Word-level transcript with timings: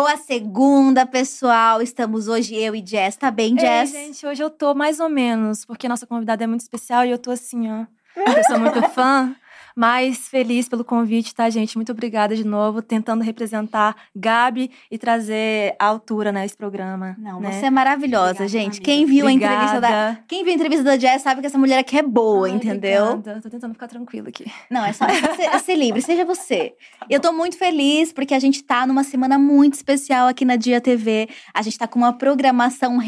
Boa 0.00 0.16
segunda, 0.16 1.04
pessoal. 1.04 1.82
Estamos 1.82 2.26
hoje 2.26 2.54
eu 2.56 2.74
e 2.74 2.82
Jess. 2.82 3.18
Tá 3.18 3.30
bem, 3.30 3.54
Jess? 3.54 3.94
Ei, 3.94 4.06
gente, 4.06 4.26
hoje 4.26 4.42
eu 4.42 4.48
tô 4.48 4.74
mais 4.74 4.98
ou 4.98 5.10
menos, 5.10 5.66
porque 5.66 5.86
nossa 5.86 6.06
convidada 6.06 6.42
é 6.42 6.46
muito 6.46 6.62
especial 6.62 7.04
e 7.04 7.10
eu 7.10 7.18
tô 7.18 7.30
assim, 7.30 7.70
ó. 7.70 7.84
Eu 8.16 8.42
sou 8.44 8.58
muito 8.58 8.80
fã. 8.94 9.36
Mas 9.76 10.28
feliz 10.28 10.68
pelo 10.68 10.84
convite, 10.84 11.34
tá, 11.34 11.48
gente? 11.50 11.76
Muito 11.76 11.92
obrigada 11.92 12.34
de 12.34 12.44
novo, 12.44 12.82
tentando 12.82 13.22
representar 13.22 13.96
Gabi 14.14 14.70
e 14.90 14.98
trazer 14.98 15.74
a 15.78 15.86
altura 15.86 16.32
nesse 16.32 16.54
né, 16.54 16.58
programa. 16.58 17.16
Não, 17.18 17.40
né? 17.40 17.52
você 17.52 17.66
é 17.66 17.70
maravilhosa, 17.70 18.30
obrigada, 18.30 18.48
gente. 18.48 18.78
Amiga. 18.78 18.84
Quem 18.84 19.06
viu 19.06 19.24
obrigada. 19.26 19.52
a 19.52 19.56
entrevista 19.56 19.80
da 19.80 20.18
Quem 20.26 20.44
viu 20.44 20.52
a 20.52 20.54
entrevista 20.54 20.84
da 20.84 20.98
Jess 20.98 21.22
sabe 21.22 21.40
que 21.40 21.46
essa 21.46 21.58
mulher 21.58 21.78
aqui 21.78 21.98
é 21.98 22.02
boa, 22.02 22.46
Ai, 22.46 22.54
entendeu? 22.54 23.04
Obrigada. 23.12 23.40
Tô 23.40 23.50
tentando 23.50 23.72
ficar 23.74 23.88
tranquila 23.88 24.28
aqui. 24.28 24.44
Não, 24.70 24.84
é 24.84 24.92
só 24.92 25.06
ser, 25.08 25.58
ser 25.60 25.76
livre, 25.76 26.02
seja 26.02 26.24
você. 26.24 26.74
Eu 27.08 27.20
tô 27.20 27.32
muito 27.32 27.56
feliz 27.56 28.12
porque 28.12 28.34
a 28.34 28.38
gente 28.38 28.62
tá 28.62 28.86
numa 28.86 29.04
semana 29.04 29.38
muito 29.38 29.74
especial 29.74 30.28
aqui 30.28 30.44
na 30.44 30.56
Dia 30.56 30.80
TV. 30.80 31.28
A 31.54 31.62
gente 31.62 31.78
tá 31.78 31.86
com 31.86 31.98
uma 31.98 32.12
programação 32.12 32.98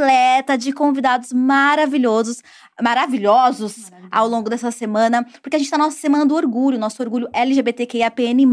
repleta 0.00 0.56
de 0.56 0.72
convidados 0.72 1.32
maravilhosos 1.32 2.42
maravilhosos 2.82 3.90
ao 4.10 4.26
longo 4.26 4.48
dessa 4.48 4.70
semana, 4.70 5.24
porque 5.42 5.56
a 5.56 5.58
gente 5.58 5.66
está 5.66 5.78
na 5.78 5.84
nossa 5.84 5.98
semana 5.98 6.26
do 6.26 6.34
orgulho, 6.34 6.78
nosso 6.78 7.00
orgulho 7.02 7.28
LGBTQIAPN+. 7.32 8.46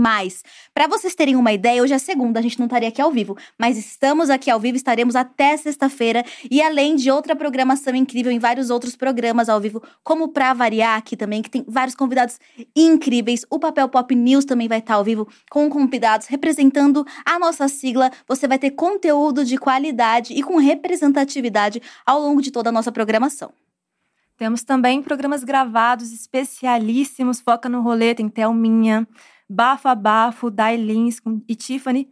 Para 0.73 0.87
vocês 0.87 1.15
terem 1.15 1.35
uma 1.35 1.51
ideia, 1.51 1.81
hoje 1.81 1.93
é 1.93 1.97
segunda, 1.97 2.39
a 2.39 2.43
gente 2.43 2.59
não 2.59 2.67
estaria 2.67 2.89
aqui 2.89 3.01
ao 3.01 3.11
vivo, 3.11 3.35
mas 3.57 3.77
estamos 3.77 4.29
aqui 4.29 4.51
ao 4.51 4.59
vivo, 4.59 4.77
estaremos 4.77 5.15
até 5.15 5.57
sexta-feira 5.57 6.23
e 6.49 6.61
além 6.61 6.95
de 6.95 7.09
outra 7.09 7.35
programação 7.35 7.95
incrível 7.95 8.31
em 8.31 8.39
vários 8.39 8.69
outros 8.69 8.95
programas 8.95 9.49
ao 9.49 9.59
vivo, 9.59 9.81
como 10.03 10.27
Pra 10.27 10.53
Variar 10.53 10.97
aqui 10.97 11.15
também, 11.15 11.41
que 11.41 11.49
tem 11.49 11.63
vários 11.67 11.95
convidados 11.95 12.39
incríveis. 12.75 13.45
O 13.49 13.59
Papel 13.59 13.87
Pop 13.89 14.13
News 14.13 14.45
também 14.45 14.67
vai 14.67 14.79
estar 14.79 14.95
ao 14.95 15.03
vivo 15.03 15.27
com 15.49 15.69
convidados 15.69 16.27
representando 16.27 17.05
a 17.25 17.39
nossa 17.39 17.67
sigla. 17.67 18.11
Você 18.27 18.47
vai 18.47 18.59
ter 18.59 18.71
conteúdo 18.71 19.43
de 19.43 19.57
qualidade 19.57 20.33
e 20.33 20.43
com 20.43 20.57
representatividade 20.57 21.36
ao 22.05 22.19
longo 22.19 22.41
de 22.41 22.51
toda 22.51 22.69
a 22.69 22.71
nossa 22.71 22.91
programação. 22.91 23.51
Temos 24.37 24.63
também 24.63 25.01
programas 25.01 25.43
gravados 25.43 26.11
especialíssimos, 26.11 27.41
Foca 27.41 27.67
no 27.67 27.81
Rolê, 27.81 28.13
tem 28.13 28.29
Thelminha, 28.29 29.07
Bafo 29.49 29.87
a 29.87 29.95
Bafo, 29.95 30.51
Dailins 30.51 31.19
e 31.47 31.55
Tiffany. 31.55 32.09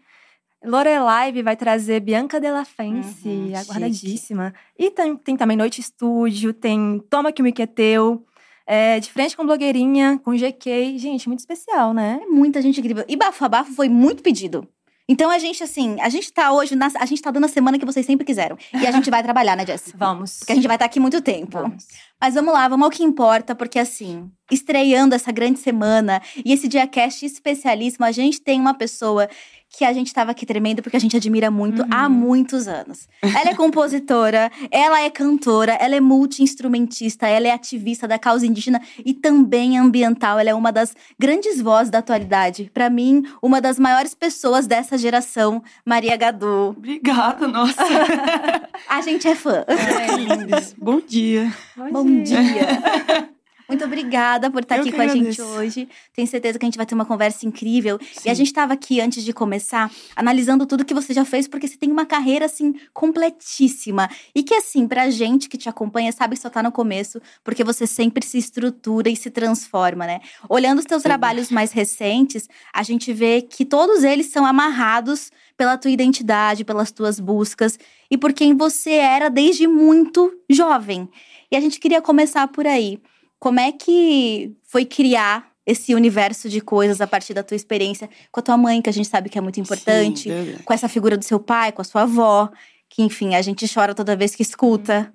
Lorelai 0.63 1.31
vai 1.43 1.55
trazer 1.55 1.99
Bianca 1.99 2.39
Della 2.39 2.65
Fence, 2.65 3.27
uhum, 3.27 3.55
aguardadíssima. 3.55 4.47
Chique. 4.47 4.87
E 4.87 4.91
tem, 4.91 5.15
tem, 5.15 5.37
também 5.37 5.55
Noite 5.55 5.79
Estúdio, 5.79 6.51
tem 6.51 6.99
Toma 7.09 7.31
Que 7.31 7.43
Me 7.43 7.51
Que 7.51 7.61
é 7.61 7.67
Teu, 7.67 8.25
é, 8.65 8.99
de 8.99 9.11
frente 9.11 9.37
com 9.37 9.45
blogueirinha, 9.45 10.19
com 10.23 10.31
GK. 10.31 10.97
Gente, 10.97 11.27
muito 11.27 11.39
especial, 11.39 11.93
né? 11.93 12.19
É 12.23 12.25
muita 12.25 12.61
gente 12.63 12.79
incrível. 12.79 13.05
E 13.07 13.15
Bafo 13.15 13.45
a 13.45 13.49
Bafo 13.49 13.73
foi 13.73 13.87
muito 13.87 14.23
pedido. 14.23 14.67
Então 15.07 15.29
a 15.29 15.37
gente, 15.37 15.63
assim, 15.63 15.99
a 16.01 16.09
gente 16.09 16.33
tá 16.33 16.51
hoje, 16.51 16.75
na, 16.75 16.89
a 16.99 17.05
gente 17.05 17.21
tá 17.21 17.29
dando 17.29 17.45
a 17.45 17.49
semana 17.49 17.77
que 17.77 17.85
vocês 17.85 18.05
sempre 18.05 18.25
quiseram. 18.25 18.57
E 18.73 18.87
a 18.87 18.91
gente 18.91 19.09
vai 19.09 19.21
trabalhar, 19.23 19.55
né, 19.55 19.65
Jess? 19.65 19.93
Vamos. 19.95 20.39
Porque 20.39 20.51
a 20.51 20.55
gente 20.55 20.67
vai 20.67 20.75
estar 20.75 20.85
tá 20.85 20.89
aqui 20.89 20.99
muito 20.99 21.21
tempo. 21.21 21.59
Vamos. 21.59 21.85
Mas 22.19 22.33
vamos 22.33 22.53
lá, 22.53 22.67
vamos 22.67 22.85
ao 22.85 22.91
que 22.91 23.03
importa, 23.03 23.53
porque 23.53 23.77
assim, 23.77 24.31
estreando 24.51 25.13
essa 25.13 25.31
grande 25.31 25.59
semana 25.59 26.21
e 26.43 26.53
esse 26.53 26.67
dia 26.67 26.87
cast 26.87 27.25
especialíssimo, 27.25 28.05
a 28.05 28.11
gente 28.11 28.41
tem 28.41 28.59
uma 28.59 28.73
pessoa 28.73 29.29
que 29.77 29.85
a 29.85 29.93
gente 29.93 30.07
estava 30.07 30.31
aqui 30.31 30.45
tremendo 30.45 30.81
porque 30.81 30.97
a 30.97 30.99
gente 30.99 31.15
admira 31.15 31.51
muito 31.51 31.81
uhum. 31.81 31.87
há 31.91 32.09
muitos 32.09 32.67
anos. 32.67 33.07
Ela 33.21 33.51
é 33.51 33.55
compositora, 33.55 34.51
ela 34.71 35.01
é 35.01 35.09
cantora, 35.09 35.73
ela 35.73 35.95
é 35.95 35.99
multi-instrumentista, 35.99 37.27
ela 37.27 37.47
é 37.47 37.51
ativista 37.51 38.07
da 38.07 38.17
causa 38.17 38.45
indígena 38.45 38.81
e 39.03 39.13
também 39.13 39.77
ambiental. 39.77 40.39
Ela 40.39 40.49
é 40.49 40.53
uma 40.53 40.71
das 40.71 40.95
grandes 41.19 41.61
vozes 41.61 41.89
da 41.89 41.99
atualidade. 41.99 42.71
Para 42.73 42.89
mim, 42.89 43.23
uma 43.41 43.59
das 43.59 43.77
maiores 43.79 44.13
pessoas 44.13 44.67
dessa 44.67 44.97
geração, 44.97 45.61
Maria 45.85 46.15
Gadu. 46.15 46.75
Obrigada, 46.77 47.47
nossa. 47.47 47.75
a 48.87 49.01
gente 49.01 49.27
é 49.27 49.35
fã. 49.35 49.65
É, 49.67 50.73
Bom 50.77 50.99
dia. 50.99 51.53
Bom, 51.75 51.91
Bom 51.91 52.23
dia. 52.23 52.43
dia. 52.43 53.29
Muito 53.67 53.83
obrigada 53.83 54.49
por 54.51 54.61
estar 54.61 54.75
Eu 54.75 54.81
aqui 54.81 54.91
com 54.91 55.01
agradeço. 55.01 55.41
a 55.41 55.45
gente 55.45 55.57
hoje. 55.57 55.89
Tenho 56.13 56.27
certeza 56.27 56.59
que 56.59 56.65
a 56.65 56.67
gente 56.67 56.77
vai 56.77 56.85
ter 56.85 56.93
uma 56.93 57.05
conversa 57.05 57.45
incrível. 57.45 57.99
Sim. 58.13 58.21
E 58.25 58.29
a 58.29 58.33
gente 58.33 58.47
estava 58.47 58.73
aqui 58.73 59.01
antes 59.01 59.23
de 59.23 59.33
começar, 59.33 59.91
analisando 60.15 60.65
tudo 60.65 60.85
que 60.85 60.93
você 60.93 61.13
já 61.13 61.25
fez, 61.25 61.47
porque 61.47 61.67
você 61.67 61.75
tem 61.77 61.91
uma 61.91 62.05
carreira 62.05 62.45
assim 62.45 62.75
completíssima. 62.93 64.09
E 64.33 64.43
que 64.43 64.53
assim, 64.53 64.87
pra 64.87 65.09
gente 65.09 65.49
que 65.49 65.57
te 65.57 65.67
acompanha, 65.67 66.11
sabe 66.11 66.35
que 66.35 66.41
só 66.41 66.49
tá 66.49 66.61
no 66.61 66.71
começo, 66.71 67.21
porque 67.43 67.63
você 67.63 67.87
sempre 67.87 68.25
se 68.25 68.37
estrutura 68.37 69.09
e 69.09 69.15
se 69.15 69.29
transforma, 69.29 70.05
né? 70.05 70.19
Olhando 70.47 70.79
os 70.79 70.85
teus 70.85 71.01
Sim. 71.01 71.09
trabalhos 71.09 71.49
mais 71.49 71.71
recentes, 71.71 72.47
a 72.73 72.83
gente 72.83 73.11
vê 73.11 73.41
que 73.41 73.65
todos 73.65 74.03
eles 74.03 74.27
são 74.27 74.45
amarrados 74.45 75.31
pela 75.57 75.77
tua 75.77 75.91
identidade, 75.91 76.63
pelas 76.63 76.91
tuas 76.91 77.19
buscas 77.19 77.79
e 78.11 78.17
por 78.17 78.33
quem 78.33 78.55
você 78.55 78.91
era 78.91 79.29
desde 79.29 79.67
muito 79.67 80.31
jovem. 80.49 81.09
E 81.51 81.55
a 81.55 81.59
gente 81.59 81.79
queria 81.79 82.01
começar 82.01 82.47
por 82.47 82.67
aí. 82.67 82.99
Como 83.45 83.59
é 83.59 83.71
que 83.71 84.55
foi 84.63 84.85
criar 84.85 85.51
esse 85.67 85.93
universo 85.93 86.49
de 86.49 86.59
coisas 86.59 86.99
a 86.99 87.05
partir 87.05 87.31
da 87.35 87.43
tua 87.43 87.53
experiência 87.53 88.09
com 88.31 88.39
a 88.39 88.43
tua 88.43 88.57
mãe, 88.57 88.81
que 88.81 88.89
a 88.89 88.91
gente 88.91 89.07
sabe 89.07 89.29
que 89.29 89.37
é 89.37 89.41
muito 89.41 89.59
importante, 89.59 90.31
Sim, 90.31 90.57
com 90.65 90.73
essa 90.73 90.89
figura 90.89 91.15
do 91.15 91.23
seu 91.23 91.39
pai, 91.39 91.71
com 91.71 91.79
a 91.79 91.85
sua 91.85 92.01
avó, 92.01 92.49
que 92.89 93.03
enfim, 93.03 93.35
a 93.35 93.43
gente 93.43 93.71
chora 93.71 93.93
toda 93.93 94.15
vez 94.15 94.33
que 94.33 94.41
escuta. 94.41 95.13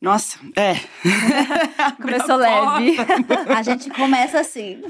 Nossa, 0.00 0.38
é. 0.56 0.76
Começou 2.00 2.36
leve. 2.36 2.96
a 3.54 3.62
gente 3.62 3.90
começa 3.90 4.40
assim. 4.40 4.82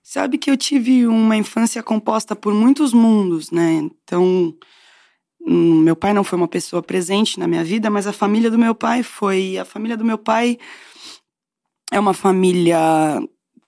Sabe 0.00 0.38
que 0.38 0.52
eu 0.52 0.56
tive 0.56 1.08
uma 1.08 1.36
infância 1.36 1.82
composta 1.82 2.36
por 2.36 2.54
muitos 2.54 2.92
mundos, 2.92 3.50
né? 3.50 3.90
Então, 4.04 4.54
hum, 5.44 5.80
meu 5.80 5.96
pai 5.96 6.12
não 6.12 6.22
foi 6.22 6.38
uma 6.38 6.46
pessoa 6.46 6.80
presente 6.80 7.40
na 7.40 7.48
minha 7.48 7.64
vida, 7.64 7.90
mas 7.90 8.06
a 8.06 8.12
família 8.12 8.52
do 8.52 8.58
meu 8.58 8.72
pai 8.72 9.02
foi. 9.02 9.58
A 9.58 9.64
família 9.64 9.96
do 9.96 10.04
meu 10.04 10.16
pai 10.16 10.60
é 11.94 12.00
uma 12.00 12.12
família 12.12 12.76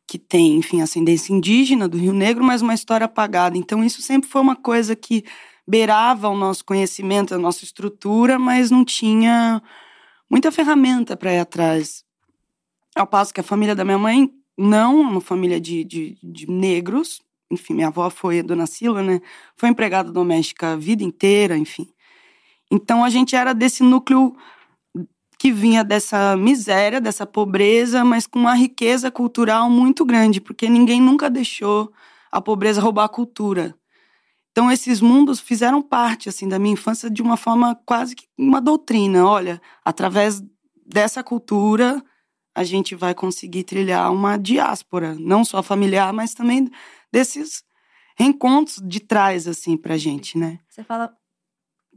que 0.05 0.19
tem, 0.19 0.57
enfim, 0.57 0.83
ascendência 0.83 1.33
indígena 1.33 1.87
do 1.87 1.97
Rio 1.97 2.13
Negro, 2.13 2.43
mas 2.43 2.61
uma 2.61 2.75
história 2.75 3.05
apagada. 3.05 3.57
Então, 3.57 3.85
isso 3.85 4.03
sempre 4.03 4.29
foi 4.29 4.41
uma 4.41 4.57
coisa 4.57 4.97
que 4.97 5.25
beirava 5.65 6.29
o 6.29 6.37
nosso 6.37 6.65
conhecimento, 6.65 7.33
a 7.33 7.39
nossa 7.39 7.63
estrutura, 7.63 8.37
mas 8.37 8.69
não 8.69 8.85
tinha 8.85 9.63
muita 10.29 10.51
ferramenta 10.51 11.17
para 11.17 11.35
ir 11.35 11.39
atrás. 11.39 12.05
Ao 12.97 13.07
passo 13.07 13.33
que 13.33 13.39
a 13.41 13.45
família 13.45 13.77
da 13.77 13.85
minha 13.85 13.99
mãe 13.99 14.29
não, 14.59 15.01
uma 15.03 15.21
família 15.21 15.61
de, 15.61 15.85
de, 15.85 16.19
de 16.21 16.51
negros, 16.51 17.23
enfim, 17.49 17.75
minha 17.75 17.89
avó 17.89 18.11
foi 18.11 18.41
a 18.41 18.43
dona 18.43 18.67
Sila, 18.67 19.05
né? 19.05 19.21
Foi 19.57 19.69
empregada 19.69 20.11
doméstica 20.11 20.73
a 20.73 20.77
vida 20.77 21.05
inteira, 21.05 21.57
enfim. 21.57 21.87
Então 22.73 23.05
a 23.05 23.09
gente 23.09 23.37
era 23.37 23.53
desse 23.53 23.85
núcleo 23.85 24.35
que 25.39 25.53
vinha 25.53 25.85
dessa 25.85 26.37
miséria, 26.37 27.01
dessa 27.01 27.27
pobreza, 27.27 28.05
mas 28.05 28.27
com 28.27 28.39
uma 28.39 28.55
riqueza 28.55 29.11
cultural 29.11 29.69
muito 29.69 30.05
grande, 30.05 30.41
porque 30.41 30.69
ninguém 30.69 31.01
nunca 31.01 31.29
deixou 31.29 31.93
a 32.33 32.41
pobreza 32.41 32.81
roubar 32.81 33.05
a 33.05 33.09
cultura. 33.09 33.75
Então 34.51 34.73
esses 34.73 35.03
mundos 35.03 35.39
fizeram 35.39 35.83
parte 35.83 36.31
assim 36.31 36.49
da 36.49 36.59
minha 36.59 36.73
infância 36.73 37.11
de 37.11 37.21
uma 37.21 37.37
forma 37.37 37.79
quase 37.85 38.17
que 38.17 38.27
uma 38.39 38.61
doutrina. 38.61 39.27
Olha, 39.27 39.61
através 39.85 40.43
dessa 40.87 41.23
cultura 41.23 42.03
a 42.55 42.65
gente 42.65 42.95
vai 42.95 43.15
conseguir 43.15 43.65
trilhar 43.65 44.11
uma 44.11 44.39
diáspora, 44.39 45.15
não 45.19 45.45
só 45.45 45.63
familiar, 45.63 46.11
mas 46.15 46.33
também 46.33 46.71
desses 47.13 47.63
reencontros 48.17 48.81
de 48.83 48.99
trás 48.99 49.47
assim 49.47 49.77
pra 49.77 49.99
gente, 49.99 50.39
né? 50.39 50.59
Você 50.71 50.83
fala 50.83 51.15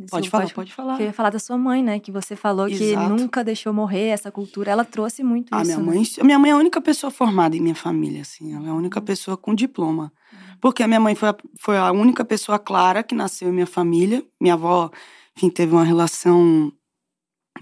Pode 0.09 0.29
falar, 0.29 0.43
pode, 0.43 0.53
pode 0.53 0.73
falar. 0.73 0.99
Eu 0.99 1.07
ia 1.07 1.13
falar 1.13 1.29
da 1.29 1.39
sua 1.39 1.57
mãe, 1.57 1.83
né? 1.83 1.99
Que 1.99 2.09
você 2.11 2.35
falou 2.35 2.67
Exato. 2.69 2.79
que 2.79 3.21
nunca 3.21 3.43
deixou 3.43 3.73
morrer 3.73 4.07
essa 4.07 4.31
cultura. 4.31 4.71
Ela 4.71 4.85
trouxe 4.85 5.23
muito 5.23 5.53
a 5.53 5.61
isso. 5.61 5.65
Minha 5.65 5.77
né? 5.77 5.83
mãe, 5.83 6.03
minha 6.23 6.39
mãe 6.39 6.51
é 6.51 6.53
a 6.53 6.57
única 6.57 6.79
pessoa 6.79 7.11
formada 7.11 7.57
em 7.57 7.59
minha 7.59 7.75
família, 7.75 8.21
assim. 8.21 8.55
Ela 8.55 8.67
é 8.67 8.69
a 8.69 8.73
única 8.73 9.01
pessoa 9.01 9.35
com 9.35 9.53
diploma. 9.53 10.13
Uhum. 10.31 10.57
Porque 10.61 10.83
a 10.83 10.87
minha 10.87 11.01
mãe 11.01 11.15
foi 11.15 11.29
a, 11.29 11.35
foi 11.59 11.77
a 11.77 11.91
única 11.91 12.23
pessoa 12.23 12.57
clara 12.57 13.03
que 13.03 13.13
nasceu 13.13 13.49
em 13.49 13.53
minha 13.53 13.67
família. 13.67 14.23
Minha 14.39 14.53
avó, 14.53 14.89
enfim, 15.35 15.49
teve 15.49 15.73
uma 15.73 15.83
relação 15.83 16.71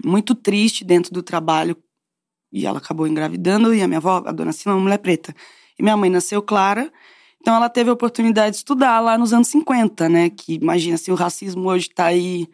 muito 0.04 0.32
triste 0.32 0.84
dentro 0.84 1.12
do 1.12 1.22
trabalho. 1.22 1.76
E 2.52 2.66
ela 2.66 2.78
acabou 2.78 3.08
engravidando. 3.08 3.74
E 3.74 3.82
a 3.82 3.88
minha 3.88 3.98
avó, 3.98 4.22
a 4.24 4.30
dona 4.30 4.52
Sila, 4.52 4.74
é 4.74 4.76
uma 4.76 4.82
mulher 4.82 4.98
preta. 4.98 5.34
E 5.76 5.82
minha 5.82 5.96
mãe 5.96 6.08
nasceu 6.08 6.40
clara. 6.40 6.92
Então 7.48 7.56
ela 7.56 7.70
teve 7.70 7.88
a 7.88 7.94
oportunidade 7.94 8.50
de 8.50 8.56
estudar 8.58 9.00
lá 9.00 9.16
nos 9.16 9.32
anos 9.32 9.48
50, 9.48 10.06
né? 10.06 10.28
Que 10.28 10.56
imagina 10.56 10.98
se 10.98 11.10
o 11.10 11.14
racismo 11.14 11.66
hoje 11.70 11.88
está 11.88 12.04
aí 12.04 12.46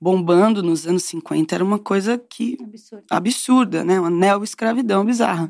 bombando 0.00 0.60
nos 0.60 0.88
anos 0.88 1.04
50, 1.04 1.54
era 1.54 1.62
uma 1.62 1.78
coisa 1.78 2.18
que 2.18 2.58
absurda, 2.60 3.04
absurda 3.08 3.84
né? 3.84 4.00
Uma 4.00 4.10
neo-escravidão 4.10 5.04
bizarra. 5.04 5.48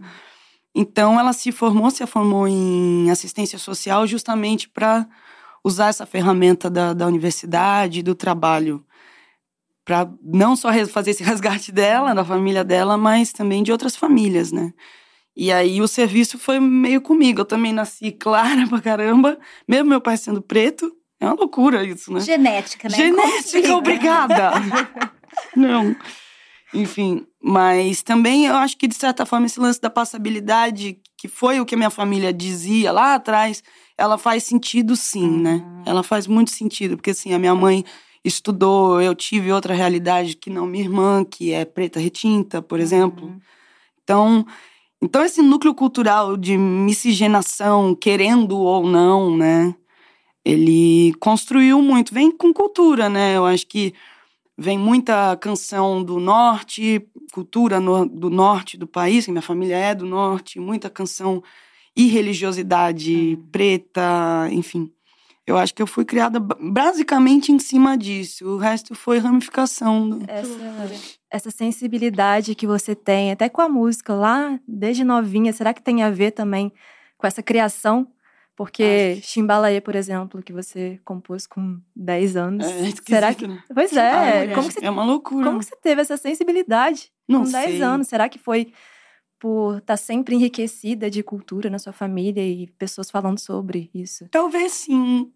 Então 0.74 1.18
ela 1.18 1.32
se 1.32 1.50
formou, 1.50 1.90
se 1.90 2.06
formou 2.06 2.46
em 2.46 3.10
assistência 3.10 3.58
social 3.58 4.06
justamente 4.06 4.68
para 4.68 5.08
usar 5.64 5.88
essa 5.88 6.04
ferramenta 6.04 6.68
da, 6.68 6.92
da 6.92 7.06
universidade, 7.06 8.02
do 8.02 8.14
trabalho, 8.14 8.84
para 9.82 10.06
não 10.22 10.54
só 10.54 10.68
fazer 10.88 11.12
esse 11.12 11.24
resgate 11.24 11.72
dela, 11.72 12.12
da 12.12 12.22
família 12.22 12.62
dela, 12.62 12.98
mas 12.98 13.32
também 13.32 13.62
de 13.62 13.72
outras 13.72 13.96
famílias, 13.96 14.52
né? 14.52 14.74
E 15.36 15.52
aí 15.52 15.80
o 15.80 15.88
serviço 15.88 16.38
foi 16.38 16.60
meio 16.60 17.00
comigo. 17.00 17.40
Eu 17.40 17.44
também 17.44 17.72
nasci 17.72 18.12
clara 18.18 18.66
pra 18.68 18.80
caramba, 18.80 19.38
mesmo 19.66 19.88
meu 19.88 20.00
pai 20.00 20.16
sendo 20.16 20.40
preto, 20.40 20.92
É 21.20 21.26
uma 21.26 21.34
loucura 21.34 21.84
isso, 21.84 22.12
né? 22.12 22.20
Genética, 22.20 22.88
né? 22.88 22.96
Genética, 22.96 23.76
obrigada! 23.76 24.52
Não. 25.56 25.96
Enfim, 26.72 27.24
mas 27.40 28.02
também 28.02 28.46
eu 28.46 28.56
acho 28.56 28.76
que, 28.76 28.88
de 28.88 28.96
certa 28.96 29.24
forma, 29.24 29.46
esse 29.46 29.60
lance 29.60 29.80
da 29.80 29.88
passabilidade, 29.88 30.98
que 31.16 31.28
foi 31.28 31.60
o 31.60 31.64
que 31.64 31.74
a 31.74 31.78
minha 31.78 31.90
família 31.90 32.32
dizia 32.32 32.90
lá 32.90 33.14
atrás, 33.14 33.62
ela 33.96 34.18
faz 34.18 34.42
sentido 34.42 34.96
sim, 34.96 35.30
né? 35.30 35.62
Uhum. 35.64 35.82
Ela 35.86 36.02
faz 36.02 36.26
muito 36.26 36.50
sentido, 36.50 36.96
porque 36.96 37.10
assim, 37.10 37.32
a 37.32 37.38
minha 37.38 37.54
mãe 37.54 37.84
estudou, 38.24 39.00
eu 39.00 39.14
tive 39.14 39.52
outra 39.52 39.72
realidade 39.72 40.36
que 40.36 40.50
não 40.50 40.66
minha 40.66 40.82
irmã, 40.82 41.24
que 41.24 41.52
é 41.52 41.64
preta 41.64 42.00
retinta, 42.00 42.60
por 42.60 42.80
exemplo. 42.80 43.26
Uhum. 43.26 43.40
Então, 44.02 44.46
então 45.04 45.22
esse 45.24 45.42
núcleo 45.42 45.74
cultural 45.74 46.36
de 46.36 46.56
miscigenação, 46.56 47.94
querendo 47.94 48.56
ou 48.58 48.86
não, 48.86 49.36
né? 49.36 49.74
Ele 50.44 51.14
construiu 51.20 51.82
muito, 51.82 52.12
vem 52.14 52.30
com 52.30 52.52
cultura, 52.52 53.08
né? 53.08 53.36
Eu 53.36 53.46
acho 53.46 53.66
que 53.66 53.94
vem 54.56 54.78
muita 54.78 55.36
canção 55.36 56.02
do 56.02 56.18
norte, 56.18 57.06
cultura 57.32 57.80
no, 57.80 58.06
do 58.06 58.30
norte 58.30 58.76
do 58.76 58.86
país, 58.86 59.24
que 59.24 59.30
minha 59.32 59.42
família 59.42 59.76
é 59.76 59.94
do 59.94 60.06
norte, 60.06 60.60
muita 60.60 60.88
canção 60.88 61.42
e 61.96 62.06
religiosidade 62.08 63.36
Uhum. 63.36 63.46
preta, 63.50 64.48
enfim. 64.50 64.90
Eu 65.46 65.58
acho 65.58 65.74
que 65.74 65.82
eu 65.82 65.86
fui 65.86 66.04
criada 66.06 66.40
ba- 66.40 66.56
basicamente 66.58 67.52
em 67.52 67.58
cima 67.58 67.98
disso. 67.98 68.46
O 68.46 68.56
resto 68.56 68.94
foi 68.94 69.18
ramificação. 69.18 70.08
do- 70.08 70.24
Essa, 70.26 70.90
essa 71.30 71.50
sensibilidade 71.50 72.54
que 72.54 72.66
você 72.66 72.94
tem, 72.94 73.30
até 73.30 73.48
com 73.48 73.60
a 73.60 73.68
música 73.68 74.14
lá, 74.14 74.58
desde 74.66 75.04
novinha, 75.04 75.52
será 75.52 75.74
que 75.74 75.82
tem 75.82 76.02
a 76.02 76.10
ver 76.10 76.30
também 76.30 76.72
com 77.18 77.26
essa 77.26 77.42
criação? 77.42 78.06
Porque. 78.56 79.18
Chimbalaê, 79.22 79.80
por 79.80 79.94
exemplo, 79.96 80.42
que 80.42 80.52
você 80.52 80.98
compôs 81.04 81.46
com 81.46 81.78
10 81.94 82.36
anos. 82.36 82.64
É 82.64 82.90
será 83.06 83.34
que. 83.34 83.46
né? 83.46 83.62
Pois 83.74 83.94
Ah, 83.96 84.02
é. 84.02 84.40
mulher, 84.40 84.54
como, 84.54 84.68
que 84.68 84.74
você, 84.74 84.86
é 84.86 84.90
uma 84.90 85.04
loucura. 85.04 85.44
como 85.46 85.58
que 85.58 85.64
você 85.66 85.76
teve 85.76 86.00
essa 86.00 86.16
sensibilidade 86.16 87.10
Não 87.28 87.44
com 87.44 87.50
10 87.50 87.70
sei. 87.72 87.82
anos? 87.82 88.06
Será 88.08 88.28
que 88.28 88.38
foi 88.38 88.72
por 89.44 89.76
estar 89.76 89.98
sempre 89.98 90.34
enriquecida 90.34 91.10
de 91.10 91.22
cultura 91.22 91.68
na 91.68 91.78
sua 91.78 91.92
família 91.92 92.40
e 92.42 92.66
pessoas 92.78 93.10
falando 93.10 93.38
sobre 93.38 93.90
isso? 93.92 94.26
Talvez 94.30 94.72
sim. 94.72 95.30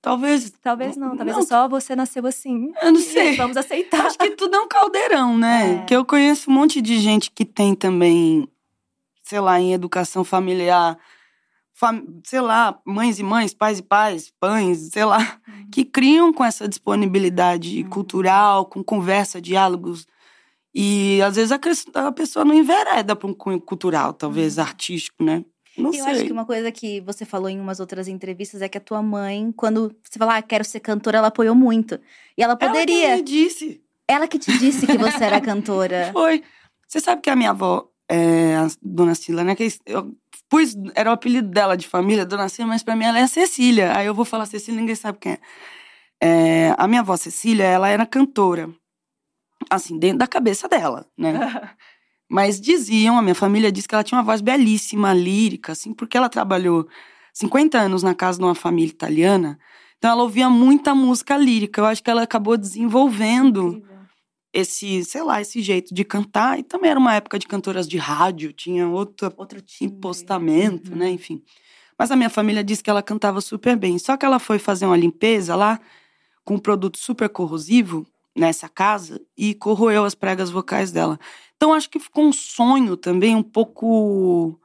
Talvez. 0.00 0.50
Talvez 0.62 0.96
não, 0.96 1.14
talvez 1.14 1.36
Não. 1.36 1.42
é 1.44 1.46
só 1.46 1.68
você 1.68 1.94
nasceu 1.94 2.26
assim. 2.26 2.72
Eu 2.80 2.92
não 2.92 3.00
sei. 3.00 3.36
Vamos 3.36 3.58
aceitar. 3.58 4.06
Acho 4.06 4.16
que 4.16 4.30
tudo 4.30 4.56
é 4.56 4.60
um 4.60 4.66
caldeirão, 4.66 5.36
né? 5.36 5.74
É. 5.74 5.84
Que 5.84 5.94
eu 5.94 6.06
conheço 6.06 6.50
um 6.50 6.54
monte 6.54 6.80
de 6.80 6.98
gente 6.98 7.30
que 7.30 7.44
tem 7.44 7.74
também, 7.74 8.48
sei 9.22 9.40
lá, 9.40 9.60
em 9.60 9.74
educação 9.74 10.24
familiar, 10.24 10.96
fam- 11.74 12.02
sei 12.24 12.40
lá, 12.40 12.80
mães 12.82 13.18
e 13.18 13.22
mães, 13.22 13.52
pais 13.52 13.78
e 13.78 13.82
pais, 13.82 14.32
pães, 14.40 14.88
sei 14.90 15.04
lá, 15.04 15.38
que 15.70 15.84
criam 15.84 16.32
com 16.32 16.42
essa 16.42 16.66
disponibilidade 16.66 17.82
Uhum. 17.82 17.90
cultural, 17.90 18.64
com 18.64 18.82
conversa, 18.82 19.38
diálogos. 19.38 20.06
E 20.74 21.22
às 21.22 21.36
vezes 21.36 21.52
a, 21.52 22.12
pessoa 22.12 22.44
não 22.44 22.52
envereda 22.54 23.14
para 23.14 23.28
um 23.28 23.34
cunho 23.34 23.60
cultural, 23.60 24.12
talvez 24.12 24.58
artístico, 24.58 25.22
né? 25.22 25.44
Não 25.78 25.92
Eu 25.92 26.04
sei. 26.04 26.12
acho 26.12 26.24
que 26.24 26.32
uma 26.32 26.44
coisa 26.44 26.70
que 26.72 27.00
você 27.00 27.24
falou 27.24 27.48
em 27.48 27.60
umas 27.60 27.80
outras 27.80 28.08
entrevistas 28.08 28.62
é 28.62 28.68
que 28.68 28.78
a 28.78 28.80
tua 28.80 29.02
mãe, 29.02 29.52
quando 29.56 29.94
você 30.02 30.18
fala, 30.18 30.36
ah, 30.36 30.42
quero 30.42 30.64
ser 30.64 30.80
cantora, 30.80 31.18
ela 31.18 31.28
apoiou 31.28 31.54
muito. 31.54 31.94
E 32.36 32.42
ela 32.42 32.52
Ela 32.52 32.56
que 32.58 32.66
poderia. 32.66 33.16
me 33.16 33.22
disse. 33.22 33.80
Ela 34.06 34.28
que 34.28 34.38
te 34.38 34.56
disse 34.58 34.86
que 34.86 34.98
você 34.98 35.24
era 35.24 35.40
cantora. 35.40 36.10
Foi. 36.12 36.42
Você 36.86 37.00
sabe 37.00 37.22
que 37.22 37.30
a 37.30 37.36
minha 37.36 37.50
avó, 37.50 37.88
é, 38.08 38.56
a 38.56 38.68
dona 38.82 39.14
Cila, 39.14 39.42
né? 39.42 39.54
Que 39.56 39.68
eu 39.86 40.14
pus, 40.48 40.76
era 40.94 41.10
o 41.10 41.12
apelido 41.12 41.48
dela 41.48 41.76
de 41.76 41.88
família, 41.88 42.24
dona 42.26 42.48
Cila, 42.48 42.68
mas 42.68 42.82
pra 42.82 42.94
mim 42.94 43.04
ela 43.04 43.18
é 43.18 43.26
Cecília. 43.26 43.96
Aí 43.96 44.06
eu 44.06 44.14
vou 44.14 44.24
falar 44.24 44.46
Cecília, 44.46 44.78
ninguém 44.80 44.94
sabe 44.94 45.18
quem 45.18 45.32
é. 45.32 45.38
É, 46.20 46.74
A 46.78 46.86
minha 46.86 47.00
avó 47.00 47.16
Cecília, 47.16 47.64
ela 47.64 47.88
era 47.88 48.06
cantora. 48.06 48.70
Assim, 49.70 49.98
dentro 49.98 50.18
da 50.18 50.26
cabeça 50.26 50.68
dela, 50.68 51.06
né? 51.16 51.32
Mas 52.28 52.60
diziam, 52.60 53.18
a 53.18 53.22
minha 53.22 53.34
família 53.34 53.70
disse 53.70 53.86
que 53.86 53.94
ela 53.94 54.02
tinha 54.04 54.18
uma 54.18 54.24
voz 54.24 54.40
belíssima, 54.40 55.12
lírica, 55.12 55.72
assim, 55.72 55.92
porque 55.92 56.16
ela 56.16 56.28
trabalhou 56.28 56.88
50 57.32 57.78
anos 57.78 58.02
na 58.02 58.14
casa 58.14 58.38
de 58.38 58.44
uma 58.44 58.54
família 58.54 58.90
italiana. 58.90 59.58
Então 59.98 60.10
ela 60.10 60.22
ouvia 60.22 60.48
muita 60.48 60.94
música 60.94 61.36
lírica. 61.36 61.80
Eu 61.80 61.86
acho 61.86 62.02
que 62.02 62.10
ela 62.10 62.22
acabou 62.22 62.56
desenvolvendo 62.56 63.82
esse, 64.52 65.04
sei 65.04 65.22
lá, 65.22 65.40
esse 65.40 65.60
jeito 65.62 65.94
de 65.94 66.04
cantar. 66.04 66.58
E 66.58 66.62
também 66.62 66.90
era 66.90 66.98
uma 66.98 67.14
época 67.14 67.38
de 67.38 67.46
cantoras 67.46 67.86
de 67.88 67.98
rádio, 67.98 68.52
tinha 68.52 68.88
outro 68.88 69.32
Outro 69.36 69.60
timbre. 69.60 69.96
impostamento, 69.96 70.92
Uhum. 70.92 70.98
né? 70.98 71.10
Enfim. 71.10 71.42
Mas 71.98 72.10
a 72.10 72.16
minha 72.16 72.30
família 72.30 72.64
disse 72.64 72.82
que 72.82 72.90
ela 72.90 73.02
cantava 73.02 73.40
super 73.40 73.76
bem. 73.76 73.98
Só 73.98 74.16
que 74.16 74.24
ela 74.26 74.38
foi 74.38 74.58
fazer 74.58 74.86
uma 74.86 74.96
limpeza 74.96 75.54
lá 75.54 75.78
com 76.44 76.54
um 76.54 76.58
produto 76.58 76.98
super 76.98 77.28
corrosivo 77.28 78.06
nessa 78.36 78.68
casa 78.68 79.20
e 79.36 79.54
corroeu 79.54 80.04
as 80.04 80.14
pregas 80.14 80.50
vocais 80.50 80.90
dela. 80.92 81.18
Então 81.56 81.72
acho 81.72 81.88
que 81.88 82.00
ficou 82.00 82.24
um 82.24 82.32
sonho 82.32 82.96
também 82.96 83.34
um 83.36 83.42
pouco 83.42 84.58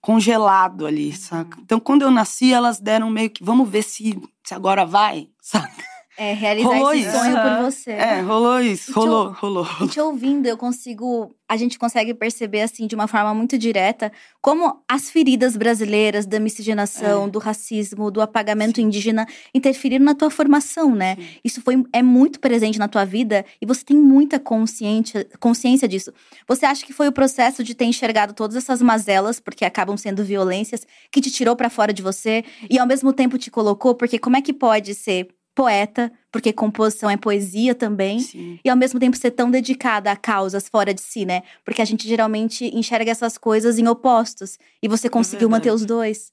congelado 0.00 0.86
ali, 0.86 1.10
Uhum. 1.10 1.16
saca? 1.16 1.58
Então 1.60 1.78
quando 1.78 2.02
eu 2.02 2.10
nasci, 2.10 2.52
elas 2.52 2.80
deram 2.80 3.08
meio 3.10 3.30
que, 3.30 3.44
vamos 3.44 3.68
ver 3.68 3.82
se, 3.82 4.20
se 4.44 4.54
agora 4.54 4.84
vai, 4.84 5.28
saca? 5.40 5.91
É, 6.22 6.34
realizar 6.34 6.68
Rolou 6.68 6.92
esse 6.94 7.02
isso. 7.08 7.18
sonho 7.18 7.36
Aham. 7.36 7.56
por 7.56 7.64
você. 7.70 7.90
É, 7.90 8.20
rolou 8.20 8.60
isso, 8.60 8.90
E 8.90 8.94
te 8.94 8.98
ou- 9.00 9.06
rolou, 9.06 9.32
rolou. 9.32 9.66
E 9.80 9.88
te 9.88 10.00
ouvindo, 10.00 10.46
eu 10.46 10.56
consigo. 10.56 11.34
A 11.48 11.56
gente 11.56 11.78
consegue 11.78 12.14
perceber, 12.14 12.62
assim, 12.62 12.86
de 12.86 12.94
uma 12.94 13.06
forma 13.08 13.34
muito 13.34 13.58
direta, 13.58 14.10
como 14.40 14.82
as 14.88 15.10
feridas 15.10 15.54
brasileiras 15.56 16.24
da 16.24 16.38
miscigenação, 16.40 17.26
É. 17.26 17.28
do 17.30 17.38
racismo, 17.38 18.10
do 18.10 18.20
apagamento 18.22 18.80
indígena 18.80 19.26
interferiram 19.52 20.04
na 20.04 20.14
tua 20.14 20.30
formação, 20.30 20.94
né? 20.94 21.16
Sim. 21.16 21.26
Isso 21.44 21.60
foi, 21.60 21.82
é 21.92 22.02
muito 22.02 22.40
presente 22.40 22.78
na 22.78 22.88
tua 22.88 23.04
vida 23.04 23.44
e 23.60 23.66
você 23.66 23.84
tem 23.84 23.96
muita 23.96 24.38
consciência, 24.38 25.26
consciência 25.40 25.86
disso. 25.88 26.12
Você 26.48 26.64
acha 26.64 26.86
que 26.86 26.92
foi 26.92 27.08
o 27.08 27.12
processo 27.12 27.62
de 27.64 27.74
ter 27.74 27.84
enxergado 27.84 28.32
todas 28.32 28.56
essas 28.56 28.80
mazelas, 28.80 29.38
porque 29.40 29.64
acabam 29.64 29.96
sendo 29.96 30.24
violências, 30.24 30.86
que 31.10 31.20
te 31.20 31.30
tirou 31.30 31.54
pra 31.56 31.68
fora 31.68 31.92
de 31.92 32.00
você 32.00 32.44
e 32.70 32.78
ao 32.78 32.86
mesmo 32.86 33.12
tempo 33.12 33.36
te 33.36 33.50
colocou? 33.50 33.94
Porque 33.94 34.18
como 34.18 34.36
é 34.36 34.40
que 34.40 34.52
pode 34.54 34.94
ser 34.94 35.28
poeta, 35.54 36.10
porque 36.30 36.52
composição 36.52 37.10
é 37.10 37.16
poesia 37.16 37.74
também, 37.74 38.18
Sim. 38.20 38.58
e 38.64 38.70
ao 38.70 38.76
mesmo 38.76 38.98
tempo 38.98 39.16
ser 39.16 39.32
tão 39.32 39.50
dedicada 39.50 40.10
a 40.10 40.16
causas 40.16 40.68
fora 40.68 40.94
de 40.94 41.00
si, 41.00 41.24
né? 41.24 41.42
Porque 41.64 41.82
a 41.82 41.84
gente 41.84 42.08
geralmente 42.08 42.64
enxerga 42.74 43.10
essas 43.10 43.36
coisas 43.36 43.78
em 43.78 43.86
opostos. 43.86 44.58
E 44.82 44.88
você 44.88 45.08
conseguiu 45.08 45.48
manter 45.50 45.64
verdade. 45.70 45.82
os 45.82 45.86
dois. 45.86 46.32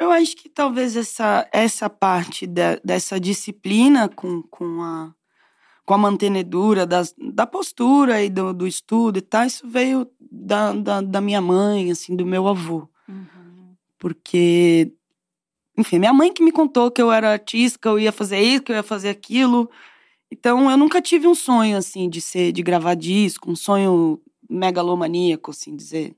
Eu 0.00 0.12
acho 0.12 0.36
que 0.36 0.48
talvez 0.48 0.96
essa, 0.96 1.48
essa 1.52 1.90
parte 1.90 2.46
de- 2.46 2.80
dessa 2.84 3.18
disciplina 3.18 4.08
com, 4.08 4.42
com, 4.42 4.80
a, 4.82 5.12
com 5.84 5.94
a 5.94 5.98
mantenedura 5.98 6.86
das, 6.86 7.12
da 7.18 7.44
postura 7.44 8.22
e 8.22 8.30
do, 8.30 8.52
do 8.52 8.66
estudo 8.68 9.18
e 9.18 9.22
tal, 9.22 9.44
isso 9.44 9.68
veio 9.68 10.08
da, 10.20 10.72
da, 10.72 11.00
da 11.00 11.20
minha 11.20 11.40
mãe, 11.40 11.90
assim, 11.90 12.14
do 12.14 12.24
meu 12.24 12.46
avô. 12.46 12.88
Porque, 13.98 14.92
enfim, 15.78 16.00
minha 16.00 16.12
mãe 16.12 16.32
que 16.32 16.42
me 16.42 16.50
contou 16.50 16.90
que 16.90 17.00
eu 17.00 17.12
era 17.12 17.30
artista, 17.30 17.78
que 17.78 17.86
eu 17.86 18.00
ia 18.00 18.10
fazer 18.10 18.40
isso, 18.40 18.64
que 18.64 18.72
eu 18.72 18.76
ia 18.76 18.82
fazer 18.82 19.10
aquilo. 19.10 19.70
Então, 20.30 20.68
eu 20.68 20.76
nunca 20.76 21.00
tive 21.00 21.28
um 21.28 21.36
sonho, 21.36 21.76
assim, 21.76 22.10
de 22.10 22.20
ser, 22.20 22.50
de 22.50 22.62
gravar 22.64 22.94
disco, 22.94 23.48
um 23.48 23.54
sonho 23.54 24.20
megalomaníaco, 24.50 25.52
assim, 25.52 25.76
dizer. 25.76 26.16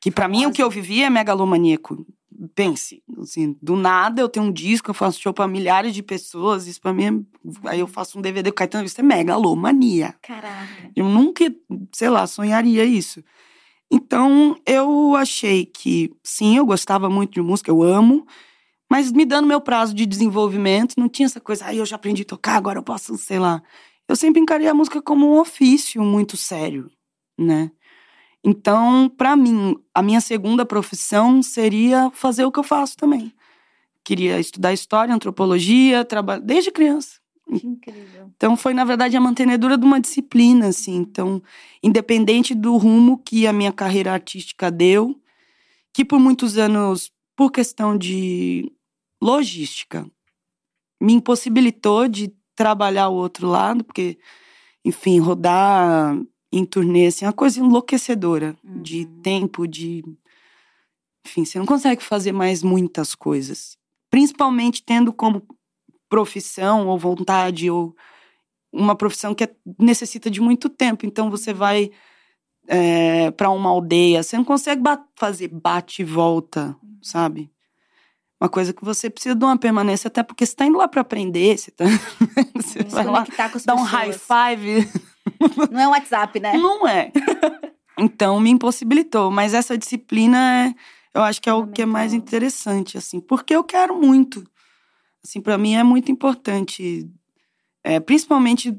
Que 0.00 0.10
pra 0.10 0.26
mim 0.26 0.46
o 0.46 0.52
que 0.52 0.62
eu 0.62 0.70
vivi 0.70 1.02
é 1.02 1.10
megalomaníaco. 1.10 2.06
Pense, 2.54 3.02
assim, 3.18 3.56
do 3.60 3.76
nada 3.76 4.22
eu 4.22 4.28
tenho 4.28 4.46
um 4.46 4.52
disco, 4.52 4.90
eu 4.90 4.94
faço 4.94 5.20
show 5.20 5.34
pra 5.34 5.46
milhares 5.46 5.94
de 5.94 6.02
pessoas, 6.02 6.66
isso 6.66 6.80
pra 6.80 6.94
mim 6.94 7.04
é... 7.04 7.70
Aí 7.70 7.80
eu 7.80 7.86
faço 7.86 8.18
um 8.18 8.22
DVD 8.22 8.50
com 8.50 8.56
Caetano, 8.56 8.84
isso 8.86 9.00
é 9.00 9.04
megalomania. 9.04 10.14
Caraca. 10.22 10.90
Eu 10.94 11.06
nunca, 11.08 11.44
sei 11.92 12.08
lá, 12.08 12.26
sonharia 12.26 12.84
isso. 12.84 13.22
Então, 13.90 14.58
eu 14.66 15.14
achei 15.14 15.64
que, 15.64 16.10
sim, 16.22 16.56
eu 16.56 16.66
gostava 16.66 17.08
muito 17.08 17.34
de 17.34 17.40
música, 17.40 17.70
eu 17.70 17.82
amo, 17.82 18.26
mas 18.90 19.12
me 19.12 19.24
dando 19.24 19.46
meu 19.46 19.60
prazo 19.60 19.94
de 19.94 20.06
desenvolvimento, 20.06 20.94
não 20.96 21.08
tinha 21.08 21.26
essa 21.26 21.40
coisa, 21.40 21.66
aí 21.66 21.78
eu 21.78 21.86
já 21.86 21.96
aprendi 21.96 22.22
a 22.22 22.26
tocar, 22.26 22.56
agora 22.56 22.78
eu 22.78 22.82
posso, 22.82 23.16
sei 23.16 23.38
lá. 23.38 23.62
Eu 24.08 24.14
sempre 24.14 24.40
encarei 24.40 24.68
a 24.68 24.74
música 24.74 25.02
como 25.02 25.26
um 25.26 25.40
ofício 25.40 26.02
muito 26.02 26.36
sério, 26.36 26.90
né? 27.38 27.70
Então, 28.44 29.08
para 29.08 29.34
mim, 29.34 29.76
a 29.92 30.00
minha 30.00 30.20
segunda 30.20 30.64
profissão 30.64 31.42
seria 31.42 32.10
fazer 32.12 32.44
o 32.44 32.52
que 32.52 32.60
eu 32.60 32.64
faço 32.64 32.96
também. 32.96 33.32
Queria 34.04 34.38
estudar 34.38 34.72
história, 34.72 35.12
antropologia, 35.12 36.04
trabalhar 36.04 36.40
desde 36.40 36.70
criança. 36.70 37.18
Que 37.58 37.66
incrível. 37.66 38.30
Então 38.36 38.56
foi, 38.56 38.72
na 38.72 38.84
verdade, 38.84 39.16
a 39.16 39.20
mantenedora 39.20 39.76
de 39.76 39.84
uma 39.84 40.00
disciplina, 40.00 40.68
assim. 40.68 40.94
Então, 40.94 41.42
independente 41.82 42.54
do 42.54 42.76
rumo 42.76 43.18
que 43.18 43.48
a 43.48 43.52
minha 43.52 43.72
carreira 43.72 44.12
artística 44.12 44.70
deu, 44.70 45.20
que 45.92 46.04
por 46.04 46.20
muitos 46.20 46.56
anos, 46.56 47.10
por 47.34 47.50
questão 47.50 47.98
de 47.98 48.72
logística, 49.22 50.06
me 51.00 51.14
impossibilitou 51.14 52.08
de 52.08 52.32
trabalhar 52.54 53.08
o 53.08 53.14
outro 53.14 53.46
lado, 53.46 53.84
porque, 53.84 54.18
enfim, 54.84 55.18
rodar 55.18 56.16
em 56.52 56.64
turnê, 56.64 57.06
assim, 57.06 57.24
é 57.24 57.28
uma 57.28 57.34
coisa 57.34 57.60
enlouquecedora 57.60 58.56
de 58.64 59.04
Uhum. 59.04 59.22
tempo, 59.22 59.66
de. 59.66 60.02
Enfim, 61.26 61.44
você 61.44 61.58
não 61.58 61.66
consegue 61.66 62.02
fazer 62.02 62.32
mais 62.32 62.62
muitas 62.62 63.14
coisas. 63.14 63.76
Principalmente 64.10 64.82
tendo 64.82 65.12
como 65.12 65.42
profissão 66.08 66.86
ou 66.86 66.98
vontade 66.98 67.70
ou 67.70 67.94
uma 68.72 68.94
profissão 68.94 69.34
que 69.34 69.44
é, 69.44 69.54
necessita 69.78 70.30
de 70.30 70.40
muito 70.40 70.68
tempo. 70.68 71.04
Então 71.04 71.30
você 71.30 71.52
vai 71.52 71.90
é, 72.68 73.30
para 73.32 73.50
uma 73.50 73.70
aldeia, 73.70 74.22
você 74.22 74.36
não 74.36 74.44
consegue 74.44 74.82
ba 74.82 75.04
fazer 75.16 75.48
bate 75.48 76.02
e 76.02 76.04
volta, 76.04 76.76
sabe? 77.02 77.50
Uma 78.40 78.50
coisa 78.50 78.72
que 78.72 78.84
você 78.84 79.08
precisa 79.08 79.34
de 79.34 79.44
uma 79.44 79.56
permanência, 79.56 80.08
até 80.08 80.22
porque 80.22 80.44
você 80.44 80.52
está 80.52 80.66
indo 80.66 80.76
lá 80.76 80.86
para 80.86 81.00
aprender, 81.00 81.56
você, 81.56 81.70
tá, 81.70 81.84
você 82.54 82.82
vai 82.84 83.04
lá 83.06 83.26
dar 83.64 83.74
um 83.74 83.82
high 83.82 84.12
five. 84.12 84.88
Não 85.72 85.80
é 85.80 85.88
um 85.88 85.90
WhatsApp, 85.90 86.38
né? 86.38 86.52
Não 86.56 86.86
é. 86.86 87.10
Então 87.98 88.38
me 88.38 88.50
impossibilitou, 88.50 89.30
mas 89.30 89.54
essa 89.54 89.76
disciplina 89.76 90.66
é, 90.66 90.74
eu 91.14 91.22
acho 91.22 91.40
que 91.40 91.48
é 91.48 91.54
o 91.54 91.66
que 91.66 91.82
é 91.82 91.86
mais 91.86 92.12
interessante, 92.12 92.98
assim, 92.98 93.20
porque 93.20 93.56
eu 93.56 93.64
quero 93.64 93.98
muito. 93.98 94.44
Assim, 95.24 95.40
para 95.40 95.56
mim 95.56 95.74
é 95.74 95.82
muito 95.82 96.12
importante, 96.12 97.10
é, 97.82 97.98
principalmente 97.98 98.78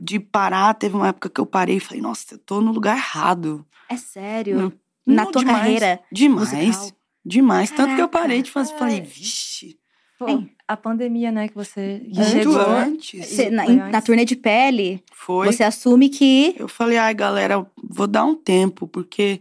de 0.00 0.18
parar. 0.18 0.74
Teve 0.74 0.96
uma 0.96 1.08
época 1.08 1.30
que 1.30 1.40
eu 1.40 1.46
parei 1.46 1.76
e 1.76 1.80
falei, 1.80 2.02
nossa, 2.02 2.34
eu 2.34 2.38
tô 2.38 2.60
no 2.60 2.72
lugar 2.72 2.96
errado. 2.96 3.64
É 3.88 3.96
sério? 3.96 4.58
Não, 4.58 4.72
Na 5.14 5.26
tua 5.26 5.40
demais, 5.40 5.58
carreira? 5.58 6.00
Demais. 6.10 6.52
Musical? 6.52 6.99
Demais. 7.24 7.70
Caraca. 7.70 7.84
Tanto 7.84 7.96
que 7.96 8.02
eu 8.02 8.08
parei 8.08 8.42
de 8.42 8.50
fazer, 8.50 8.76
falei, 8.76 9.00
vixe. 9.00 9.78
Pô, 10.18 10.44
a 10.68 10.76
pandemia, 10.76 11.32
né, 11.32 11.48
que 11.48 11.54
você 11.54 12.02
Muito 12.04 12.24
chegou. 12.24 12.60
antes. 12.60 13.26
Você, 13.26 13.48
na, 13.48 13.66
na 13.66 14.02
turnê 14.02 14.26
de 14.26 14.36
pele, 14.36 15.02
foi. 15.14 15.46
você 15.46 15.64
assume 15.64 16.10
que. 16.10 16.54
Eu 16.58 16.68
falei, 16.68 16.98
ai, 16.98 17.14
galera, 17.14 17.66
vou 17.82 18.06
dar 18.06 18.24
um 18.24 18.34
tempo, 18.34 18.86
porque 18.86 19.40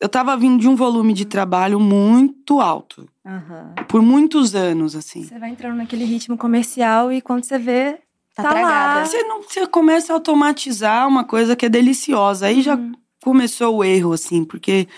eu 0.00 0.08
tava 0.08 0.36
vindo 0.36 0.58
de 0.58 0.66
um 0.66 0.74
volume 0.74 1.12
de 1.12 1.26
trabalho 1.26 1.78
muito 1.78 2.58
alto. 2.58 3.08
Uhum. 3.24 3.84
Por 3.86 4.02
muitos 4.02 4.54
anos, 4.54 4.96
assim. 4.96 5.24
Você 5.24 5.38
vai 5.38 5.50
entrando 5.50 5.76
naquele 5.76 6.04
ritmo 6.04 6.36
comercial 6.36 7.12
e 7.12 7.20
quando 7.20 7.44
você 7.44 7.58
vê, 7.58 8.00
tá, 8.34 8.42
tá 8.42 8.52
lá. 8.54 9.04
Você, 9.04 9.22
não, 9.24 9.42
você 9.42 9.66
começa 9.66 10.12
a 10.12 10.16
automatizar 10.16 11.06
uma 11.06 11.22
coisa 11.22 11.54
que 11.54 11.66
é 11.66 11.68
deliciosa. 11.68 12.46
Aí 12.46 12.56
uhum. 12.56 12.62
já 12.62 12.78
começou 13.22 13.76
o 13.76 13.84
erro, 13.84 14.12
assim, 14.12 14.44
porque 14.44 14.88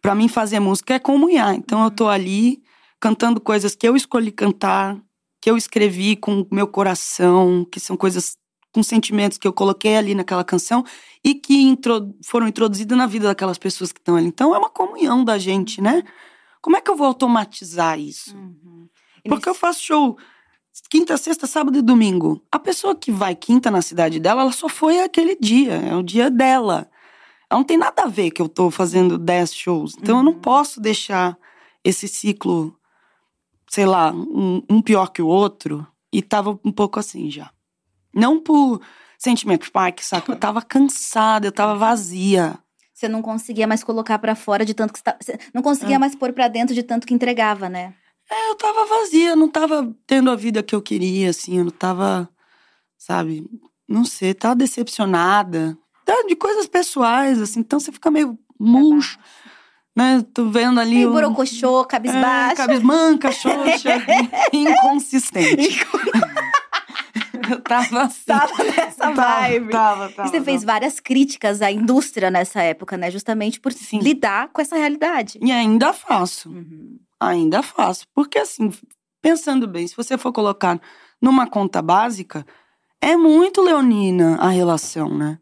para 0.00 0.14
mim 0.14 0.28
fazer 0.28 0.60
música 0.60 0.94
é 0.94 0.98
comunhar. 0.98 1.54
Então 1.54 1.84
eu 1.84 1.90
tô 1.90 2.08
ali 2.08 2.62
cantando 3.00 3.40
coisas 3.40 3.74
que 3.74 3.86
eu 3.86 3.96
escolhi 3.96 4.30
cantar, 4.30 4.98
que 5.40 5.50
eu 5.50 5.56
escrevi 5.56 6.16
com 6.16 6.40
o 6.42 6.48
meu 6.50 6.66
coração, 6.66 7.66
que 7.70 7.80
são 7.80 7.96
coisas 7.96 8.36
com 8.72 8.82
sentimentos 8.82 9.36
que 9.36 9.48
eu 9.48 9.52
coloquei 9.52 9.96
ali 9.96 10.14
naquela 10.14 10.44
canção 10.44 10.84
e 11.24 11.34
que 11.34 11.54
intro, 11.54 12.14
foram 12.24 12.46
introduzidas 12.46 12.96
na 12.96 13.06
vida 13.06 13.26
daquelas 13.26 13.58
pessoas 13.58 13.90
que 13.90 13.98
estão 13.98 14.16
ali. 14.16 14.26
Então 14.26 14.54
é 14.54 14.58
uma 14.58 14.70
comunhão 14.70 15.24
da 15.24 15.38
gente, 15.38 15.80
né? 15.80 16.02
Como 16.62 16.76
é 16.76 16.80
que 16.80 16.90
eu 16.90 16.96
vou 16.96 17.06
automatizar 17.06 17.98
isso? 17.98 18.36
Uhum. 18.36 18.88
Porque 19.26 19.48
eu 19.48 19.54
faço 19.54 19.82
show 19.82 20.16
quinta, 20.88 21.16
sexta, 21.16 21.46
sábado 21.46 21.78
e 21.78 21.82
domingo. 21.82 22.42
A 22.50 22.58
pessoa 22.58 22.94
que 22.94 23.10
vai 23.10 23.34
quinta 23.34 23.70
na 23.70 23.82
cidade 23.82 24.20
dela, 24.20 24.42
ela 24.42 24.52
só 24.52 24.68
foi 24.68 25.00
aquele 25.00 25.36
dia, 25.36 25.74
é 25.74 25.96
o 25.96 26.02
dia 26.02 26.30
dela. 26.30 26.90
Ela 27.50 27.58
não 27.58 27.64
tem 27.64 27.76
nada 27.76 28.04
a 28.04 28.08
ver 28.08 28.30
que 28.30 28.40
eu 28.40 28.48
tô 28.48 28.70
fazendo 28.70 29.18
dez 29.18 29.52
shows. 29.52 29.96
Então 29.98 30.14
uhum. 30.14 30.20
eu 30.20 30.24
não 30.24 30.32
uhum. 30.32 30.40
posso 30.40 30.80
deixar 30.80 31.36
esse 31.82 32.06
ciclo, 32.06 32.78
sei 33.68 33.84
lá, 33.86 34.12
um, 34.12 34.62
um 34.70 34.80
pior 34.80 35.08
que 35.08 35.20
o 35.20 35.26
outro. 35.26 35.86
E 36.12 36.22
tava 36.22 36.58
um 36.64 36.72
pouco 36.72 37.00
assim 37.00 37.30
já. 37.30 37.50
Não 38.14 38.40
por 38.40 38.80
sentimento, 39.18 39.70
pai, 39.70 39.94
saco. 40.00 40.32
Eu 40.32 40.36
tava 40.36 40.62
cansada, 40.62 41.46
eu 41.46 41.52
tava 41.52 41.74
vazia. 41.74 42.58
Você 42.92 43.08
não 43.08 43.22
conseguia 43.22 43.66
mais 43.66 43.82
colocar 43.82 44.18
para 44.18 44.34
fora 44.34 44.64
de 44.64 44.74
tanto 44.74 44.92
que 44.92 45.00
você 45.00 45.38
não 45.54 45.62
conseguia 45.62 45.96
é. 45.96 45.98
mais 45.98 46.14
pôr 46.14 46.32
para 46.32 46.48
dentro 46.48 46.74
de 46.74 46.82
tanto 46.82 47.06
que 47.06 47.14
entregava, 47.14 47.68
né? 47.68 47.94
É, 48.30 48.50
eu 48.50 48.54
tava 48.56 48.86
vazia, 48.86 49.34
não 49.34 49.48
tava 49.48 49.92
tendo 50.06 50.30
a 50.30 50.36
vida 50.36 50.62
que 50.62 50.74
eu 50.74 50.82
queria, 50.82 51.30
assim, 51.30 51.58
eu 51.58 51.64
não 51.64 51.72
tava, 51.72 52.28
sabe, 52.96 53.44
não 53.88 54.04
sei, 54.04 54.34
tava 54.34 54.54
decepcionada. 54.54 55.76
De 56.26 56.36
coisas 56.36 56.66
pessoais, 56.66 57.40
assim, 57.40 57.60
então 57.60 57.80
você 57.80 57.92
fica 57.92 58.10
meio 58.10 58.38
murcho. 58.58 59.18
Né? 59.96 60.24
Tô 60.32 60.48
vendo 60.48 60.80
ali. 60.80 60.96
Meio 60.96 61.10
o... 61.10 61.12
borocochô, 61.12 61.84
cabisbaixa. 61.84 62.52
É, 62.52 62.66
cabismanca, 62.66 63.32
xoxa, 63.32 63.90
inconsistente. 64.52 65.86
eu 67.50 67.60
tava 67.60 68.02
assim. 68.02 68.24
Tava 68.26 68.64
nessa 68.64 69.10
vibe. 69.10 69.70
Tava, 69.70 70.08
tava, 70.10 70.28
e 70.28 70.30
você 70.30 70.40
fez 70.40 70.64
várias 70.64 71.00
críticas 71.00 71.60
à 71.60 71.70
indústria 71.70 72.30
nessa 72.30 72.62
época, 72.62 72.96
né? 72.96 73.10
Justamente 73.10 73.60
por 73.60 73.72
Sim. 73.72 73.98
lidar 73.98 74.48
com 74.52 74.60
essa 74.60 74.76
realidade. 74.76 75.38
E 75.42 75.50
ainda 75.50 75.92
faço. 75.92 76.48
Uhum. 76.48 76.98
Ainda 77.18 77.62
faço. 77.62 78.06
Porque 78.14 78.38
assim, 78.38 78.72
pensando 79.20 79.66
bem, 79.66 79.86
se 79.86 79.96
você 79.96 80.16
for 80.16 80.32
colocar 80.32 80.80
numa 81.20 81.46
conta 81.46 81.82
básica, 81.82 82.46
é 83.00 83.16
muito 83.16 83.60
leonina 83.60 84.36
a 84.36 84.48
relação, 84.48 85.16
né? 85.16 85.38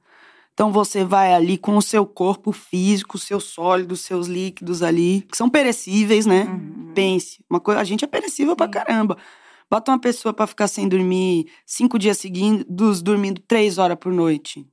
Então 0.59 0.73
você 0.73 1.05
vai 1.05 1.33
ali 1.33 1.57
com 1.57 1.77
o 1.77 1.81
seu 1.81 2.05
corpo 2.05 2.51
físico, 2.51 3.17
seus 3.17 3.45
sólidos, 3.45 4.01
seus 4.01 4.27
líquidos 4.27 4.83
ali, 4.83 5.25
que 5.31 5.37
são 5.37 5.49
perecíveis, 5.49 6.27
né? 6.27 6.47
Uhum. 6.47 6.91
Pense. 6.97 7.45
Uma 7.49 7.61
coisa, 7.61 7.81
a 7.81 7.85
gente 7.85 8.05
é 8.05 8.09
perecível 8.09 8.55
Sim. 8.55 8.57
pra 8.57 8.67
caramba. 8.67 9.17
Bota 9.71 9.93
uma 9.93 10.01
pessoa 10.01 10.35
para 10.35 10.49
ficar 10.49 10.67
sem 10.67 10.89
dormir 10.89 11.47
cinco 11.65 11.97
dias 11.97 12.19
seguidos, 12.19 13.01
dormindo 13.01 13.41
três 13.41 13.79
horas 13.79 13.97
por 14.01 14.13
noite. 14.13 14.67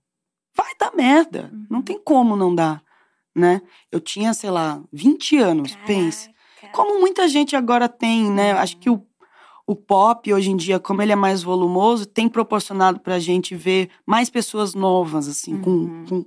Vai 0.57 0.71
dar 0.79 0.91
merda. 0.95 1.51
Uhum. 1.53 1.67
Não 1.69 1.81
tem 1.83 2.01
como 2.03 2.35
não 2.35 2.55
dar, 2.55 2.81
né? 3.35 3.61
Eu 3.91 3.99
tinha, 3.99 4.33
sei 4.33 4.49
lá, 4.49 4.81
20 4.91 5.37
anos, 5.37 5.73
Caraca. 5.73 5.85
pense. 5.87 6.31
Como 6.73 6.99
muita 6.99 7.27
gente 7.27 7.55
agora 7.55 7.87
tem, 7.87 8.31
né? 8.31 8.53
Acho 8.53 8.75
que 8.77 8.89
o, 8.89 9.05
o 9.67 9.75
pop, 9.75 10.31
hoje 10.31 10.51
em 10.51 10.55
dia, 10.55 10.79
como 10.79 11.01
ele 11.01 11.11
é 11.11 11.15
mais 11.15 11.41
volumoso, 11.41 12.05
tem 12.05 12.29
proporcionado 12.29 12.99
pra 12.99 13.19
gente 13.19 13.55
ver 13.55 13.89
mais 14.05 14.29
pessoas 14.29 14.73
novas, 14.73 15.27
assim, 15.27 15.55
uhum. 15.55 15.61
com, 15.61 16.05
com, 16.05 16.25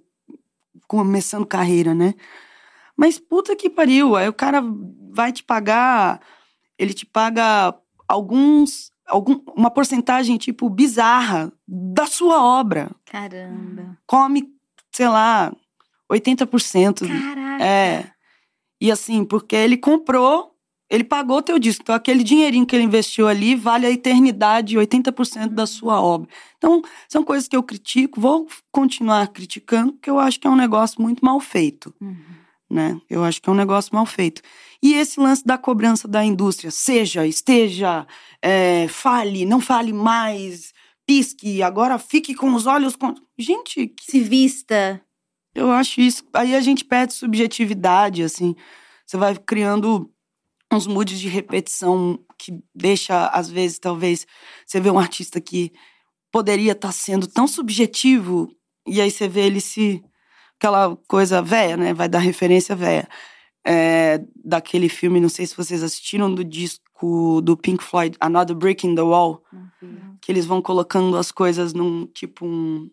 começando 0.88 1.46
carreira, 1.46 1.94
né? 1.94 2.14
Mas 2.96 3.18
puta 3.18 3.54
que 3.54 3.70
pariu, 3.70 4.16
aí 4.16 4.28
o 4.28 4.32
cara 4.32 4.62
vai 5.10 5.32
te 5.32 5.44
pagar, 5.44 6.20
ele 6.76 6.92
te 6.92 7.06
paga 7.06 7.74
alguns 8.08 8.90
algum, 9.08 9.40
uma 9.56 9.70
porcentagem 9.70 10.36
tipo 10.36 10.68
bizarra 10.68 11.52
da 11.66 12.06
sua 12.06 12.42
obra. 12.42 12.90
Caramba. 13.06 13.96
Come, 14.06 14.52
sei 14.92 15.08
lá, 15.08 15.52
80%. 16.10 17.08
Caraca. 17.08 17.64
É. 17.64 18.10
E 18.80 18.92
assim, 18.92 19.24
porque 19.24 19.56
ele 19.56 19.76
comprou, 19.76 20.54
ele 20.90 21.04
pagou 21.04 21.42
teu 21.42 21.58
disco. 21.58 21.82
Então 21.82 21.94
aquele 21.94 22.22
dinheirinho 22.24 22.66
que 22.66 22.74
ele 22.74 22.84
investiu 22.84 23.28
ali 23.28 23.54
vale 23.54 23.86
a 23.86 23.90
eternidade, 23.90 24.76
80% 24.76 25.48
da 25.48 25.66
sua 25.66 26.00
obra. 26.00 26.28
Então, 26.56 26.82
são 27.08 27.22
coisas 27.22 27.46
que 27.46 27.56
eu 27.56 27.62
critico, 27.62 28.20
vou 28.20 28.46
continuar 28.72 29.28
criticando, 29.28 29.92
porque 29.92 30.10
eu 30.10 30.18
acho 30.18 30.40
que 30.40 30.46
é 30.46 30.50
um 30.50 30.56
negócio 30.56 31.00
muito 31.00 31.24
mal 31.24 31.38
feito. 31.40 31.94
Uhum. 32.00 32.16
Né? 32.70 33.00
Eu 33.08 33.24
acho 33.24 33.40
que 33.40 33.48
é 33.48 33.52
um 33.52 33.56
negócio 33.56 33.94
mal 33.94 34.04
feito. 34.04 34.42
E 34.82 34.94
esse 34.94 35.18
lance 35.18 35.44
da 35.44 35.56
cobrança 35.56 36.06
da 36.06 36.24
indústria, 36.24 36.70
seja, 36.70 37.26
esteja, 37.26 38.06
é, 38.42 38.86
fale, 38.88 39.44
não 39.44 39.60
fale 39.60 39.92
mais, 39.92 40.72
pisque, 41.06 41.62
agora 41.62 41.98
fique 41.98 42.34
com 42.34 42.52
os 42.54 42.66
olhos. 42.66 42.94
Com... 42.94 43.14
Gente. 43.38 43.88
Que... 43.88 44.04
Se 44.04 44.20
vista. 44.20 45.00
Eu 45.54 45.72
acho 45.72 46.00
isso. 46.00 46.22
Aí 46.34 46.54
a 46.54 46.60
gente 46.60 46.84
perde 46.84 47.14
subjetividade, 47.14 48.22
assim. 48.22 48.54
Você 49.06 49.16
vai 49.16 49.34
criando 49.34 50.12
uns 50.72 50.86
moods 50.86 51.18
de 51.18 51.28
repetição 51.28 52.18
que 52.38 52.52
deixa, 52.74 53.28
às 53.28 53.48
vezes, 53.48 53.78
talvez, 53.78 54.26
você 54.66 54.80
vê 54.80 54.90
um 54.90 54.98
artista 54.98 55.40
que 55.40 55.72
poderia 56.30 56.72
estar 56.72 56.88
tá 56.88 56.92
sendo 56.92 57.26
tão 57.26 57.48
subjetivo, 57.48 58.54
e 58.86 59.00
aí 59.00 59.10
você 59.10 59.28
vê 59.28 59.46
ele 59.46 59.60
se. 59.60 60.02
aquela 60.58 60.96
coisa 61.08 61.40
velha, 61.42 61.76
né? 61.76 61.94
Vai 61.94 62.08
dar 62.08 62.18
referência 62.18 62.76
velha 62.76 63.08
é, 63.68 64.24
daquele 64.42 64.88
filme, 64.88 65.20
não 65.20 65.28
sei 65.28 65.46
se 65.46 65.54
vocês 65.54 65.82
assistiram, 65.82 66.34
do 66.34 66.42
disco 66.42 67.42
do 67.42 67.54
Pink 67.54 67.84
Floyd, 67.84 68.16
Another 68.18 68.56
Brick 68.56 68.86
in 68.86 68.94
the 68.94 69.02
Wall. 69.02 69.42
Uhum. 69.52 70.16
Que 70.22 70.32
eles 70.32 70.46
vão 70.46 70.62
colocando 70.62 71.16
as 71.18 71.30
coisas 71.30 71.74
num 71.74 72.06
tipo 72.06 72.46
um. 72.46 72.90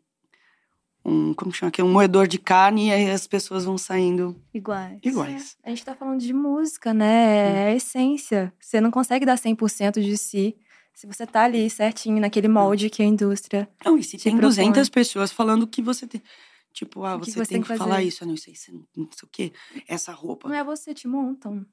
Um 1.05 1.33
como 1.33 1.53
chama 1.53 1.69
aqui? 1.69 1.81
Um 1.81 1.91
moedor 1.91 2.27
de 2.27 2.39
carne 2.39 2.87
e 2.87 2.91
aí 2.91 3.09
as 3.09 3.27
pessoas 3.27 3.63
vão 3.63 3.77
saindo 3.77 4.35
iguais. 4.53 4.99
iguais. 5.03 5.57
É. 5.63 5.67
A 5.67 5.69
gente 5.69 5.85
tá 5.85 5.95
falando 5.95 6.19
de 6.19 6.33
música, 6.33 6.93
né? 6.93 7.67
É 7.67 7.67
a 7.67 7.75
essência. 7.75 8.51
Você 8.59 8.81
não 8.81 8.89
consegue 8.89 9.25
dar 9.25 9.37
100% 9.37 10.01
de 10.01 10.17
si 10.17 10.57
se 10.93 11.05
você 11.05 11.27
tá 11.27 11.43
ali 11.43 11.69
certinho 11.69 12.19
naquele 12.19 12.47
molde 12.47 12.89
que 12.89 13.03
a 13.03 13.05
indústria. 13.05 13.69
Não, 13.83 13.97
e 13.97 14.03
se 14.03 14.17
tem 14.17 14.31
propõe. 14.31 14.49
200 14.49 14.89
pessoas 14.89 15.31
falando 15.31 15.67
que 15.67 15.81
você 15.81 16.07
tem. 16.07 16.21
Tipo, 16.73 17.03
ah, 17.05 17.15
você, 17.15 17.31
que 17.31 17.37
você 17.37 17.53
tem, 17.53 17.61
que, 17.61 17.71
que 17.71 17.77
falar 17.77 18.03
isso, 18.03 18.25
não 18.25 18.35
sei, 18.35 18.53
não 18.97 19.07
sei 19.09 19.23
o 19.23 19.29
quê, 19.31 19.53
essa 19.87 20.11
roupa. 20.11 20.49
Não 20.49 20.55
é 20.55 20.63
você, 20.63 20.93
te 20.93 21.07
montam. 21.07 21.65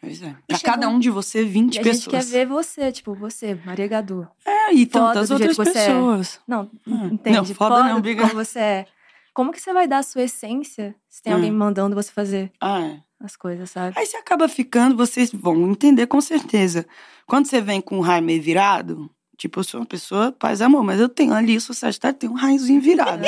Pois 0.00 0.22
é. 0.22 0.36
Pra 0.46 0.58
cada 0.58 0.88
um 0.88 0.98
de 0.98 1.10
você, 1.10 1.44
20 1.44 1.76
e 1.76 1.78
pessoas. 1.78 1.96
A 1.96 2.00
gente 2.00 2.10
quer 2.10 2.24
ver 2.24 2.46
você, 2.46 2.92
tipo, 2.92 3.14
você, 3.14 3.58
Maria 3.64 3.86
Gadu. 3.86 4.26
É, 4.44 4.72
e 4.72 4.86
tantas 4.86 5.30
outras 5.30 5.58
é. 5.58 5.64
pessoas. 5.64 6.36
É. 6.36 6.38
Não, 6.46 6.70
ah, 6.86 7.06
entende? 7.06 7.36
Não, 7.36 7.44
foda, 7.46 7.76
foda 7.76 7.88
não, 7.88 7.98
obrigado. 7.98 8.30
Como 8.30 8.44
você 8.44 8.58
é. 8.58 8.86
Como 9.32 9.52
que 9.52 9.60
você 9.60 9.72
vai 9.72 9.86
dar 9.86 9.98
a 9.98 10.02
sua 10.02 10.22
essência 10.22 10.94
se 11.08 11.22
tem 11.22 11.32
alguém 11.32 11.52
hum. 11.52 11.56
mandando 11.56 11.94
você 11.94 12.10
fazer 12.10 12.50
ah, 12.60 12.80
é. 12.80 13.00
as 13.20 13.36
coisas, 13.36 13.70
sabe? 13.70 13.94
Aí 13.98 14.06
você 14.06 14.16
acaba 14.16 14.48
ficando, 14.48 14.96
vocês 14.96 15.30
vão 15.30 15.70
entender 15.70 16.06
com 16.06 16.20
certeza. 16.20 16.86
Quando 17.26 17.46
você 17.46 17.60
vem 17.60 17.80
com 17.80 17.98
o 17.98 18.00
raio 18.00 18.22
meio 18.22 18.40
virado, 18.40 19.10
Tipo, 19.36 19.60
eu 19.60 19.64
sou 19.64 19.80
uma 19.80 19.86
pessoa 19.86 20.32
paz 20.32 20.60
e 20.60 20.64
amor, 20.64 20.82
mas 20.82 20.98
eu 20.98 21.08
tenho 21.08 21.34
ali, 21.34 21.60
Sagitário, 21.60 22.18
tem 22.18 22.30
um 22.30 22.34
raiozinho 22.34 22.80
virado. 22.80 23.22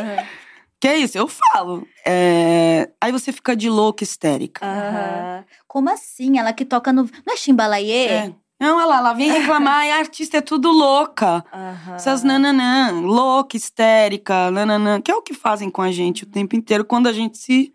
Que 0.80 0.88
é 0.88 0.99
isso? 0.99 1.18
Eu 1.18 1.28
falo. 1.28 1.87
É, 2.06 2.88
Aí 3.00 3.11
você 3.11 3.32
fica 3.32 3.56
de 3.56 3.68
louca, 3.68 4.04
histérica. 4.04 4.64
Aham. 4.64 5.44
Como 5.66 5.90
assim? 5.90 6.38
Ela 6.38 6.52
que 6.52 6.64
toca 6.64 6.92
no. 6.92 7.02
Não 7.26 7.35
é 7.35 7.37
Chimbalaê? 7.37 8.06
É. 8.06 8.35
Não, 8.61 8.76
olha 8.76 8.87
lá, 8.87 8.99
ela 8.99 9.12
vem 9.12 9.30
reclamar, 9.30 9.87
e 9.87 9.90
a 9.92 9.99
artista 9.99 10.38
é 10.38 10.40
tudo 10.40 10.68
louca. 10.70 11.44
Aham. 11.52 11.94
Essas 11.94 12.25
nananã, 12.25 12.90
louca, 13.02 13.56
histérica, 13.56 14.50
nananã, 14.50 15.00
que 15.00 15.12
é 15.12 15.14
o 15.14 15.23
que 15.23 15.32
fazem 15.32 15.70
com 15.70 15.80
a 15.80 15.92
gente 15.92 16.25
o 16.25 16.26
tempo 16.26 16.56
inteiro 16.56 16.85
quando 16.85 17.06
a 17.06 17.12
gente 17.12 17.38
se 17.38 17.73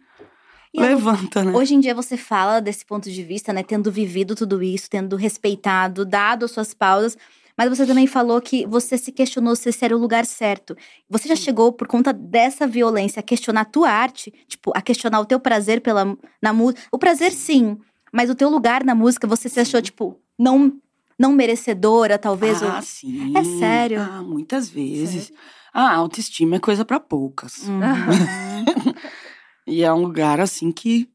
E 0.73 0.81
levanta, 0.81 1.41
né? 1.41 1.53
Hoje 1.53 1.73
em 1.75 1.79
dia 1.79 1.95
você 1.95 2.17
fala 2.17 2.59
desse 2.59 2.85
ponto 2.85 3.09
de 3.09 3.23
vista, 3.23 3.53
né? 3.53 3.63
Tendo 3.63 3.89
vivido 3.93 4.35
tudo 4.35 4.61
isso, 4.61 4.89
tendo 4.89 5.15
respeitado, 5.15 6.03
dado 6.05 6.43
as 6.45 6.51
suas 6.51 6.73
pausas. 6.73 7.17
Mas 7.57 7.69
você 7.69 7.85
também 7.85 8.07
falou 8.07 8.41
que 8.41 8.65
você 8.65 8.97
se 8.97 9.11
questionou 9.11 9.55
se 9.55 9.69
esse 9.69 9.85
era 9.85 9.95
o 9.95 9.99
lugar 9.99 10.25
certo. 10.25 10.75
Você 11.09 11.27
já 11.27 11.35
chegou, 11.35 11.71
por 11.71 11.87
conta 11.87 12.11
dessa 12.11 12.65
violência, 12.65 13.19
a 13.19 13.23
questionar 13.23 13.61
a 13.61 13.65
tua 13.65 13.89
arte? 13.89 14.33
Tipo, 14.47 14.71
a 14.75 14.81
questionar 14.81 15.19
o 15.19 15.25
teu 15.25 15.39
prazer 15.39 15.81
pela, 15.81 16.17
na 16.41 16.51
música? 16.51 16.81
O 16.91 16.97
prazer, 16.97 17.31
sim. 17.31 17.77
Mas 18.11 18.29
o 18.29 18.35
teu 18.35 18.49
lugar 18.49 18.83
na 18.83 18.95
música, 18.95 19.27
você 19.27 19.49
se 19.49 19.59
achou, 19.59 19.81
tipo, 19.81 20.19
não, 20.37 20.73
não 21.17 21.31
merecedora, 21.31 22.17
talvez? 22.17 22.61
Ah, 22.63 22.77
ou... 22.77 22.81
sim. 22.81 23.37
É 23.37 23.43
sério? 23.43 24.01
Ah, 24.01 24.21
muitas 24.21 24.69
vezes. 24.69 25.31
Ah, 25.73 25.93
autoestima 25.95 26.55
é 26.55 26.59
coisa 26.59 26.83
pra 26.83 26.99
poucas. 26.99 27.67
Uhum. 27.67 28.93
E 29.65 29.83
é 29.83 29.93
um 29.93 30.01
lugar, 30.01 30.39
assim, 30.39 30.71
que 30.71 31.09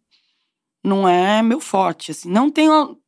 não 0.83 1.09
é 1.09 1.42
meu 1.42 1.61
forte, 1.61 2.11
assim. 2.11 2.30
Não 2.30 2.50
tenho 2.50 2.99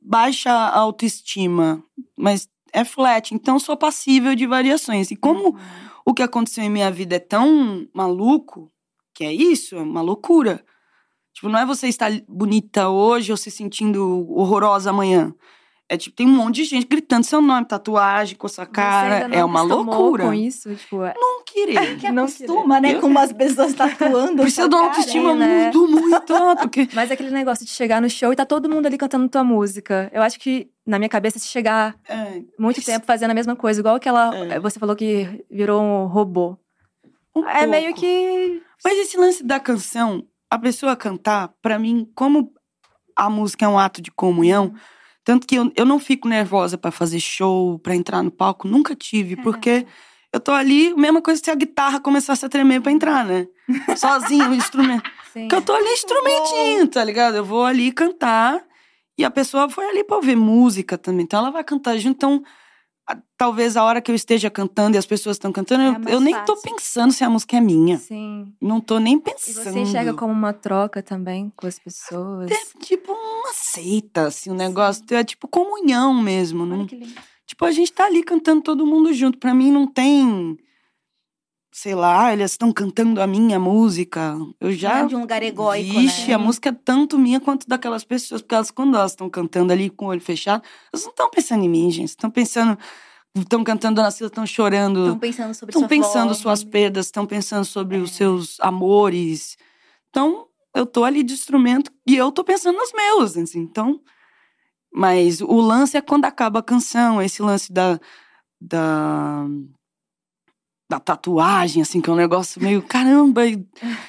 baixa 0.00 0.52
autoestima, 0.52 1.82
mas 2.16 2.48
é 2.72 2.84
flat. 2.84 3.34
Então, 3.34 3.58
sou 3.58 3.76
passível 3.76 4.34
de 4.34 4.46
variações. 4.46 5.10
E 5.10 5.16
como 5.16 5.56
o 6.04 6.14
que 6.14 6.22
aconteceu 6.22 6.64
em 6.64 6.70
minha 6.70 6.90
vida 6.90 7.16
é 7.16 7.20
tão 7.20 7.86
maluco, 7.92 8.72
que 9.14 9.24
é 9.24 9.32
isso, 9.32 9.76
é 9.76 9.80
uma 9.80 10.00
loucura. 10.00 10.64
Tipo, 11.32 11.48
não 11.48 11.58
é 11.58 11.66
você 11.66 11.88
estar 11.88 12.10
bonita 12.26 12.88
hoje 12.88 13.30
ou 13.30 13.36
se 13.36 13.50
sentindo 13.50 14.26
horrorosa 14.30 14.90
amanhã. 14.90 15.34
É 15.90 15.96
tipo, 15.96 16.14
tem 16.14 16.26
um 16.26 16.32
monte 16.36 16.56
de 16.56 16.64
gente 16.64 16.86
gritando 16.86 17.24
seu 17.24 17.40
nome, 17.40 17.64
tatuagem, 17.66 18.36
com 18.36 18.46
sua 18.46 18.66
Você 18.66 18.70
cara. 18.72 19.14
ainda 19.14 19.28
não 19.28 19.36
É 19.38 19.42
uma 19.44 19.62
loucura. 19.62 20.24
com 20.24 20.34
isso, 20.34 20.74
tipo, 20.74 21.02
é- 21.02 21.14
Não 21.16 21.42
querer. 21.44 21.96
Que 21.96 22.12
Não 22.12 22.24
acostuma, 22.24 22.78
né? 22.78 22.94
Eu- 22.94 23.00
Com 23.00 23.06
umas 23.06 23.32
pessoas 23.32 23.72
tatuando. 23.72 24.42
Precisa 24.42 24.68
de 24.68 24.74
uma 24.74 24.84
autoestima 24.84 25.34
né? 25.34 25.62
muito, 25.72 25.88
muito 25.88 26.34
alta. 26.36 26.62
Porque 26.62 26.86
Mas 26.92 27.10
aquele 27.10 27.30
negócio 27.30 27.64
de 27.64 27.70
chegar 27.70 28.02
no 28.02 28.10
show 28.10 28.30
e 28.30 28.36
tá 28.36 28.44
todo 28.44 28.68
mundo 28.68 28.84
ali 28.84 28.98
cantando 28.98 29.26
tua 29.30 29.42
música. 29.42 30.10
Eu 30.12 30.20
acho 30.20 30.38
que, 30.38 30.70
na 30.86 30.98
minha 30.98 31.08
cabeça, 31.08 31.38
se 31.38 31.48
chegar 31.48 31.96
é, 32.06 32.42
muito 32.58 32.84
tempo 32.84 33.06
fazendo 33.06 33.30
a 33.30 33.34
mesma 33.34 33.56
coisa, 33.56 33.80
igual 33.80 33.94
aquela. 33.94 34.36
É. 34.36 34.60
Você 34.60 34.78
falou 34.78 34.94
que 34.94 35.42
virou 35.50 35.82
um 35.82 36.04
robô. 36.06 36.58
um 37.34 37.46
É 37.48 37.66
meio 37.66 37.86
pouco. 37.94 38.00
que. 38.00 38.62
Mas 38.84 38.98
esse 38.98 39.16
lance 39.16 39.42
da 39.42 39.58
canção, 39.58 40.22
a 40.50 40.58
pessoa 40.58 40.94
cantar, 40.94 41.48
pra 41.62 41.78
mim, 41.78 42.06
como 42.14 42.52
a 43.16 43.30
música 43.30 43.64
é 43.64 43.68
um 43.68 43.78
ato 43.78 44.02
de 44.02 44.10
comunhão, 44.10 44.74
tanto 45.28 45.46
que 45.46 45.56
eu, 45.56 45.70
eu 45.76 45.84
não 45.84 45.98
fico 45.98 46.26
nervosa 46.26 46.78
pra 46.78 46.90
fazer 46.90 47.20
show, 47.20 47.78
pra 47.80 47.94
entrar 47.94 48.22
no 48.22 48.30
palco, 48.30 48.66
nunca 48.66 48.96
tive, 48.96 49.36
porque 49.36 49.86
eu 50.32 50.40
tô 50.40 50.52
ali, 50.52 50.94
mesma 50.94 51.20
coisa 51.20 51.38
se 51.44 51.50
a 51.50 51.54
guitarra 51.54 52.00
começasse 52.00 52.46
a 52.46 52.48
tremer 52.48 52.80
pra 52.80 52.90
entrar, 52.90 53.26
né? 53.26 53.46
Sozinho, 53.94 54.48
o 54.48 54.54
instrumento. 54.54 55.06
Sim. 55.30 55.40
Porque 55.42 55.56
eu 55.56 55.60
tô 55.60 55.74
ali 55.74 55.86
instrumentinho, 55.90 56.88
tá 56.88 57.04
ligado? 57.04 57.36
Eu 57.36 57.44
vou 57.44 57.66
ali 57.66 57.92
cantar 57.92 58.64
e 59.18 59.24
a 59.24 59.30
pessoa 59.30 59.68
foi 59.68 59.84
ali 59.90 60.02
pra 60.02 60.16
ouvir 60.16 60.34
música 60.34 60.96
também. 60.96 61.24
Então 61.24 61.40
ela 61.40 61.50
vai 61.50 61.62
cantar 61.62 61.98
junto. 61.98 62.16
Então, 62.16 62.42
talvez 63.36 63.76
a 63.76 63.84
hora 63.84 64.00
que 64.00 64.10
eu 64.10 64.14
esteja 64.14 64.50
cantando 64.50 64.96
e 64.96 64.98
as 64.98 65.06
pessoas 65.06 65.36
estão 65.36 65.50
cantando, 65.52 65.82
É 66.10 66.14
eu- 66.14 66.20
nem 66.20 66.34
tô 66.44 66.56
pensando 66.56 67.12
se 67.12 67.22
a 67.24 67.30
música 67.30 67.56
é 67.56 67.60
minha. 67.60 67.98
Sim. 67.98 68.52
Não 68.60 68.80
tô 68.80 68.98
nem 68.98 69.16
E 69.16 69.20
pensando. 69.20 69.64
você 69.72 69.78
enxerga 69.80 70.12
como 70.14 70.32
uma 70.32 70.52
troca 70.52 71.02
também 71.02 71.52
com 71.56 71.66
as 71.66 71.78
pessoas. 71.78 72.50
É 72.50 72.56
tipo 72.84 73.12
uma 73.12 73.52
seita, 73.52 74.26
assim, 74.26 74.50
um 74.50 74.54
negócio. 74.54 75.04
É 75.10 75.22
tipo 75.24 75.46
comunhão 75.48 76.12
mesmo. 76.14 76.66
Não, 76.66 76.78
Olha 76.80 76.86
que 76.88 76.96
lindo. 76.96 77.14
Tipo, 77.46 77.64
a 77.64 77.70
gente 77.70 77.90
tá 77.92 78.04
ali 78.04 78.22
cantando 78.22 78.60
todo 78.62 78.84
mundo 78.86 79.12
junto. 79.12 79.38
Pra 79.38 79.54
mim 79.54 79.70
não 79.72 79.86
tem. 79.86 80.58
Sei 81.80 81.94
lá, 81.94 82.32
eles 82.32 82.50
estão 82.50 82.72
cantando 82.72 83.22
a 83.22 83.26
minha 83.26 83.56
música. 83.60 84.36
Eu 84.60 84.72
já. 84.72 84.98
É 84.98 85.06
de 85.06 85.14
um 85.14 85.20
lugar 85.20 85.40
egóico, 85.44 85.92
Vixe, 85.92 86.26
né? 86.26 86.34
a 86.34 86.38
música 86.38 86.70
é 86.70 86.72
tanto 86.72 87.16
minha 87.16 87.38
quanto 87.38 87.68
daquelas 87.68 88.02
pessoas. 88.02 88.42
Porque 88.42 88.56
elas, 88.56 88.72
quando 88.72 88.96
elas 88.96 89.12
estão 89.12 89.30
cantando 89.30 89.72
ali 89.72 89.88
com 89.88 90.06
o 90.06 90.08
olho 90.08 90.20
fechado, 90.20 90.64
elas 90.92 91.04
não 91.04 91.12
estão 91.12 91.30
pensando 91.30 91.64
em 91.64 91.68
mim, 91.68 91.88
gente. 91.88 92.08
Estão 92.08 92.32
pensando. 92.32 92.76
Estão 93.32 93.62
cantando 93.62 94.00
Cida, 94.10 94.26
estão 94.26 94.44
chorando. 94.44 95.02
Estão 95.02 95.18
pensando 95.20 95.54
sobre 95.54 95.70
Estão 95.70 95.82
sua 95.82 95.88
pensando 95.88 96.34
suas 96.34 96.64
perdas, 96.64 97.06
estão 97.06 97.24
pensando 97.24 97.64
sobre 97.64 97.96
É. 97.96 98.00
os 98.00 98.10
seus 98.10 98.58
amores. 98.58 99.56
Então, 100.10 100.48
eu 100.74 100.84
tô 100.84 101.04
ali 101.04 101.22
de 101.22 101.32
instrumento 101.34 101.92
e 102.04 102.16
eu 102.16 102.32
tô 102.32 102.42
pensando 102.42 102.76
nos 102.76 102.92
meus, 102.92 103.36
assim. 103.36 103.60
Então, 103.60 104.00
mas 104.92 105.40
o 105.40 105.60
lance 105.60 105.96
é 105.96 106.00
quando 106.00 106.24
acaba 106.24 106.58
a 106.58 106.62
canção, 106.62 107.22
esse 107.22 107.40
lance 107.40 107.72
da 107.72 108.00
da 108.60 109.46
da 110.88 110.98
tatuagem, 110.98 111.82
assim, 111.82 112.00
que 112.00 112.08
é 112.08 112.12
um 112.12 112.16
negócio 112.16 112.62
meio 112.62 112.80
caramba, 112.82 113.46
e 113.46 113.62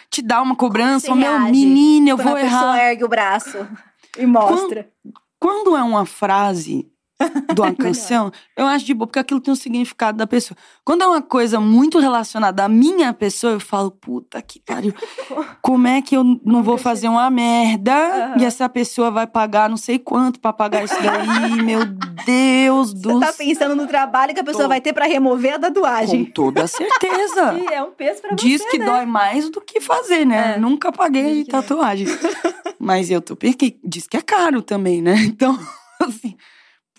te 0.09 0.21
dá 0.21 0.41
uma 0.41 0.55
cobrança, 0.55 1.13
meu 1.13 1.31
reage 1.37 1.51
menino, 1.51 2.09
eu 2.09 2.17
Quando 2.17 2.27
vou 2.27 2.37
a 2.37 2.39
pessoa 2.39 2.61
errar. 2.61 2.89
ergue 2.89 3.03
o 3.03 3.09
braço 3.09 3.67
e 4.17 4.25
mostra. 4.25 4.89
Quando 5.39 5.75
é 5.75 5.83
uma 5.83 6.05
frase 6.05 6.89
de 7.53 7.59
uma 7.61 7.73
canção, 7.75 8.31
eu 8.55 8.65
acho 8.65 8.85
de 8.85 8.93
boa, 8.93 9.05
porque 9.07 9.19
aquilo 9.19 9.41
tem 9.41 9.51
um 9.51 9.55
significado 9.55 10.17
da 10.17 10.25
pessoa. 10.25 10.57
Quando 10.85 11.03
é 11.03 11.07
uma 11.07 11.21
coisa 11.21 11.59
muito 11.59 11.99
relacionada 11.99 12.63
à 12.63 12.69
minha 12.69 13.11
pessoa, 13.13 13.53
eu 13.53 13.59
falo, 13.59 13.91
puta 13.91 14.41
que 14.41 14.59
pariu. 14.59 14.93
Como 15.61 15.85
é 15.87 16.01
que 16.01 16.15
eu 16.15 16.23
não 16.45 16.63
vou 16.63 16.77
fazer 16.77 17.09
uma 17.09 17.29
merda 17.29 17.93
Aham. 17.93 18.35
e 18.41 18.45
essa 18.45 18.69
pessoa 18.69 19.11
vai 19.11 19.27
pagar 19.27 19.69
não 19.69 19.77
sei 19.77 19.99
quanto 19.99 20.39
pra 20.39 20.53
pagar 20.53 20.83
isso 20.85 20.95
daí? 21.01 21.61
Meu 21.61 21.85
Deus 22.25 22.93
do 22.93 23.13
Você 23.13 23.25
tá 23.25 23.33
céu. 23.33 23.45
pensando 23.47 23.75
no 23.75 23.87
trabalho 23.87 24.33
que 24.33 24.39
a 24.39 24.43
pessoa 24.43 24.63
Tô. 24.63 24.69
vai 24.69 24.79
ter 24.79 24.93
pra 24.93 25.05
remover 25.05 25.51
a 25.51 25.55
Com 25.55 25.61
tatuagem. 25.61 26.25
toda 26.25 26.65
certeza. 26.67 27.53
E 27.59 27.73
é 27.73 27.83
um 27.83 27.91
peso 27.91 28.21
pra 28.21 28.35
Diz 28.35 28.61
você, 28.61 28.69
que 28.69 28.77
né? 28.77 28.85
dói 28.85 29.05
mais 29.05 29.49
do 29.49 29.59
que 29.59 29.81
fazer, 29.81 30.25
né? 30.25 30.55
É. 30.55 30.59
Nunca 30.59 30.91
paguei 30.91 31.43
Diz 31.43 31.47
tatuagem. 31.47 32.07
Mas 32.79 33.09
eu 33.11 33.21
tô 33.21 33.37
diz 33.83 34.07
que 34.07 34.15
é 34.17 34.21
caro 34.21 34.61
também, 34.61 35.01
né? 35.01 35.15
Então, 35.25 35.57
assim, 36.01 36.35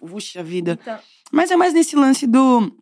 puxa 0.00 0.42
vida. 0.42 0.78
Então, 0.80 0.98
Mas 1.30 1.50
é 1.50 1.56
mais 1.56 1.72
nesse 1.74 1.94
lance 1.96 2.26
do, 2.26 2.72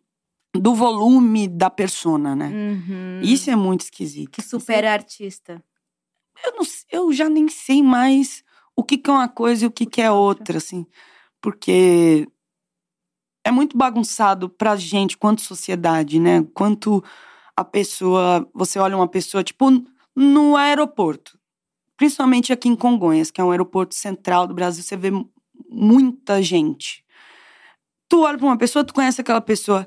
do 0.55 0.73
volume 0.73 1.47
da 1.47 1.69
persona, 1.69 2.35
né? 2.35 2.47
Uhum. 2.49 3.21
Isso 3.21 3.49
é 3.49 3.55
muito 3.55 3.81
esquisito. 3.81 4.31
que 4.31 4.41
supera 4.41 4.91
artista. 4.93 5.63
Eu, 6.43 6.53
não, 6.55 6.63
eu 6.91 7.13
já 7.13 7.29
nem 7.29 7.47
sei 7.49 7.83
mais 7.83 8.43
o 8.75 8.83
que, 8.83 8.97
que 8.97 9.09
é 9.09 9.13
uma 9.13 9.27
coisa 9.27 9.65
e 9.65 9.67
o 9.67 9.71
que, 9.71 9.85
que 9.85 10.01
é 10.01 10.09
outra, 10.09 10.57
assim. 10.57 10.85
Porque 11.41 12.27
é 13.43 13.51
muito 13.51 13.77
bagunçado 13.77 14.49
pra 14.49 14.75
gente, 14.75 15.17
quanto 15.17 15.41
sociedade, 15.41 16.19
né? 16.19 16.43
Quanto 16.53 17.03
a 17.55 17.63
pessoa. 17.63 18.47
Você 18.53 18.79
olha 18.79 18.95
uma 18.95 19.07
pessoa, 19.07 19.43
tipo, 19.43 19.65
no 20.15 20.55
aeroporto. 20.55 21.37
Principalmente 21.97 22.53
aqui 22.53 22.69
em 22.69 22.75
Congonhas, 22.75 23.29
que 23.31 23.41
é 23.41 23.43
um 23.43 23.51
aeroporto 23.51 23.93
central 23.95 24.47
do 24.47 24.53
Brasil, 24.53 24.81
você 24.83 24.95
vê 24.95 25.11
mu- 25.11 25.29
muita 25.69 26.41
gente. 26.41 27.03
Tu 28.09 28.19
olha 28.21 28.37
pra 28.37 28.47
uma 28.47 28.57
pessoa, 28.57 28.83
tu 28.83 28.93
conhece 28.93 29.21
aquela 29.21 29.39
pessoa. 29.41 29.85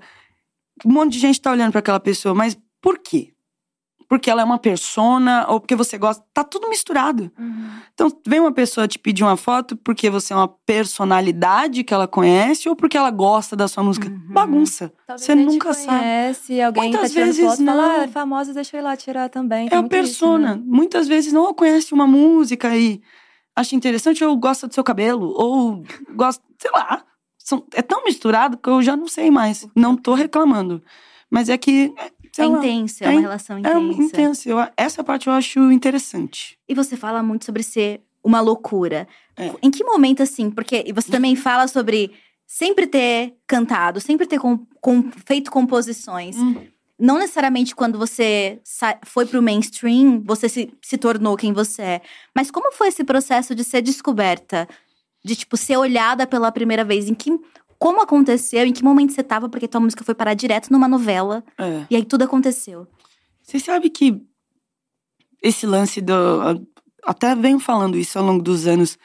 Um 0.87 0.93
monte 0.93 1.13
de 1.13 1.19
gente 1.19 1.41
tá 1.41 1.51
olhando 1.51 1.73
pra 1.73 1.81
aquela 1.81 2.01
pessoa, 2.01 2.35
mas 2.35 2.57
por 2.81 2.99
quê? 2.99 3.33
Porque 4.09 4.31
ela 4.31 4.43
é 4.43 4.45
uma 4.45 4.59
persona 4.59 5.47
ou 5.49 5.59
porque 5.59 5.75
você 5.75 5.97
gosta. 5.97 6.23
Tá 6.35 6.45
tudo 6.45 6.69
misturado. 6.69 7.33
uhum. 7.39 7.71
Então, 7.95 8.13
vem 8.27 8.41
uma 8.41 8.53
pessoa 8.53 8.87
te 8.87 8.99
pedir 8.99 9.23
uma 9.25 9.37
foto 9.39 9.75
porque 9.77 10.11
você 10.11 10.33
é 10.35 10.37
uma 10.37 10.49
personalidade 10.67 11.83
que 11.83 11.93
ela 11.95 12.07
conhece 12.07 12.69
ou 12.69 12.77
porque 12.77 12.97
ela 12.97 13.11
gosta 13.11 13.57
da 13.57 13.67
sua 13.69 13.83
música. 13.83 14.09
Uhum. 14.09 14.21
Bagunça. 14.29 14.93
Talvez 15.07 15.25
Você 15.27 15.35
nunca 15.35 15.73
sabe. 15.73 15.99
conhece, 15.99 16.61
alguém 16.61 16.83
Muitas 16.91 17.13
tá 17.13 17.21
vezes 17.21 17.45
foto 17.47 17.63
e 17.63 17.65
fala, 17.67 17.83
não. 17.89 18.01
ah, 18.01 18.05
é 18.05 18.09
famosa, 18.09 18.53
deixa 18.55 18.77
eu 18.77 18.81
ir 18.81 18.85
lá 18.85 18.97
tirar 18.97 19.29
também. 19.31 19.67
É 19.67 19.71
Tem 19.71 19.79
a 19.79 19.83
muito 19.83 19.95
isso, 19.97 20.03
persona. 20.03 20.57
né? 20.57 20.63
Muitas 20.65 21.09
vezes 21.09 21.33
não 21.33 21.53
conhece 21.55 21.95
uma 21.95 22.07
música 22.07 22.77
e 22.77 23.01
acha 23.57 23.75
interessante 23.75 24.23
ou 24.23 24.37
gosta 24.37 24.67
do 24.69 24.75
seu 24.75 24.85
cabelo 24.85 25.33
ou 25.35 25.83
gosta, 26.15 26.43
sei 26.59 26.71
lá. 26.75 27.03
São- 27.45 27.65
é 27.75 27.83
tão 27.83 28.05
misturado 28.05 28.57
que 28.57 28.69
eu 28.69 28.81
já 28.83 28.97
não 28.97 29.09
sei 29.09 29.31
mais. 29.31 29.67
Não 29.75 29.97
tô 29.97 30.15
reclamando. 30.15 30.83
Mas 31.31 31.49
é 31.49 31.57
que. 31.59 31.93
É 32.39 32.47
lá, 32.47 32.59
intenso, 32.59 33.05
é 33.05 33.09
é 33.09 33.11
uma 33.11 33.21
relação 33.21 33.57
É 33.57 33.61
intensa. 33.61 34.03
intenso. 34.03 34.49
Eu- 34.49 34.69
essa 34.77 35.05
parte 35.05 35.27
eu 35.27 35.33
acho 35.35 35.71
interessante. 35.73 36.57
E 36.69 36.75
você 36.75 36.97
fala 36.97 37.23
muito 37.23 37.45
sobre 37.45 37.63
ser 37.63 38.01
uma 38.25 38.41
loucura. 38.41 39.07
É. 39.37 39.51
Em 39.63 39.71
que 39.71 39.85
momento, 39.85 40.23
assim? 40.23 40.51
Porque 40.51 40.91
você 40.95 41.11
também 41.11 41.37
fala 41.37 41.67
sobre 41.69 42.13
sempre 42.47 42.87
ter 42.87 43.35
cantado, 43.47 44.01
sempre 44.01 44.27
ter 44.27 44.39
com- 44.39 44.65
com- 44.81 45.11
feito 45.27 45.51
composições. 45.51 46.37
Hum. 46.37 46.55
Não 46.99 47.19
necessariamente 47.19 47.75
quando 47.75 47.99
você 47.99 48.61
foi 49.05 49.27
pro 49.27 49.43
mainstream, 49.43 50.23
você 50.25 50.49
se, 50.49 50.73
se 50.81 50.97
tornou 50.97 51.37
quem 51.37 51.53
você 51.53 51.83
é. 51.83 52.03
Mas 52.35 52.51
como 52.51 52.71
foi 52.73 52.89
esse 52.89 53.03
processo 53.05 53.55
de 53.55 53.65
ser 53.65 53.83
descoberta? 53.83 54.69
De, 55.25 55.37
tipo, 55.37 55.57
ser 55.57 55.77
olhada 55.77 56.27
pela 56.27 56.51
primeira 56.51 56.85
vez? 56.85 57.09
Em 57.09 57.15
que, 57.15 57.31
como 57.79 58.01
aconteceu, 58.01 58.67
em 58.67 58.73
que 58.73 58.83
momento 58.83 59.13
você 59.13 59.23
tava, 59.23 59.49
porque 59.49 59.69
tua 59.69 59.81
música 59.81 60.05
foi 60.05 60.15
parar 60.15 60.35
direto 60.35 60.71
numa 60.71 60.89
novela. 60.89 61.45
É. 61.59 61.87
E 61.91 61.97
aí 61.97 62.05
tudo 62.05 62.23
aconteceu. 62.23 62.87
Você 63.43 63.59
sabe 63.59 63.91
que 63.91 64.21
esse 65.43 65.67
lance 65.67 66.01
do. 66.01 66.15
Até 67.05 67.35
venho 67.35 67.59
falando 67.59 67.99
isso 67.99 68.19
ao 68.19 68.25
longo 68.25 68.43
dos 68.43 68.67
anos, 68.67 68.97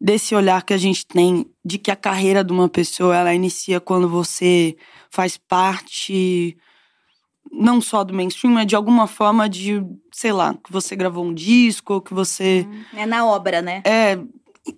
desse 0.00 0.34
olhar 0.34 0.62
que 0.62 0.72
a 0.72 0.78
gente 0.78 1.06
tem 1.06 1.46
de 1.64 1.76
que 1.76 1.90
a 1.90 1.96
carreira 1.96 2.42
de 2.42 2.52
uma 2.52 2.68
pessoa 2.68 3.14
ela 3.14 3.34
inicia 3.34 3.80
quando 3.80 4.08
você 4.08 4.76
faz 5.10 5.36
parte 5.36 6.56
não 7.52 7.80
só 7.80 8.02
do 8.02 8.14
mainstream, 8.14 8.52
mas 8.52 8.66
de 8.66 8.74
alguma 8.74 9.06
forma 9.06 9.48
de, 9.48 9.82
sei 10.12 10.32
lá, 10.32 10.54
que 10.54 10.72
você 10.72 10.96
gravou 10.96 11.24
um 11.24 11.32
disco, 11.32 11.94
ou 11.94 12.00
que 12.00 12.12
você. 12.12 12.66
É 12.94 13.06
na 13.06 13.26
obra, 13.26 13.62
né? 13.62 13.82
É. 13.84 14.18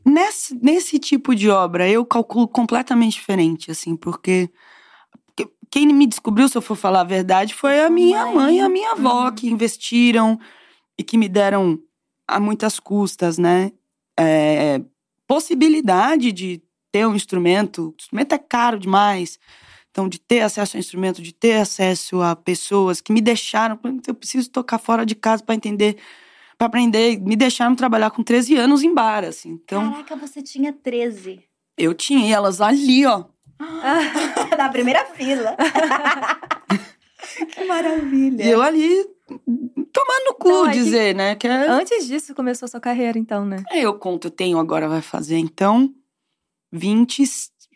Nesse, 0.05 0.55
nesse 0.61 0.99
tipo 0.99 1.35
de 1.35 1.49
obra, 1.49 1.89
eu 1.89 2.05
calculo 2.05 2.49
completamente 2.49 3.15
diferente, 3.15 3.71
assim, 3.71 3.95
porque 3.97 4.51
que- 5.37 5.49
quem 5.71 5.87
me 5.87 6.07
descobriu, 6.07 6.49
se 6.49 6.57
eu 6.59 6.63
for 6.63 6.77
falar 6.77 7.03
a 7.03 7.05
verdade, 7.05 7.55
foi 7.55 7.81
a 7.81 7.91
minha 7.91 8.25
mãe. 8.27 8.35
mãe 8.35 8.57
e 8.57 8.61
a 8.61 8.69
minha 8.69 8.93
avó, 8.93 9.31
que 9.31 9.49
investiram 9.49 10.39
e 10.99 11.05
que 11.05 11.17
me 11.17 11.29
deram 11.29 11.79
a 12.27 12.41
muitas 12.41 12.81
custas, 12.81 13.39
né? 13.39 13.71
É, 14.19 14.81
possibilidade 15.27 16.33
de 16.33 16.63
ter 16.91 17.07
um 17.07 17.15
instrumento. 17.15 17.91
O 17.91 17.95
instrumento 18.01 18.33
é 18.33 18.39
caro 18.39 18.79
demais. 18.79 19.39
Então, 19.91 20.09
de 20.09 20.19
ter 20.19 20.41
acesso 20.41 20.77
ao 20.77 20.81
instrumento, 20.81 21.23
de 21.23 21.33
ter 21.33 21.55
acesso 21.61 22.21
a 22.23 22.35
pessoas 22.37 23.01
que 23.01 23.13
me 23.13 23.21
deixaram. 23.21 23.79
Eu 24.07 24.15
preciso 24.15 24.51
tocar 24.51 24.79
fora 24.79 25.07
de 25.07 25.15
casa 25.15 25.43
para 25.43 25.55
entender, 25.55 25.97
para 26.59 26.67
aprender. 26.67 27.19
Me 27.21 27.37
deixaram 27.37 27.75
trabalhar 27.75 28.11
com 28.11 28.23
13 28.23 28.57
anos 28.57 28.83
em 28.83 28.93
bar, 28.93 29.25
assim. 29.25 29.51
Então, 29.51 29.91
Caraca, 29.91 30.17
você 30.17 30.43
tinha 30.43 30.73
13. 30.73 31.41
eu 31.77 31.95
tinha 31.95 32.27
e 32.29 32.33
elas 32.33 32.61
ali, 32.61 33.05
ó. 33.07 33.25
Na 34.59 34.69
primeira 34.69 35.05
fila. 35.07 35.57
que 37.55 37.65
maravilha. 37.65 38.45
E 38.45 38.51
eu 38.51 38.63
ali 38.63 39.05
tomando 39.93 40.25
no 40.27 40.35
cu, 40.35 40.49
Então, 40.49 40.71
dizer, 40.71 41.15
né? 41.15 41.35
Que 41.35 41.49
é, 41.49 41.69
Antes 41.69 42.07
disso 42.07 42.35
começou 42.35 42.69
sua 42.69 42.81
carreira, 42.81 43.19
então, 43.19 43.45
né? 43.45 43.63
É, 43.71 43.81
eu 43.81 43.95
conto, 43.99 44.27
eu 44.27 44.31
tenho 44.31 44.59
agora, 44.59 44.89
vai 44.89 45.01
fazer, 45.03 45.39
então, 45.39 45.93
20, 46.73 47.23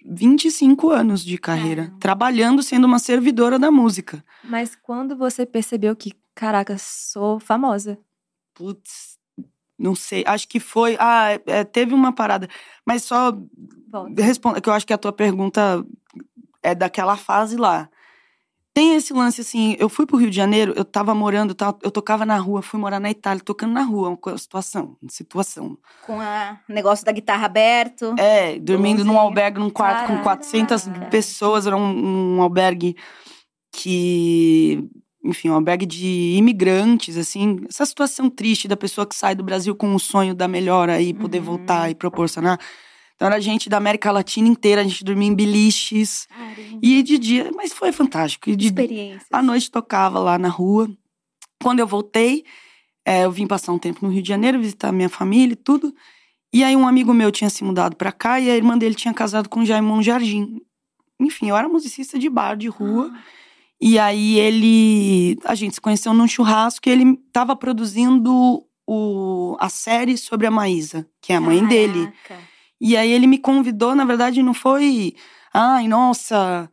25 0.06 0.90
anos 0.90 1.24
de 1.24 1.38
carreira. 1.38 1.92
Trabalhando, 1.98 2.62
sendo 2.62 2.86
uma 2.86 2.98
servidora 2.98 3.58
da 3.58 3.70
música. 3.70 4.22
Mas 4.44 4.76
quando 4.76 5.16
você 5.16 5.46
percebeu 5.46 5.96
que, 5.96 6.12
caraca, 6.34 6.76
sou 6.78 7.40
famosa? 7.40 7.98
Putz, 8.60 9.18
não 9.78 9.94
sei, 9.94 10.22
acho 10.26 10.46
que 10.46 10.60
foi. 10.60 10.94
Ah, 11.00 11.30
é, 11.46 11.64
teve 11.64 11.94
uma 11.94 12.12
parada. 12.12 12.46
Mas 12.84 13.04
só 13.04 13.32
responda, 14.18 14.60
que 14.60 14.68
eu 14.68 14.72
acho 14.74 14.86
que 14.86 14.92
a 14.92 14.98
tua 14.98 15.12
pergunta 15.12 15.82
é 16.62 16.74
daquela 16.74 17.16
fase 17.16 17.56
lá. 17.56 17.88
Tem 18.74 18.94
esse 18.94 19.14
lance 19.14 19.40
assim, 19.40 19.76
eu 19.78 19.88
fui 19.88 20.04
pro 20.04 20.18
Rio 20.18 20.28
de 20.28 20.36
Janeiro, 20.36 20.74
eu 20.76 20.84
tava 20.84 21.14
morando, 21.14 21.56
eu 21.82 21.90
tocava 21.90 22.26
na 22.26 22.36
rua, 22.36 22.60
fui 22.60 22.78
morar 22.78 23.00
na 23.00 23.10
Itália, 23.10 23.42
tocando 23.42 23.72
na 23.72 23.82
rua, 23.82 24.10
uma 24.10 24.38
situação, 24.38 24.96
situação. 25.08 25.78
Com 26.06 26.18
o 26.18 26.72
negócio 26.72 27.04
da 27.04 27.12
guitarra 27.12 27.46
aberto. 27.46 28.14
É, 28.18 28.58
dormindo 28.58 29.06
num 29.06 29.18
albergue, 29.18 29.58
num 29.58 29.70
quarto 29.70 30.02
com 30.02 30.18
Caraca. 30.18 30.22
400 30.22 30.88
pessoas, 31.10 31.66
era 31.66 31.76
um, 31.76 32.36
um 32.36 32.42
albergue 32.42 32.94
que, 33.72 34.86
enfim, 35.24 35.50
um 35.50 35.54
albergue 35.54 35.84
de 35.86 36.34
imigrantes, 36.36 37.16
assim, 37.16 37.60
essa 37.68 37.84
situação 37.84 38.30
triste 38.30 38.66
da 38.66 38.76
pessoa 38.76 39.06
que 39.06 39.14
sai 39.14 39.34
do 39.34 39.42
Brasil 39.44 39.74
com 39.74 39.94
o 39.94 39.98
sonho 40.00 40.34
da 40.34 40.48
melhora 40.48 41.00
e 41.00 41.12
poder 41.12 41.38
Uhum. 41.38 41.44
voltar 41.44 41.90
e 41.90 41.94
proporcionar. 41.94 42.58
Então 43.14 43.26
era 43.26 43.38
gente 43.40 43.68
da 43.68 43.76
América 43.76 44.10
Latina 44.10 44.48
inteira, 44.48 44.80
a 44.80 44.84
gente 44.84 45.04
dormia 45.04 45.28
em 45.28 45.34
biliches. 45.34 46.26
Caramba. 46.26 46.78
E 46.82 47.02
de 47.02 47.18
dia, 47.18 47.50
mas 47.54 47.70
foi 47.72 47.92
fantástico. 47.92 48.48
E 48.48 48.56
de, 48.56 48.66
Experiências. 48.68 49.26
à 49.30 49.42
noite 49.42 49.70
tocava 49.70 50.18
lá 50.18 50.38
na 50.38 50.48
rua. 50.48 50.90
Quando 51.62 51.80
eu 51.80 51.86
voltei, 51.86 52.42
é, 53.04 53.24
eu 53.26 53.30
vim 53.30 53.46
passar 53.46 53.72
um 53.72 53.78
tempo 53.78 53.98
no 54.06 54.10
Rio 54.10 54.22
de 54.22 54.28
Janeiro, 54.28 54.58
visitar 54.58 54.90
minha 54.90 55.10
família 55.10 55.52
e 55.52 55.56
tudo. 55.56 55.94
E 56.50 56.64
aí 56.64 56.74
um 56.74 56.88
amigo 56.88 57.12
meu 57.12 57.30
tinha 57.30 57.50
se 57.50 57.62
mudado 57.62 57.94
pra 57.94 58.10
cá 58.10 58.40
e 58.40 58.50
a 58.50 58.56
irmã 58.56 58.78
dele 58.78 58.94
tinha 58.94 59.12
casado 59.12 59.50
com 59.50 59.60
o 59.60 59.66
Jaimon 59.66 60.02
Jardim. 60.02 60.58
Enfim, 61.20 61.50
eu 61.50 61.56
era 61.58 61.68
musicista 61.68 62.18
de 62.18 62.30
bar, 62.30 62.56
de 62.56 62.68
rua. 62.68 63.12
E 63.80 63.98
aí 63.98 64.38
ele. 64.38 65.38
A 65.44 65.54
gente 65.54 65.74
se 65.76 65.80
conheceu 65.80 66.12
num 66.12 66.28
churrasco 66.28 66.88
e 66.88 66.92
ele 66.92 67.16
tava 67.32 67.56
produzindo 67.56 68.62
o, 68.86 69.56
a 69.58 69.68
série 69.68 70.16
sobre 70.18 70.46
a 70.46 70.50
Maísa, 70.50 71.06
que 71.20 71.32
é 71.32 71.36
a 71.36 71.40
mãe 71.40 71.64
dele. 71.66 72.12
Caraca. 72.26 72.44
E 72.80 72.96
aí 72.96 73.10
ele 73.10 73.26
me 73.26 73.38
convidou, 73.38 73.94
na 73.94 74.04
verdade, 74.04 74.42
não 74.42 74.52
foi. 74.54 75.14
Ai, 75.52 75.88
nossa. 75.88 76.70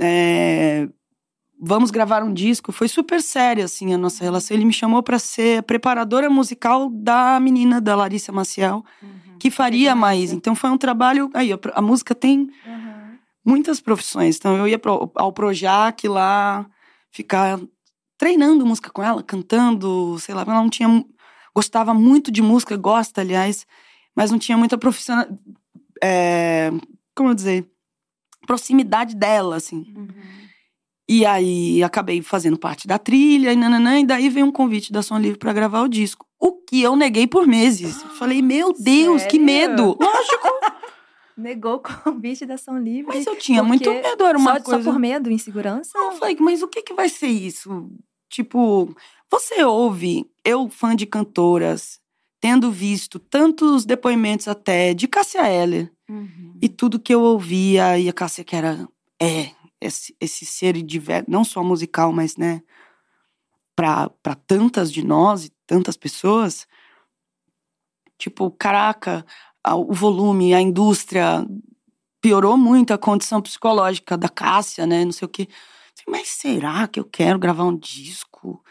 é, 0.00 0.88
vamos 1.60 1.90
gravar 1.90 2.22
um 2.22 2.32
disco. 2.32 2.72
Foi 2.72 2.88
super 2.88 3.20
séria, 3.22 3.64
assim, 3.64 3.92
a 3.92 3.98
nossa 3.98 4.24
relação. 4.24 4.56
Ele 4.56 4.64
me 4.64 4.72
chamou 4.72 5.02
para 5.02 5.18
ser 5.18 5.58
a 5.58 5.62
preparadora 5.62 6.30
musical 6.30 6.88
da 6.90 7.38
menina, 7.40 7.80
da 7.80 7.94
Larissa 7.94 8.32
Maciel, 8.32 8.84
Uhum. 9.02 9.36
que 9.38 9.50
faria 9.50 9.90
Legal. 9.90 9.96
mais. 9.96 10.32
Então 10.32 10.54
foi 10.54 10.70
um 10.70 10.78
trabalho. 10.78 11.30
Aí, 11.34 11.52
a, 11.52 11.58
a 11.74 11.82
música 11.82 12.14
tem 12.14 12.50
Uhum. 12.66 12.99
Muitas 13.44 13.80
profissões. 13.80 14.36
Então 14.36 14.56
eu 14.56 14.68
ia 14.68 14.78
pro, 14.78 15.10
ao 15.14 15.32
Projac 15.32 16.06
lá, 16.08 16.66
ficar 17.10 17.60
treinando 18.18 18.66
música 18.66 18.90
com 18.90 19.02
ela, 19.02 19.22
cantando, 19.22 20.18
sei 20.18 20.34
lá, 20.34 20.42
ela 20.42 20.54
não 20.54 20.70
tinha. 20.70 21.04
Gostava 21.54 21.92
muito 21.92 22.30
de 22.30 22.42
música, 22.42 22.76
gosta, 22.76 23.20
aliás, 23.20 23.66
mas 24.14 24.30
não 24.30 24.38
tinha 24.38 24.56
muita 24.56 24.78
profissional. 24.78 25.26
É, 26.02 26.70
como 27.14 27.30
eu 27.30 27.34
dizer? 27.34 27.68
Proximidade 28.46 29.16
dela, 29.16 29.56
assim. 29.56 29.92
Uhum. 29.96 30.08
E 31.08 31.26
aí 31.26 31.82
acabei 31.82 32.22
fazendo 32.22 32.56
parte 32.56 32.86
da 32.86 32.96
trilha 32.96 33.52
e 33.52 33.56
nananã, 33.56 33.98
e 33.98 34.06
daí 34.06 34.28
veio 34.28 34.46
um 34.46 34.52
convite 34.52 34.92
da 34.92 35.02
Som 35.02 35.18
Livre 35.18 35.38
pra 35.38 35.52
gravar 35.52 35.82
o 35.82 35.88
disco. 35.88 36.24
O 36.38 36.52
que 36.52 36.80
eu 36.80 36.94
neguei 36.94 37.26
por 37.26 37.48
meses. 37.48 38.00
Falei, 38.16 38.40
meu 38.40 38.72
Deus, 38.72 39.24
que 39.24 39.38
Sério? 39.38 39.44
medo! 39.44 39.96
Lógico, 40.00 40.48
Negou 41.40 41.76
o 41.76 41.80
convite 41.80 42.44
da 42.46 42.54
Ação 42.54 42.78
Livre. 42.78 43.06
mas 43.14 43.26
eu 43.26 43.36
tinha 43.36 43.62
muito 43.62 43.90
medo, 43.90 44.24
era 44.24 44.38
uma 44.38 44.56
só, 44.58 44.62
coisa. 44.62 44.82
só 44.84 44.90
por 44.92 44.98
medo, 44.98 45.30
insegurança? 45.30 45.90
Eu 45.96 46.12
falei, 46.12 46.36
mas 46.38 46.62
o 46.62 46.68
que, 46.68 46.82
que 46.82 46.94
vai 46.94 47.08
ser 47.08 47.28
isso? 47.28 47.90
Tipo, 48.28 48.94
você 49.30 49.64
ouve, 49.64 50.30
eu, 50.44 50.68
fã 50.68 50.94
de 50.94 51.06
cantoras, 51.06 51.98
tendo 52.40 52.70
visto 52.70 53.18
tantos 53.18 53.84
depoimentos 53.84 54.46
até 54.48 54.94
de 54.94 55.08
Cássia 55.08 55.48
Eller, 55.48 55.90
Uhum. 56.08 56.58
e 56.60 56.68
tudo 56.68 56.98
que 56.98 57.14
eu 57.14 57.20
ouvia, 57.22 57.96
e 57.98 58.08
a 58.08 58.12
Cássia 58.12 58.42
que 58.44 58.56
era, 58.56 58.88
é, 59.20 59.50
esse, 59.80 60.14
esse 60.20 60.44
ser 60.44 60.74
diverso, 60.82 61.30
não 61.30 61.44
só 61.44 61.62
musical, 61.62 62.12
mas, 62.12 62.36
né, 62.36 62.62
pra, 63.76 64.10
pra 64.22 64.34
tantas 64.34 64.92
de 64.92 65.04
nós 65.06 65.44
e 65.46 65.52
tantas 65.66 65.96
pessoas, 65.96 66.66
tipo, 68.18 68.50
caraca, 68.50 69.24
o 69.66 69.92
volume, 69.92 70.54
a 70.54 70.60
indústria 70.60 71.46
piorou 72.20 72.56
muito 72.56 72.92
a 72.92 72.98
condição 72.98 73.40
psicológica 73.40 74.16
da 74.16 74.28
Cássia, 74.28 74.86
né, 74.86 75.04
não 75.04 75.12
sei 75.12 75.26
o 75.26 75.28
quê. 75.28 75.48
Mas 76.08 76.28
será 76.28 76.88
que 76.88 76.98
eu 76.98 77.04
quero 77.04 77.38
gravar 77.38 77.64
um 77.64 77.76
disco? 77.76 78.62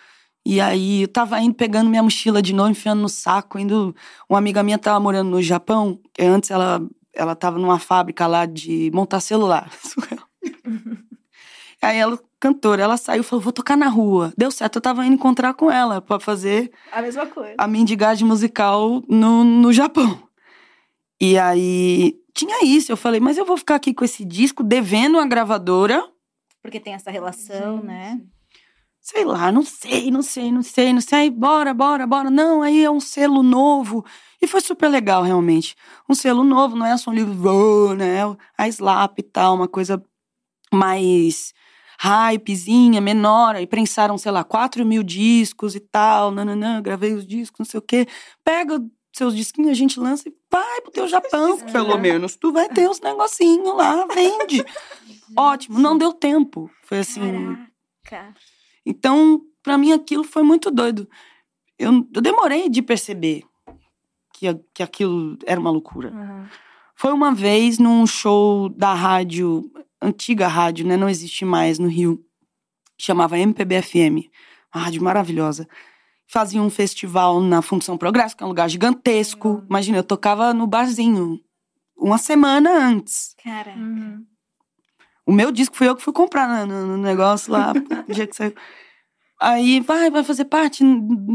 E 0.45 0.60
aí 0.60 1.04
eu 1.04 1.08
tava 1.08 1.39
indo 1.39 1.54
pegando 1.54 1.89
minha 1.89 2.02
mochila 2.02 2.41
de 2.41 2.54
novo, 2.54 2.71
enfiando 2.71 3.02
no 3.02 3.10
saco, 3.10 3.60
indo. 3.60 3.95
Uma 4.28 4.39
amiga 4.39 4.63
minha 4.63 4.78
tava 4.80 4.99
morando 4.99 5.30
no 5.30 5.41
Japão, 5.41 5.99
e 6.17 6.25
antes 6.25 6.49
ela, 6.49 6.82
ela 7.13 7.36
tava 7.36 7.60
numa 7.60 7.78
fábrica 7.78 8.25
lá 8.25 8.45
de 8.45 8.89
montar 8.93 9.19
celular. 9.19 9.69
Aí 11.82 11.97
ela, 11.97 12.19
cantora, 12.39 12.84
ela 12.84 12.97
saiu 12.97 13.21
e 13.21 13.23
falou: 13.23 13.41
vou 13.41 13.54
tocar 13.54 13.78
na 13.78 13.88
rua. 13.88 14.34
Deu 14.38 14.52
certo, 14.52 14.78
eu 14.78 14.82
tava 14.82 15.06
indo 15.06 15.13
encontrar 15.15 15.54
com 15.54 15.71
ela 15.71 16.02
pra 16.02 16.19
fazer 16.19 16.71
A 16.91 17.02
mesma 17.02 17.25
coisa. 17.25 17.56
a 17.58 17.67
mendigagem 17.67 18.28
musical 18.28 19.02
no, 19.08 19.43
no 19.43 19.71
Japão. 19.71 20.19
E 21.21 21.38
aí 21.38 22.15
tinha 22.34 22.63
isso, 22.63 22.91
eu 22.91 22.97
falei, 22.97 23.19
mas 23.19 23.38
eu 23.38 23.45
vou 23.45 23.58
ficar 23.58 23.75
aqui 23.75 23.93
com 23.93 24.05
esse 24.05 24.23
disco 24.23 24.63
devendo 24.63 25.19
a 25.19 25.25
gravadora. 25.25 26.08
Porque 26.62 26.79
tem 26.79 26.93
essa 26.93 27.12
relação, 27.12 27.77
Gente. 27.77 27.86
né? 27.86 28.21
Sei 29.01 29.25
lá, 29.25 29.51
não 29.51 29.63
sei, 29.63 30.12
não 30.12 30.21
sei, 30.21 30.51
não 30.51 30.62
sei, 30.62 30.93
não 30.93 31.01
sei. 31.01 31.19
Aí, 31.19 31.29
bora, 31.29 31.73
bora, 31.73 32.05
bora. 32.05 32.29
Não, 32.29 32.62
aí 32.62 32.84
é 32.84 32.91
um 32.91 32.99
selo 32.99 33.41
novo. 33.41 34.05
E 34.41 34.47
foi 34.47 34.62
super 34.62 34.88
legal, 34.88 35.23
realmente. 35.23 35.75
Um 36.08 36.13
selo 36.13 36.43
novo, 36.43 36.75
não 36.75 36.86
é 36.86 36.95
só 36.95 37.10
um 37.10 37.13
livro, 37.13 37.95
né? 37.95 38.19
A 38.58 38.67
Slap 38.67 39.17
e 39.17 39.23
tal, 39.23 39.55
uma 39.55 39.67
coisa 39.67 40.01
mais 40.71 41.53
hypezinha, 41.99 43.01
menor. 43.01 43.55
Aí 43.55 43.65
prensaram, 43.65 44.17
sei 44.17 44.32
lá, 44.32 44.43
4 44.43 44.86
mil 44.86 45.01
discos 45.01 45.75
e 45.75 45.79
tal. 45.79 46.32
Nananã, 46.32 46.82
gravei 46.82 47.13
os 47.13 47.25
discos, 47.25 47.60
não 47.60 47.65
sei 47.65 47.79
o 47.79 47.82
quê. 47.82 48.08
Pega 48.43 48.79
seus 49.19 49.36
disquinhos, 49.36 49.71
a 49.71 49.75
gente 49.75 49.99
lança 49.99 50.29
e 50.29 50.34
vai 50.49 50.82
pro 50.82 50.91
teu 50.91 51.08
Japão, 51.08 51.60
pelo 51.71 51.97
menos. 51.97 52.36
Tu 52.38 52.51
vai 52.51 52.69
ter 52.69 52.89
os 52.89 53.01
negocinhos 53.01 53.75
lá, 53.75 54.08
vende. 54.13 54.65
Ótimo, 55.38 55.77
não 55.77 55.97
deu 55.97 56.13
tempo. 56.13 56.71
Foi 56.84 56.99
assim. 56.99 57.58
Caraca. 58.03 58.34
Então, 58.86 59.41
pra 59.62 59.77
mim, 59.77 59.91
aquilo 59.91 60.23
foi 60.23 60.41
muito 60.41 60.71
doido. 60.71 61.08
Eu, 61.77 62.08
eu 62.13 62.21
demorei 62.21 62.69
de 62.69 62.82
perceber 62.82 63.43
que, 64.34 64.47
que 64.73 64.82
aquilo 64.82 65.38
era 65.45 65.60
uma 65.60 65.69
loucura. 65.69 66.12
Uhum. 66.12 66.47
Foi 66.95 67.12
uma 67.12 67.34
vez 67.34 67.77
num 67.77 68.08
show 68.08 68.69
da 68.69 68.93
rádio, 68.93 69.69
antiga 70.01 70.47
rádio, 70.47 70.88
né? 70.88 70.95
Não 70.95 71.10
existe 71.10 71.43
mais 71.43 71.77
no 71.77 71.88
Rio. 71.88 72.25
Chamava 72.97 73.38
MPBFM. 73.38 74.29
Uma 74.73 74.84
rádio 74.84 75.03
maravilhosa. 75.03 75.67
Fazia 76.32 76.62
um 76.62 76.70
festival 76.70 77.42
na 77.42 77.60
Função 77.60 77.98
Progresso, 77.98 78.38
que 78.38 78.44
é 78.44 78.46
um 78.46 78.50
lugar 78.50 78.70
gigantesco. 78.70 79.63
Imagina, 79.68 79.98
eu 79.98 80.04
tocava 80.04 80.54
no 80.54 80.68
barzinho 80.68 81.39
uma 81.98 82.20
semana 82.20 82.72
antes. 82.72 83.36
Cara. 83.44 83.72
Uhum. 83.72 84.24
O 85.26 85.32
meu 85.32 85.52
disco 85.52 85.76
fui 85.76 85.88
eu 85.88 85.96
que 85.96 86.04
fui 86.04 86.13
comprar 86.13 86.68
no, 86.68 86.86
no 86.86 86.98
negócio 86.98 87.52
lá, 87.52 87.74
no 88.08 88.13
dia 88.13 88.28
que 88.28 88.36
saiu. 88.36 88.54
Aí, 89.42 89.80
vai, 89.80 90.12
vai 90.12 90.24
fazer 90.24 90.46
parte 90.46 90.84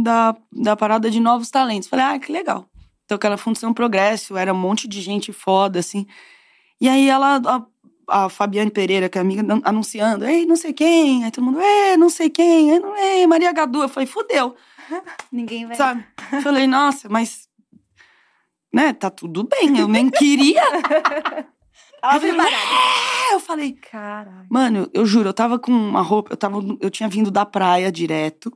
da, 0.02 0.36
da 0.52 0.76
parada 0.76 1.10
de 1.10 1.18
novos 1.18 1.50
talentos. 1.50 1.88
Falei, 1.88 2.04
ah, 2.04 2.18
que 2.18 2.30
legal. 2.30 2.68
Então, 3.04 3.16
aquela 3.16 3.36
Função 3.36 3.74
Progresso, 3.74 4.36
era 4.36 4.54
um 4.54 4.56
monte 4.56 4.86
de 4.86 5.00
gente 5.00 5.32
foda, 5.32 5.80
assim. 5.80 6.06
E 6.80 6.88
aí, 6.88 7.08
ela, 7.08 7.40
a, 7.44 8.24
a 8.26 8.28
Fabiane 8.28 8.70
Pereira, 8.70 9.08
que 9.08 9.18
é 9.18 9.20
amiga, 9.20 9.42
anunciando, 9.64 10.24
ei, 10.24 10.46
não 10.46 10.54
sei 10.54 10.72
quem. 10.72 11.24
Aí 11.24 11.30
todo 11.30 11.44
mundo, 11.44 11.60
ei, 11.60 11.96
não 11.96 12.10
sei 12.10 12.30
quem. 12.30 12.70
Ei 12.70 13.26
Maria 13.26 13.52
Gadu. 13.52 13.82
Eu 13.82 13.88
falei, 13.88 14.06
fudeu. 14.06 14.54
Ninguém 15.30 15.66
vai. 15.66 15.76
Sabe? 15.76 16.04
Falei, 16.42 16.66
nossa, 16.66 17.08
mas. 17.08 17.48
Né, 18.72 18.92
tá 18.92 19.08
tudo 19.08 19.44
bem, 19.44 19.78
eu 19.78 19.86
nem 19.86 20.10
queria. 20.10 20.62
Eu 22.04 22.20
falei. 22.20 22.54
"É!" 22.54 23.34
eu 23.34 23.40
falei, 23.40 23.72
Caraca. 23.72 24.46
Mano, 24.50 24.90
eu, 24.92 25.06
juro, 25.06 25.30
eu 25.30 25.32
tava 25.32 25.58
com 25.58 25.72
uma 25.72 26.02
roupa, 26.02 26.32
eu, 26.32 26.36
tava, 26.36 26.58
eu 26.80 26.90
tinha 26.90 27.08
vindo 27.08 27.30
da 27.30 27.46
praia 27.46 27.90
direto. 27.90 28.52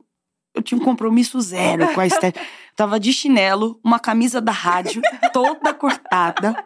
Eu 0.53 0.61
tinha 0.61 0.79
um 0.79 0.83
compromisso 0.83 1.39
zero 1.41 1.93
com 1.93 2.01
a 2.01 2.07
estética. 2.07 2.43
Eu 2.43 2.75
tava 2.75 2.99
de 2.99 3.11
chinelo, 3.13 3.79
uma 3.83 3.99
camisa 3.99 4.39
da 4.41 4.51
rádio, 4.51 5.01
toda 5.33 5.73
cortada, 5.73 6.63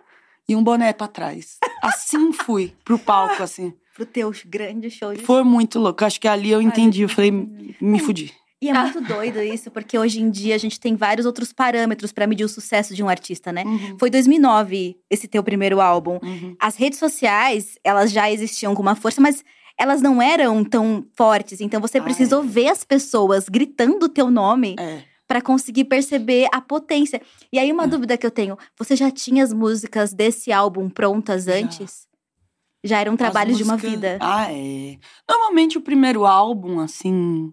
e 0.47 0.55
um 0.55 0.63
boné 0.63 0.91
pra 0.93 1.07
trás. 1.07 1.57
Assim 1.81 2.31
fui 2.33 2.73
pro 2.83 2.97
palco, 2.99 3.41
assim. 3.43 3.73
Pro 3.93 4.05
teu 4.05 4.31
grande 4.45 4.89
show 4.89 5.13
de 5.13 5.21
Foi 5.21 5.43
muito 5.43 5.79
louco. 5.79 6.03
Acho 6.03 6.19
que 6.19 6.27
ali 6.27 6.49
eu 6.49 6.61
entendi. 6.61 7.03
Eu 7.03 7.09
falei, 7.09 7.31
me 7.31 7.99
fudi. 7.99 8.33
E 8.63 8.69
é 8.69 8.73
muito 8.73 9.01
doido 9.01 9.41
isso, 9.41 9.69
porque 9.71 9.97
hoje 9.99 10.21
em 10.21 10.29
dia 10.29 10.55
a 10.55 10.57
gente 10.57 10.79
tem 10.79 10.95
vários 10.95 11.25
outros 11.25 11.51
parâmetros 11.51 12.11
pra 12.11 12.25
medir 12.27 12.43
o 12.45 12.49
sucesso 12.49 12.95
de 12.95 13.03
um 13.03 13.09
artista, 13.09 13.51
né? 13.51 13.63
Uhum, 13.65 13.97
Foi 13.99 14.09
2009 14.09 14.95
esse 15.09 15.27
teu 15.27 15.43
primeiro 15.43 15.81
álbum. 15.81 16.19
uhum. 16.23 16.55
As 16.59 16.75
redes 16.75 16.97
sociais, 16.99 17.77
elas 17.83 18.11
já 18.11 18.31
existiam 18.31 18.73
com 18.73 18.81
uma 18.81 18.95
força, 18.95 19.19
mas 19.19 19.43
elas 19.77 20.01
não 20.01 20.21
eram 20.21 20.63
tão 20.63 21.05
fortes. 21.15 21.59
Então 21.59 21.81
você 21.81 21.97
Ah, 21.97 22.03
precisou 22.03 22.43
é. 22.43 22.47
ver 22.47 22.67
as 22.69 22.83
pessoas 22.83 23.49
gritando 23.49 24.05
o 24.05 24.09
teu 24.09 24.29
nome 24.29 24.75
É. 24.79 25.03
pra 25.27 25.41
conseguir 25.41 25.85
perceber 25.85 26.47
a 26.53 26.61
potência. 26.61 27.21
E 27.51 27.57
aí 27.59 27.71
uma 27.71 27.83
É. 27.85 27.87
dúvida 27.87 28.17
que 28.17 28.25
eu 28.25 28.31
tenho, 28.31 28.57
você 28.77 28.95
já 28.95 29.09
tinha 29.11 29.43
as 29.43 29.51
músicas 29.51 30.13
desse 30.13 30.51
álbum 30.51 30.89
prontas 30.89 31.45
Já. 31.45 31.55
antes? 31.55 32.07
Já 32.85 32.99
era 32.99 33.09
um 33.11 33.15
trabalho 33.15 33.55
de 33.55 33.63
uma 33.63 33.77
vida. 33.77 34.17
Ah, 34.21 34.51
é. 34.51 34.97
Normalmente 35.29 35.77
o 35.77 35.81
primeiro 35.81 36.25
álbum, 36.25 36.79
assim, 36.81 37.51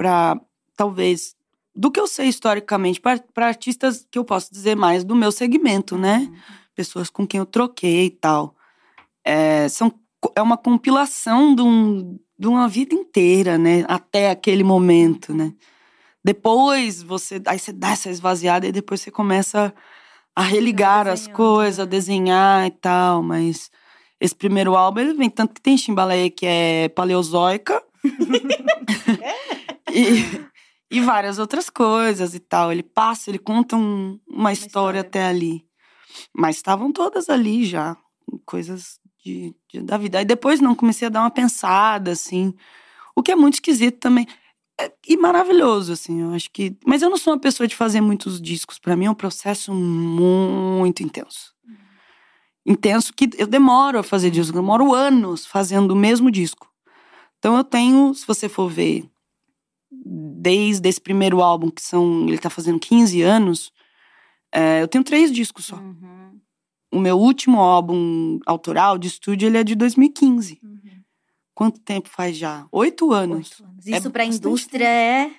pra 0.00 0.40
talvez. 0.74 1.36
Do 1.76 1.90
que 1.90 2.00
eu 2.00 2.06
sei 2.06 2.28
historicamente, 2.28 2.98
pra 2.98 3.46
artistas 3.46 4.06
que 4.10 4.18
eu 4.18 4.24
posso 4.24 4.50
dizer 4.50 4.74
mais 4.74 5.04
do 5.04 5.14
meu 5.14 5.30
segmento, 5.30 5.98
né? 5.98 6.26
Pessoas 6.74 7.10
com 7.10 7.26
quem 7.26 7.38
eu 7.38 7.44
troquei 7.44 8.06
e 8.06 8.10
tal. 8.10 8.54
É, 9.22 9.68
são, 9.68 9.92
é 10.34 10.40
uma 10.40 10.56
compilação 10.56 11.54
de, 11.54 11.60
um, 11.60 12.18
de 12.38 12.48
uma 12.48 12.66
vida 12.66 12.94
inteira, 12.94 13.58
né? 13.58 13.84
Até 13.88 14.30
aquele 14.30 14.64
momento, 14.64 15.34
né? 15.34 15.52
Depois 16.24 17.02
você. 17.02 17.40
Aí 17.46 17.58
você 17.58 17.70
dá 17.70 17.90
essa 17.90 18.08
esvaziada 18.08 18.66
e 18.66 18.72
depois 18.72 19.02
você 19.02 19.10
começa 19.10 19.72
a 20.34 20.42
religar 20.42 21.06
as 21.06 21.20
desenhando, 21.20 21.36
coisas, 21.36 21.78
a 21.78 21.84
né? 21.84 21.90
desenhar 21.90 22.66
e 22.66 22.70
tal, 22.70 23.22
mas 23.22 23.70
esse 24.18 24.34
primeiro 24.34 24.74
álbum 24.74 25.00
ele 25.00 25.12
vem 25.12 25.28
tanto 25.28 25.52
que 25.52 25.60
tem 25.60 25.76
Chimbaleia 25.76 26.30
que 26.30 26.46
é 26.46 26.88
paleozoica 26.88 27.82
e, 29.94 30.46
e 30.90 31.00
várias 31.00 31.38
outras 31.38 31.70
coisas 31.70 32.34
e 32.34 32.40
tal. 32.40 32.72
Ele 32.72 32.82
passa, 32.82 33.30
ele 33.30 33.38
conta 33.38 33.76
um- 33.76 34.18
uma, 34.28 34.52
história 34.52 34.98
história. 34.98 35.00
até 35.00 35.24
ali. 35.26 35.64
Mas 36.34 36.56
estavam 36.56 36.92
todas 36.92 37.30
ali 37.30 37.64
já, 37.64 37.96
coisas 38.44 38.98
de, 39.24 39.54
de- 39.72 39.82
da 39.82 39.96
vida. 39.96 40.18
Aí 40.18 40.24
depois 40.24 40.60
não, 40.60 40.74
comecei 40.74 41.06
a 41.06 41.10
dar 41.10 41.20
uma 41.22 41.30
pensada, 41.30 42.12
assim. 42.12 42.54
O 43.16 43.22
que 43.22 43.32
é 43.32 43.36
muito 43.36 43.54
esquisito 43.54 43.98
também. 43.98 44.26
É- 44.80 44.92
e 45.08 45.16
maravilhoso, 45.16 45.92
assim, 45.92 46.22
eu 46.22 46.32
acho 46.32 46.50
que. 46.52 46.76
Mas 46.86 47.02
eu 47.02 47.10
não 47.10 47.18
sou 47.18 47.32
uma 47.34 47.40
pessoa 47.40 47.66
de 47.66 47.76
fazer 47.76 48.00
muitos 48.00 48.40
discos. 48.40 48.78
Pra 48.78 48.96
mim 48.96 49.06
é 49.06 49.10
um 49.10 49.14
processo 49.14 49.72
muito 49.74 51.02
intenso. 51.02 51.54
Intenso 52.66 53.12
que 53.14 53.28
eu 53.38 53.46
demoro 53.46 53.98
a 53.98 54.02
fazer 54.02 54.30
disco, 54.30 54.56
eu 54.56 54.60
demoro 54.60 54.94
anos 54.94 55.46
fazendo 55.46 55.92
o 55.92 55.96
mesmo 55.96 56.30
disco. 56.30 56.68
Então 57.38 57.56
eu 57.56 57.64
tenho, 57.64 58.14
se 58.14 58.26
você 58.26 58.48
for 58.48 58.68
ver, 58.68 59.09
desde 59.90 60.88
esse 60.88 61.00
primeiro 61.00 61.42
álbum, 61.42 61.70
que 61.70 61.82
são. 61.82 62.28
Ele 62.28 62.38
tá 62.38 62.48
fazendo 62.48 62.78
15 62.78 63.22
anos, 63.22 63.72
é, 64.52 64.82
eu 64.82 64.88
tenho 64.88 65.04
três 65.04 65.32
discos 65.32 65.66
só. 65.66 65.76
Uhum. 65.76 66.40
O 66.92 66.98
meu 66.98 67.18
último 67.18 67.60
álbum 67.60 68.38
autoral 68.46 68.98
de 68.98 69.08
estúdio, 69.08 69.46
ele 69.46 69.58
é 69.58 69.64
de 69.64 69.74
2015. 69.74 70.60
Uhum. 70.62 70.80
Quanto 71.54 71.80
tempo 71.80 72.08
faz 72.08 72.36
já? 72.36 72.66
Oito 72.72 73.12
anos. 73.12 73.52
Oito 73.52 73.64
anos. 73.64 73.86
É 73.86 73.90
Isso 73.96 74.10
pra 74.10 74.24
bastante 74.24 74.38
indústria 74.38 74.88
é 74.88 75.30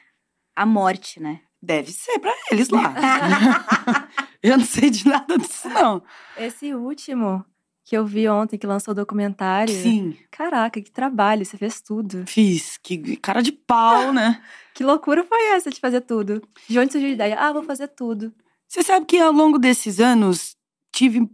a 0.55 0.65
morte, 0.65 1.19
né? 1.19 1.41
Deve 1.61 1.91
ser 1.91 2.19
pra 2.19 2.33
eles 2.51 2.69
lá. 2.69 2.93
eu 4.41 4.57
não 4.57 4.65
sei 4.65 4.89
de 4.89 5.07
nada 5.07 5.37
disso, 5.37 5.67
não. 5.69 6.01
Esse 6.37 6.73
último 6.73 7.45
que 7.83 7.97
eu 7.97 8.05
vi 8.05 8.27
ontem, 8.29 8.57
que 8.57 8.67
lançou 8.67 8.91
o 8.93 8.95
documentário. 8.95 9.73
Sim, 9.73 10.15
Caraca, 10.29 10.81
que 10.81 10.91
trabalho, 10.91 11.45
você 11.45 11.57
fez 11.57 11.81
tudo. 11.81 12.25
fiz. 12.27 12.77
Que 12.77 13.15
cara 13.17 13.41
de 13.41 13.51
pau, 13.51 14.13
né? 14.13 14.41
Que 14.73 14.85
loucura 14.85 15.23
foi 15.25 15.47
essa 15.47 15.69
de 15.69 15.79
fazer 15.81 15.99
tudo? 16.01 16.41
De 16.67 16.79
onde 16.79 16.93
surgiu 16.93 17.09
a 17.09 17.13
ideia? 17.13 17.37
Ah, 17.37 17.51
vou 17.51 17.61
fazer 17.61 17.89
tudo. 17.89 18.33
Você 18.67 18.81
sabe 18.81 19.05
que 19.05 19.19
ao 19.19 19.33
longo 19.33 19.59
desses 19.59 19.99
anos 19.99 20.55
tive 20.93 21.29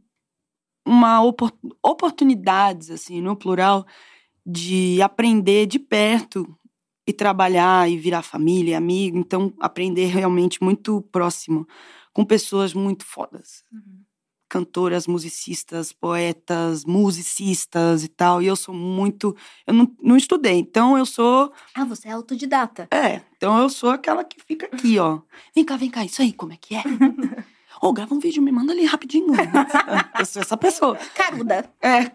uma 0.83 1.21
opor- 1.23 1.53
oportunidades, 1.83 2.89
assim, 2.89 3.21
no 3.21 3.35
plural, 3.35 3.85
de 4.43 4.99
aprender 5.03 5.67
de 5.67 5.77
perto 5.77 6.47
e 7.05 7.13
trabalhar 7.13 7.87
e 7.89 7.95
virar 7.97 8.21
família, 8.23 8.71
e 8.71 8.75
amigo. 8.75 9.17
Então, 9.17 9.53
aprender 9.59 10.05
realmente 10.07 10.61
muito 10.63 11.01
próximo 11.11 11.67
com 12.11 12.25
pessoas 12.25 12.73
muito 12.73 13.05
fodas. 13.05 13.63
Cantoras, 14.49 15.07
musicistas, 15.07 15.91
poetas, 15.91 16.85
musicistas 16.85 18.03
e 18.03 18.07
tal. 18.07 18.41
E 18.41 18.47
eu 18.47 18.55
sou 18.55 18.73
muito. 18.73 19.35
Eu 19.65 19.73
não, 19.73 19.91
não 20.01 20.17
estudei, 20.17 20.55
então 20.55 20.97
eu 20.97 21.05
sou. 21.05 21.51
Ah, 21.75 21.85
você 21.85 22.07
é 22.07 22.11
autodidata. 22.11 22.87
É, 22.91 23.21
então 23.35 23.57
eu 23.59 23.69
sou 23.69 23.89
aquela 23.89 24.23
que 24.23 24.41
fica 24.41 24.67
aqui, 24.67 24.97
ó. 24.99 25.19
Vem 25.53 25.65
cá, 25.65 25.77
vem 25.77 25.89
cá, 25.89 26.05
isso 26.05 26.21
aí, 26.21 26.31
como 26.31 26.53
é 26.53 26.57
que 26.59 26.75
é? 26.75 26.83
Ô, 27.81 27.93
grava 27.93 28.13
um 28.13 28.19
vídeo, 28.19 28.41
me 28.41 28.51
manda 28.51 28.73
ali 28.73 28.85
rapidinho. 28.85 29.27
eu 30.17 30.25
sou 30.25 30.41
essa 30.41 30.57
pessoa. 30.57 30.97
Caruda. 31.13 31.69
É, 31.81 31.97
é 31.99 32.11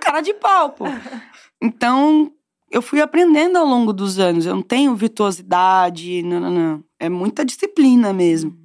cara 0.00 0.20
de 0.20 0.34
pau, 0.34 0.70
pô. 0.70 0.84
Então, 1.62 2.32
eu 2.70 2.82
fui 2.82 3.00
aprendendo 3.00 3.56
ao 3.56 3.66
longo 3.66 3.92
dos 3.92 4.18
anos. 4.18 4.46
Eu 4.46 4.54
não 4.54 4.62
tenho 4.62 4.94
virtuosidade, 4.94 6.22
não, 6.22 6.40
não, 6.40 6.50
não. 6.50 6.84
É 6.98 7.08
muita 7.08 7.44
disciplina 7.44 8.12
mesmo. 8.12 8.56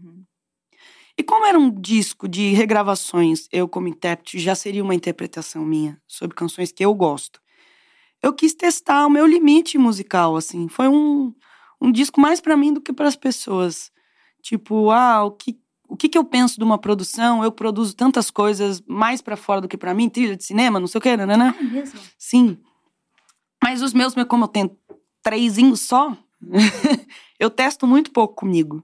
E 1.17 1.23
como 1.23 1.45
era 1.45 1.57
um 1.57 1.69
disco 1.69 2.27
de 2.27 2.53
regravações, 2.53 3.47
eu 3.51 3.67
como 3.67 3.87
intérprete, 3.87 4.39
já 4.39 4.55
seria 4.55 4.83
uma 4.83 4.95
interpretação 4.95 5.63
minha 5.63 5.99
sobre 6.07 6.35
canções 6.35 6.71
que 6.71 6.83
eu 6.83 6.93
gosto. 6.93 7.39
Eu 8.21 8.33
quis 8.33 8.53
testar 8.53 9.05
o 9.05 9.09
meu 9.09 9.27
limite 9.27 9.77
musical, 9.77 10.35
assim. 10.35 10.67
Foi 10.67 10.87
um, 10.87 11.33
um 11.79 11.91
disco 11.91 12.19
mais 12.19 12.41
pra 12.41 12.57
mim 12.57 12.73
do 12.73 12.81
que 12.81 12.93
para 12.93 13.07
as 13.07 13.15
pessoas. 13.15 13.91
Tipo, 14.41 14.89
ah, 14.91 15.23
o 15.25 15.31
que 15.31 15.61
o 15.93 15.95
que, 15.95 16.09
que 16.09 16.17
eu 16.17 16.25
penso 16.25 16.57
de 16.57 16.63
uma 16.63 16.79
produção? 16.79 17.43
Eu 17.43 17.51
produzo 17.51 17.95
tantas 17.95 18.31
coisas 18.31 18.81
mais 18.87 19.21
pra 19.21 19.37
fora 19.37 19.61
do 19.61 19.67
que 19.67 19.77
pra 19.77 19.93
mim, 19.93 20.09
trilha 20.09 20.35
de 20.35 20.43
cinema, 20.43 20.79
não 20.79 20.87
sei 20.87 20.97
o 20.97 21.01
que, 21.01 21.15
né? 21.15 21.25
Ah, 21.29 21.55
é 21.59 21.63
mesmo? 21.63 21.99
Sim. 22.17 22.57
Mas 23.63 23.83
os 23.83 23.93
meus, 23.93 24.15
como 24.27 24.45
eu 24.45 24.47
tenho 24.47 24.75
trezinhos 25.21 25.81
só, 25.81 26.17
eu 27.39 27.49
testo 27.49 27.85
muito 27.85 28.11
pouco 28.11 28.33
comigo. 28.33 28.83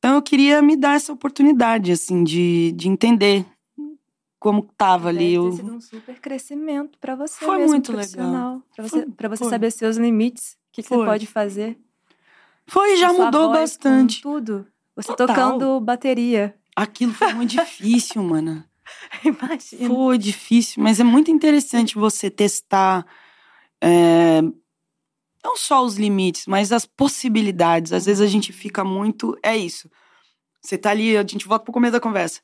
Então 0.00 0.14
eu 0.14 0.22
queria 0.22 0.62
me 0.62 0.76
dar 0.76 0.96
essa 0.96 1.12
oportunidade, 1.12 1.92
assim, 1.92 2.24
de, 2.24 2.72
de 2.72 2.88
entender 2.88 3.44
como 4.38 4.62
tava 4.74 5.10
ali. 5.10 5.36
Deve 5.36 5.50
ter 5.50 5.56
sido 5.56 5.74
um 5.74 5.80
super 5.80 6.18
crescimento 6.18 6.98
pra 6.98 7.14
você 7.14 7.44
Foi 7.44 7.58
mesmo, 7.58 7.72
muito 7.72 7.92
legal. 7.92 8.62
Pra 8.74 8.88
você, 8.88 9.06
pra 9.06 9.28
você 9.28 9.44
foi. 9.44 9.50
saber 9.50 9.70
seus 9.70 9.98
limites, 9.98 10.52
o 10.52 10.56
que, 10.72 10.82
que 10.82 10.88
você 10.88 11.04
pode 11.04 11.26
fazer. 11.26 11.78
Foi, 12.66 12.96
já 12.96 13.12
mudou 13.12 13.50
bastante. 13.50 14.22
tudo. 14.22 14.66
Você 14.96 15.08
Total. 15.08 15.26
tocando 15.26 15.78
bateria. 15.80 16.56
Aquilo 16.74 17.12
foi 17.12 17.34
muito 17.34 17.50
difícil, 17.50 18.22
mana. 18.22 18.66
Imagina. 19.22 19.86
Foi 19.86 20.16
difícil, 20.16 20.82
mas 20.82 20.98
é 20.98 21.04
muito 21.04 21.30
interessante 21.30 21.96
você 21.96 22.30
testar 22.30 23.04
é, 23.82 24.40
não 25.42 25.56
só 25.56 25.84
os 25.84 25.96
limites, 25.96 26.46
mas 26.46 26.72
as 26.72 26.84
possibilidades. 26.84 27.92
Às 27.92 28.06
vezes 28.06 28.20
a 28.20 28.26
gente 28.26 28.52
fica 28.52 28.84
muito. 28.84 29.36
É 29.42 29.56
isso. 29.56 29.90
Você 30.62 30.76
tá 30.76 30.90
ali, 30.90 31.16
a 31.16 31.22
gente 31.22 31.46
volta 31.46 31.64
pro 31.64 31.72
começo 31.72 31.92
da 31.92 32.00
conversa. 32.00 32.40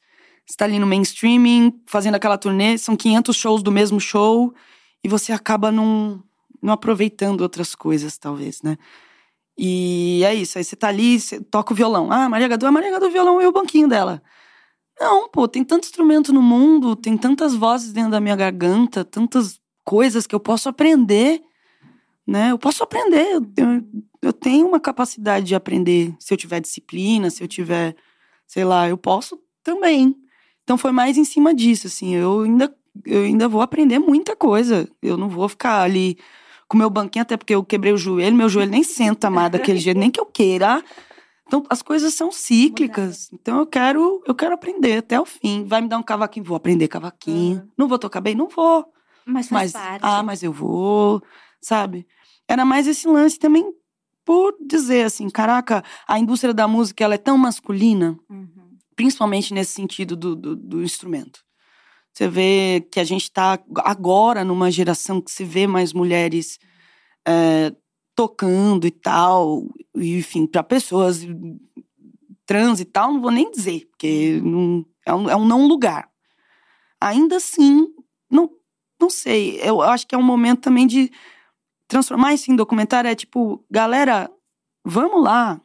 Você 0.46 0.56
tá 0.56 0.64
ali 0.64 0.78
no 0.78 0.86
mainstreaming, 0.86 1.80
fazendo 1.86 2.14
aquela 2.14 2.38
turnê, 2.38 2.78
são 2.78 2.96
500 2.96 3.36
shows 3.36 3.62
do 3.62 3.72
mesmo 3.72 3.98
show, 3.98 4.54
e 5.02 5.08
você 5.08 5.32
acaba 5.32 5.72
não, 5.72 6.22
não 6.62 6.72
aproveitando 6.72 7.40
outras 7.40 7.74
coisas, 7.74 8.16
talvez, 8.16 8.62
né? 8.62 8.78
E 9.58 10.22
é 10.24 10.34
isso, 10.34 10.58
aí 10.58 10.64
você 10.64 10.76
tá 10.76 10.88
ali, 10.88 11.18
você 11.18 11.40
toca 11.40 11.72
o 11.72 11.76
violão. 11.76 12.12
Ah, 12.12 12.28
Maria 12.28 12.46
Gadu, 12.46 12.66
a 12.66 12.72
Maria 12.72 12.92
Gadu, 12.92 13.06
o 13.06 13.10
violão 13.10 13.42
e 13.42 13.46
o 13.46 13.52
banquinho 13.52 13.88
dela. 13.88 14.22
Não, 15.00 15.28
pô, 15.28 15.48
tem 15.48 15.64
tanto 15.64 15.84
instrumento 15.84 16.32
no 16.32 16.42
mundo, 16.42 16.94
tem 16.94 17.16
tantas 17.16 17.54
vozes 17.54 17.92
dentro 17.92 18.10
da 18.10 18.20
minha 18.20 18.36
garganta, 18.36 19.04
tantas 19.04 19.60
coisas 19.84 20.26
que 20.26 20.34
eu 20.34 20.40
posso 20.40 20.68
aprender, 20.68 21.42
né? 22.26 22.50
Eu 22.50 22.58
posso 22.58 22.82
aprender, 22.82 23.34
eu, 23.34 23.46
eu, 23.56 23.84
eu 24.20 24.32
tenho 24.32 24.66
uma 24.66 24.80
capacidade 24.80 25.46
de 25.46 25.54
aprender 25.54 26.14
se 26.18 26.34
eu 26.34 26.38
tiver 26.38 26.60
disciplina, 26.60 27.30
se 27.30 27.42
eu 27.42 27.48
tiver, 27.48 27.94
sei 28.46 28.64
lá, 28.64 28.88
eu 28.88 28.96
posso 28.96 29.38
também. 29.62 30.16
Então 30.64 30.76
foi 30.76 30.90
mais 30.90 31.16
em 31.16 31.24
cima 31.24 31.54
disso, 31.54 31.86
assim, 31.86 32.14
eu 32.14 32.40
ainda, 32.40 32.74
eu 33.04 33.22
ainda 33.22 33.48
vou 33.48 33.60
aprender 33.60 33.98
muita 33.98 34.34
coisa. 34.34 34.88
Eu 35.00 35.16
não 35.16 35.28
vou 35.28 35.48
ficar 35.48 35.82
ali 35.82 36.18
com 36.68 36.76
meu 36.76 36.90
banquinho, 36.90 37.22
até 37.22 37.36
porque 37.36 37.54
eu 37.54 37.64
quebrei 37.64 37.92
o 37.92 37.96
joelho, 37.96 38.36
meu 38.36 38.48
joelho 38.48 38.72
nem 38.72 38.82
senta 38.82 39.30
mais 39.30 39.52
daquele 39.52 39.78
jeito, 39.78 39.98
nem 39.98 40.10
que 40.10 40.20
eu 40.20 40.26
queira. 40.26 40.82
Então, 41.46 41.62
as 41.70 41.80
coisas 41.80 42.12
são 42.12 42.32
cíclicas. 42.32 43.30
Então, 43.32 43.60
eu 43.60 43.66
quero, 43.66 44.20
eu 44.26 44.34
quero 44.34 44.52
aprender 44.52 44.98
até 44.98 45.20
o 45.20 45.24
fim. 45.24 45.64
Vai 45.64 45.80
me 45.80 45.88
dar 45.88 45.98
um 45.98 46.02
cavaquinho, 46.02 46.44
vou 46.44 46.56
aprender 46.56 46.88
cavaquinho. 46.88 47.58
Uhum. 47.58 47.68
Não 47.78 47.88
vou 47.88 48.00
tocar 48.00 48.20
bem? 48.20 48.34
Não 48.34 48.48
vou. 48.48 48.84
Mas 49.24 49.48
faz 49.48 49.72
mas, 49.72 49.82
parte. 49.82 50.00
Ah, 50.02 50.22
mas 50.24 50.42
eu 50.42 50.52
vou, 50.52 51.22
sabe? 51.60 52.04
Era 52.48 52.64
mais 52.64 52.86
esse 52.86 53.06
lance 53.08 53.38
também 53.38 53.72
por 54.24 54.56
dizer 54.60 55.04
assim, 55.04 55.30
caraca, 55.30 55.84
a 56.06 56.18
indústria 56.18 56.52
da 56.52 56.66
música 56.66 57.04
ela 57.04 57.14
é 57.14 57.18
tão 57.18 57.38
masculina, 57.38 58.18
uhum. 58.28 58.76
principalmente 58.96 59.54
nesse 59.54 59.72
sentido 59.72 60.16
do, 60.16 60.34
do, 60.34 60.56
do 60.56 60.82
instrumento. 60.82 61.44
Você 62.12 62.26
vê 62.28 62.88
que 62.90 62.98
a 62.98 63.04
gente 63.04 63.22
está 63.22 63.58
agora 63.84 64.42
numa 64.44 64.68
geração 64.70 65.20
que 65.20 65.30
se 65.30 65.44
vê 65.44 65.66
mais 65.66 65.92
mulheres 65.92 66.58
é, 67.24 67.72
tocando 68.16 68.86
e 68.86 68.90
tal, 68.90 69.64
e, 69.94 70.18
enfim, 70.18 70.44
para 70.44 70.62
pessoas 70.62 71.20
trans 72.46 72.80
e 72.80 72.84
tal, 72.84 73.12
não 73.12 73.20
vou 73.20 73.30
nem 73.30 73.48
dizer, 73.50 73.86
porque 73.90 74.40
não, 74.42 74.84
é, 75.04 75.14
um, 75.14 75.30
é 75.30 75.36
um 75.36 75.46
não 75.46 75.68
lugar. 75.68 76.08
Ainda 77.00 77.36
assim, 77.36 77.86
não, 78.28 78.50
não 79.00 79.10
sei, 79.10 79.60
eu 79.62 79.82
acho 79.82 80.06
que 80.06 80.14
é 80.14 80.18
um 80.18 80.22
momento 80.22 80.62
também 80.62 80.86
de 80.86 81.12
transformar 81.88 82.34
isso 82.34 82.50
em 82.50 82.56
documentário. 82.56 83.08
É 83.08 83.14
tipo, 83.14 83.64
galera, 83.70 84.30
vamos 84.84 85.22
lá. 85.22 85.60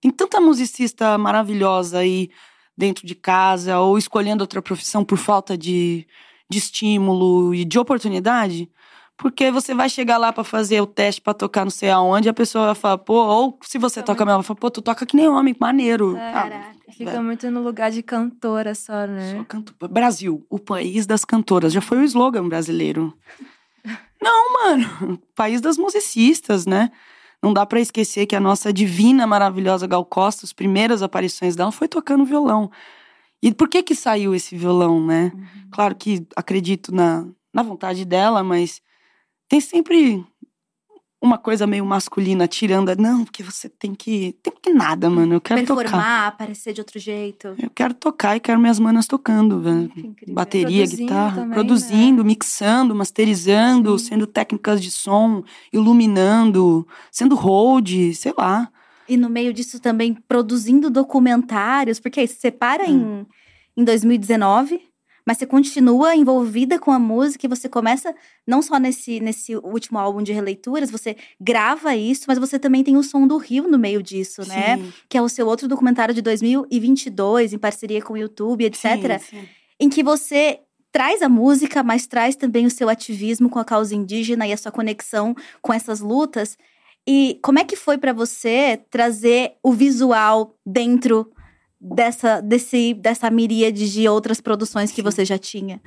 Tem 0.00 0.10
tanta 0.10 0.40
musicista 0.40 1.16
maravilhosa 1.18 1.98
aí 1.98 2.30
dentro 2.76 3.06
de 3.06 3.14
casa 3.14 3.78
ou 3.78 3.96
escolhendo 3.96 4.42
outra 4.42 4.60
profissão 4.60 5.04
por 5.04 5.16
falta 5.16 5.56
de, 5.56 6.06
de 6.50 6.58
estímulo 6.58 7.54
e 7.54 7.64
de 7.64 7.78
oportunidade. 7.78 8.70
Porque 9.16 9.50
você 9.50 9.74
vai 9.74 9.88
chegar 9.88 10.18
lá 10.18 10.30
para 10.30 10.44
fazer 10.44 10.80
o 10.82 10.86
teste 10.86 11.22
para 11.22 11.32
tocar 11.32 11.64
não 11.64 11.70
sei 11.70 11.88
aonde, 11.88 12.28
e 12.28 12.30
a 12.30 12.34
pessoa 12.34 12.66
vai 12.66 12.74
falar, 12.74 12.98
pô, 12.98 13.14
ou 13.14 13.58
se 13.62 13.78
você 13.78 14.02
toca 14.02 14.26
mesmo, 14.26 14.34
ela 14.34 14.42
fala, 14.42 14.60
pô, 14.60 14.70
tu 14.70 14.82
toca 14.82 15.06
que 15.06 15.16
nem 15.16 15.26
homem, 15.26 15.56
maneiro. 15.58 16.18
Ah, 16.18 16.72
fica 16.92 17.22
muito 17.22 17.50
no 17.50 17.62
lugar 17.62 17.90
de 17.90 18.02
cantora 18.02 18.74
só, 18.74 19.06
né? 19.06 19.36
Só 19.38 19.44
cantora. 19.44 19.90
Brasil, 19.90 20.46
o 20.50 20.58
país 20.58 21.06
das 21.06 21.24
cantoras. 21.24 21.72
Já 21.72 21.80
foi 21.80 21.98
o 21.98 22.04
slogan 22.04 22.46
brasileiro. 22.46 23.16
Não, 24.22 24.52
mano, 24.52 25.20
país 25.34 25.60
das 25.60 25.76
musicistas, 25.76 26.66
né? 26.66 26.90
Não 27.42 27.52
dá 27.52 27.66
para 27.66 27.80
esquecer 27.80 28.26
que 28.26 28.34
a 28.34 28.40
nossa 28.40 28.72
divina, 28.72 29.26
maravilhosa 29.26 29.86
Gal 29.86 30.04
Costa, 30.04 30.44
as 30.44 30.52
primeiras 30.52 31.02
aparições 31.02 31.54
dela 31.54 31.70
foi 31.70 31.86
tocando 31.86 32.24
violão. 32.24 32.70
E 33.42 33.52
por 33.52 33.68
que 33.68 33.82
que 33.82 33.94
saiu 33.94 34.34
esse 34.34 34.56
violão, 34.56 35.04
né? 35.04 35.30
Uhum. 35.34 35.68
Claro 35.70 35.94
que 35.94 36.26
acredito 36.34 36.92
na, 36.92 37.26
na 37.52 37.62
vontade 37.62 38.04
dela, 38.04 38.42
mas 38.42 38.80
tem 39.48 39.60
sempre 39.60 40.24
uma 41.26 41.38
coisa 41.38 41.66
meio 41.66 41.84
masculina 41.84 42.46
tirando. 42.48 42.94
Não, 42.96 43.24
porque 43.24 43.42
você 43.42 43.68
tem 43.68 43.94
que. 43.94 44.36
Tem 44.42 44.52
que 44.62 44.72
nada, 44.72 45.10
mano. 45.10 45.34
Eu 45.34 45.40
quero 45.40 45.60
Performar, 45.60 45.84
tocar. 45.90 46.26
aparecer 46.28 46.72
de 46.72 46.80
outro 46.80 46.98
jeito. 46.98 47.54
Eu 47.58 47.68
quero 47.68 47.92
tocar 47.92 48.36
e 48.36 48.40
quero 48.40 48.60
minhas 48.60 48.78
manas 48.78 49.06
tocando, 49.06 49.60
velho. 49.60 49.90
Bateria, 50.28 50.84
produzindo 50.84 51.02
guitarra. 51.02 51.40
Também, 51.42 51.54
produzindo, 51.54 52.22
né? 52.22 52.26
mixando, 52.28 52.94
masterizando, 52.94 53.98
Sim. 53.98 54.06
sendo 54.06 54.26
técnicas 54.26 54.80
de 54.80 54.90
som, 54.90 55.42
iluminando, 55.72 56.86
sendo 57.10 57.34
hold, 57.34 58.14
sei 58.14 58.32
lá. 58.38 58.70
E 59.08 59.16
no 59.16 59.28
meio 59.28 59.52
disso 59.52 59.80
também 59.80 60.14
produzindo 60.14 60.90
documentários, 60.90 62.00
porque 62.00 62.26
você 62.26 62.50
para 62.50 62.84
hum. 62.84 63.26
em, 63.76 63.82
em 63.82 63.84
2019 63.84 64.80
mas 65.26 65.38
você 65.38 65.46
continua 65.46 66.14
envolvida 66.14 66.78
com 66.78 66.92
a 66.92 66.98
música 67.00 67.44
e 67.44 67.48
você 67.48 67.68
começa, 67.68 68.14
não 68.46 68.62
só 68.62 68.78
nesse, 68.78 69.18
nesse 69.18 69.56
último 69.56 69.98
álbum 69.98 70.22
de 70.22 70.32
releituras, 70.32 70.88
você 70.88 71.16
grava 71.40 71.96
isso, 71.96 72.26
mas 72.28 72.38
você 72.38 72.60
também 72.60 72.84
tem 72.84 72.96
o 72.96 73.02
Som 73.02 73.26
do 73.26 73.36
Rio 73.36 73.68
no 73.68 73.76
meio 73.76 74.00
disso, 74.00 74.46
né? 74.46 74.76
Sim. 74.76 74.92
Que 75.08 75.18
é 75.18 75.22
o 75.22 75.28
seu 75.28 75.48
outro 75.48 75.66
documentário 75.66 76.14
de 76.14 76.22
2022, 76.22 77.52
em 77.52 77.58
parceria 77.58 78.00
com 78.00 78.14
o 78.14 78.16
YouTube, 78.16 78.64
etc. 78.64 78.84
Sim, 78.84 79.18
sim. 79.18 79.48
Em 79.80 79.88
que 79.88 80.02
você 80.02 80.60
traz 80.92 81.20
a 81.20 81.28
música, 81.28 81.82
mas 81.82 82.06
traz 82.06 82.36
também 82.36 82.64
o 82.64 82.70
seu 82.70 82.88
ativismo 82.88 83.50
com 83.50 83.58
a 83.58 83.64
causa 83.64 83.96
indígena 83.96 84.46
e 84.46 84.52
a 84.52 84.56
sua 84.56 84.70
conexão 84.70 85.34
com 85.60 85.72
essas 85.72 86.00
lutas. 86.00 86.56
E 87.04 87.38
como 87.42 87.58
é 87.58 87.64
que 87.64 87.76
foi 87.76 87.98
para 87.98 88.12
você 88.12 88.80
trazer 88.90 89.54
o 89.62 89.72
visual 89.72 90.56
dentro 90.64 91.30
dessa, 91.80 92.40
desse, 92.40 92.94
dessa 92.94 93.30
miríade 93.30 93.90
de 93.92 94.08
outras 94.08 94.40
produções 94.40 94.90
que 94.90 95.02
você 95.02 95.24
já 95.24 95.38
tinha? 95.38 95.80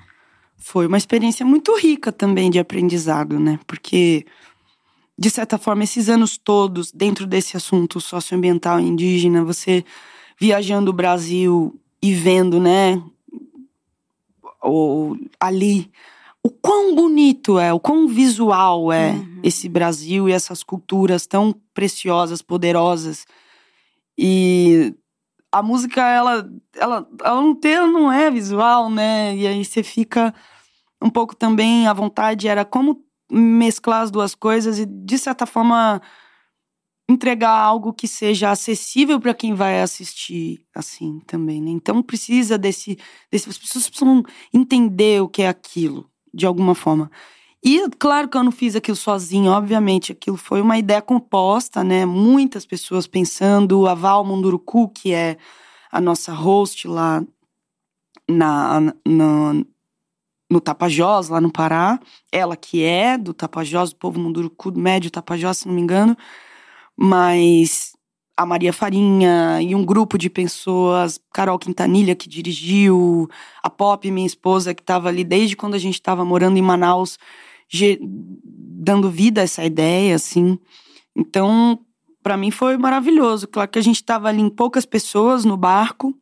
Foi 0.58 0.88
uma 0.88 0.98
experiência 0.98 1.46
muito 1.46 1.76
rica 1.78 2.12
também 2.12 2.50
de 2.50 2.60
aprendizado, 2.60 3.40
né? 3.40 3.60
Porque, 3.66 4.26
de 5.18 5.30
certa 5.30 5.58
forma, 5.58 5.84
esses 5.84 6.10
anos 6.10 6.38
todos 6.38 6.92
dentro 6.92 7.26
desse 7.26 7.56
assunto 7.56 8.02
socioambiental 8.02 8.80
indígena, 8.80 9.44
você 9.44 9.84
viajando 10.40 10.92
o 10.92 10.94
Brasil 10.94 11.80
e 12.02 12.14
vendo, 12.14 12.60
né, 12.60 13.02
o, 14.64 15.18
ali 15.40 15.90
o 16.42 16.50
quão 16.50 16.96
bonito 16.96 17.60
é, 17.60 17.74
o 17.74 17.80
quão 17.80 18.08
visual 18.08 18.92
é 18.92 19.12
uhum. 19.12 19.40
esse 19.44 19.68
Brasil 19.68 20.30
e 20.30 20.32
essas 20.32 20.64
culturas 20.64 21.28
tão 21.28 21.54
preciosas, 21.74 22.42
poderosas. 22.42 23.26
E 24.18 24.94
a 25.52 25.64
música, 25.64 26.02
ela, 26.02 26.50
ela, 26.76 27.08
ela 27.24 27.42
não, 27.42 27.56
tem, 27.56 27.76
não 27.76 28.12
é 28.12 28.30
visual, 28.30 28.90
né? 28.90 29.36
E 29.36 29.48
aí 29.48 29.66
você 29.66 29.82
fica 29.84 30.34
um 31.02 31.10
pouco 31.10 31.36
também 31.36 31.88
à 31.88 31.94
vontade, 31.94 32.48
era 32.48 32.66
como 32.66 33.04
mesclar 33.32 34.02
as 34.02 34.12
duas 34.12 34.36
coisas 34.36 34.80
e, 34.80 34.86
de 34.86 35.18
certa 35.18 35.46
forma, 35.46 36.02
entregar 37.10 37.52
algo 37.52 37.94
que 37.94 38.08
seja 38.08 38.52
acessível 38.52 39.20
para 39.20 39.34
quem 39.34 39.54
vai 39.56 39.82
assistir, 39.82 40.64
assim, 40.76 41.20
também, 41.26 41.62
né? 41.62 41.72
Então 41.72 42.04
precisa 42.04 42.58
desse, 42.58 42.98
desse. 43.32 43.50
As 43.50 43.58
pessoas 43.58 43.90
precisam 43.90 44.24
entender 44.54 45.22
o 45.22 45.28
que 45.28 45.42
é 45.42 45.48
aquilo, 45.48 46.10
de 46.34 46.46
alguma 46.46 46.76
forma. 46.76 47.10
E 47.64 47.90
claro 48.00 48.30
que 48.30 48.38
eu 48.38 48.44
não 48.44 48.52
fiz 48.52 48.76
aquilo 48.76 48.96
sozinho, 48.96 49.52
obviamente, 49.52 50.14
aquilo 50.14 50.38
foi 50.38 50.62
uma 50.62 50.78
ideia 50.78 51.02
composta, 51.02 51.84
né? 51.84 52.06
Muitas 52.06 52.66
pessoas 52.66 53.06
pensando, 53.06 53.86
a 53.86 53.94
Val 53.94 54.24
Munduruku, 54.24 54.88
que 54.90 55.14
é 55.14 55.38
a 55.92 56.00
nossa 56.00 56.32
host 56.32 56.88
lá 56.88 57.22
na, 58.30 58.80
na, 59.06 59.54
no 60.50 60.62
Tapajós, 60.62 61.28
lá 61.30 61.42
no 61.42 61.52
Pará, 61.52 62.00
ela 62.32 62.56
que 62.56 62.84
é 62.84 63.18
do 63.18 63.34
Tapajós, 63.34 63.92
do 63.92 63.98
povo 63.98 64.20
Munduruku, 64.20 64.72
do 64.72 64.80
médio 64.80 65.12
Tapajós, 65.12 65.58
se 65.58 65.68
não 65.68 65.76
me 65.76 65.82
engano, 65.82 66.18
mas 66.96 67.94
a 68.38 68.46
Maria 68.46 68.72
Farinha 68.72 69.62
e 69.62 69.76
um 69.76 69.84
grupo 69.84 70.18
de 70.18 70.30
pessoas, 70.30 71.20
Carol 71.34 71.60
Quintanilha 71.60 72.16
que 72.16 72.30
dirigiu, 72.30 73.30
a 73.62 73.70
Pop, 73.70 74.10
minha 74.10 74.26
esposa, 74.26 74.74
que 74.74 74.82
estava 74.82 75.10
ali 75.10 75.26
desde 75.26 75.58
quando 75.58 75.74
a 75.74 75.78
gente 75.78 75.96
estava 75.96 76.24
morando 76.24 76.58
em 76.58 76.62
Manaus, 76.62 77.20
dando 78.02 79.10
vida 79.10 79.42
a 79.42 79.44
essa 79.44 79.64
ideia, 79.64 80.16
assim. 80.16 80.58
Então, 81.16 81.80
para 82.24 82.38
mim 82.38 82.52
foi 82.52 82.78
maravilhoso. 82.78 83.48
Claro 83.48 83.70
que 83.70 83.80
a 83.80 83.84
gente 83.84 83.98
estava 83.98 84.30
ali 84.30 84.42
em 84.42 84.50
poucas 84.50 84.86
pessoas 84.86 85.46
no 85.46 85.58
barco. 85.58 86.18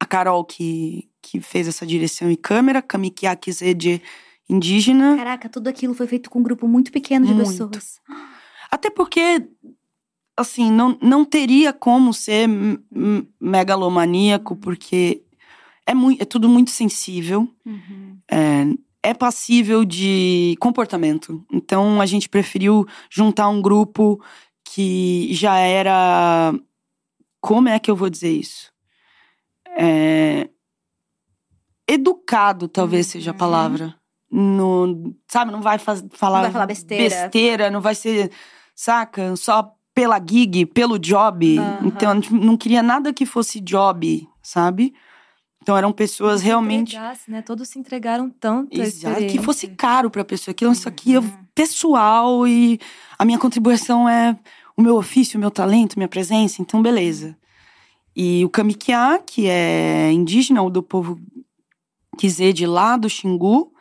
A 0.00 0.06
Carol, 0.06 0.44
que, 0.44 1.08
que 1.20 1.40
fez 1.40 1.68
essa 1.68 1.86
direção 1.86 2.30
e 2.30 2.36
câmera, 2.36 2.82
Kamikiaki 2.82 3.52
Zede 3.52 4.02
indígena. 4.48 5.16
Caraca, 5.16 5.48
tudo 5.48 5.68
aquilo 5.68 5.94
foi 5.94 6.06
feito 6.06 6.28
com 6.28 6.40
um 6.40 6.42
grupo 6.42 6.66
muito 6.66 6.90
pequeno 6.92 7.26
de 7.26 7.34
muito. 7.34 7.68
pessoas. 7.68 8.00
Até 8.70 8.90
porque, 8.90 9.48
assim, 10.36 10.70
não, 10.70 10.98
não 11.00 11.24
teria 11.24 11.72
como 11.72 12.12
ser 12.12 12.48
megalomaníaco, 13.40 14.56
porque 14.56 15.22
é, 15.86 15.94
muito, 15.94 16.22
é 16.22 16.24
tudo 16.24 16.48
muito 16.48 16.70
sensível. 16.70 17.48
Uhum. 17.64 18.18
É, 18.30 18.66
é 19.02 19.12
passível 19.12 19.84
de 19.84 20.56
comportamento. 20.60 21.44
Então 21.52 22.00
a 22.00 22.06
gente 22.06 22.28
preferiu 22.28 22.86
juntar 23.10 23.48
um 23.48 23.60
grupo 23.60 24.22
que 24.64 25.28
já 25.34 25.56
era. 25.56 26.52
Como 27.40 27.68
é 27.68 27.78
que 27.78 27.90
eu 27.90 27.96
vou 27.96 28.08
dizer 28.08 28.30
isso? 28.32 28.70
É... 29.76 30.48
educado, 31.88 32.68
talvez 32.68 33.06
seja 33.08 33.30
a 33.30 33.32
Uhum. 33.32 33.38
palavra. 33.38 33.94
No, 34.30 35.14
sabe, 35.28 35.50
não 35.52 35.60
vai 35.60 35.78
faz- 35.78 36.04
falar, 36.12 36.38
Não 36.38 36.42
vai 36.44 36.52
falar 36.52 36.66
besteira. 36.66 37.02
besteira, 37.04 37.70
não 37.70 37.80
vai 37.80 37.94
ser, 37.94 38.30
saca, 38.74 39.36
só 39.36 39.74
pela 39.94 40.18
gig, 40.18 40.64
pelo 40.66 40.98
job. 40.98 41.58
Aham. 41.58 41.80
Então, 41.86 42.10
a 42.10 42.14
gente 42.14 42.32
não 42.32 42.56
queria 42.56 42.82
nada 42.82 43.12
que 43.12 43.26
fosse 43.26 43.60
job, 43.60 44.26
sabe? 44.42 44.94
Então 45.62 45.76
eram 45.76 45.92
pessoas 45.92 46.40
Se 46.40 46.46
realmente 46.46 46.98
né? 47.28 47.40
Todos 47.40 47.68
se 47.68 47.78
entregaram 47.78 48.28
tanto. 48.28 48.80
Exato, 48.80 49.24
que 49.26 49.40
fosse 49.40 49.68
caro 49.68 50.10
pra 50.10 50.24
pessoa. 50.24 50.52
Aquilo, 50.52 50.72
isso 50.72 50.88
aqui 50.88 51.14
é 51.14 51.20
Uhum. 51.20 51.30
pessoal 51.54 52.46
e 52.48 52.80
a 53.16 53.24
minha 53.24 53.38
contribuição 53.38 54.08
é 54.08 54.36
o 54.76 54.82
meu 54.82 54.96
ofício, 54.96 55.38
o 55.38 55.40
meu 55.40 55.50
talento, 55.50 55.96
minha 55.96 56.08
presença. 56.08 56.60
Então, 56.60 56.82
beleza. 56.82 57.36
E 58.14 58.44
o 58.44 58.50
Kamikiá, 58.50 59.20
que 59.20 59.46
é 59.46 60.10
indígena, 60.10 60.68
do 60.68 60.82
povo 60.82 61.18
Kizê 62.18 62.52
de 62.52 62.66
lá 62.66 62.96
do 62.96 63.08
Xingu, 63.08 63.72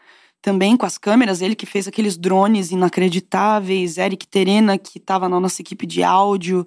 também 0.42 0.78
com 0.78 0.86
as 0.86 0.98
câmeras, 0.98 1.42
ele 1.42 1.56
que 1.56 1.66
fez 1.66 1.88
aqueles 1.88 2.16
drones 2.18 2.72
inacreditáveis, 2.72 3.98
Eric 3.98 4.28
Terena, 4.28 4.78
que 4.78 5.00
estava 5.00 5.28
na 5.28 5.40
nossa 5.40 5.62
equipe 5.62 5.86
de 5.86 6.04
áudio. 6.04 6.66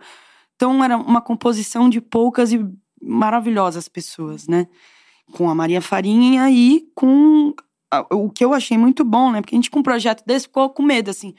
Então, 0.57 0.83
era 0.83 0.97
uma 0.97 1.21
composição 1.21 1.89
de 1.89 2.01
poucas 2.01 2.53
e 2.53 2.65
maravilhosas 3.01 3.89
pessoas, 3.89 4.47
né? 4.47 4.67
Com 5.33 5.49
a 5.51 5.55
Maria 5.55 5.81
Farinha 5.81 6.51
e 6.51 6.87
com 6.95 7.55
o 8.13 8.29
que 8.31 8.45
eu 8.45 8.53
achei 8.53 8.77
muito 8.77 9.05
bom, 9.05 9.31
né? 9.31 9.41
Porque 9.41 9.55
a 9.55 9.59
gente 9.59 9.71
com 9.71 9.79
um 9.81 9.83
projeto 9.83 10.23
desse 10.27 10.47
ficou 10.47 10.69
com 10.71 10.83
medo, 10.83 11.11
assim. 11.11 11.35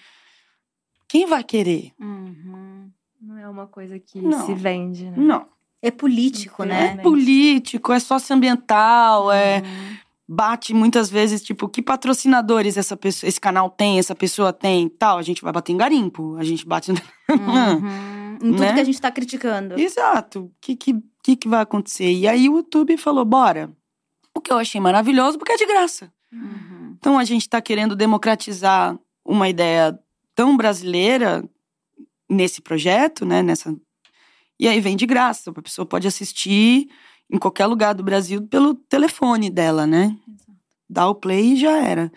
Quem 1.08 1.26
vai 1.26 1.44
querer? 1.44 1.92
Uhum. 2.00 2.90
Não 3.22 3.38
é 3.38 3.48
uma 3.48 3.68
coisa 3.68 3.98
que 4.00 4.22
Não. 4.22 4.46
se 4.46 4.54
vende, 4.54 5.06
né? 5.06 5.14
Não. 5.18 5.46
É 5.82 5.92
político, 5.92 6.64
É 6.64 6.66
né? 6.66 6.76
Infelizmente. 6.78 7.04
político, 7.04 7.94
é 7.94 8.00
socioambiental, 8.00 9.32
é 9.32 9.58
Uhum. 9.60 9.96
bate 10.28 10.74
muitas 10.74 11.10
vezes, 11.10 11.44
tipo, 11.44 11.70
que 11.70 11.82
patrocinadores 11.82 12.76
essa 12.78 12.98
pessoa, 12.98 13.28
esse 13.28 13.40
canal 13.40 13.70
tem, 13.70 14.00
essa 14.00 14.16
pessoa 14.16 14.52
tem, 14.52 14.90
tal. 14.90 15.18
A 15.18 15.22
gente 15.22 15.42
vai 15.44 15.54
bater 15.54 15.72
em 15.74 15.78
garimpo, 15.78 16.36
a 16.38 16.44
gente 16.44 16.66
bate. 16.66 16.92
Uhum. 16.92 16.98
Em 18.36 18.52
tudo 18.52 18.60
Né? 18.60 18.74
que 18.74 18.80
a 18.82 18.84
gente 18.84 19.00
tá 19.00 19.10
criticando. 19.12 19.80
Exato. 19.80 20.52
Que, 20.60 20.76
que, 20.76 21.02
que, 21.26 21.36
que 21.36 21.48
vai 21.48 21.62
acontecer? 21.62 22.12
E 22.12 22.28
aí 22.28 22.48
o 22.48 22.58
YouTube 22.58 22.96
falou: 22.98 23.26
bora. 23.26 23.76
O 24.36 24.40
que 24.40 24.52
eu 24.52 24.60
achei 24.60 24.80
maravilhoso, 24.80 25.40
porque 25.40 25.54
é 25.54 25.58
de 25.58 25.66
graça. 25.66 26.14
Uhum. 26.32 26.96
Então 27.00 27.18
a 27.18 27.24
gente 27.24 27.42
está 27.42 27.60
querendo 27.62 27.96
democratizar 27.96 29.00
uma 29.26 29.50
ideia 29.50 29.98
tão 30.36 30.56
brasileira 30.56 31.44
nesse 32.30 32.62
projeto, 32.62 33.26
né? 33.26 33.42
Nessa... 33.42 33.76
E 34.60 34.68
aí 34.68 34.80
vem 34.80 34.96
de 34.96 35.08
graça. 35.08 35.50
A 35.50 35.62
pessoa 35.62 35.86
pode 35.86 36.08
assistir 36.08 36.90
em 37.32 37.40
qualquer 37.40 37.66
lugar 37.66 37.96
do 37.96 38.04
Brasil 38.04 38.46
pelo 38.46 38.76
telefone 38.76 39.50
dela, 39.50 39.88
né? 39.88 40.16
Dá 40.88 41.08
o 41.08 41.16
play 41.16 41.54
e 41.54 41.56
já 41.56 41.78
era. 41.78 42.12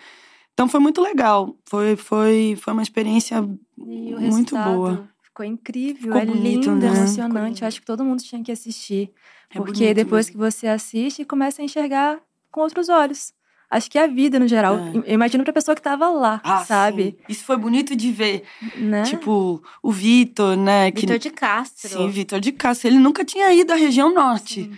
Então 0.53 0.69
foi 0.69 0.81
muito 0.81 1.01
legal. 1.01 1.57
Foi, 1.65 1.97
foi, 1.97 2.59
foi 2.61 2.73
uma 2.75 2.83
experiência 2.83 3.41
muito 3.77 4.55
boa. 4.55 5.09
Ficou 5.39 5.47
incrível, 5.47 6.03
Ficou 6.15 6.19
é 6.19 6.27
bonito, 6.27 6.69
lindo, 6.71 6.77
né? 6.77 6.87
emocionante. 6.89 7.63
Eu 7.63 7.69
acho 7.69 7.79
que 7.81 7.87
todo 7.87 8.05
mundo 8.05 8.21
tinha 8.23 8.43
que 8.43 8.51
assistir. 8.51 9.11
É 9.51 9.55
porque 9.59 9.73
bonito 9.73 9.95
depois 9.95 10.27
mesmo. 10.27 10.33
que 10.33 10.39
você 10.51 10.67
assiste, 10.67 11.25
começa 11.25 11.63
a 11.63 11.65
enxergar 11.65 12.19
com 12.51 12.61
outros 12.61 12.89
olhos. 12.89 13.33
Acho 13.71 13.89
que 13.89 13.99
é 13.99 14.03
a 14.03 14.07
vida, 14.09 14.39
no 14.41 14.49
geral. 14.49 14.77
É. 14.79 14.93
Eu 14.97 15.15
imagino 15.15 15.45
pra 15.45 15.53
pessoa 15.53 15.77
que 15.77 15.83
tava 15.83 16.09
lá, 16.09 16.41
Ah, 16.43 16.65
sabe? 16.65 17.17
sim. 17.19 17.25
Isso 17.29 17.45
foi 17.45 17.57
bonito 17.57 17.95
de 17.95 18.11
ver. 18.11 18.43
Né? 18.77 19.03
Tipo, 19.05 19.63
o 19.81 19.93
Vitor, 19.93 20.57
né? 20.57 20.91
que- 20.91 21.03
Vitor 21.03 21.19
de 21.19 21.31
Castro. 21.31 21.89
Sim, 21.89 22.09
Vitor 22.11 22.41
de 22.41 22.51
Castro. 22.51 22.89
Ele 22.89 22.99
nunca 22.99 23.25
tinha 23.25 23.53
ido 23.53 23.73
à 23.73 23.77
região 23.77 24.13
norte. 24.13 24.65
Sim. 24.65 24.73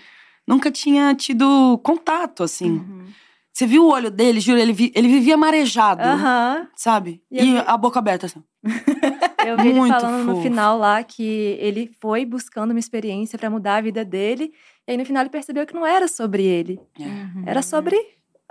Nunca 0.47 0.71
tinha 0.71 1.15
tido 1.15 1.79
contato, 1.83 2.43
assim. 2.43 2.73
Uhum. 2.73 3.07
Você 3.53 3.67
viu 3.67 3.85
o 3.85 3.91
olho 3.93 4.11
dele, 4.11 4.41
juro, 4.41 4.59
ele, 4.61 4.73
vi- 4.73 4.93
ele 4.95 5.09
vivia 5.09 5.37
marejado, 5.37 6.03
Aham. 6.03 6.69
sabe? 6.77 7.23
E 7.31 7.45
E, 7.55 7.59
a 7.59 7.77
boca 7.77 7.99
aberta, 7.99 8.27
assim. 8.27 8.43
Eu 9.47 9.57
vi 9.57 9.69
ele 9.69 9.79
Muito 9.79 9.93
falando 10.01 10.25
no 10.25 10.33
fofo. 10.33 10.43
final 10.43 10.79
lá 10.79 11.03
que 11.03 11.57
ele 11.61 11.91
foi 12.01 12.25
buscando 12.25 12.71
uma 12.71 12.81
experiência 12.81 13.39
pra 13.39 13.51
mudar 13.51 13.77
a 13.77 13.81
vida 13.81 14.05
dele. 14.05 14.53
E 14.87 14.93
aí 14.93 14.97
no 14.97 15.05
final 15.05 15.23
ele 15.23 15.31
percebeu 15.31 15.67
que 15.67 15.75
não 15.75 15.87
era 15.87 16.07
sobre 16.09 16.45
ele. 16.45 16.79
Uhum. 16.99 17.45
Era 17.47 17.63
sobre 17.63 17.97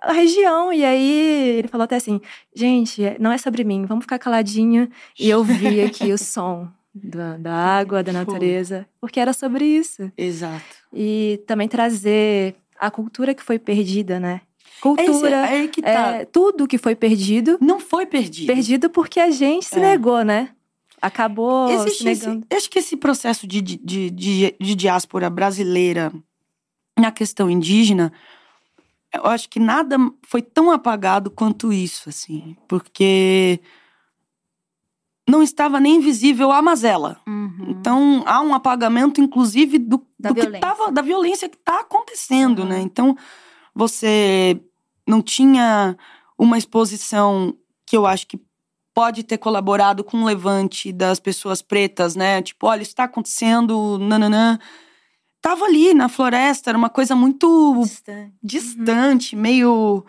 a 0.02 0.14
região. 0.14 0.72
E 0.74 0.84
aí 0.84 1.58
ele 1.60 1.68
falou 1.68 1.84
até 1.86 1.96
assim: 1.98 2.20
gente, 2.56 3.02
não 3.20 3.32
é 3.32 3.38
sobre 3.38 3.64
mim, 3.64 3.86
vamos 3.86 4.04
ficar 4.04 4.20
caladinho. 4.20 4.90
E 5.20 5.30
eu 5.30 5.44
vi 5.44 5.82
aqui 5.84 6.12
o 6.12 6.18
som 6.18 6.68
da, 6.94 7.38
da 7.38 7.54
água, 7.54 8.02
da 8.04 8.12
Foi. 8.12 8.20
natureza, 8.22 8.88
porque 9.00 9.20
era 9.20 9.34
sobre 9.34 9.66
isso. 9.66 10.12
Exato. 10.18 10.64
E 10.94 11.42
também 11.46 11.68
trazer 11.68 12.56
a 12.80 12.90
cultura 12.90 13.34
que 13.36 13.44
foi 13.44 13.60
perdida, 13.60 14.20
né? 14.20 14.42
Cultura, 14.82 15.36
é 15.36 15.50
aí 15.50 15.68
que 15.68 15.82
tá. 15.82 15.90
é, 16.22 16.26
tudo 16.26 16.66
que 16.66 16.78
foi 16.78 16.96
perdido, 16.96 17.58
Não 17.60 17.82
foi 17.82 18.06
perdido. 18.06 18.48
perdido 18.48 18.90
porque 18.90 19.20
a 19.20 19.30
gente 19.30 19.66
se 19.66 19.78
É. 19.78 19.82
negou, 19.82 20.24
né? 20.24 20.50
Acabou 21.02 21.70
Existe 21.70 22.08
esse, 22.08 22.26
negando. 22.28 22.48
eu 22.50 22.58
acho 22.58 22.70
que 22.70 22.80
esse 22.80 22.98
processo 22.98 23.48
de, 23.48 23.62
de, 23.62 23.78
de, 23.78 24.10
de, 24.60 24.76
diáspora 24.76 25.30
brasileira 25.30 26.12
na 26.98 27.12
questão 27.12 27.50
indígena, 27.50 28.12
eu 29.14 29.26
acho 29.26 29.48
que 29.50 29.60
nada 29.60 29.98
foi 30.28 30.42
tão 30.42 30.70
apagado 30.72 31.32
quanto 31.32 31.72
isso, 31.72 32.10
assim. 32.10 32.56
Porque 32.68 33.60
não 35.28 35.42
estava 35.44 35.80
nem 35.80 36.00
visível 36.00 36.52
a 36.52 36.62
mazela. 36.62 37.20
Uhum. 37.28 37.68
Então, 37.70 38.24
há 38.26 38.42
um 38.42 38.54
apagamento, 38.54 39.22
inclusive, 39.22 39.78
do, 39.78 40.06
Da 40.20 40.30
do 40.30 40.36
que 40.36 40.42
violência. 40.42 40.60
tava, 40.62 40.92
da 40.92 41.02
violência 41.02 41.48
que 41.48 41.56
está 41.58 41.80
acontecendo, 41.82 42.64
Uhum. 42.64 42.68
né? 42.68 42.80
Então, 42.82 43.16
você 43.74 44.60
não 45.08 45.22
tinha 45.22 45.96
uma 46.38 46.58
exposição 46.58 47.56
que 47.86 47.96
eu 47.96 48.06
acho 48.06 48.28
que 48.28 48.40
pode 49.00 49.24
ter 49.24 49.38
colaborado 49.38 50.04
com 50.04 50.18
o 50.18 50.26
levante 50.26 50.92
das 50.92 51.22
pessoas 51.22 51.62
pretas, 51.62 52.18
né? 52.18 52.42
Tipo, 52.42 52.68
olha, 52.68 52.82
isso 52.82 52.92
está 52.92 53.06
acontecendo, 53.06 53.98
nananã. 53.98 54.60
Tava 55.42 55.64
ali 55.64 55.94
na 55.94 56.10
floresta, 56.10 56.70
era 56.70 56.78
uma 56.78 56.90
coisa 56.90 57.16
muito 57.16 57.80
Distante. 57.82 58.34
distante, 58.44 59.36
meio. 59.38 60.04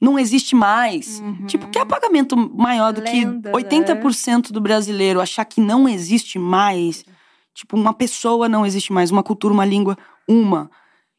Não 0.00 0.16
existe 0.16 0.54
mais. 0.54 1.18
Uhum. 1.18 1.46
Tipo, 1.46 1.66
que 1.68 1.80
apagamento 1.80 2.36
maior 2.36 2.92
do 2.92 3.00
Lenda, 3.00 3.50
que 3.50 3.56
80% 3.56 4.52
do 4.52 4.60
brasileiro 4.60 5.20
achar 5.20 5.44
que 5.44 5.60
não 5.60 5.88
existe 5.88 6.38
mais? 6.38 7.04
Tipo, 7.52 7.76
uma 7.76 7.92
pessoa 7.92 8.48
não 8.48 8.64
existe 8.64 8.92
mais, 8.92 9.10
uma 9.10 9.24
cultura, 9.24 9.52
uma 9.52 9.64
língua, 9.64 9.98
uma. 10.28 10.70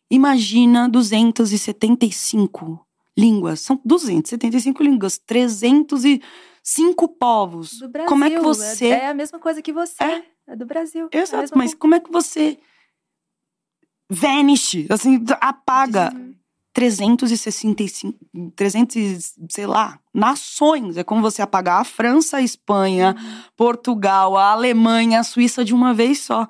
Imagina 0.10 0.88
275 0.88 2.80
línguas. 3.18 3.60
São 3.60 3.78
275 3.84 4.82
línguas, 4.82 5.18
305 6.64 7.08
povos. 7.10 7.80
Do 7.80 7.90
Brasil. 7.90 8.10
Como 8.10 8.24
é 8.26 8.30
que 8.30 8.40
você. 8.40 8.86
É, 8.88 8.90
é 9.06 9.08
a 9.10 9.14
mesma 9.14 9.40
coisa 9.40 9.62
que 9.62 9.72
você. 9.74 10.04
É. 10.04 10.24
É, 10.48 10.56
do 10.56 10.66
Brasil. 10.66 11.08
É 11.12 11.20
Exato, 11.20 11.42
mesma 11.42 11.58
mas 11.58 11.74
como 11.74 11.96
é 11.96 12.00
que 12.00 12.12
você 12.12 12.58
vanish, 14.10 14.86
assim, 14.90 15.24
apaga 15.40 16.12
Uhum. 16.14 16.34
365, 16.74 18.18
300, 18.56 18.96
e, 18.96 19.20
sei 19.50 19.66
lá, 19.68 20.00
nações. 20.14 20.98
É 20.98 21.04
como 21.04 21.22
você 21.22 21.42
apagar 21.42 21.82
a 21.82 21.84
França, 21.84 22.38
a 22.38 22.42
Espanha, 22.42 23.16
Uhum. 23.20 23.42
Portugal, 23.58 24.38
a 24.38 24.52
Alemanha, 24.52 25.20
a 25.20 25.24
Suíça 25.24 25.64
de 25.66 25.74
uma 25.74 25.94
vez 25.94 26.20
só. 26.22 26.48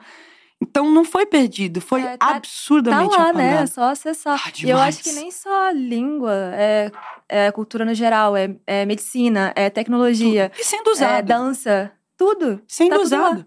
Então 0.62 0.89
não 0.91 1.05
foi 1.05 1.26
perdido, 1.26 1.80
foi 1.80 2.01
É, 2.01 2.18
tá- 2.18 2.28
Tá 2.32 2.36
absurdamente 2.36 3.16
lá, 3.18 3.32
né? 3.34 3.43
É 3.43 3.47
apagado. 3.51 3.72
só 3.72 3.84
acessar. 3.91 4.41
Ah, 4.45 4.51
e 4.64 4.70
eu 4.70 4.78
acho 4.78 5.01
que 5.03 5.12
nem 5.14 5.32
só 5.32 5.70
língua, 5.72 6.34
é, 6.53 6.91
é 7.30 7.51
cultura 7.51 7.86
no 7.86 7.93
geral, 7.93 8.36
é, 8.36 8.55
é 8.68 8.86
medicina, 8.86 9.53
é 9.55 9.70
tecnologia, 9.70 10.51
E 10.60 10.64
sendo 10.64 10.89
é 10.89 10.93
usado. 10.93 11.26
dança, 11.26 11.91
tudo. 12.18 12.62
sendo 12.68 12.89
tá 12.89 12.95
tudo 12.97 13.05
usado. 13.05 13.45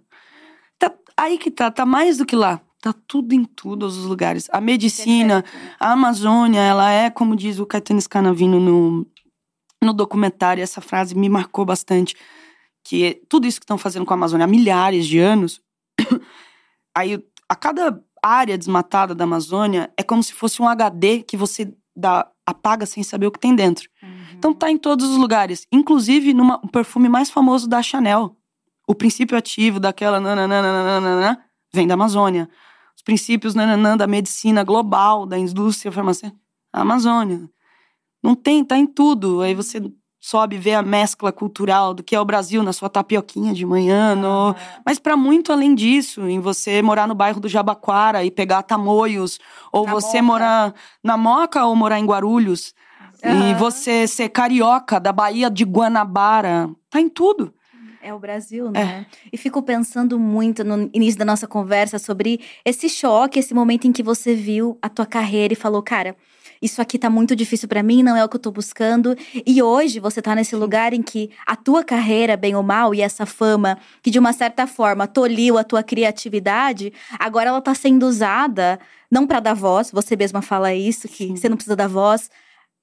Tá, 0.78 0.92
aí 1.16 1.36
que 1.38 1.50
tá, 1.50 1.70
tá 1.70 1.84
mais 1.84 2.16
do 2.16 2.24
que 2.26 2.34
lá. 2.34 2.60
Tá 2.80 2.92
tudo 3.06 3.32
em 3.32 3.44
todos 3.44 3.96
os 3.96 4.06
lugares. 4.06 4.48
A 4.50 4.60
medicina, 4.60 5.42
Perfeito. 5.42 5.76
A 5.78 5.92
Amazônia, 5.92 6.60
ela 6.60 6.90
é, 6.90 7.10
como 7.10 7.36
diz 7.36 7.60
o 7.60 7.66
Caetano 7.66 8.00
Scanavino 8.00 8.58
no, 8.58 9.06
no 9.80 9.92
documentário, 9.92 10.62
essa 10.62 10.80
frase 10.80 11.14
me 11.14 11.28
marcou 11.28 11.64
bastante, 11.64 12.16
que 12.82 13.04
é 13.04 13.20
tudo 13.28 13.46
isso 13.46 13.60
que 13.60 13.64
estão 13.64 13.78
fazendo 13.78 14.04
com 14.04 14.12
a 14.12 14.16
Amazônia 14.16 14.44
há 14.44 14.48
milhares 14.48 15.06
de 15.06 15.20
anos, 15.20 15.60
aí 16.95 17.22
a 17.49 17.57
cada 17.57 18.03
área 18.22 18.57
desmatada 18.57 19.14
da 19.14 19.24
Amazônia 19.24 19.93
é 19.97 20.03
como 20.03 20.22
se 20.22 20.32
fosse 20.32 20.62
um 20.62 20.68
HD 20.68 21.22
que 21.22 21.36
você 21.36 21.74
dá, 21.95 22.30
apaga 22.47 22.86
sem 22.86 23.03
saber 23.03 23.26
o 23.26 23.32
que 23.32 23.38
tem 23.38 23.55
dentro. 23.55 23.88
Uhum. 24.03 24.26
Então 24.34 24.55
tá 24.55 24.70
em 24.70 24.78
todos 24.78 25.09
os 25.09 25.16
lugares, 25.16 25.66
inclusive 25.72 26.32
no 26.32 26.59
perfume 26.68 27.09
mais 27.09 27.30
famoso 27.30 27.68
da 27.68 27.82
Chanel. 27.82 28.36
O 28.86 28.95
princípio 28.95 29.36
ativo 29.36 29.80
daquela 29.80 30.20
nananana 30.20 31.45
vem 31.72 31.86
da 31.86 31.95
Amazônia. 31.95 32.49
Os 32.97 33.03
princípios 33.03 33.55
nananã 33.55 33.97
da 33.97 34.07
medicina 34.07 34.62
global, 34.64 35.26
da 35.26 35.38
indústria 35.38 35.90
farmacêutica, 35.90 36.40
a 36.72 36.82
Amazônia. 36.82 37.49
Não 38.22 38.34
tem, 38.34 38.64
tá 38.64 38.76
em 38.76 38.86
tudo. 38.86 39.40
Aí 39.40 39.55
você 39.55 39.80
sobe 40.22 40.56
vê 40.56 40.72
a 40.72 40.82
mescla 40.82 41.32
cultural 41.32 41.92
do 41.92 42.02
que 42.02 42.14
é 42.14 42.20
o 42.20 42.24
Brasil 42.24 42.62
na 42.62 42.72
sua 42.72 42.88
tapioquinha 42.88 43.52
de 43.52 43.66
manhã, 43.66 44.14
no... 44.14 44.54
mas 44.86 45.00
para 45.00 45.16
muito 45.16 45.52
além 45.52 45.74
disso, 45.74 46.28
em 46.28 46.38
você 46.38 46.80
morar 46.80 47.08
no 47.08 47.14
bairro 47.14 47.40
do 47.40 47.48
Jabaquara 47.48 48.24
e 48.24 48.30
pegar 48.30 48.62
tamoios, 48.62 49.40
ou 49.72 49.84
Na 49.84 49.92
você 49.92 50.22
Moca. 50.22 50.22
morar 50.22 50.74
na 51.02 51.16
Moca 51.16 51.66
ou 51.66 51.74
morar 51.74 51.98
em 51.98 52.06
Guarulhos, 52.06 52.72
e 53.24 53.28
Aham. 53.28 53.54
você 53.56 54.06
ser 54.06 54.28
carioca 54.28 55.00
da 55.00 55.12
Bahia 55.12 55.50
de 55.50 55.64
Guanabara, 55.64 56.70
tá 56.88 57.00
em 57.00 57.08
tudo. 57.08 57.52
É 58.00 58.14
o 58.14 58.18
Brasil, 58.18 58.70
né? 58.70 59.06
E 59.32 59.36
fico 59.36 59.60
pensando 59.62 60.18
muito 60.18 60.62
no 60.62 60.88
início 60.92 61.18
da 61.18 61.24
nossa 61.24 61.48
conversa 61.48 61.98
sobre 61.98 62.40
esse 62.64 62.88
choque, 62.88 63.38
esse 63.40 63.54
momento 63.54 63.86
em 63.86 63.92
que 63.92 64.02
você 64.02 64.34
viu 64.34 64.78
a 64.80 64.88
tua 64.88 65.06
carreira 65.06 65.52
e 65.52 65.56
falou, 65.56 65.82
cara, 65.82 66.16
isso 66.62 66.80
aqui 66.80 66.98
tá 66.98 67.10
muito 67.10 67.34
difícil 67.34 67.68
pra 67.68 67.82
mim, 67.82 68.02
não 68.02 68.16
é 68.16 68.24
o 68.24 68.28
que 68.28 68.36
eu 68.36 68.40
tô 68.40 68.52
buscando. 68.52 69.16
E 69.44 69.60
hoje 69.62 69.98
você 69.98 70.22
tá 70.22 70.34
nesse 70.34 70.54
lugar 70.54 70.92
em 70.92 71.02
que 71.02 71.30
a 71.44 71.56
tua 71.56 71.82
carreira, 71.82 72.36
bem 72.36 72.54
ou 72.54 72.62
mal, 72.62 72.94
e 72.94 73.02
essa 73.02 73.26
fama 73.26 73.76
que 74.00 74.10
de 74.10 74.18
uma 74.18 74.32
certa 74.32 74.66
forma 74.66 75.06
tolhiu 75.06 75.58
a 75.58 75.64
tua 75.64 75.82
criatividade, 75.82 76.92
agora 77.18 77.48
ela 77.48 77.60
tá 77.60 77.74
sendo 77.74 78.06
usada 78.06 78.78
não 79.10 79.26
pra 79.26 79.40
dar 79.40 79.54
voz, 79.54 79.90
você 79.90 80.16
mesma 80.16 80.40
fala 80.40 80.72
isso, 80.72 81.08
que 81.08 81.26
Sim. 81.26 81.36
você 81.36 81.48
não 81.48 81.56
precisa 81.56 81.76
dar 81.76 81.88
voz 81.88 82.30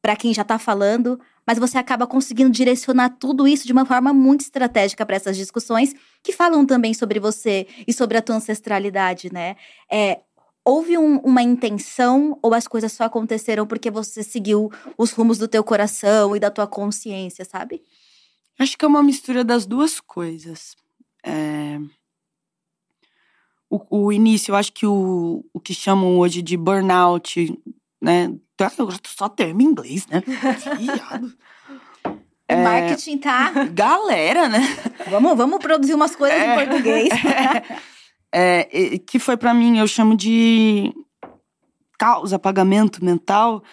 pra 0.01 0.15
quem 0.15 0.33
já 0.33 0.43
tá 0.43 0.59
falando, 0.59 1.19
mas 1.45 1.57
você 1.57 1.77
acaba 1.77 2.05
conseguindo 2.05 2.51
direcionar 2.51 3.09
tudo 3.19 3.47
isso 3.47 3.65
de 3.65 3.73
uma 3.73 3.85
forma 3.85 4.13
muito 4.13 4.41
estratégica 4.41 5.05
para 5.05 5.15
essas 5.15 5.35
discussões 5.35 5.95
que 6.23 6.31
falam 6.31 6.65
também 6.65 6.93
sobre 6.93 7.19
você 7.19 7.65
e 7.87 7.91
sobre 7.91 8.17
a 8.17 8.21
tua 8.21 8.35
ancestralidade, 8.35 9.33
né? 9.33 9.55
É, 9.91 10.19
houve 10.69 10.97
um- 10.97 11.19
uma 11.19 11.41
intenção 11.41 12.37
ou 12.41 12.53
as 12.53 12.67
coisas 12.67 12.91
só 12.93 13.03
aconteceram 13.05 13.65
porque 13.65 13.89
você 13.89 14.21
seguiu 14.23 14.71
os 14.97 15.11
rumos 15.11 15.37
do 15.37 15.47
teu 15.47 15.63
coração 15.63 16.35
e 16.35 16.39
da 16.39 16.51
tua 16.51 16.67
consciência, 16.67 17.43
sabe? 17.43 17.81
Acho 18.59 18.77
que 18.77 18.85
é 18.85 18.87
uma 18.87 19.01
mistura 19.03 19.43
das 19.43 19.65
duas 19.65 19.99
coisas. 19.99 20.75
É, 21.23 21.79
O, 23.71 24.05
o 24.05 24.11
início, 24.11 24.51
eu 24.51 24.55
acho 24.55 24.73
que 24.73 24.85
o, 24.85 25.45
o 25.53 25.59
que 25.59 25.73
chamam 25.75 26.17
hoje 26.17 26.41
de 26.41 26.57
burnout, 26.57 27.55
né? 28.01 28.33
Eu 28.77 28.89
só 29.07 29.29
termo 29.29 29.61
em 29.61 29.65
inglês, 29.65 30.05
né? 30.07 30.21
O 32.51 32.57
marketing 32.63 33.19
tá. 33.19 33.51
Galera, 33.71 34.49
né? 34.49 34.59
vamos, 35.07 35.37
vamos 35.37 35.59
produzir 35.59 35.93
umas 35.93 36.15
coisas 36.15 36.39
É. 36.39 36.51
em 36.51 36.55
português. 36.67 37.09
É, 37.11 37.79
e- 38.71 38.99
que 38.99 39.19
foi 39.19 39.35
pra 39.37 39.53
mim, 39.53 39.77
eu 39.77 39.87
chamo 39.87 40.15
de 40.15 40.93
causa, 41.97 42.37
apagamento 42.37 43.03
mental. 43.03 43.63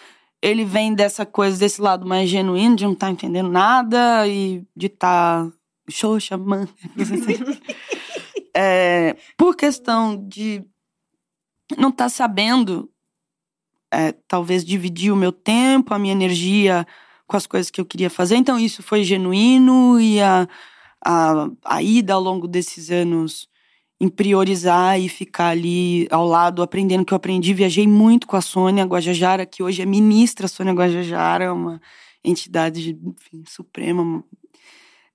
Ele 0.41 0.63
vem 0.65 0.93
dessa 0.93 1.25
coisa, 1.25 1.57
desse 1.57 1.81
lado 1.81 2.05
mais 2.05 2.29
genuíno, 2.29 2.75
de 2.75 2.83
não 2.83 2.93
estar 2.93 3.09
entendendo 3.09 3.49
nada 3.49 4.27
e 4.27 4.63
de 4.75 4.87
estar 4.87 5.47
xoxa, 5.89 6.37
man. 6.37 6.67
É, 8.59 9.15
por 9.37 9.55
questão 9.55 10.27
de 10.27 10.63
não 11.77 11.89
estar 11.89 12.09
sabendo, 12.09 12.89
é, 13.91 14.13
talvez, 14.27 14.65
dividir 14.65 15.11
o 15.11 15.15
meu 15.15 15.31
tempo, 15.31 15.93
a 15.93 15.99
minha 15.99 16.11
energia 16.11 16.87
com 17.27 17.37
as 17.37 17.45
coisas 17.45 17.69
que 17.69 17.79
eu 17.79 17.85
queria 17.85 18.09
fazer. 18.09 18.35
Então, 18.35 18.57
isso 18.57 18.81
foi 18.81 19.03
genuíno 19.03 19.99
e 19.99 20.19
a, 20.19 20.47
a, 21.05 21.47
a 21.65 21.83
ida 21.83 22.15
ao 22.15 22.19
longo 22.19 22.47
desses 22.47 22.89
anos 22.89 23.47
em 23.99 24.07
priorizar 24.07 24.99
e 24.99 25.09
ficar 25.09 25.49
ali 25.49 26.07
ao 26.11 26.25
lado, 26.25 26.61
aprendendo 26.61 27.01
o 27.01 27.05
que 27.05 27.13
eu 27.13 27.17
aprendi. 27.17 27.53
Viajei 27.53 27.87
muito 27.87 28.27
com 28.27 28.35
a 28.35 28.41
Sônia 28.41 28.85
Guajajara, 28.85 29.45
que 29.45 29.63
hoje 29.63 29.81
é 29.81 29.85
ministra 29.85 30.47
Sônia 30.47 30.73
Guajajara, 30.73 31.53
uma 31.53 31.81
entidade 32.23 32.97
enfim, 33.03 33.43
suprema. 33.47 34.23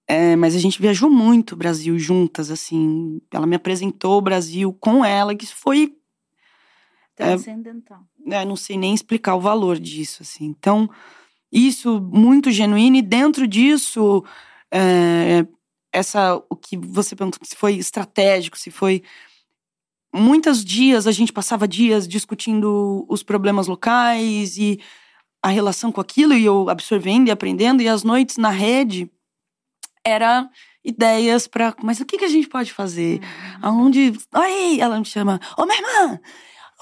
É, 0.06 0.34
mas 0.34 0.56
a 0.56 0.58
gente 0.58 0.80
viajou 0.80 1.08
muito 1.08 1.52
o 1.52 1.56
Brasil 1.56 1.96
juntas, 1.98 2.50
assim. 2.50 3.20
Ela 3.30 3.46
me 3.46 3.56
apresentou 3.56 4.18
o 4.18 4.22
Brasil 4.22 4.72
com 4.72 5.04
ela, 5.04 5.34
que 5.34 5.46
foi 5.46 5.96
Transcendental. 7.14 8.00
né, 8.24 8.44
não 8.44 8.56
sei 8.56 8.76
nem 8.76 8.94
explicar 8.94 9.36
o 9.36 9.40
valor 9.40 9.78
disso, 9.78 10.22
assim. 10.22 10.46
Então, 10.46 10.90
isso 11.52 12.00
muito 12.00 12.50
genuíno 12.50 12.96
e 12.96 13.02
dentro 13.02 13.46
disso, 13.46 14.24
é, 14.72 15.46
essa 15.92 16.36
o 16.48 16.56
que 16.56 16.76
você 16.76 17.14
perguntou 17.14 17.40
se 17.42 17.56
foi 17.56 17.74
estratégico, 17.74 18.58
se 18.58 18.70
foi 18.70 19.02
muitos 20.14 20.64
dias 20.64 21.06
a 21.06 21.12
gente 21.12 21.32
passava 21.32 21.66
dias 21.68 22.06
discutindo 22.08 23.06
os 23.08 23.22
problemas 23.22 23.66
locais 23.66 24.56
e 24.56 24.80
a 25.42 25.48
relação 25.48 25.90
com 25.90 26.00
aquilo 26.00 26.34
e 26.34 26.44
eu 26.44 26.68
absorvendo 26.70 27.28
e 27.28 27.30
aprendendo 27.30 27.82
e 27.82 27.88
as 27.88 28.04
noites 28.04 28.36
na 28.36 28.50
rede 28.50 29.10
era 30.04 30.48
ideias 30.84 31.46
para, 31.46 31.74
mas 31.82 32.00
o 32.00 32.04
que 32.04 32.18
que 32.18 32.24
a 32.24 32.28
gente 32.28 32.48
pode 32.48 32.72
fazer? 32.72 33.20
Aonde, 33.60 34.12
aí 34.32 34.80
ela 34.80 34.98
me 34.98 35.04
chama, 35.04 35.40
ô 35.56 35.64
minha 35.64 35.78
irmã, 35.78 36.20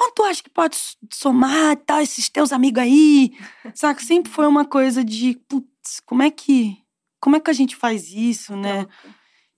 onde 0.00 0.14
tu 0.14 0.22
acha 0.22 0.42
que 0.42 0.50
pode 0.50 0.76
somar 1.12 1.76
tal, 1.76 2.00
esses 2.00 2.28
teus 2.28 2.52
amigos 2.52 2.82
aí? 2.82 3.36
Saca? 3.74 4.02
Sempre 4.02 4.32
foi 4.32 4.46
uma 4.46 4.64
coisa 4.64 5.04
de, 5.04 5.38
putz, 5.48 6.00
como 6.06 6.22
é 6.22 6.30
que, 6.30 6.78
como 7.20 7.36
é 7.36 7.40
que 7.40 7.50
a 7.50 7.54
gente 7.54 7.76
faz 7.76 8.10
isso, 8.12 8.56
né? 8.56 8.86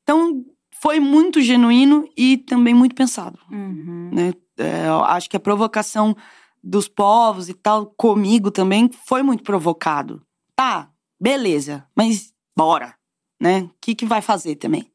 Então, 0.03 0.45
foi 0.81 0.99
muito 0.99 1.41
genuíno 1.41 2.09
e 2.17 2.37
também 2.37 2.75
muito 2.75 2.95
pensado, 2.95 3.39
Uhum. 3.51 4.11
né? 4.13 4.33
É, 4.59 4.87
acho 5.07 5.31
que 5.31 5.37
a 5.37 5.41
provocação 5.41 6.15
dos 6.63 6.87
povos 6.89 7.49
e 7.49 7.55
tal, 7.55 7.87
comigo 7.87 8.51
também, 8.51 8.91
foi 9.07 9.23
muito 9.23 9.43
provocado. 9.43 10.23
Tá, 10.55 10.91
beleza, 11.21 11.87
mas 11.97 12.33
bora, 12.57 12.95
né? 13.41 13.63
O 13.63 13.71
que, 13.81 13.95
que 13.95 14.05
vai 14.07 14.21
fazer 14.21 14.57
também? 14.57 14.91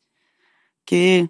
Porque 0.79 1.29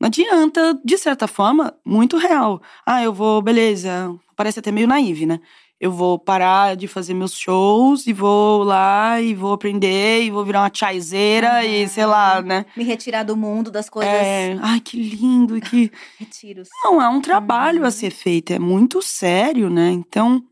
não 0.00 0.06
adianta, 0.06 0.80
de 0.84 0.96
certa 0.96 1.26
forma, 1.26 1.74
muito 1.84 2.16
real. 2.16 2.62
Ah, 2.86 3.02
eu 3.02 3.12
vou, 3.12 3.42
beleza, 3.42 4.14
parece 4.36 4.58
até 4.60 4.70
meio 4.70 4.86
naive, 4.86 5.26
né? 5.26 5.40
Eu 5.80 5.92
vou 5.92 6.18
parar 6.18 6.76
de 6.76 6.88
fazer 6.88 7.14
meus 7.14 7.34
shows 7.38 8.06
e 8.08 8.12
vou 8.12 8.64
lá 8.64 9.20
e 9.20 9.32
vou 9.32 9.52
aprender 9.52 10.24
e 10.24 10.30
vou 10.30 10.44
virar 10.44 10.62
uma 10.62 10.70
chaizeira 10.74 11.64
e 11.64 11.86
sei 11.88 12.04
lá, 12.04 12.42
né? 12.42 12.66
Me 12.76 12.82
retirar 12.82 13.22
do 13.22 13.36
mundo 13.36 13.70
das 13.70 13.88
coisas. 13.88 14.12
É, 14.12 14.58
ai, 14.60 14.80
que 14.80 15.00
lindo 15.00 15.56
e 15.56 15.60
que. 15.60 15.92
Retiros. 16.18 16.68
Não, 16.84 17.00
é 17.00 17.08
um 17.08 17.20
trabalho 17.20 17.82
Uhum. 17.82 17.86
a 17.86 17.90
ser 17.92 18.10
feito, 18.10 18.52
é 18.52 18.58
muito 18.58 19.00
sério, 19.00 19.70
né? 19.70 19.90
Então, 19.92 20.42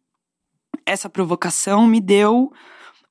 essa 0.85 1.09
provocação 1.11 1.87
me 1.89 2.01
deu 2.01 2.53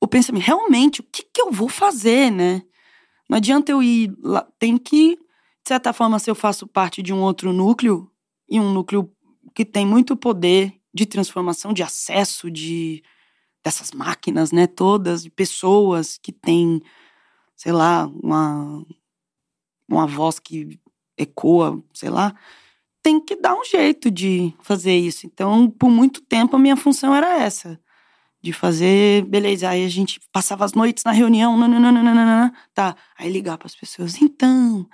o 0.00 0.06
pensamento, 0.08 0.44
realmente, 0.44 1.00
o 1.00 1.04
que, 1.12 1.22
que 1.22 1.42
eu 1.42 1.50
vou 1.52 1.68
fazer, 1.68 2.30
né? 2.30 2.62
Não 3.28 3.36
adianta 3.36 3.72
eu 3.72 3.82
ir 3.82 4.14
lá, 4.22 4.46
tem 4.58 4.78
que, 4.78 5.16
de 5.16 5.68
certa 5.68 5.92
forma, 5.92 6.18
se 6.18 6.30
eu 6.30 6.34
faço 6.34 6.66
parte 6.66 7.02
de 7.02 7.12
um 7.12 7.20
outro 7.20 7.52
núcleo, 7.52 8.10
e 8.48 8.58
um 8.58 8.72
núcleo 8.72 9.10
que 9.54 9.64
tem 9.66 9.84
muito 9.84 10.16
poder 10.16 10.72
de 10.96 11.04
transformação, 11.06 11.74
de 11.74 11.82
acesso, 11.82 12.50
de 12.50 13.02
dessas 13.62 13.90
máquinas, 13.90 14.52
né, 14.52 14.66
todas, 14.66 15.24
de 15.24 15.30
pessoas 15.30 16.16
que 16.22 16.32
têm, 16.32 16.80
sei 17.56 17.72
lá, 17.72 18.06
uma, 18.22 18.84
uma 19.88 20.06
voz 20.06 20.38
que 20.38 20.78
ecoa, 21.18 21.82
sei 21.92 22.08
lá, 22.08 22.32
tem 23.02 23.20
que 23.20 23.34
dar 23.36 23.54
um 23.54 23.64
jeito 23.64 24.08
de 24.10 24.54
fazer 24.62 24.96
isso. 24.96 25.26
Então, 25.26 25.68
por 25.68 25.90
muito 25.90 26.20
tempo, 26.22 26.54
a 26.56 26.58
minha 26.58 26.76
função 26.76 27.14
era 27.14 27.40
essa. 27.42 27.78
De 28.40 28.52
fazer, 28.52 29.24
beleza, 29.24 29.68
aí 29.68 29.84
a 29.84 29.88
gente 29.88 30.20
passava 30.32 30.64
as 30.64 30.72
noites 30.72 31.02
na 31.02 31.10
reunião, 31.10 31.56
nananana, 31.56 32.54
tá, 32.72 32.94
aí 33.18 33.30
ligar 33.30 33.58
para 33.58 33.66
as 33.66 33.74
pessoas, 33.74 34.22
então, 34.22 34.88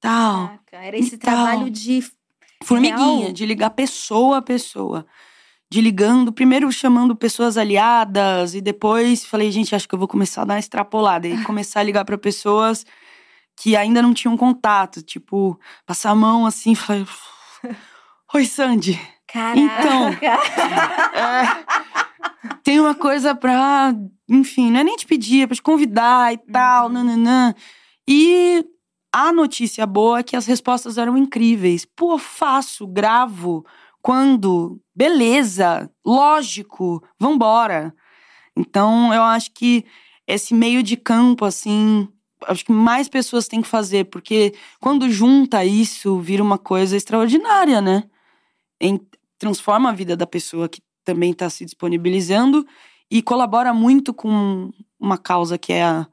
tal, 0.00 0.48
Caraca, 0.48 0.76
era 0.78 0.98
esse 0.98 1.14
Então, 1.14 1.32
trabalho 1.32 1.70
de 1.70 2.02
formiguinha, 2.64 3.26
real. 3.26 3.32
de 3.32 3.46
ligar 3.46 3.70
pessoa 3.70 4.38
a 4.38 4.42
pessoa. 4.42 5.06
De 5.76 5.82
ligando, 5.82 6.32
primeiro 6.32 6.72
chamando 6.72 7.14
pessoas 7.14 7.58
aliadas, 7.58 8.54
e 8.54 8.62
depois 8.62 9.26
falei, 9.26 9.52
gente, 9.52 9.74
acho 9.74 9.86
que 9.86 9.94
eu 9.94 9.98
vou 9.98 10.08
começar 10.08 10.40
a 10.40 10.44
dar 10.46 10.54
uma 10.54 10.58
extrapolada. 10.58 11.28
E 11.28 11.44
começar 11.44 11.80
a 11.80 11.82
ligar 11.82 12.02
para 12.02 12.16
pessoas 12.16 12.86
que 13.54 13.76
ainda 13.76 14.00
não 14.00 14.14
tinham 14.14 14.38
contato. 14.38 15.02
Tipo, 15.02 15.60
passar 15.84 16.12
a 16.12 16.14
mão 16.14 16.46
assim 16.46 16.72
falar. 16.74 17.04
Oi, 18.32 18.46
Sandy. 18.46 18.98
Caraca. 19.30 19.60
Então. 19.60 20.08
É, 21.12 21.64
tem 22.64 22.80
uma 22.80 22.94
coisa 22.94 23.34
pra. 23.34 23.94
Enfim, 24.26 24.70
não 24.70 24.80
é 24.80 24.84
nem 24.84 24.96
te 24.96 25.04
pedir, 25.04 25.42
é 25.42 25.46
pra 25.46 25.56
te 25.56 25.60
convidar 25.60 26.32
e 26.32 26.38
tal, 26.38 26.86
Uhum. 26.86 26.92
nananã. 26.94 27.54
E 28.08 28.64
a 29.12 29.30
notícia 29.30 29.84
boa 29.84 30.20
é 30.20 30.22
que 30.22 30.36
as 30.36 30.46
respostas 30.46 30.96
eram 30.96 31.18
incríveis. 31.18 31.84
Pô, 31.84 32.16
faço, 32.16 32.86
gravo. 32.86 33.62
Quando? 34.06 34.80
Beleza, 34.94 35.90
lógico, 36.06 37.02
vambora. 37.18 37.92
Então, 38.56 39.12
eu 39.12 39.20
acho 39.20 39.50
que 39.50 39.84
esse 40.28 40.54
meio 40.54 40.80
de 40.80 40.96
campo, 40.96 41.44
assim, 41.44 42.06
acho 42.46 42.64
que 42.64 42.70
mais 42.70 43.08
pessoas 43.08 43.48
têm 43.48 43.60
que 43.60 43.66
fazer, 43.66 44.04
porque 44.04 44.54
quando 44.80 45.10
junta 45.10 45.64
isso, 45.64 46.20
vira 46.20 46.40
uma 46.40 46.56
coisa 46.56 46.96
extraordinária, 46.96 47.80
né? 47.80 48.04
Em- 48.80 49.00
transforma 49.40 49.88
a 49.88 49.92
vida 49.92 50.16
da 50.16 50.24
pessoa 50.24 50.68
que 50.68 50.80
também 51.04 51.32
está 51.32 51.50
se 51.50 51.64
disponibilizando 51.64 52.64
e 53.10 53.20
colabora 53.20 53.74
muito 53.74 54.14
com 54.14 54.70
uma 55.00 55.18
causa 55.18 55.58
que 55.58 55.72
é 55.72 55.82
a, 55.82 56.06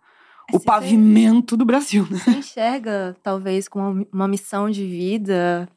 o 0.52 0.60
pavimento 0.60 1.56
do 1.56 1.64
Brasil. 1.64 2.08
Né? 2.10 2.18
Se 2.18 2.32
enxerga, 2.32 3.16
talvez, 3.22 3.68
com 3.68 3.78
uma, 3.80 4.08
uma 4.12 4.28
missão 4.28 4.68
de 4.68 4.84
vida. 4.84 5.70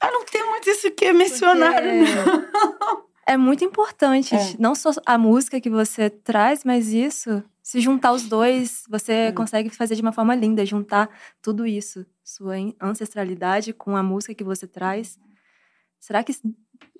Ah, 0.00 0.10
não 0.10 0.24
tem 0.24 0.44
muito 0.48 0.68
isso 0.70 0.90
que 0.90 1.04
é 1.06 1.12
mencionário, 1.12 1.90
Porque 2.06 2.30
não. 2.30 3.06
É 3.28 3.36
muito 3.36 3.64
importante, 3.64 4.34
É. 4.34 4.54
não 4.58 4.74
só 4.74 4.90
a 5.04 5.18
música 5.18 5.60
que 5.60 5.68
você 5.70 6.08
traz, 6.10 6.62
mas 6.64 6.88
isso. 6.92 7.42
Se 7.62 7.80
juntar 7.80 8.12
os 8.12 8.28
dois, 8.28 8.84
você 8.88 9.12
É. 9.12 9.32
consegue 9.32 9.68
fazer 9.70 9.96
de 9.96 10.02
uma 10.02 10.12
forma 10.12 10.34
linda, 10.34 10.64
juntar 10.64 11.08
tudo 11.42 11.66
isso, 11.66 12.06
sua 12.22 12.54
ancestralidade 12.80 13.72
com 13.72 13.96
a 13.96 14.02
música 14.02 14.32
que 14.34 14.44
você 14.44 14.66
traz. 14.68 15.18
Será 15.98 16.22
que 16.22 16.32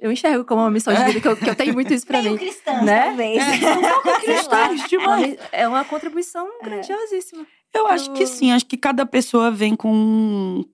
eu 0.01 0.11
enxergo 0.11 0.44
como 0.44 0.62
uma 0.62 0.70
missão 0.70 0.92
de 0.92 1.01
É. 1.01 1.05
vida 1.07 1.20
que 1.20 1.28
eu, 1.28 1.36
que 1.36 1.49
eu 1.49 1.55
tenho 1.55 1.72
muito 1.74 1.94
isso 1.94 2.05
pra 2.07 2.18
Meio 2.22 2.32
mim? 2.32 2.38
cristãs, 2.38 2.82
Né? 2.84 3.05
talvez. 3.05 3.38
É, 3.62 3.72
um 3.76 3.80
pouco 4.03 4.26
é 4.26 4.40
uma, 4.66 4.88
demais. 4.88 5.36
é 5.53 5.68
uma 5.68 5.84
contribuição 5.84 6.49
grandiosíssima. 6.61 7.47
Eu 7.72 7.86
acho 7.86 8.12
que 8.14 8.24
Eu- 8.24 8.26
sim, 8.26 8.51
acho 8.51 8.66
que 8.66 8.76
cada 8.76 9.07
pessoa 9.07 9.51
vem 9.53 9.76
com 9.76 10.64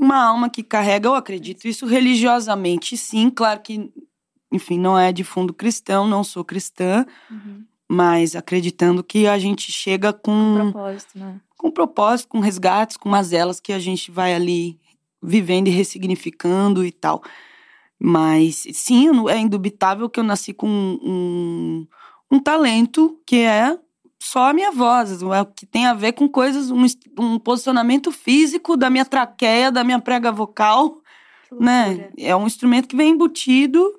uma 0.00 0.16
alma 0.16 0.48
que 0.48 0.62
carrega, 0.62 1.06
eu 1.06 1.14
acredito 1.14 1.68
isso 1.68 1.84
religiosamente, 1.84 2.96
sim, 2.96 3.28
claro 3.28 3.60
que, 3.60 3.92
enfim, 4.50 4.78
não 4.78 4.98
é 4.98 5.12
de 5.12 5.22
fundo 5.22 5.52
cristão, 5.52 6.08
não 6.08 6.24
sou 6.24 6.42
cristã, 6.42 7.04
mas 7.86 8.34
acreditando 8.34 9.04
que 9.04 9.26
a 9.26 9.38
gente 9.38 9.70
chega 9.70 10.10
com, 10.10 10.70
Propósito, 10.72 11.18
né? 11.18 11.40
com 11.58 11.70
propósito, 11.70 12.28
com 12.28 12.40
resgates, 12.40 12.96
com 12.96 13.10
mazelas 13.10 13.60
que 13.60 13.74
a 13.74 13.78
gente 13.78 14.10
vai 14.10 14.34
ali 14.34 14.80
vivendo 15.22 15.68
e 15.68 15.70
ressignificando 15.70 16.82
e 16.82 16.90
tal. 16.90 17.22
Mas 17.98 18.66
sim, 18.72 19.28
é 19.28 19.36
indubitável 19.36 20.08
que 20.08 20.18
eu 20.18 20.24
nasci 20.24 20.54
com 20.54 20.66
um, 20.66 21.86
um 22.30 22.40
talento 22.40 23.20
que 23.26 23.40
é 23.40 23.78
só 24.22 24.50
a 24.50 24.52
minha 24.52 24.70
voz, 24.70 25.22
é 25.22 25.40
o 25.40 25.46
que 25.46 25.64
tem 25.64 25.86
a 25.86 25.94
ver 25.94 26.12
com 26.12 26.28
coisas, 26.28 26.70
um, 26.70 26.84
um 27.18 27.38
posicionamento 27.38 28.12
físico 28.12 28.76
da 28.76 28.90
minha 28.90 29.04
traqueia, 29.04 29.72
da 29.72 29.82
minha 29.82 29.98
prega 29.98 30.30
vocal, 30.30 31.00
né? 31.58 32.10
É 32.18 32.36
um 32.36 32.46
instrumento 32.46 32.86
que 32.86 32.96
vem 32.96 33.10
embutido 33.10 33.98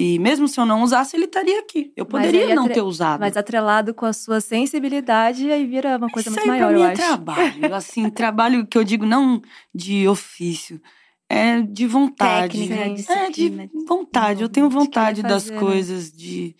e 0.00 0.16
mesmo 0.20 0.46
se 0.46 0.60
eu 0.60 0.64
não 0.64 0.82
usasse, 0.84 1.16
ele 1.16 1.24
estaria 1.24 1.58
aqui. 1.58 1.92
Eu 1.96 2.06
poderia 2.06 2.54
não 2.54 2.68
ter 2.68 2.82
usado. 2.82 3.18
Mas 3.18 3.36
atrelado 3.36 3.92
com 3.92 4.06
a 4.06 4.12
sua 4.12 4.40
sensibilidade, 4.40 5.50
aí 5.50 5.66
vira 5.66 5.96
uma 5.96 6.08
coisa 6.08 6.28
Isso 6.28 6.38
muito 6.38 6.48
maior, 6.48 6.68
pra 6.68 6.78
eu 6.78 6.84
é 6.84 6.92
acho. 6.92 7.02
trabalho, 7.02 7.74
assim, 7.74 8.10
trabalho 8.10 8.66
que 8.66 8.78
eu 8.78 8.84
digo 8.84 9.04
não 9.04 9.42
de 9.74 10.06
ofício, 10.06 10.80
é 11.28 11.60
de 11.62 11.84
vontade. 11.86 12.68
Técnica. 12.68 13.12
É 13.12 13.30
de 13.30 13.70
vontade, 13.88 14.42
eu 14.42 14.48
tenho 14.48 14.70
vontade 14.70 15.20
das 15.20 15.50
né? 15.50 15.58
coisas, 15.58 16.12
de, 16.12 16.54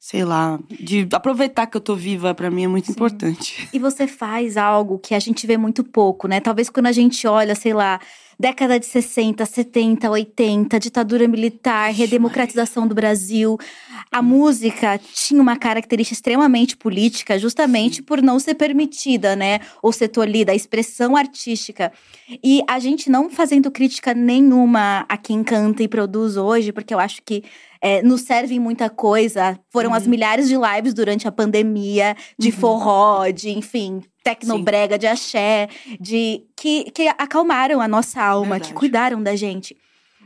sei 0.00 0.24
lá, 0.24 0.58
de 0.70 1.06
aproveitar 1.12 1.66
que 1.66 1.76
eu 1.76 1.80
tô 1.80 1.94
viva, 1.94 2.34
pra 2.34 2.50
mim 2.50 2.64
é 2.64 2.68
muito 2.68 2.86
Sim. 2.86 2.92
importante. 2.92 3.68
E 3.70 3.78
você 3.78 4.06
faz 4.06 4.56
algo 4.56 4.98
que 4.98 5.14
a 5.14 5.20
gente 5.20 5.46
vê 5.46 5.58
muito 5.58 5.84
pouco, 5.84 6.26
né? 6.26 6.40
Talvez 6.40 6.70
quando 6.70 6.86
a 6.86 6.92
gente 6.92 7.26
olha, 7.26 7.54
sei 7.54 7.74
lá, 7.74 8.00
década 8.40 8.80
de 8.80 8.86
60, 8.86 9.44
70, 9.44 10.10
80, 10.10 10.80
ditadura 10.80 11.28
militar, 11.28 11.92
redemocratização 11.92 12.88
do 12.88 12.94
Brasil, 12.94 13.58
a 14.10 14.22
música 14.22 14.98
tinha 15.12 15.42
uma 15.42 15.56
característica 15.58 16.14
extremamente 16.14 16.74
política, 16.74 17.38
justamente 17.38 18.02
por 18.02 18.22
não 18.22 18.38
ser 18.40 18.54
permitida, 18.54 19.36
né? 19.36 19.60
Ou 19.82 19.92
ser 19.92 20.08
tolhida, 20.08 20.52
a 20.52 20.54
expressão 20.54 21.14
artística. 21.16 21.92
E 22.42 22.62
a 22.66 22.78
gente 22.78 23.10
não 23.10 23.28
fazendo 23.28 23.70
crítica 23.70 24.14
nenhuma 24.14 25.04
a 25.06 25.18
quem 25.18 25.44
canta 25.44 25.82
e 25.82 25.88
produz 25.88 26.38
hoje, 26.38 26.72
porque 26.72 26.94
eu 26.94 26.98
acho 26.98 27.20
que 27.22 27.44
é, 27.82 28.02
nos 28.02 28.22
serve 28.22 28.58
muita 28.58 28.88
coisa. 28.88 29.58
Foram 29.70 29.92
as 29.92 30.04
Uhum. 30.04 30.10
milhares 30.10 30.48
de 30.48 30.56
lives 30.56 30.94
durante 30.94 31.28
a 31.28 31.32
pandemia, 31.32 32.16
de 32.38 32.48
Uhum. 32.48 32.54
forró, 32.54 33.30
de, 33.30 33.50
enfim, 33.50 34.00
tecnobrega, 34.34 34.98
de 34.98 35.06
axé, 35.06 35.68
de 36.00 36.42
que, 36.56 36.90
que 36.90 37.08
acalmaram 37.08 37.80
a 37.80 37.88
nossa 37.88 38.22
alma, 38.22 38.56
que 38.56 38.66
Verdade. 38.66 38.74
cuidaram 38.74 39.22
da 39.22 39.34
gente. 39.36 39.76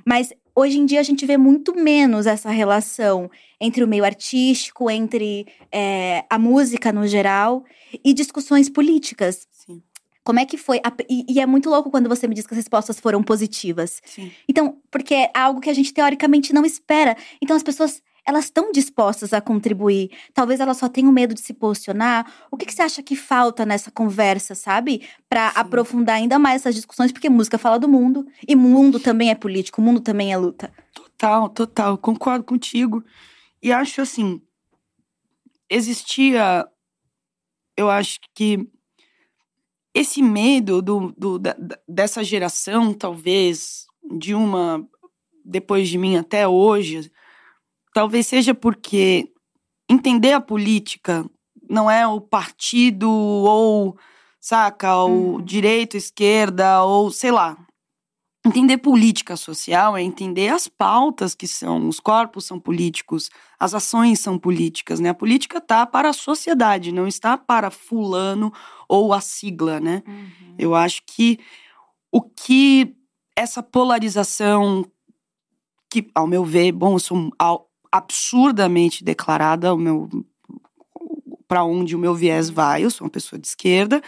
Mas 0.07 0.32
hoje 0.55 0.78
em 0.78 0.86
dia 0.86 1.00
a 1.00 1.02
gente 1.02 1.24
vê 1.26 1.36
muito 1.36 1.74
menos 1.74 2.26
essa 2.26 2.50
relação 2.50 3.30
entre 3.61 3.82
o 3.82 3.88
meio 3.88 4.05
artístico, 4.05 4.90
entre 4.90 5.46
é, 5.72 6.24
a 6.28 6.38
música 6.38 6.92
no 6.92 7.07
geral 7.07 7.64
e 8.05 8.12
discussões 8.12 8.68
políticas. 8.68 9.46
Sim, 9.50 9.82
Como 10.22 10.38
é 10.38 10.44
que 10.46 10.57
foi? 10.57 10.78
A- 10.84 10.92
E, 11.09 11.24
e 11.28 11.40
é 11.40 11.46
muito 11.46 11.70
louco 11.70 11.90
quando 11.90 12.09
você 12.09 12.26
me 12.28 12.34
diz 12.34 12.46
que 12.46 12.52
as 12.55 12.59
respostas 12.59 13.00
foram 13.00 13.22
positivas. 13.22 14.00
sim. 14.05 14.30
Então, 14.48 14.78
porque 14.90 15.14
é 15.14 15.30
algo 15.34 15.61
que 15.61 15.70
a 15.70 15.74
gente 15.74 15.92
teoricamente 15.92 16.52
não 16.52 16.64
espera. 16.64 17.16
Então, 17.42 17.57
as 17.57 17.62
pessoas, 17.62 18.02
elas 18.26 18.44
estão 18.46 18.72
dispostas 18.72 19.32
a 19.32 19.40
contribuir. 19.40 20.10
Talvez 20.32 20.58
elas 20.60 20.76
só 20.78 20.88
tenham 20.88 21.12
medo 21.12 21.34
de 21.34 21.40
se 21.40 21.52
posicionar. 21.52 22.30
O 22.50 22.56
que, 22.56 22.64
que 22.66 22.72
você 22.72 22.82
acha 22.82 23.02
que 23.02 23.14
falta 23.14 23.66
nessa 23.66 23.90
conversa, 23.90 24.54
sabe? 24.54 25.02
Sim. 25.52 25.60
aprofundar 25.60 26.16
ainda 26.16 26.38
mais 26.38 26.62
essas 26.62 26.74
discussões, 26.74 27.12
porque 27.12 27.28
música 27.28 27.58
fala 27.58 27.78
do 27.78 27.88
mundo. 27.88 28.26
E 28.48 28.56
mundo 28.56 28.98
também 28.98 29.30
é 29.30 29.34
político, 29.34 29.80
o 29.80 29.84
mundo 29.84 30.00
também 30.00 30.32
é 30.32 30.36
luta. 30.36 30.72
Total, 30.94 31.48
total, 31.48 31.98
concordo 31.98 32.44
contigo. 32.44 33.04
E 33.62 33.72
acho 33.72 34.00
assim, 34.00 34.40
existia, 35.70 36.66
eu 37.76 37.90
acho 37.90 38.18
que 38.34 38.66
esse 39.94 40.22
medo 40.22 40.82
do, 40.82 41.12
do- 41.16 41.38
da- 41.38 41.56
dessa 41.88 42.22
geração, 42.24 42.92
talvez, 42.92 43.86
de 44.18 44.34
uma 44.34 44.86
depois 45.44 45.88
de 45.88 45.98
mim 45.98 46.16
até 46.16 46.48
hoje, 46.48 47.10
talvez 47.95 48.26
seja 48.26 48.55
porque 48.55 49.30
entender 49.88 50.32
a 50.34 50.40
política 50.40 51.24
não 51.70 51.90
é 51.90 52.07
o 52.07 52.20
partido 52.20 53.11
ou, 53.11 53.97
saca, 54.40 54.95
o 55.05 55.36
Uhum. 55.36 55.42
direito, 55.45 55.97
esquerda, 55.97 56.82
ou 56.82 57.11
sei 57.11 57.30
lá. 57.30 57.57
Entender 58.47 58.76
política 58.76 59.36
social 59.36 59.97
é 59.97 60.03
entender 60.03 60.49
as 60.51 60.68
pautas 60.68 61.34
que 61.34 61.47
são, 61.49 61.88
os 61.88 61.99
corpos 61.99 62.45
são 62.45 62.61
políticos, 62.61 63.30
as 63.59 63.72
ações 63.72 64.20
são 64.20 64.38
políticas, 64.38 65.01
né? 65.01 65.09
A 65.09 65.14
política 65.14 65.57
está 65.59 65.86
para 65.86 66.11
a 66.11 66.12
sociedade, 66.12 66.92
não 66.92 67.07
está 67.09 67.38
para 67.38 67.70
fulano 67.70 68.53
ou 68.86 69.14
a 69.14 69.20
sigla, 69.22 69.80
né? 69.80 70.03
Eu 70.59 70.74
acho 70.74 71.03
que 71.07 71.38
o 72.12 72.20
que 72.20 72.95
essa 73.34 73.62
polarização, 73.62 74.84
que, 75.90 76.07
ao 76.14 76.26
meu 76.26 76.45
ver, 76.45 76.70
bom, 76.72 76.95
eu 76.95 76.99
sou 76.99 77.32
absurdamente 77.95 79.05
declarada, 79.05 79.72
o 79.72 79.78
meu 79.78 80.09
para 81.47 81.62
onde 81.62 81.95
o 81.95 81.99
meu 81.99 82.12
viés 82.12 82.51
vai, 82.51 82.84
eu 82.84 82.90
sou 82.90 83.05
uma 83.05 83.11
pessoa 83.11 83.38
de 83.38 83.47
esquerda, 83.47 84.03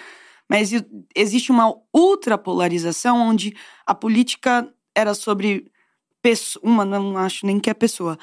mas 0.51 0.71
existe 1.15 1.53
uma 1.53 1.73
ultrapolarização 1.95 3.21
onde 3.21 3.55
a 3.87 3.95
política 3.95 4.69
era 4.93 5.15
sobre 5.15 5.71
uma, 6.61 6.85
não 6.85 7.17
acho 7.17 7.47
nem 7.47 7.61
que 7.61 7.71
é 7.71 7.75
pessoa, 7.75 8.19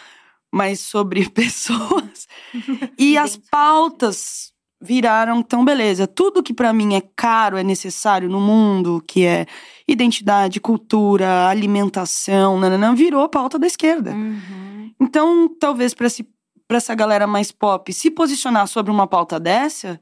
mas 0.51 0.81
sobre 0.81 1.27
pessoas. 1.31 2.27
e 2.97 3.17
as 3.17 3.37
pautas 3.37 4.51
viraram, 4.81 5.39
então 5.39 5.63
beleza, 5.63 6.05
tudo 6.05 6.43
que 6.43 6.53
pra 6.53 6.73
mim 6.73 6.95
é 6.95 7.01
caro, 7.15 7.55
é 7.55 7.63
necessário 7.63 8.27
no 8.27 8.41
mundo, 8.41 9.01
que 9.07 9.25
é 9.25 9.45
identidade, 9.87 10.59
cultura, 10.59 11.47
alimentação, 11.47 12.59
nananã, 12.59 12.93
virou 12.93 13.29
pauta 13.29 13.57
da 13.57 13.65
esquerda. 13.65 14.11
Uhum. 14.11 14.72
Então, 14.99 15.47
talvez 15.59 15.93
para 15.93 16.07
essa 16.77 16.95
galera 16.95 17.27
mais 17.27 17.51
pop 17.51 17.91
se 17.93 18.09
posicionar 18.11 18.67
sobre 18.67 18.91
uma 18.91 19.07
pauta 19.07 19.39
dessa, 19.39 19.99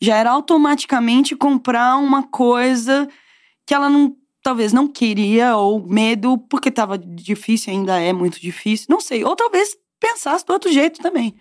já 0.00 0.16
era 0.16 0.30
automaticamente 0.30 1.34
comprar 1.34 1.96
uma 1.96 2.22
coisa 2.22 3.08
que 3.66 3.74
ela 3.74 3.88
não, 3.88 4.16
talvez 4.42 4.72
não 4.72 4.86
queria, 4.86 5.56
ou 5.56 5.86
medo, 5.86 6.38
porque 6.38 6.70
tava 6.70 6.96
difícil, 6.96 7.72
ainda 7.72 7.98
é 7.98 8.12
muito 8.12 8.40
difícil, 8.40 8.86
não 8.88 9.00
sei. 9.00 9.24
Ou 9.24 9.34
talvez 9.34 9.76
pensasse 9.98 10.44
do 10.44 10.52
outro 10.52 10.70
jeito 10.70 11.00
também. 11.00 11.34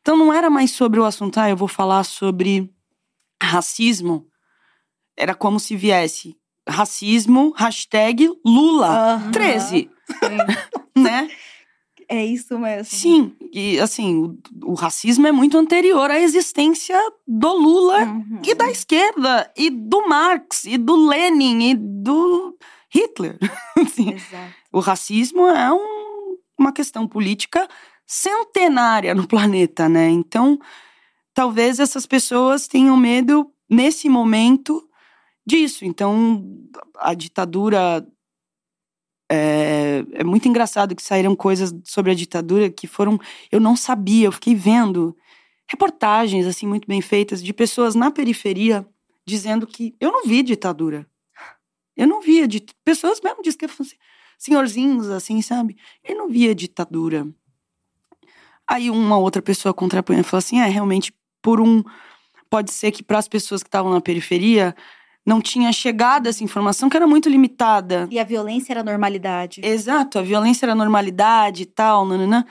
Então 0.00 0.16
não 0.16 0.32
era 0.32 0.48
mais 0.48 0.70
sobre 0.70 0.98
o 0.98 1.04
assunto, 1.04 1.38
ah, 1.38 1.50
eu 1.50 1.56
vou 1.56 1.68
falar 1.68 2.02
sobre 2.04 2.70
racismo. 3.42 4.26
Era 5.16 5.34
como 5.34 5.60
se 5.60 5.76
viesse 5.76 6.36
racismo, 6.68 7.52
hashtag 7.56 8.30
Lula. 8.44 9.14
Aham. 9.14 9.30
13, 9.30 9.68
Sim. 9.68 9.90
né? 11.00 11.28
É 12.10 12.24
isso 12.24 12.58
mesmo. 12.58 12.84
Sim, 12.98 13.36
e 13.52 13.78
assim, 13.78 14.16
o, 14.64 14.70
o 14.70 14.74
racismo 14.74 15.26
é 15.26 15.32
muito 15.32 15.58
anterior 15.58 16.10
à 16.10 16.18
existência 16.18 16.98
do 17.26 17.52
Lula 17.54 18.02
Uhum. 18.04 18.40
e 18.46 18.54
da 18.54 18.70
esquerda, 18.70 19.52
e 19.56 19.68
do 19.68 20.08
Marx, 20.08 20.64
e 20.64 20.78
do 20.78 20.96
Lenin, 21.06 21.70
e 21.70 21.74
do 21.74 22.56
Hitler. 22.90 23.38
Assim, 23.76 24.14
Exato. 24.14 24.54
o 24.72 24.80
racismo 24.80 25.46
é 25.48 25.70
um- 25.70 26.36
uma 26.58 26.72
questão 26.72 27.06
política 27.06 27.68
centenária 28.06 29.14
no 29.14 29.26
planeta, 29.28 29.86
né? 29.88 30.08
Então, 30.08 30.58
talvez 31.34 31.78
essas 31.78 32.06
pessoas 32.06 32.66
tenham 32.66 32.96
medo, 32.96 33.50
nesse 33.68 34.08
momento, 34.08 34.82
disso. 35.46 35.84
Então, 35.84 36.42
a 36.96 37.12
ditadura 37.14 38.06
É, 39.30 40.04
é, 40.12 40.24
muito 40.24 40.48
engraçado 40.48 40.96
que 40.96 41.02
saíram 41.02 41.36
coisas 41.36 41.74
sobre 41.84 42.12
a 42.12 42.14
ditadura 42.14 42.70
que 42.70 42.86
foram. 42.86 43.18
Eu 43.52 43.60
não 43.60 43.76
sabia, 43.76 44.26
eu 44.26 44.32
fiquei 44.32 44.54
vendo 44.54 45.16
reportagens, 45.68 46.46
assim, 46.46 46.66
muito 46.66 46.88
bem 46.88 47.02
feitas, 47.02 47.42
de 47.42 47.52
pessoas 47.52 47.94
na 47.94 48.10
periferia 48.10 48.86
dizendo 49.26 49.66
que 49.66 49.94
eu 50.00 50.10
não 50.10 50.24
vi 50.24 50.42
ditadura. 50.42 51.06
Eu 51.94 52.06
não 52.06 52.22
via. 52.22 52.48
De, 52.48 52.64
pessoas 52.82 53.20
mesmo 53.20 53.42
dizem 53.42 53.58
que 53.58 53.64
assim, 53.66 53.96
senhorzinhos, 54.38 55.10
assim, 55.10 55.42
sabe? 55.42 55.76
Eu 56.02 56.16
não 56.16 56.28
via 56.30 56.54
ditadura. 56.54 57.28
Aí 58.66 58.88
uma 58.88 59.18
outra 59.18 59.42
pessoa 59.42 59.74
contrapunha 59.74 60.20
e 60.20 60.22
falou 60.22 60.38
assim: 60.38 60.60
é, 60.60 60.66
realmente, 60.66 61.12
por 61.42 61.60
um. 61.60 61.82
Pode 62.48 62.72
ser 62.72 62.90
que 62.92 63.02
para 63.02 63.18
as 63.18 63.28
pessoas 63.28 63.62
que 63.62 63.68
estavam 63.68 63.92
na 63.92 64.00
periferia, 64.00 64.74
não 65.28 65.42
tinha 65.42 65.70
chegado 65.74 66.26
essa 66.26 66.42
informação 66.42 66.88
que 66.88 66.96
era 66.96 67.06
muito 67.06 67.28
limitada. 67.28 68.08
E 68.10 68.18
a 68.18 68.24
violência 68.24 68.72
era 68.72 68.82
normalidade. 68.82 69.60
Exato, 69.62 70.18
a 70.18 70.22
violência 70.22 70.64
era 70.64 70.74
normalidade 70.74 71.64
e 71.64 71.66
tal, 71.66 72.06
nananã. 72.06 72.46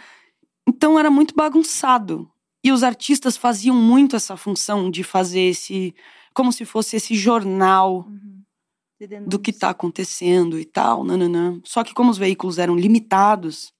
Então 0.68 1.00
era 1.00 1.10
muito 1.10 1.34
bagunçado. 1.34 2.30
E 2.64 2.72
os 2.72 2.84
artistas 2.84 3.36
faziam 3.36 3.76
muito 3.76 4.16
essa 4.16 4.38
função 4.38 4.92
de 4.92 5.04
fazer 5.04 5.40
esse. 5.40 5.96
como 6.36 6.54
se 6.54 6.66
fosse 6.66 6.98
esse 6.98 7.16
jornal 7.16 8.06
uhum. 8.08 9.26
do 9.26 9.40
que 9.40 9.50
está 9.50 9.72
acontecendo 9.72 10.60
e 10.60 10.66
tal, 10.66 11.04
nananã. 11.04 11.60
Só 11.64 11.84
que 11.84 11.96
como 11.96 12.12
os 12.12 12.18
veículos 12.20 12.60
eram 12.60 12.76
limitados, 12.76 13.74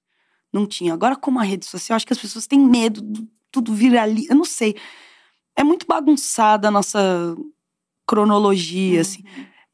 não 0.52 0.66
tinha. 0.66 0.92
Agora, 0.92 1.14
como 1.14 1.38
a 1.38 1.44
rede 1.44 1.66
social, 1.66 1.94
acho 1.94 2.06
que 2.06 2.12
as 2.12 2.18
pessoas 2.18 2.48
têm 2.48 2.58
medo, 2.58 3.00
tudo 3.52 3.72
viraliza. 3.72 4.32
Eu 4.32 4.36
não 4.36 4.44
sei. 4.44 4.74
É 5.54 5.62
muito 5.62 5.86
bagunçada 5.86 6.66
a 6.66 6.70
nossa 6.72 7.36
cronologia, 8.08 8.94
uhum. 8.94 9.00
assim. 9.00 9.22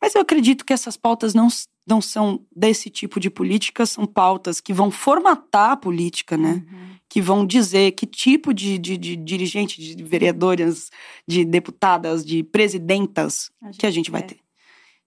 Mas 0.02 0.14
eu 0.14 0.20
acredito 0.20 0.66
que 0.66 0.72
essas 0.72 0.96
pautas 0.96 1.32
não, 1.32 1.48
não 1.86 2.00
são 2.00 2.40
desse 2.54 2.90
tipo 2.90 3.20
de 3.20 3.30
política, 3.30 3.86
são 3.86 4.04
pautas 4.04 4.60
que 4.60 4.72
vão 4.72 4.90
formatar 4.90 5.70
a 5.70 5.76
política, 5.76 6.36
né? 6.36 6.62
Uhum. 6.70 6.94
Que 7.08 7.22
vão 7.22 7.46
dizer 7.46 7.92
que 7.92 8.04
tipo 8.04 8.52
de, 8.52 8.76
de, 8.76 8.98
de, 8.98 9.16
dirigente, 9.16 9.80
de 9.80 10.02
vereadoras, 10.02 10.90
de 11.26 11.44
deputadas, 11.44 12.24
de 12.24 12.42
presidentas 12.42 13.50
a 13.62 13.70
que 13.70 13.86
a 13.86 13.90
gente 13.90 14.10
vai 14.10 14.22
ter. 14.22 14.38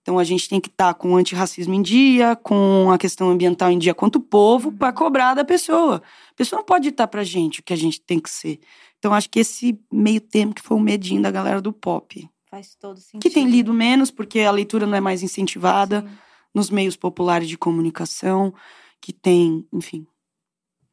Então 0.02 0.18
a 0.18 0.24
gente 0.24 0.48
tem 0.48 0.62
que 0.62 0.70
estar 0.70 0.94
tá 0.94 1.00
com 1.00 1.12
o 1.12 1.18
antirracismo 1.18 1.74
em 1.74 1.82
dia, 1.82 2.34
com 2.38 2.90
a 2.90 2.98
questão 2.98 3.30
ambiental 3.30 3.70
em 3.70 3.78
dia 3.78 3.94
quanto 3.94 4.22
povo, 4.22 4.70
uhum. 4.70 4.78
para 4.78 4.94
cobrar 4.94 5.34
da 5.34 5.44
pessoa. 5.44 6.02
A 6.32 6.34
pessoa 6.34 6.60
não 6.60 6.66
pode 6.66 6.88
estar 6.88 7.08
pra 7.08 7.26
gente 7.26 7.60
o 7.60 7.64
que 7.64 7.74
a 7.74 7.78
gente 7.78 8.00
tem 8.00 8.20
que 8.20 8.30
ser. 8.30 8.60
Então 8.98 9.14
acho 9.14 9.30
que 9.30 9.40
esse 9.40 9.78
meio 9.92 10.22
termo 10.22 10.54
que 10.54 10.62
foi 10.62 10.78
o 10.78 10.80
medinho 10.80 11.22
da 11.22 11.30
galera 11.30 11.62
do 11.62 11.74
pop. 11.74 12.28
Faz 12.50 12.76
todo 12.76 13.00
sentido. 13.00 13.22
Que 13.22 13.30
tem 13.30 13.48
lido 13.50 13.74
menos, 13.74 14.10
porque 14.10 14.42
a 14.42 14.52
leitura 14.52 14.86
não 14.86 14.96
é 14.96 15.02
mais 15.02 15.22
incentivada 15.22 16.02
Sim. 16.02 16.18
nos 16.54 16.70
meios 16.70 16.96
populares 16.96 17.48
de 17.48 17.58
comunicação, 17.58 18.54
que 19.02 19.12
tem, 19.12 19.68
enfim. 19.72 20.08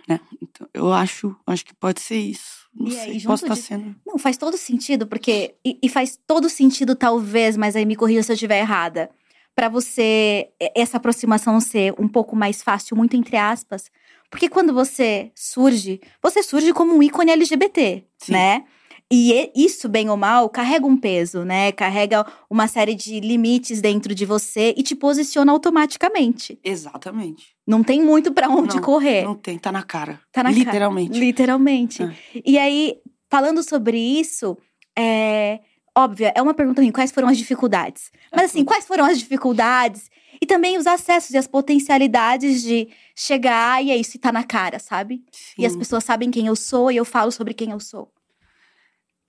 Né? 0.08 0.20
Então, 0.42 0.68
eu 0.74 0.92
acho, 0.92 1.34
acho 1.46 1.64
que 1.64 1.74
pode 1.74 2.00
ser 2.00 2.18
isso. 2.18 2.68
Não 2.74 2.88
e 2.88 2.92
sei, 2.92 3.12
aí, 3.12 3.22
posso 3.22 3.44
estar 3.44 3.56
tá 3.56 3.62
sendo. 3.62 3.94
Não, 4.04 4.18
faz 4.18 4.36
todo 4.36 4.56
sentido, 4.56 5.06
porque. 5.06 5.54
E, 5.64 5.78
e, 5.82 5.88
faz 5.88 6.18
todo 6.26 6.50
sentido, 6.50 6.94
talvez, 6.94 7.56
mas 7.56 7.76
aí 7.76 7.86
me 7.86 7.96
corrija 7.96 8.22
se 8.22 8.32
eu 8.32 8.34
estiver 8.34 8.58
errada. 8.58 9.10
para 9.54 9.68
você, 9.68 10.50
essa 10.74 10.96
aproximação 10.96 11.60
ser 11.60 11.94
um 11.98 12.08
pouco 12.08 12.34
mais 12.34 12.62
fácil, 12.62 12.96
muito 12.96 13.16
entre 13.16 13.36
aspas. 13.36 13.90
Porque 14.28 14.48
quando 14.48 14.74
você 14.74 15.30
surge, 15.34 16.00
você 16.20 16.42
surge 16.42 16.72
como 16.72 16.92
um 16.92 17.02
ícone 17.02 17.30
LGBT, 17.30 18.04
Sim. 18.18 18.32
né? 18.32 18.64
E 19.12 19.50
isso, 19.54 19.88
bem 19.88 20.08
ou 20.08 20.16
mal, 20.16 20.48
carrega 20.48 20.86
um 20.86 20.96
peso, 20.96 21.44
né? 21.44 21.70
Carrega 21.72 22.26
uma 22.48 22.66
série 22.66 22.94
de 22.94 23.20
limites 23.20 23.80
dentro 23.80 24.14
de 24.14 24.24
você 24.24 24.74
e 24.76 24.82
te 24.82 24.94
posiciona 24.94 25.52
automaticamente. 25.52 26.58
Exatamente. 26.64 27.54
Não 27.66 27.82
tem 27.82 28.02
muito 28.02 28.32
para 28.32 28.48
onde 28.48 28.76
não, 28.76 28.82
correr. 28.82 29.24
Não 29.24 29.34
tem, 29.34 29.58
tá 29.58 29.70
na 29.70 29.82
cara. 29.82 30.20
Tá 30.32 30.42
na 30.42 30.50
Literalmente. 30.50 31.12
Cara. 31.12 31.24
Literalmente. 31.24 32.02
É. 32.02 32.14
E 32.44 32.58
aí, 32.58 32.96
falando 33.30 33.62
sobre 33.62 33.98
isso, 33.98 34.56
é. 34.98 35.60
Óbvio, 35.96 36.32
é 36.34 36.42
uma 36.42 36.54
pergunta 36.54 36.82
ruim, 36.82 36.90
quais 36.90 37.12
foram 37.12 37.28
as 37.28 37.38
dificuldades? 37.38 38.10
Mas 38.32 38.46
assim, 38.46 38.64
quais 38.64 38.84
foram 38.84 39.04
as 39.04 39.16
dificuldades? 39.16 40.10
E 40.40 40.46
também 40.46 40.76
os 40.76 40.88
acessos 40.88 41.30
e 41.30 41.38
as 41.38 41.46
potencialidades 41.46 42.62
de 42.62 42.88
chegar 43.14 43.84
e 43.84 43.92
é 43.92 43.96
isso, 43.96 44.16
e 44.16 44.20
tá 44.20 44.32
na 44.32 44.42
cara, 44.42 44.80
sabe? 44.80 45.22
Sim. 45.30 45.62
E 45.62 45.66
as 45.66 45.76
pessoas 45.76 46.02
sabem 46.02 46.32
quem 46.32 46.48
eu 46.48 46.56
sou 46.56 46.90
e 46.90 46.96
eu 46.96 47.04
falo 47.04 47.30
sobre 47.30 47.54
quem 47.54 47.70
eu 47.70 47.78
sou. 47.78 48.10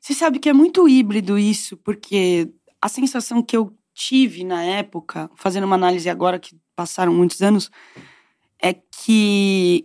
Você 0.06 0.14
sabe 0.14 0.38
que 0.38 0.48
é 0.48 0.54
muito 0.54 0.88
híbrido 0.88 1.36
isso, 1.36 1.76
porque 1.78 2.54
a 2.80 2.88
sensação 2.88 3.42
que 3.42 3.58
eu 3.58 3.76
tive 3.92 4.44
na 4.44 4.62
época, 4.62 5.32
fazendo 5.34 5.64
uma 5.64 5.76
análise 5.76 6.08
agora 6.08 6.38
que 6.38 6.56
passaram 6.76 7.12
muitos 7.12 7.42
anos, 7.42 7.72
é 8.62 8.72
que 8.72 9.84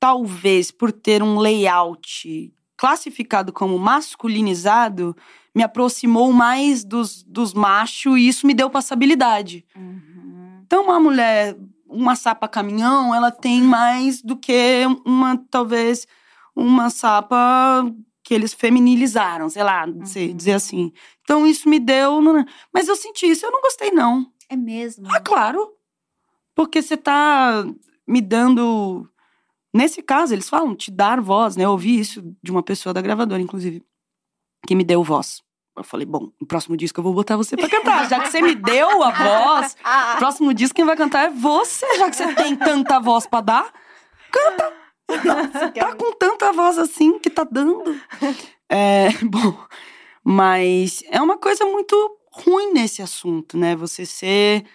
talvez 0.00 0.70
por 0.70 0.90
ter 0.90 1.22
um 1.22 1.38
layout 1.38 2.54
classificado 2.74 3.52
como 3.52 3.78
masculinizado, 3.78 5.14
me 5.54 5.62
aproximou 5.62 6.32
mais 6.32 6.84
dos, 6.84 7.22
dos 7.22 7.52
machos 7.52 8.16
e 8.16 8.28
isso 8.28 8.46
me 8.46 8.54
deu 8.54 8.70
passabilidade. 8.70 9.62
Uhum. 9.76 10.62
Então, 10.64 10.84
uma 10.84 10.98
mulher, 10.98 11.54
uma 11.86 12.16
sapa 12.16 12.48
caminhão, 12.48 13.14
ela 13.14 13.30
tem 13.30 13.60
mais 13.60 14.22
do 14.22 14.38
que 14.38 14.86
uma, 15.04 15.36
talvez, 15.50 16.06
uma 16.56 16.88
sapa 16.90 17.84
que 18.24 18.34
eles 18.34 18.52
feminilizaram, 18.52 19.48
sei 19.48 19.62
lá, 19.62 19.86
uhum. 19.86 20.04
sei 20.04 20.32
dizer 20.32 20.54
assim. 20.54 20.92
Então 21.22 21.46
isso 21.46 21.68
me 21.68 21.78
deu. 21.78 22.20
Mas 22.74 22.88
eu 22.88 22.96
senti 22.96 23.26
isso, 23.26 23.46
eu 23.46 23.52
não 23.52 23.60
gostei, 23.60 23.92
não. 23.92 24.26
É 24.48 24.56
mesmo? 24.56 25.06
Ah, 25.08 25.20
claro. 25.20 25.72
Porque 26.54 26.82
você 26.82 26.96
tá 26.96 27.64
me 28.08 28.20
dando. 28.20 29.08
Nesse 29.72 30.02
caso, 30.02 30.32
eles 30.32 30.48
falam 30.48 30.74
te 30.74 30.90
dar 30.90 31.20
voz, 31.20 31.54
né? 31.54 31.64
Eu 31.64 31.70
ouvi 31.70 32.00
isso 32.00 32.34
de 32.42 32.50
uma 32.50 32.62
pessoa 32.62 32.94
da 32.94 33.02
gravadora, 33.02 33.42
inclusive, 33.42 33.84
que 34.66 34.74
me 34.74 34.82
deu 34.82 35.04
voz. 35.04 35.42
Eu 35.76 35.84
falei, 35.84 36.06
bom, 36.06 36.32
no 36.40 36.46
próximo 36.46 36.74
disco 36.76 36.98
eu 36.98 37.04
vou 37.04 37.12
botar 37.12 37.36
você 37.36 37.54
pra 37.54 37.68
cantar. 37.68 38.08
Já 38.08 38.18
que 38.20 38.30
você 38.30 38.40
me 38.40 38.54
deu 38.54 39.02
a 39.02 39.10
voz, 39.10 39.76
próximo 40.18 40.54
disco 40.54 40.74
quem 40.74 40.86
vai 40.86 40.96
cantar 40.96 41.26
é 41.26 41.30
você. 41.30 41.86
Já 41.98 42.08
que 42.08 42.16
você 42.16 42.34
tem 42.34 42.56
tanta 42.56 42.98
voz 42.98 43.26
pra 43.26 43.42
dar, 43.42 43.72
canta. 44.32 44.85
Nossa, 45.08 45.70
tá 45.72 45.94
com 45.94 46.12
tanta 46.12 46.52
voz 46.52 46.78
assim 46.78 47.18
que 47.18 47.30
tá 47.30 47.44
dando. 47.44 47.82
É, 48.68 49.10
bom, 49.22 49.56
mas 50.24 51.00
é 51.08 51.22
uma 51.22 51.38
coisa 51.38 51.64
muito 51.64 51.94
ruim 52.32 52.72
nesse 52.72 53.00
assunto, 53.00 53.56
né? 53.56 53.76
Você 53.76 54.04
ser 54.04 54.66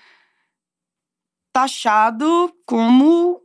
taxado 1.51 2.49
como. 2.65 3.41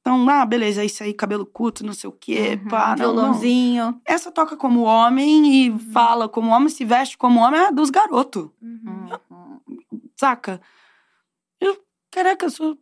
Então, 0.00 0.26
ah, 0.30 0.46
beleza, 0.46 0.80
é 0.80 0.86
isso 0.86 1.02
aí, 1.02 1.12
cabelo 1.12 1.44
curto, 1.44 1.84
não 1.84 1.92
sei 1.92 2.08
o 2.08 2.14
quê, 2.14 2.58
uhum, 2.62 2.68
pá, 2.70 2.88
não, 2.90 2.96
violãozinho. 2.96 3.84
Não. 3.84 4.00
Essa 4.06 4.32
toca 4.32 4.56
como 4.56 4.84
homem 4.84 5.64
e 5.66 5.68
uhum. 5.68 5.78
fala 5.78 6.30
como 6.30 6.50
homem, 6.50 6.70
se 6.70 6.82
veste 6.82 7.18
como 7.18 7.40
homem, 7.40 7.60
é 7.60 7.70
dos 7.70 7.90
garotos. 7.90 8.48
Uhum. 8.62 9.10
Saca? 10.16 10.62
Eu, 11.60 11.76
caraca, 12.10 12.46
eu 12.46 12.50
sou. 12.50 12.78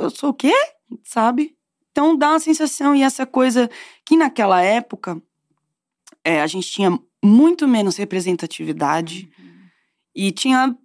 Eu 0.00 0.08
sou 0.08 0.30
o 0.30 0.34
quê? 0.34 0.54
Sabe? 1.02 1.57
Então 1.98 2.16
dá 2.16 2.30
uma 2.30 2.38
sensação, 2.38 2.94
e 2.94 3.02
essa 3.02 3.26
coisa 3.26 3.68
que 4.04 4.16
naquela 4.16 4.62
época 4.62 5.20
é, 6.24 6.40
a 6.40 6.46
gente 6.46 6.70
tinha 6.70 6.96
muito 7.24 7.66
menos 7.66 7.96
representatividade 7.96 9.28
uhum. 9.36 9.66
e 10.14 10.30
tinha. 10.30 10.78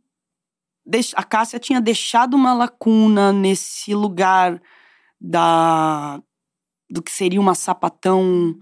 A 1.15 1.23
Cássia 1.23 1.59
tinha 1.59 1.79
deixado 1.79 2.33
uma 2.33 2.51
lacuna 2.55 3.31
nesse 3.31 3.93
lugar 3.93 4.59
da 5.21 6.19
do 6.89 6.99
que 6.99 7.11
seria 7.11 7.39
uma 7.39 7.53
sapatão 7.53 8.57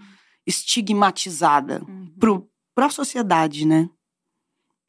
estigmatizada 0.45 1.82
uhum. 1.88 2.41
para 2.76 2.88
a 2.88 2.89
sociedade, 2.89 3.66
né? 3.66 3.89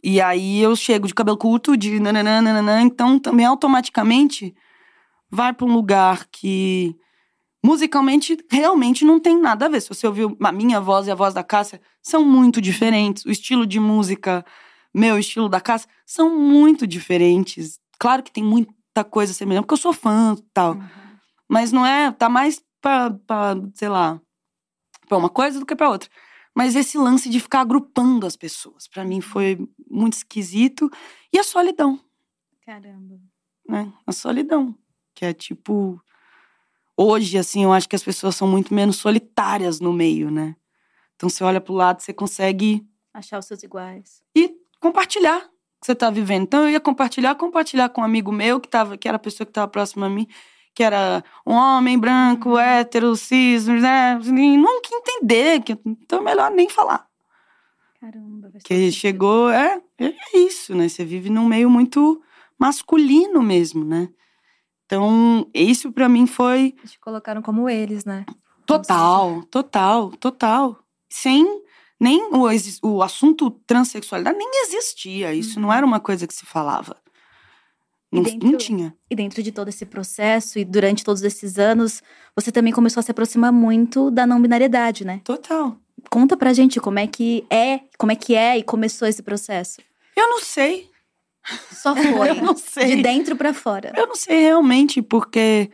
E 0.03 0.21
aí 0.21 0.61
eu 0.61 0.75
chego 0.75 1.07
de 1.07 1.15
cabelo 1.15 1.39
curto, 1.39 1.77
de 1.77 2.01
nananana, 2.01 2.83
então 2.83 3.21
também 3.21 3.47
automaticamente 3.47 4.53
vai 5.31 5.53
para 5.53 5.65
um 5.65 5.73
lugar 5.73 6.27
que 6.27 7.01
musicalmente 7.63 8.37
realmente 8.51 9.05
não 9.05 9.21
tem 9.21 9.41
nada 9.41 9.67
a 9.67 9.69
ver. 9.69 9.81
Se 9.81 9.89
você 9.89 10.07
ouviu 10.07 10.37
a 10.43 10.53
minha 10.53 10.81
voz 10.81 11.07
e 11.07 11.11
a 11.11 11.15
voz 11.15 11.33
da 11.33 11.45
Cássia, 11.45 11.81
são 12.03 12.25
muito 12.25 12.61
diferentes. 12.61 13.25
O 13.25 13.31
estilo 13.31 13.67
de 13.67 13.79
música, 13.79 14.45
meu 14.93 15.19
estilo 15.19 15.49
da 15.49 15.61
Cássia, 15.61 15.89
são 16.05 16.37
muito 16.37 16.87
diferentes. 16.87 17.79
Claro 17.99 18.23
que 18.23 18.33
tem 18.33 18.43
muita 18.43 19.05
coisa 19.09 19.33
semelhante, 19.33 19.65
porque 19.65 19.75
eu 19.75 19.79
sou 19.79 19.93
fã 19.93 20.35
e 20.37 20.43
tal. 20.53 20.75
Uhum. 20.75 20.89
Mas 21.49 21.71
não 21.71 21.87
é, 21.87 22.11
tá 22.11 22.29
mais 22.29 22.63
pra, 22.81 23.11
pra, 23.11 23.55
sei 23.75 23.89
lá, 23.89 24.21
pra 25.09 25.19
uma 25.19 25.29
coisa 25.29 25.61
do 25.61 25.67
que 25.67 25.77
pra 25.77 25.91
outra. 25.91 26.11
Mas 26.55 26.75
esse 26.75 26.99
lance 26.99 27.31
de 27.31 27.41
ficar 27.41 27.61
agrupando 27.61 28.27
as 28.27 28.37
pessoas, 28.37 28.87
para 28.87 29.05
mim 29.05 29.21
foi 29.21 29.59
muito 29.89 30.15
esquisito. 30.15 30.91
E 31.33 31.39
a 31.39 31.45
solidão. 31.45 31.99
Caramba. 32.67 33.19
Né? 33.69 33.91
A 34.07 34.13
solidão. 34.13 34.77
Que 35.15 35.27
é 35.27 35.33
tipo 35.33 36.03
hoje, 36.97 37.39
assim, 37.39 37.65
eu 37.65 37.73
acho 37.73 37.89
que 37.89 37.97
as 37.97 38.03
pessoas 38.03 38.37
são 38.37 38.47
muito 38.49 38.73
menos 38.75 38.97
solitárias 38.97 39.81
no 39.81 39.93
meio, 39.93 40.31
né? 40.31 40.55
Então 41.17 41.29
você 41.29 41.45
olha 41.45 41.61
pro 41.61 41.75
lado, 41.75 42.01
você 42.01 42.13
consegue. 42.13 42.87
Achar 43.15 43.39
os 43.39 43.47
seus 43.47 43.63
iguais. 43.63 44.23
E 44.35 44.55
compartilhar 44.81 45.41
que 45.81 45.87
você 45.87 45.95
tá 45.95 46.11
vivendo. 46.11 46.43
Então 46.45 46.63
eu 46.65 46.71
ia 46.71 46.81
compartilhar, 46.81 47.35
compartilhar 47.35 47.89
com 47.89 48.01
um 48.01 48.05
amigo 48.05 48.33
meu 48.33 48.61
que 48.61 48.69
tava, 48.69 48.97
que 48.97 49.07
era 49.09 49.17
a 49.17 49.21
pessoa 49.21 49.47
que 49.47 49.53
tava 49.53 49.69
próxima 49.69 50.07
a 50.07 50.11
mim, 50.11 50.27
que 50.75 50.83
era 50.83 51.23
um 51.47 51.55
homem 51.55 51.99
branco, 51.99 52.51
Uhum. 52.51 52.59
hétero, 52.59 53.15
cis, 53.17 53.67
né? 53.67 54.19
E 54.25 54.57
nunca 54.57 54.89
entender, 54.93 55.61
que, 55.63 55.79
então 55.85 56.21
é 56.21 56.23
melhor 56.23 56.51
nem 56.51 56.69
falar. 56.69 57.07
Caramba. 58.01 58.51
todo 58.51 58.63
Que 58.65 58.91
chegou, 58.91 59.51
é, 59.51 59.81
é 60.01 60.39
isso, 60.39 60.75
né? 60.75 60.89
Você 60.89 61.05
vive 61.05 61.31
num 61.31 61.47
meio 61.47 61.71
muito 61.71 62.21
masculino 62.59 63.43
mesmo, 63.43 63.85
né? 63.85 64.09
Então, 64.93 65.47
isso 65.55 65.91
pra 65.91 66.07
mim 66.07 66.27
foi 66.27 66.75
Te 66.85 67.01
colocaram 67.01 67.41
como 67.41 67.67
eles, 67.67 68.05
né? 68.05 68.27
total, 68.67 69.43
total, 69.51 70.11
total. 70.21 70.79
Sem 71.09 71.63
nem 71.99 72.21
o, 72.31 72.47
o 72.83 73.03
assunto 73.03 73.51
transexualidade 73.67 74.37
nem 74.37 74.51
existia. 74.67 75.33
Isso 75.33 75.59
não 75.59 75.73
era 75.73 75.85
uma 75.87 75.99
coisa 75.99 76.27
que 76.27 76.35
se 76.35 76.45
falava. 76.45 76.95
Não, 78.13 78.23
dentro- 78.23 78.51
não 78.51 78.59
tinha. 78.59 78.95
E 79.11 79.17
dentro 79.17 79.43
de 79.43 79.51
todo 79.51 79.69
esse 79.69 79.87
processo 79.87 80.59
e 80.59 80.65
durante 80.65 81.03
todos 81.03 81.23
esses 81.23 81.59
anos, 81.59 82.03
você 82.37 82.53
também 82.53 82.71
começou 82.73 83.01
a 83.01 83.03
se 83.03 83.11
aproximar 83.11 83.51
muito 83.51 84.11
da 84.11 84.27
não 84.27 84.43
binariedade, 84.43 85.07
né? 85.07 85.23
Total. 85.25 85.75
Conta 86.11 86.37
pra 86.37 86.53
gente 86.53 86.79
como 86.81 86.99
é 86.99 87.07
que 87.07 87.47
é, 87.49 87.81
como 87.97 88.13
é 88.13 88.17
que 88.17 88.35
é 88.35 88.59
e 88.59 88.63
começou 88.63 89.09
esse 89.09 89.23
processo. 89.23 89.81
Eu 90.15 90.29
não 90.29 90.41
sei. 90.41 90.91
Só 91.71 91.95
foi. 91.97 92.31
Eu 92.31 92.35
não 92.37 92.57
sei. 92.57 92.97
De 92.97 93.03
dentro 93.03 93.37
pra 93.37 93.53
fora. 93.53 93.93
Eu 93.97 94.07
não 94.07 94.15
sei 94.15 94.41
realmente, 94.41 95.03
porque 95.03 95.71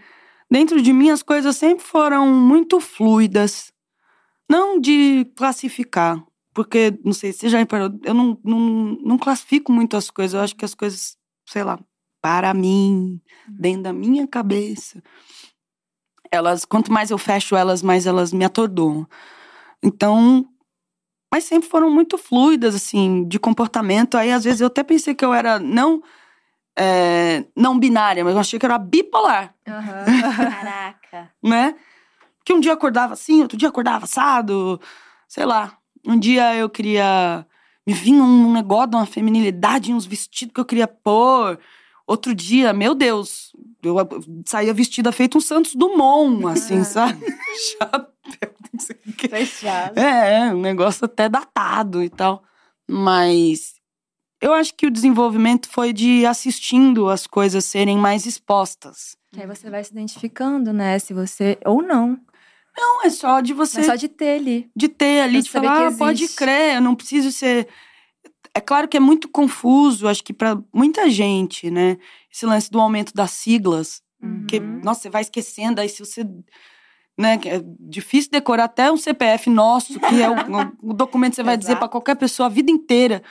dentro 0.51 0.81
de 0.81 0.93
mim 0.93 1.11
as 1.11 1.23
coisas 1.23 1.57
sempre 1.57 1.85
foram 1.85 2.27
muito 2.27 2.81
fluidas. 2.81 3.73
Não 4.51 4.81
de 4.81 5.27
classificar, 5.37 6.25
porque, 6.55 6.99
não 7.05 7.13
sei, 7.13 7.33
você 7.33 7.49
já 7.51 7.59
reparou, 7.59 7.91
eu 8.03 8.15
não, 8.15 8.39
não, 8.43 8.59
não 9.05 9.19
classifico 9.19 9.71
muito 9.71 9.97
as 9.97 10.11
coisas. 10.11 10.35
Eu 10.35 10.41
acho 10.41 10.57
que 10.57 10.65
as 10.65 10.75
coisas, 10.75 11.17
sei 11.47 11.63
lá, 11.63 11.79
para 12.21 12.53
mim, 12.55 13.21
dentro 13.47 13.83
da 13.83 13.93
minha 13.93 14.27
cabeça, 14.27 15.03
elas, 16.33 16.65
quanto 16.65 16.93
mais 16.93 17.11
eu 17.11 17.19
fecho 17.19 17.55
elas, 17.55 17.83
mais 17.83 18.07
elas 18.07 18.33
me 18.33 18.45
atordoam. 18.45 19.07
Então, 19.83 20.49
mas 21.33 21.45
sempre 21.45 21.69
foram 21.69 21.91
muito 21.91 22.17
fluidas, 22.17 22.75
assim, 22.75 23.25
de 23.25 23.39
comportamento. 23.39 24.17
Aí, 24.17 24.33
às 24.33 24.45
vezes, 24.45 24.61
eu 24.61 24.67
até 24.69 24.83
pensei 24.83 25.15
que 25.15 25.25
eu 25.25 25.33
era 25.33 25.59
não 25.59 26.03
é, 26.79 27.45
não 27.57 27.79
binária, 27.79 28.25
mas 28.25 28.35
eu 28.35 28.41
achei 28.41 28.59
que 28.59 28.65
era 28.65 28.79
bipolar, 28.79 29.53
Caraca. 29.65 31.31
né? 31.43 31.75
Que 32.45 32.53
um 32.53 32.61
dia 32.61 32.71
eu 32.71 32.75
acordava 32.77 33.13
assim, 33.15 33.43
outro 33.43 33.59
dia 33.59 33.67
eu 33.67 33.71
acordava 33.71 34.05
assado, 34.05 34.81
sei 35.27 35.45
lá. 35.45 35.77
Um 36.07 36.19
dia 36.19 36.55
eu 36.55 36.71
queria. 36.71 37.45
Me 37.87 37.93
vinha 37.93 38.23
um 38.23 38.53
negócio 38.53 38.91
de 38.91 38.97
uma 38.97 39.07
feminilidade, 39.07 39.93
uns 39.93 40.07
vestidos 40.07 40.53
que 40.55 40.61
eu 40.61 40.65
queria 40.65 40.87
pôr. 40.87 41.59
Outro 42.07 42.35
dia, 42.35 42.73
meu 42.73 42.95
Deus, 42.95 43.53
eu 43.83 43.97
saía 44.47 44.73
vestida 44.73 45.13
feito 45.13 45.37
um 45.37 45.41
Santos 45.41 45.75
Dumont, 45.75 46.47
assim, 46.47 46.85
sabe? 46.85 47.23
Chapéu, 47.79 48.09
não 48.23 48.33
sei 48.33 48.49
o 48.49 48.53
quê. 48.63 48.68
Fechado. 49.29 49.99
É, 49.99 50.53
um 50.55 50.61
negócio 50.61 51.05
até 51.05 51.29
datado 51.29 52.03
e 52.03 52.09
tal. 52.09 52.43
Mas 52.91 53.75
eu 54.41 54.53
acho 54.53 54.75
que 54.75 54.87
o 54.87 54.91
desenvolvimento 54.91 55.69
foi 55.69 55.93
de 55.93 56.25
assistindo 56.25 57.09
as 57.09 57.27
coisas 57.27 57.65
serem 57.65 57.99
mais 57.99 58.25
expostas. 58.25 59.17
Que 59.33 59.41
aí 59.41 59.47
você 59.47 59.69
vai 59.69 59.83
se 59.83 59.91
identificando, 59.91 60.73
né? 60.73 60.99
Se 60.99 61.13
você. 61.13 61.59
Ou 61.65 61.83
não. 61.83 62.19
Não, 62.77 63.05
é 63.05 63.11
só 63.11 63.41
de 63.41 63.53
você 63.53 63.81
É 63.81 63.85
só 63.85 63.95
de 63.97 64.09
ter 64.09 64.39
ali. 64.39 64.71
de 64.75 64.89
ter 64.89 65.23
ali, 65.23 65.43
de 65.43 65.51
falar, 65.51 65.89
que 65.89 65.95
ah, 65.95 65.99
pode 65.99 66.29
crer, 66.29 66.77
eu 66.77 66.81
não 66.81 66.95
preciso 66.95 67.33
ser. 67.33 67.67
É 68.55 68.61
claro 68.61 68.87
que 68.87 68.97
é 68.97 69.01
muito 69.01 69.29
confuso, 69.29 70.07
acho 70.07 70.23
que 70.23 70.33
pra 70.33 70.57
muita 70.73 71.11
gente, 71.11 71.71
né? 71.71 71.99
Esse 72.33 72.47
lance 72.47 72.71
do 72.71 72.81
aumento 72.81 73.13
das 73.13 73.33
siglas. 73.33 74.01
Uhum. 74.21 74.81
nossa, 74.83 75.03
você 75.03 75.11
vai 75.11 75.23
esquecendo, 75.23 75.81
aí 75.81 75.89
se 75.89 76.05
você. 76.05 76.25
Né, 77.19 77.35
é 77.47 77.61
difícil 77.81 78.31
decorar 78.31 78.65
até 78.65 78.93
um 78.93 78.97
CPF 78.97 79.51
nosso, 79.51 79.99
que 79.99 80.23
é 80.23 80.29
o, 80.31 80.91
o 80.91 80.93
documento 80.95 81.31
que 81.33 81.37
você 81.37 81.43
vai 81.43 81.57
dizer 81.57 81.73
Exato. 81.73 81.81
pra 81.81 81.89
qualquer 81.89 82.15
pessoa 82.15 82.47
a 82.47 82.51
vida 82.51 82.71
inteira. 82.71 83.23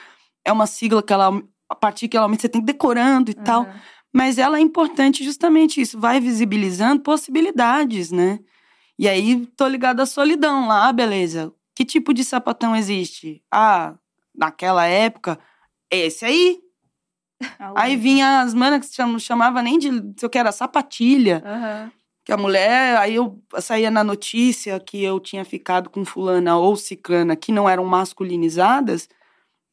É 0.43 0.51
uma 0.51 0.67
sigla 0.67 1.01
que 1.01 1.13
ela, 1.13 1.41
a 1.69 1.75
partir 1.75 2.07
que 2.09 2.17
ela 2.17 2.25
aumenta, 2.25 2.41
você 2.41 2.49
tem 2.49 2.61
decorando 2.61 3.31
e 3.31 3.33
tal. 3.33 3.61
Aham. 3.63 3.79
Mas 4.13 4.37
ela 4.37 4.57
é 4.57 4.61
importante 4.61 5.23
justamente 5.23 5.79
isso, 5.79 5.99
vai 5.99 6.19
visibilizando 6.19 7.01
possibilidades, 7.01 8.11
né? 8.11 8.39
E 8.97 9.07
aí, 9.07 9.45
tô 9.55 9.67
ligada 9.67 10.03
à 10.03 10.05
solidão 10.05 10.67
lá, 10.67 10.87
ah, 10.87 10.93
beleza. 10.93 11.53
Que 11.75 11.85
tipo 11.85 12.13
de 12.13 12.23
sapatão 12.23 12.75
existe? 12.75 13.43
Ah, 13.51 13.93
naquela 14.35 14.85
época, 14.85 15.37
esse 15.91 16.25
aí. 16.25 16.59
Aí 17.75 17.95
vinha 17.95 18.41
as 18.41 18.55
manas 18.55 18.89
que 18.89 18.95
cham- 18.95 19.19
chamava 19.19 19.61
nem 19.61 19.77
de, 19.77 19.89
se 20.17 20.25
eu 20.25 20.29
que 20.29 20.39
era 20.39 20.51
sapatilha. 20.51 21.43
Aham. 21.45 21.91
Que 22.27 22.33
a 22.33 22.37
mulher, 22.37 22.97
aí 22.97 23.15
eu 23.15 23.41
saía 23.61 23.89
na 23.89 24.03
notícia 24.03 24.77
que 24.81 25.01
eu 25.01 25.17
tinha 25.17 25.45
ficado 25.45 25.89
com 25.89 26.03
fulana 26.03 26.57
ou 26.57 26.75
ciclana 26.75 27.37
que 27.37 27.53
não 27.53 27.69
eram 27.69 27.85
masculinizadas. 27.85 29.07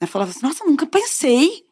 Eu 0.01 0.07
falava 0.07 0.31
assim, 0.31 0.47
nossa, 0.47 0.65
nunca 0.65 0.87
pensei 0.87 1.65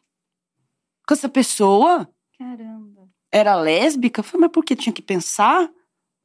com 1.07 1.13
essa 1.13 1.29
pessoa 1.29 2.05
Caramba. 2.37 3.07
era 3.31 3.55
lésbica? 3.55 4.19
Eu 4.19 4.25
falei, 4.25 4.41
mas 4.41 4.51
por 4.51 4.65
que 4.65 4.75
tinha 4.75 4.91
que 4.91 5.01
pensar? 5.01 5.69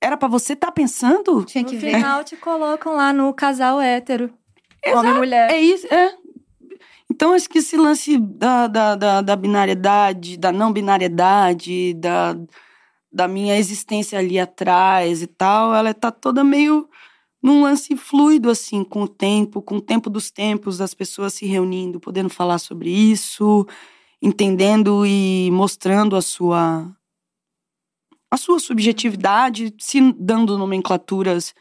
Era 0.03 0.17
pra 0.17 0.27
você 0.27 0.55
estar 0.55 0.73
pensando? 0.73 1.45
Tinha 1.45 1.63
No 1.63 1.71
que 1.71 1.77
ver. 1.77 1.95
final 1.95 2.25
te 2.25 2.37
colocam 2.37 2.97
lá 2.97 3.13
no 3.13 3.33
casal 3.33 3.81
hétero. 3.81 4.35
Homem 4.89 5.13
e 5.13 5.19
mulher. 5.19 5.53
É 5.53 5.61
isso, 5.61 5.87
é. 5.87 6.17
Então, 7.09 7.33
acho 7.33 7.49
que 7.49 7.59
esse 7.59 7.77
lance 7.77 8.19
da, 8.19 8.67
da, 8.67 8.97
da, 8.97 9.21
da 9.21 9.37
binariedade, 9.37 10.37
da 10.37 10.51
não 10.51 10.73
binariedade, 10.73 11.95
da, 11.95 12.37
da 13.13 13.27
minha 13.27 13.57
existência 13.57 14.19
ali 14.19 14.39
atrás 14.39 15.23
e 15.23 15.27
tal, 15.27 15.75
ela 15.75 15.95
tá 15.95 16.11
toda 16.11 16.45
meio 16.45 16.89
num 17.43 17.63
lance 17.63 17.97
fluido, 17.97 18.51
assim, 18.51 18.85
com 18.85 19.03
o 19.03 19.09
tempo, 19.09 19.63
com 19.63 19.77
o 19.77 19.81
tempo 19.81 20.11
dos 20.11 20.31
tempos, 20.31 20.79
das 20.79 20.93
pessoas 20.95 21.35
se 21.35 21.47
reunindo, 21.47 22.01
podendo 22.01 22.29
falar 22.29 22.59
sobre 22.59 22.91
isso, 22.91 23.67
entendendo 24.21 25.07
e 25.07 25.51
mostrando 25.53 26.17
a 26.17 26.23
sua 26.23 26.95
a 28.31 28.37
sua 28.37 28.59
subjetividade, 28.61 29.75
se 29.79 30.13
dando 30.13 30.59
nomenclaturas 30.59 31.55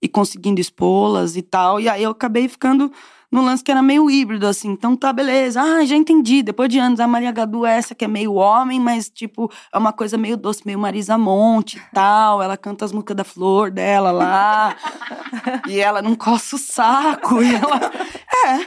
e 0.00 0.08
conseguindo 0.08 0.60
expô-las 0.60 1.36
e 1.36 1.42
tal. 1.42 1.80
E 1.80 1.88
aí 1.88 2.04
eu 2.04 2.10
acabei 2.10 2.48
ficando 2.48 2.92
no 3.36 3.44
lance 3.44 3.62
que 3.62 3.70
era 3.70 3.82
meio 3.82 4.10
híbrido, 4.10 4.46
assim. 4.46 4.70
Então 4.70 4.96
tá, 4.96 5.12
beleza. 5.12 5.60
Ah, 5.60 5.84
já 5.84 5.94
entendi. 5.94 6.42
Depois 6.42 6.70
de 6.70 6.78
anos, 6.78 6.98
a 6.98 7.06
Maria 7.06 7.30
Gadu 7.30 7.66
é 7.66 7.76
essa 7.76 7.94
que 7.94 8.04
é 8.04 8.08
meio 8.08 8.34
homem, 8.34 8.80
mas, 8.80 9.10
tipo, 9.10 9.52
é 9.70 9.76
uma 9.76 9.92
coisa 9.92 10.16
meio 10.16 10.38
doce, 10.38 10.62
meio 10.64 10.78
Marisa 10.78 11.18
Monte 11.18 11.76
e 11.76 11.94
tal. 11.94 12.42
Ela 12.42 12.56
canta 12.56 12.86
as 12.86 12.92
músicas 12.92 13.16
da 13.16 13.24
flor 13.24 13.70
dela 13.70 14.10
lá. 14.10 14.74
e 15.68 15.78
ela 15.78 16.00
não 16.00 16.14
coça 16.14 16.56
o 16.56 16.58
saco. 16.58 17.42
E 17.42 17.54
ela. 17.54 17.92
É. 18.44 18.66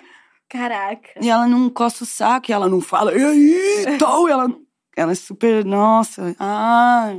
Caraca. 0.50 1.12
E 1.22 1.30
ela 1.30 1.48
não 1.48 1.70
coça 1.70 2.04
o 2.04 2.08
saco, 2.08 2.50
e 2.50 2.54
ela 2.54 2.68
não 2.68 2.82
fala, 2.82 3.14
e 3.16 3.24
aí, 3.24 3.98
tal. 4.00 4.28
E 4.28 4.32
ela, 4.32 4.48
ela 4.98 5.12
é 5.12 5.16
super, 5.16 5.64
nossa, 5.64 6.36
ah, 6.40 7.16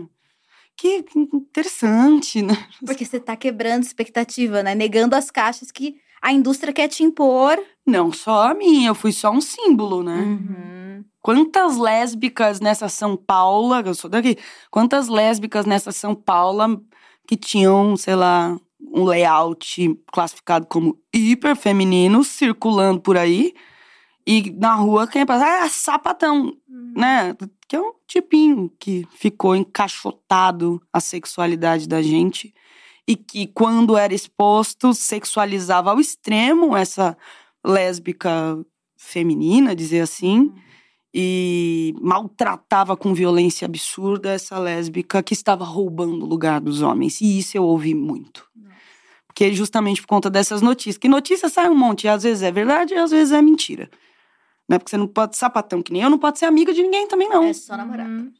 que 0.76 1.04
que 1.04 1.18
interessante, 1.18 2.42
né? 2.42 2.56
Porque 2.84 3.04
você 3.04 3.20
tá 3.20 3.36
quebrando 3.36 3.84
expectativa, 3.84 4.64
né? 4.64 4.74
Negando 4.74 5.14
as 5.14 5.30
caixas 5.30 5.70
que 5.70 5.94
a 6.20 6.32
indústria 6.32 6.72
quer 6.72 6.88
te 6.88 7.02
impor. 7.02 7.58
Não 7.86 8.12
só 8.12 8.50
a 8.50 8.54
minha, 8.54 8.88
eu 8.88 8.94
fui 8.94 9.12
só 9.12 9.30
um 9.30 9.40
símbolo, 9.40 10.02
né? 10.02 10.16
Uhum. 10.16 11.04
Quantas 11.22 11.76
lésbicas 11.76 12.60
nessa 12.60 12.88
São 12.88 13.16
Paula, 13.16 13.82
eu 13.84 13.94
sou 13.94 14.08
daqui, 14.08 14.38
quantas 14.70 15.08
lésbicas 15.08 15.66
nessa 15.66 15.92
São 15.92 16.14
Paula 16.14 16.80
que 17.26 17.36
tinham, 17.36 17.96
sei 17.96 18.14
lá, 18.14 18.56
um 18.80 19.04
layout 19.04 20.00
classificado 20.12 20.66
como 20.66 20.98
hiper 21.12 21.54
feminino 21.54 22.24
circulando 22.24 23.00
por 23.00 23.16
aí 23.16 23.54
e 24.26 24.50
na 24.50 24.74
rua 24.74 25.06
quem 25.06 25.26
passa, 25.26 25.64
ah, 25.64 25.68
sapatão, 25.68 26.56
né? 26.68 27.34
Que 27.68 27.76
é 27.76 27.80
um 27.80 27.92
tipinho 28.06 28.70
que 28.78 29.06
ficou 29.12 29.54
encaixotado 29.54 30.80
a 30.92 31.00
sexualidade 31.00 31.88
da 31.88 32.02
gente 32.02 32.54
e 33.06 33.16
que 33.16 33.46
quando 33.46 33.96
era 33.96 34.14
exposto 34.14 34.94
sexualizava 34.94 35.90
ao 35.90 36.00
extremo 36.00 36.76
essa 36.76 37.16
lésbica 37.64 38.58
feminina, 38.96 39.74
dizer 39.74 40.00
assim, 40.00 40.52
e 41.12 41.94
maltratava 42.00 42.96
com 42.96 43.12
violência 43.12 43.66
absurda 43.66 44.30
essa 44.30 44.58
lésbica 44.58 45.22
que 45.22 45.34
estava 45.34 45.64
roubando 45.64 46.24
o 46.24 46.28
lugar 46.28 46.60
dos 46.60 46.82
homens. 46.82 47.20
E 47.20 47.38
isso 47.38 47.56
eu 47.56 47.64
ouvi 47.64 47.94
muito. 47.94 48.48
Porque 49.26 49.52
justamente 49.52 50.00
por 50.00 50.08
conta 50.08 50.28
dessas 50.28 50.60
notícias. 50.60 50.98
Que 50.98 51.08
notícia 51.08 51.48
sai 51.48 51.68
um 51.68 51.74
monte, 51.74 52.04
e 52.04 52.08
às 52.08 52.22
vezes 52.22 52.42
é 52.42 52.50
verdade 52.50 52.94
e 52.94 52.96
às 52.96 53.10
vezes 53.10 53.32
é 53.32 53.40
mentira. 53.40 53.90
Né? 54.68 54.78
Porque 54.78 54.90
você 54.90 54.96
não 54.96 55.08
pode 55.08 55.36
sapatão 55.36 55.82
que 55.82 55.92
nem 55.92 56.02
eu, 56.02 56.10
não 56.10 56.18
pode 56.18 56.38
ser 56.38 56.46
amiga 56.46 56.72
de 56.72 56.82
ninguém 56.82 57.08
também, 57.08 57.28
não. 57.28 57.44
É 57.44 57.52
só 57.52 57.76
namorar. 57.76 58.06
Uhum. 58.06 58.32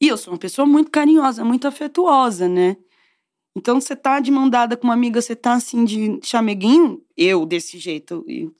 E 0.00 0.08
eu 0.08 0.16
sou 0.16 0.32
uma 0.32 0.38
pessoa 0.38 0.66
muito 0.66 0.90
carinhosa, 0.90 1.44
muito 1.44 1.66
afetuosa, 1.66 2.48
né? 2.48 2.76
Então, 3.56 3.80
você 3.80 3.94
tá 3.94 4.18
de 4.18 4.30
mão 4.30 4.48
dada 4.48 4.76
com 4.76 4.84
uma 4.84 4.94
amiga, 4.94 5.20
você 5.20 5.36
tá 5.36 5.54
assim 5.54 5.84
de 5.84 6.20
chameguinho, 6.22 7.02
eu 7.16 7.44
desse 7.44 7.78
jeito, 7.78 8.24
e 8.26 8.50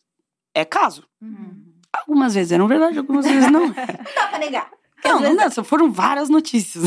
é 0.55 0.65
caso. 0.65 1.07
Uhum. 1.21 1.73
Algumas 1.93 2.35
vezes 2.35 2.53
eram 2.53 2.69
verdade, 2.69 2.99
algumas 2.99 3.27
vezes 3.27 3.51
não. 3.51 3.69
Não 3.69 3.75
dá 3.75 4.29
pra 4.29 4.39
negar. 4.39 4.71
Não, 5.05 5.21
não 5.21 5.37
vezes 5.37 5.57
dá, 5.57 5.65
foram 5.65 5.91
várias 5.91 6.29
notícias. 6.29 6.85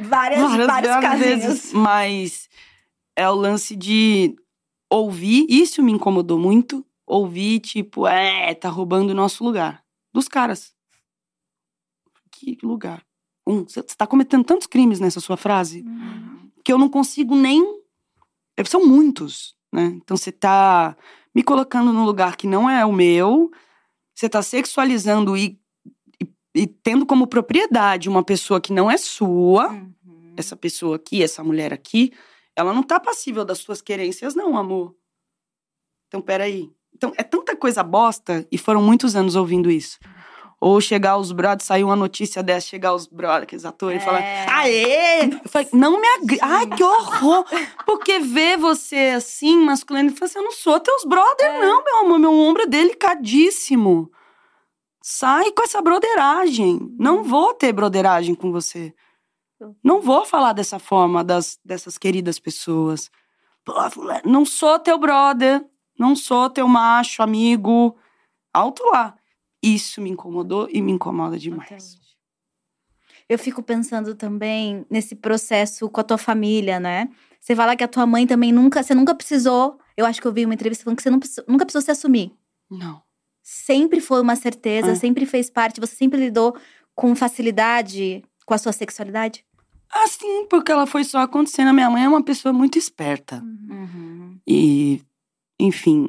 várias, 0.00 0.40
vários 0.64 0.96
casinhos. 1.00 1.72
Mas 1.72 2.48
é 3.16 3.28
o 3.28 3.34
lance 3.34 3.74
de 3.74 4.36
ouvir, 4.88 5.44
isso 5.48 5.82
me 5.82 5.90
incomodou 5.90 6.38
muito. 6.38 6.86
Ouvir, 7.04 7.60
tipo, 7.60 8.06
é, 8.06 8.54
tá 8.54 8.68
roubando 8.68 9.10
o 9.10 9.14
nosso 9.14 9.42
lugar. 9.42 9.82
Dos 10.12 10.28
caras. 10.28 10.72
Que 12.30 12.56
lugar? 12.62 13.02
Um, 13.46 13.64
você 13.64 13.82
tá 13.82 14.06
cometendo 14.06 14.44
tantos 14.44 14.66
crimes 14.66 15.00
nessa 15.00 15.18
sua 15.20 15.36
frase 15.36 15.84
que 16.68 16.72
eu 16.72 16.76
não 16.76 16.90
consigo 16.90 17.34
nem. 17.34 17.64
é, 18.54 18.62
São 18.62 18.86
muitos, 18.86 19.56
né? 19.72 19.84
Então 19.96 20.18
você 20.18 20.30
tá 20.30 20.94
me 21.34 21.42
colocando 21.42 21.94
num 21.94 22.04
lugar 22.04 22.36
que 22.36 22.46
não 22.46 22.68
é 22.68 22.84
o 22.84 22.92
meu, 22.92 23.50
você 24.14 24.28
tá 24.28 24.42
sexualizando 24.42 25.34
e, 25.34 25.58
e, 26.20 26.30
e 26.54 26.66
tendo 26.66 27.06
como 27.06 27.26
propriedade 27.26 28.06
uma 28.06 28.22
pessoa 28.22 28.60
que 28.60 28.70
não 28.70 28.90
é 28.90 28.98
sua 28.98 29.70
Uhum. 29.70 30.34
essa 30.36 30.54
pessoa 30.54 30.96
aqui, 30.96 31.22
essa 31.22 31.42
mulher 31.42 31.72
aqui, 31.72 32.12
ela 32.54 32.74
não 32.74 32.82
tá 32.82 33.00
passível 33.00 33.46
das 33.46 33.60
suas 33.60 33.80
querências, 33.80 34.34
não, 34.34 34.54
amor. 34.54 34.94
Então, 36.08 36.20
peraí. 36.20 36.70
Então, 36.94 37.14
é 37.16 37.22
tanta 37.22 37.56
coisa 37.56 37.82
bosta, 37.82 38.46
e 38.52 38.58
foram 38.58 38.82
muitos 38.82 39.16
anos 39.16 39.36
ouvindo 39.36 39.70
isso. 39.70 39.98
Ou 40.60 40.80
chegar 40.80 41.16
os 41.16 41.30
brothers, 41.30 41.64
sair 41.64 41.84
uma 41.84 41.94
notícia 41.94 42.42
dessa, 42.42 42.66
chegar 42.66 42.92
os 42.92 43.06
brothers, 43.06 43.42
aqueles 43.44 43.64
atores, 43.64 44.02
e 44.02 44.04
falar, 44.04 44.20
É. 44.20 44.46
aê! 44.50 45.24
Eu 45.26 45.48
falei, 45.48 45.68
não 45.72 46.00
me 46.00 46.08
agri... 46.08 46.38
Ai, 46.42 46.66
que 46.66 46.82
horror! 46.82 47.44
Porque 47.86 48.18
ver 48.18 48.56
você 48.56 49.12
assim, 49.16 49.56
masculino, 49.60 50.10
eu 50.10 50.14
falei 50.14 50.30
assim, 50.30 50.38
eu 50.40 50.44
não 50.44 50.50
sou 50.50 50.80
teus 50.80 51.04
brother, 51.04 51.60
não, 51.60 51.84
meu 51.84 51.96
amor, 51.98 52.18
meu 52.18 52.32
ombro 52.32 52.62
é 52.62 52.66
delicadíssimo. 52.66 54.10
Sai 55.00 55.52
com 55.52 55.62
essa 55.62 55.80
broderagem. 55.80 56.94
Não 56.98 57.22
vou 57.22 57.54
ter 57.54 57.72
broderagem 57.72 58.34
com 58.34 58.50
você. 58.50 58.92
Não 59.82 60.00
vou 60.00 60.24
falar 60.26 60.52
dessa 60.52 60.78
forma 60.78 61.24
das, 61.24 61.58
dessas 61.64 61.96
queridas 61.96 62.38
pessoas. 62.38 63.10
Não 64.24 64.44
sou 64.44 64.78
teu 64.78 64.98
brother, 64.98 65.64
não 65.98 66.14
sou 66.16 66.50
teu 66.50 66.66
macho, 66.68 67.22
amigo. 67.22 67.96
Alto 68.52 68.82
lá. 68.90 69.14
Isso 69.62 70.00
me 70.00 70.10
incomodou 70.10 70.68
e 70.70 70.80
me 70.80 70.92
incomoda 70.92 71.38
demais. 71.38 71.98
Eu 73.28 73.38
fico 73.38 73.62
pensando 73.62 74.14
também 74.14 74.86
nesse 74.90 75.14
processo 75.14 75.88
com 75.90 76.00
a 76.00 76.04
tua 76.04 76.16
família, 76.18 76.80
né? 76.80 77.08
Você 77.40 77.54
fala 77.54 77.76
que 77.76 77.84
a 77.84 77.88
tua 77.88 78.06
mãe 78.06 78.26
também 78.26 78.52
nunca, 78.52 78.82
você 78.82 78.94
nunca 78.94 79.14
precisou. 79.14 79.78
Eu 79.96 80.06
acho 80.06 80.20
que 80.20 80.26
eu 80.26 80.32
vi 80.32 80.44
uma 80.44 80.54
entrevista 80.54 80.84
falando 80.84 80.96
que 80.96 81.02
você 81.02 81.10
precisou- 81.18 81.44
nunca 81.46 81.64
precisou 81.66 81.82
se 81.82 81.90
assumir. 81.90 82.32
Não. 82.70 83.02
Sempre 83.42 84.00
foi 84.00 84.20
uma 84.22 84.36
certeza, 84.36 84.92
É. 84.92 84.94
sempre 84.94 85.26
fez 85.26 85.50
parte. 85.50 85.80
Você 85.80 85.94
sempre 85.94 86.20
lidou 86.20 86.56
com 86.94 87.14
facilidade 87.14 88.22
com 88.46 88.54
a 88.54 88.58
sua 88.58 88.72
sexualidade? 88.72 89.44
Assim, 89.90 90.46
porque 90.46 90.70
ela 90.72 90.86
foi 90.86 91.04
só 91.04 91.18
acontecendo. 91.18 91.68
A 91.68 91.72
minha 91.72 91.90
mãe 91.90 92.04
é 92.04 92.08
uma 92.08 92.22
pessoa 92.22 92.52
muito 92.52 92.78
esperta. 92.78 93.42
Uhum. 93.42 94.38
E, 94.46 95.02
enfim. 95.58 96.08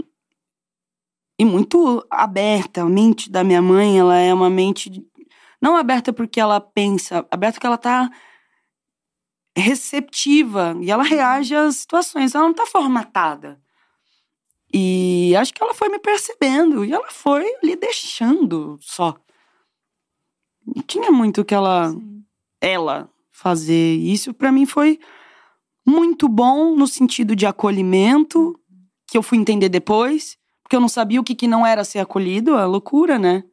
E 1.40 1.46
muito 1.46 2.06
aberta. 2.12 2.82
A 2.82 2.86
mente 2.86 3.32
da 3.32 3.44
minha 3.44 3.62
mãe, 3.62 3.98
ela 3.98 4.18
é 4.18 4.34
uma 4.34 4.50
mente. 4.50 4.92
Não 5.62 5.78
aberta 5.78 6.12
porque 6.12 6.40
ela 6.40 6.60
pensa, 6.60 7.26
aberta 7.32 7.54
porque 7.54 7.68
ela 7.68 7.78
tá 7.78 8.10
receptiva 9.56 10.78
e 10.82 10.92
ela 10.92 11.04
reage 11.04 11.56
às 11.56 11.78
situações. 11.78 12.36
Ela 12.36 12.46
não 12.46 12.54
tá 12.54 12.66
formatada. 12.66 13.60
E 14.72 15.34
acho 15.36 15.54
que 15.54 15.64
ela 15.64 15.74
foi 15.74 15.90
me 15.90 15.98
percebendo 15.98 16.86
e 16.86 16.94
ela 16.94 17.10
foi 17.10 17.46
lhe 17.64 17.76
deixando 17.76 18.78
só. 18.82 19.16
Não 20.76 20.84
tinha 20.84 21.12
muito 21.12 21.44
que 21.44 21.56
ela 21.56 21.90
Sim. 21.90 22.24
ela 22.62 23.10
fazer. 23.32 23.96
Isso 23.96 24.34
pra 24.34 24.52
mim 24.52 24.66
foi 24.66 25.00
muito 25.86 26.28
bom 26.28 26.76
no 26.76 26.86
sentido 26.86 27.36
de 27.36 27.48
acolhimento, 27.48 28.60
que 29.08 29.18
eu 29.18 29.24
fui 29.24 29.40
entender 29.40 29.70
depois, 29.70 30.38
porque 30.70 30.76
eu 30.76 30.80
não 30.82 30.88
sabia 30.88 31.20
o 31.20 31.24
que, 31.24 31.34
que 31.34 31.48
não 31.48 31.66
era 31.66 31.84
ser 31.84 31.98
acolhido, 31.98 32.56
é 32.56 32.64
loucura, 32.64 33.18
né? 33.18 33.44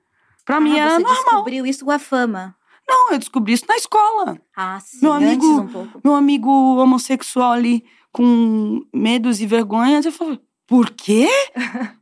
Pra 0.45 0.61
mim 0.61 0.79
ah, 0.79 0.83
era 0.83 0.91
você 0.91 1.03
normal. 1.03 1.25
descobriu 1.25 1.64
isso 1.64 1.83
com 1.83 1.91
a 1.91 1.99
fama. 1.99 2.55
Não, 2.87 3.11
eu 3.11 3.19
descobri 3.19 3.55
isso 3.55 3.64
na 3.67 3.75
escola. 3.75 4.39
Ah, 4.55 4.79
sim. 4.81 4.99
Meu 5.01 5.14
amigo- 5.14 5.61
um 5.62 5.67
pouco. 5.67 6.01
Meu 6.05 6.14
amigo 6.14 6.51
homossexual 6.77 7.53
ali 7.53 7.83
com 8.12 8.85
medos 8.93 9.41
e 9.41 9.47
vergonhas, 9.47 10.05
eu 10.05 10.12
falei, 10.12 10.39
por 10.67 10.91
quê? 10.91 11.27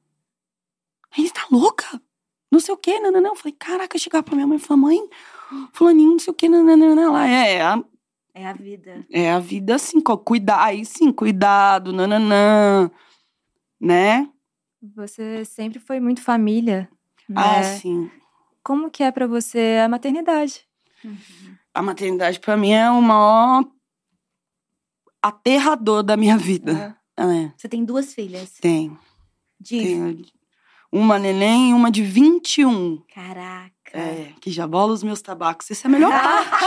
Aí 1.16 1.30
tá 1.30 1.46
louca? 1.48 1.86
Não 2.50 2.58
sei 2.58 2.74
o 2.74 2.76
quê, 2.76 2.98
não, 2.98 3.12
não, 3.12 3.20
não. 3.20 3.30
Eu 3.30 3.36
falei, 3.36 3.54
caraca, 3.56 3.96
chegar 3.96 4.20
pra 4.24 4.34
minha 4.34 4.48
mãe 4.48 4.56
e 4.56 4.60
falar, 4.60 4.80
mãe, 4.80 4.98
fulaninho, 5.72 6.10
não 6.10 6.18
sei 6.18 6.32
o 6.32 6.34
quê, 6.34 6.48
não, 6.48 6.64
não, 6.64 6.76
não, 6.76 6.96
não. 6.96 7.02
Ela 7.16 7.28
é, 7.28 7.62
a 7.62 7.80
É 8.34 8.46
a 8.48 8.52
vida. 8.52 9.06
É 9.12 9.32
a 9.32 9.38
vida 9.38 9.76
assim, 9.76 10.00
co- 10.00 10.18
cuidar, 10.18 10.60
aí 10.64 10.84
sim, 10.84 11.12
cuidado, 11.12 11.92
nananã, 11.92 12.90
né? 13.80 14.28
Você 14.94 15.44
sempre 15.44 15.78
foi 15.78 15.98
muito 16.00 16.20
família. 16.20 16.88
Né? 17.28 17.40
Ah, 17.40 17.62
sim. 17.62 18.10
Como 18.62 18.90
que 18.90 19.02
é 19.02 19.10
pra 19.10 19.26
você 19.26 19.80
a 19.84 19.88
maternidade? 19.88 20.66
A 21.72 21.82
maternidade 21.82 22.38
pra 22.40 22.56
mim 22.56 22.72
é 22.72 22.90
o 22.90 23.00
maior 23.00 23.64
aterrador 25.22 26.02
da 26.02 26.16
minha 26.16 26.36
vida. 26.36 26.96
É, 27.16 27.52
Você 27.56 27.68
tem 27.68 27.84
duas 27.84 28.12
filhas. 28.14 28.52
tem. 28.60 28.96
De. 29.60 29.80
Tenho 29.80 30.22
uma 30.92 31.18
neném 31.18 31.70
e 31.70 31.74
uma 31.74 31.90
de 31.90 32.02
21. 32.02 33.02
Caraca. 33.12 33.72
É, 33.92 34.32
que 34.40 34.50
já 34.50 34.66
bola 34.66 34.92
os 34.92 35.02
meus 35.02 35.22
tabacos. 35.22 35.70
Esse 35.70 35.86
é 35.86 35.88
a 35.88 35.90
melhor 35.90 36.10
parte. 36.22 36.64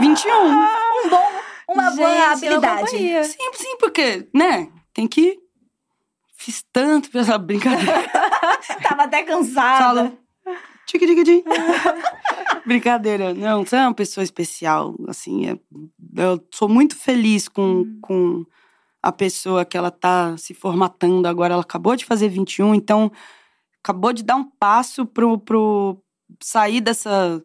21. 0.00 0.30
Um 0.32 1.10
bom, 1.10 1.32
uma 1.68 1.90
boa 1.90 1.90
Gente, 1.90 2.46
eu 2.46 2.56
habilidade. 2.58 2.90
Sim, 2.90 3.52
sim, 3.54 3.76
porque, 3.78 4.28
né? 4.34 4.70
Tem 4.94 5.06
que. 5.06 5.38
Fiz 6.36 6.64
tanto 6.72 7.10
pra 7.10 7.20
essa 7.20 7.36
brincadeira. 7.38 8.04
Tava 8.82 9.02
até 9.02 9.22
cansada. 9.24 10.10
Fala. 10.10 10.12
Tique, 10.86 11.06
tique, 11.06 11.24
tique. 11.24 11.44
Brincadeira. 12.66 13.32
Não, 13.34 13.64
você 13.64 13.76
é 13.76 13.80
uma 13.82 13.94
pessoa 13.94 14.22
especial. 14.24 14.94
Assim, 15.08 15.50
é- 15.50 15.58
eu 16.16 16.46
sou 16.52 16.68
muito 16.68 16.96
feliz 16.96 17.48
com, 17.48 17.98
com 18.00 18.44
a 19.02 19.10
pessoa 19.10 19.64
que 19.64 19.76
ela 19.76 19.90
tá 19.90 20.36
se 20.36 20.54
formatando 20.54 21.26
agora. 21.26 21.54
Ela 21.54 21.62
acabou 21.62 21.96
de 21.96 22.04
fazer 22.04 22.28
21, 22.28 22.74
então 22.74 23.10
acabou 23.82 24.12
de 24.12 24.22
dar 24.22 24.36
um 24.36 24.44
passo 24.44 25.04
pro, 25.06 25.38
pro 25.38 25.98
sair 26.42 26.80
dessa 26.80 27.42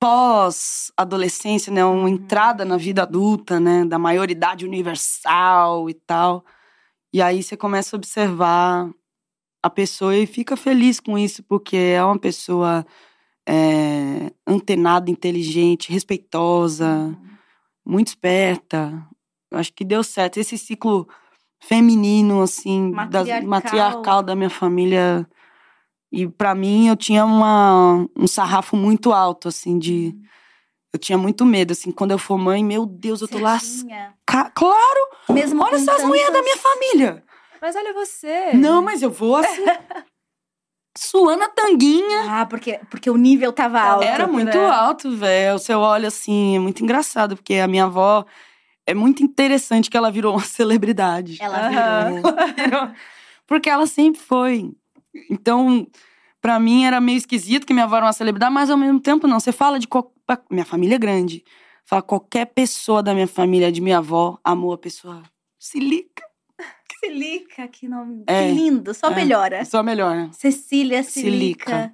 pós-adolescência, 0.00 1.72
né? 1.72 1.84
Uma 1.84 2.10
entrada 2.10 2.64
na 2.64 2.76
vida 2.76 3.02
adulta, 3.02 3.60
né? 3.60 3.84
Da 3.84 3.98
maioridade 3.98 4.64
universal 4.64 5.88
e 5.88 5.94
tal. 5.94 6.44
E 7.12 7.20
aí 7.20 7.42
você 7.42 7.56
começa 7.56 7.94
a 7.94 7.98
observar 7.98 8.90
a 9.62 9.70
pessoa 9.70 10.16
e 10.16 10.26
fica 10.26 10.56
feliz 10.56 10.98
com 10.98 11.18
isso, 11.18 11.42
porque 11.44 11.76
é 11.76 12.02
uma 12.02 12.18
pessoa 12.18 12.84
é, 13.48 14.32
antenada, 14.46 15.10
inteligente, 15.10 15.92
respeitosa, 15.92 17.16
muito 17.86 18.08
esperta. 18.08 19.06
Eu 19.50 19.58
acho 19.58 19.72
que 19.72 19.84
deu 19.84 20.02
certo. 20.02 20.38
Esse 20.38 20.56
ciclo 20.56 21.06
feminino, 21.62 22.40
assim, 22.42 22.90
das- 22.90 23.26
Matriarcal. 23.28 23.48
matriarcal 23.48 24.22
da 24.22 24.34
minha 24.34 24.50
família. 24.50 25.28
E 26.10 26.26
pra 26.28 26.54
mim, 26.54 26.88
eu 26.88 26.96
tinha 26.96 27.24
uma, 27.24 28.06
um 28.16 28.26
sarrafo 28.26 28.76
muito 28.76 29.12
alto, 29.12 29.48
assim, 29.48 29.78
de. 29.78 30.14
Eu 30.92 30.98
tinha 30.98 31.16
muito 31.16 31.44
medo, 31.46 31.72
assim, 31.72 31.90
quando 31.90 32.10
eu 32.10 32.18
for 32.18 32.36
mãe, 32.36 32.62
meu 32.62 32.84
Deus, 32.84 33.22
eu 33.22 33.28
tô 33.28 33.38
lá. 33.38 33.58
Certinha. 33.58 34.14
Claro, 34.26 35.08
Mesmo 35.30 35.62
olha 35.62 35.70
com 35.70 35.76
essas 35.76 36.04
mulheres 36.04 36.32
da 36.32 36.42
minha 36.42 36.56
família. 36.56 37.24
Mas 37.60 37.74
olha 37.76 37.94
você. 37.94 38.52
Não, 38.54 38.82
mas 38.82 39.02
eu 39.02 39.10
vou 39.10 39.36
assim. 39.36 39.64
suando 40.96 41.44
a 41.44 41.48
tanguinha. 41.48 42.24
Ah, 42.28 42.46
porque, 42.46 42.80
porque 42.90 43.08
o 43.08 43.16
nível 43.16 43.52
tava 43.52 43.80
alto. 43.80 44.04
Era 44.04 44.26
muito 44.26 44.56
né? 44.58 44.66
alto, 44.68 45.10
velho. 45.16 45.58
Você 45.58 45.72
olha 45.74 46.08
assim, 46.08 46.56
é 46.56 46.58
muito 46.58 46.82
engraçado, 46.82 47.36
porque 47.36 47.54
a 47.54 47.66
minha 47.68 47.84
avó 47.84 48.24
é 48.86 48.92
muito 48.92 49.22
interessante 49.22 49.88
que 49.90 49.96
ela 49.96 50.10
virou 50.10 50.34
uma 50.34 50.44
celebridade. 50.44 51.38
Ela 51.40 51.68
virou. 51.68 52.28
Ela 52.28 52.46
virou- 52.52 52.90
Porque 53.46 53.68
ela 53.70 53.86
sempre 53.86 54.20
foi. 54.20 54.70
Então, 55.30 55.86
pra 56.42 56.60
mim 56.60 56.84
era 56.84 57.00
meio 57.00 57.16
esquisito 57.16 57.64
que 57.64 57.72
minha 57.72 57.84
avó 57.84 57.96
era 57.96 58.06
uma 58.06 58.12
celebridade, 58.12 58.52
mas 58.52 58.68
ao 58.68 58.76
mesmo 58.76 59.00
tempo 59.00 59.26
não. 59.26 59.40
Você 59.40 59.52
fala 59.52 59.78
de. 59.78 59.88
Minha 60.50 60.66
família 60.66 60.96
é 60.96 60.98
grande. 60.98 61.44
Fala 61.86 62.02
qualquer 62.02 62.46
pessoa 62.46 63.02
da 63.02 63.14
minha 63.14 63.26
família, 63.26 63.72
de 63.72 63.80
minha 63.80 63.98
avó, 63.98 64.38
amou 64.44 64.72
a 64.72 64.78
pessoa. 64.78 65.22
Se 65.58 65.78
liga. 65.78 66.22
Silica, 67.04 67.66
que 67.66 67.88
nome. 67.88 68.22
É, 68.28 68.46
que 68.46 68.54
lindo, 68.54 68.94
só 68.94 69.08
é. 69.10 69.14
melhora. 69.14 69.64
Só 69.64 69.82
melhor, 69.82 70.14
né? 70.14 70.30
Cecília 70.32 71.02
Silica. 71.02 71.64
Silica. 71.64 71.92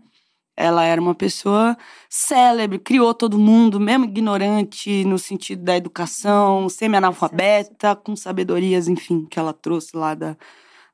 Ela 0.55 0.85
era 0.85 1.01
uma 1.01 1.15
pessoa 1.15 1.79
célebre, 2.11 2.79
criou 2.79 3.15
todo 3.15 3.39
mundo, 3.39 3.79
mesmo 3.79 4.05
ignorante 4.05 5.05
no 5.05 5.19
sentido 5.19 5.63
da 5.63 5.77
educação, 5.77 6.69
semi-analfabeta, 6.69 7.95
com 7.97 8.17
sabedorias, 8.17 8.89
enfim, 8.89 9.25
que 9.25 9.39
ela 9.39 9.53
trouxe 9.53 9.97
lá 9.97 10.15
da 10.15 10.37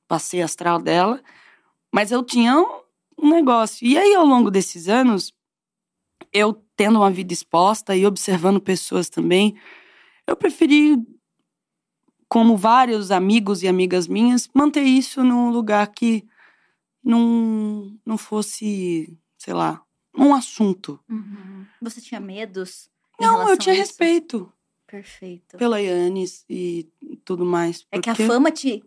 passeio 0.07 0.45
astral 0.45 0.79
dela. 0.79 1.21
Mas 1.91 2.13
eu 2.13 2.23
tinha 2.23 2.55
um 3.19 3.31
negócio. 3.31 3.87
E 3.87 3.97
aí, 3.97 4.15
ao 4.15 4.25
longo 4.25 4.51
desses 4.51 4.89
anos, 4.89 5.33
eu 6.33 6.53
tendo 6.77 6.99
uma 6.99 7.11
vida 7.11 7.33
exposta 7.33 7.97
e 7.97 8.05
observando 8.05 8.61
pessoas 8.61 9.09
também, 9.09 9.57
eu 10.27 10.37
preferi, 10.37 10.97
como 12.29 12.57
vários 12.57 13.11
amigos 13.11 13.63
e 13.63 13.69
amigas 13.69 14.09
minhas, 14.09 14.49
manter 14.55 14.83
isso 14.83 15.23
num 15.23 15.51
lugar 15.51 15.87
que 15.89 16.27
não, 17.03 17.97
não 18.05 18.17
fosse, 18.17 19.17
sei 19.37 19.55
lá, 19.55 19.83
um 20.17 20.35
assunto. 20.35 20.99
Uhum. 21.09 21.67
Você 21.83 22.01
tinha 22.01 22.21
medos? 22.21 22.89
Não, 23.21 23.49
eu 23.49 23.57
tinha 23.57 23.75
respeito 23.75 24.51
Perfeito. 24.87 25.57
pela 25.57 25.79
Yannis 25.81 26.45
e 26.49 26.89
tudo 27.25 27.45
mais. 27.45 27.87
É 27.91 28.01
que 28.01 28.11
a 28.11 28.15
porque 28.15 28.27
fama 28.27 28.51
te. 28.51 28.83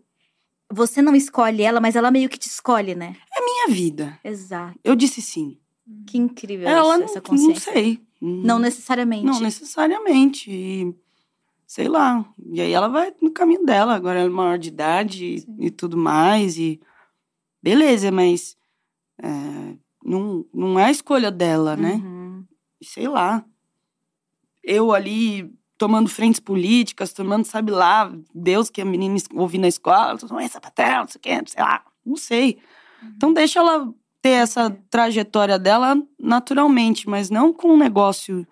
Você 0.70 1.00
não 1.00 1.14
escolhe 1.14 1.62
ela, 1.62 1.80
mas 1.80 1.96
ela 1.96 2.10
meio 2.10 2.28
que 2.28 2.38
te 2.38 2.48
escolhe, 2.48 2.94
né? 2.94 3.16
É 3.64 3.66
minha 3.66 3.76
vida. 3.76 4.18
Exato. 4.24 4.78
Eu 4.82 4.94
disse 4.94 5.20
sim. 5.22 5.58
Que 6.06 6.18
incrível 6.18 6.68
Ela 6.68 6.80
isso, 6.80 6.98
não, 6.98 7.04
essa 7.04 7.14
não 7.14 7.22
consciência. 7.22 7.72
sei. 7.72 8.02
Não 8.20 8.58
necessariamente. 8.58 9.24
Não 9.24 9.40
necessariamente. 9.40 10.50
E, 10.50 10.94
sei 11.66 11.88
lá. 11.88 12.24
E 12.52 12.60
aí 12.60 12.72
ela 12.72 12.88
vai 12.88 13.14
no 13.22 13.30
caminho 13.30 13.64
dela. 13.64 13.94
Agora 13.94 14.18
ela 14.18 14.28
é 14.28 14.32
maior 14.32 14.58
de 14.58 14.68
idade 14.68 15.24
e, 15.58 15.66
e 15.66 15.70
tudo 15.70 15.96
mais. 15.96 16.58
E 16.58 16.80
beleza, 17.62 18.10
mas 18.10 18.56
é, 19.22 19.76
não, 20.04 20.44
não 20.52 20.78
é 20.78 20.86
a 20.86 20.90
escolha 20.90 21.30
dela, 21.30 21.76
né? 21.76 21.94
Uhum. 21.94 22.44
Sei 22.82 23.08
lá. 23.08 23.44
Eu 24.62 24.92
ali 24.92 25.50
tomando 25.78 26.10
frentes 26.10 26.40
políticas, 26.40 27.12
tomando, 27.12 27.44
sabe 27.44 27.70
lá, 27.70 28.12
Deus 28.34 28.68
que 28.68 28.82
a 28.82 28.84
menina 28.84 29.16
ouvi 29.34 29.56
na 29.58 29.68
escola, 29.68 30.18
não 30.28 30.40
é 30.40 30.48
sapatão, 30.48 31.02
não 31.02 31.08
sei 31.08 31.18
o 31.18 31.20
quê, 31.20 31.42
sei 31.46 31.62
lá, 31.62 31.84
não 32.04 32.16
sei. 32.16 32.58
Então 33.16 33.32
deixa 33.32 33.58
ela 33.58 33.92
ter 34.20 34.30
essa 34.30 34.76
trajetória 34.90 35.58
dela 35.58 36.00
naturalmente, 36.18 37.08
mas 37.08 37.30
não 37.30 37.52
com 37.52 37.74
um 37.74 37.76
negócio 37.76 38.46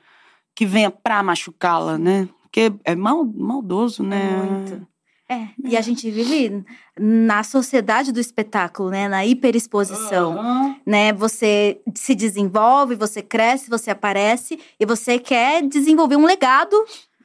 que 0.55 0.65
venha 0.65 0.91
pra 0.91 1.23
machucá-la, 1.23 1.99
né? 1.99 2.29
Porque 2.43 2.73
é 2.85 2.95
mal, 2.95 3.25
maldoso, 3.25 4.03
né? 4.03 4.43
Muito. 4.43 4.87
É, 5.29 5.49
e 5.65 5.77
a 5.77 5.81
gente 5.81 6.09
vive 6.09 6.65
na 6.99 7.43
sociedade 7.43 8.13
do 8.13 8.21
espetáculo, 8.21 8.91
né? 8.91 9.09
Na 9.09 9.27
hiperexposição. 9.27 10.39
Aham. 10.39 10.77
né? 10.87 11.13
Você 11.13 11.81
se 11.95 12.15
desenvolve, 12.15 12.95
você 12.95 13.21
cresce, 13.21 13.69
você 13.69 13.91
aparece 13.91 14.59
e 14.79 14.87
você 14.87 15.19
quer 15.19 15.67
desenvolver 15.67 16.15
um 16.15 16.25
legado 16.25 16.77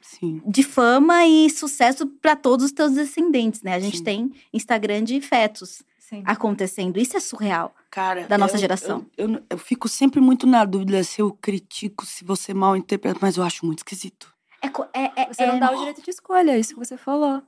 Sim. 0.02 0.42
de 0.44 0.64
fama 0.64 1.24
e 1.24 1.48
sucesso 1.48 2.06
para 2.20 2.34
todos 2.34 2.66
os 2.66 2.72
teus 2.72 2.92
descendentes, 2.92 3.62
né? 3.62 3.74
A 3.74 3.80
gente 3.80 3.98
Sim. 3.98 4.04
tem 4.04 4.32
Instagram 4.52 5.04
de 5.04 5.20
fetos 5.20 5.82
Sim. 6.12 6.22
acontecendo. 6.26 6.98
Isso 6.98 7.16
é 7.16 7.20
surreal. 7.20 7.74
Cara, 7.90 8.26
Da 8.26 8.36
nossa 8.36 8.56
eu- 8.56 8.60
geração. 8.60 9.06
Eu, 9.16 9.30
eu, 9.32 9.42
eu 9.50 9.58
fico 9.58 9.88
sempre 9.88 10.20
muito 10.20 10.46
na 10.46 10.64
dúvida 10.64 11.02
se 11.04 11.22
eu 11.22 11.32
critico, 11.32 12.04
se 12.04 12.22
você 12.24 12.52
mal 12.52 12.76
interpreta, 12.76 13.18
mas 13.22 13.36
eu 13.38 13.42
acho 13.44 13.64
muito 13.64 13.78
esquisito. 13.78 14.30
É, 14.62 14.66
é, 14.92 15.12
é, 15.22 15.26
Você 15.32 15.42
é- 15.42 15.46
não 15.46 15.58
dá 15.58 15.72
o 15.72 15.78
direito 15.78 16.02
de 16.02 16.10
escolha, 16.10 16.52
é 16.52 16.58
isso 16.58 16.74
que 16.74 16.78
você 16.78 16.96
falou. 16.96 17.42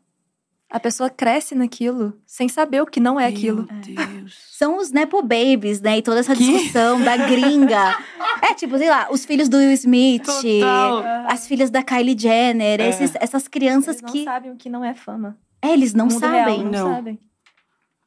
A 0.71 0.81
pessoa 0.81 1.09
cresce 1.11 1.55
naquilo, 1.55 2.19
sem 2.27 2.49
saber 2.49 2.81
o 2.83 2.87
que 2.87 2.99
não 2.99 3.21
é 3.21 3.27
aquilo. 3.27 3.69
Meu 3.71 3.81
Deus. 3.81 4.35
São 4.51 4.79
os 4.79 4.91
Nepo 4.91 5.21
Babies, 5.23 5.81
né? 5.81 5.99
E 5.99 6.03
toda 6.03 6.19
essa 6.21 6.35
Que? 6.35 6.43
discussão 6.43 7.01
da 7.03 7.17
gringa. 7.17 7.97
É 8.43 8.53
tipo, 8.55 8.77
sei 8.77 8.91
lá, 8.91 9.09
os 9.11 9.25
filhos 9.25 9.49
do 9.49 9.57
Will 9.57 9.73
Smith, 9.73 10.25
Total. 10.27 11.03
as 11.29 11.47
filhas 11.47 11.71
da 11.71 11.83
Kylie 11.83 12.17
Jenner, 12.19 12.79
É. 12.81 12.89
esses- 12.89 13.15
essas 13.21 13.47
crianças 13.49 13.97
Eles 13.97 14.03
não 14.03 14.13
que. 14.13 14.25
sabem 14.25 14.51
o 14.51 14.57
que 14.57 14.69
não 14.69 14.85
é 14.85 14.95
fama. 14.95 15.39
É, 15.63 15.73
eles 15.73 15.95
não 15.95 16.07
No 16.07 16.19
sabem. 16.19 16.57
real, 16.57 16.59
não, 16.59 16.71
Não. 16.89 16.95
sabem. 16.97 17.19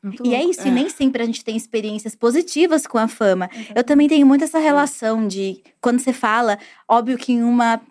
Muito 0.04 0.24
E 0.24 0.34
é 0.36 0.40
louco. 0.40 0.52
isso, 0.52 0.68
e 0.68 0.72
nem 0.72 0.90
sempre 0.90 1.22
a 1.24 1.26
gente 1.26 1.44
tem 1.44 1.56
experiências 1.58 2.16
positivas 2.16 2.86
com 2.86 2.98
a 2.98 3.08
fama. 3.08 3.50
Eu 3.76 3.84
também 3.84 4.08
tenho 4.08 4.26
muito 4.28 4.44
essa 4.44 4.60
relação 4.60 5.28
de 5.28 5.62
quando 5.82 6.00
você 6.00 6.14
fala, 6.14 6.58
óbvio 6.88 7.18
que 7.18 7.34
em 7.34 7.44
uma 7.44 7.82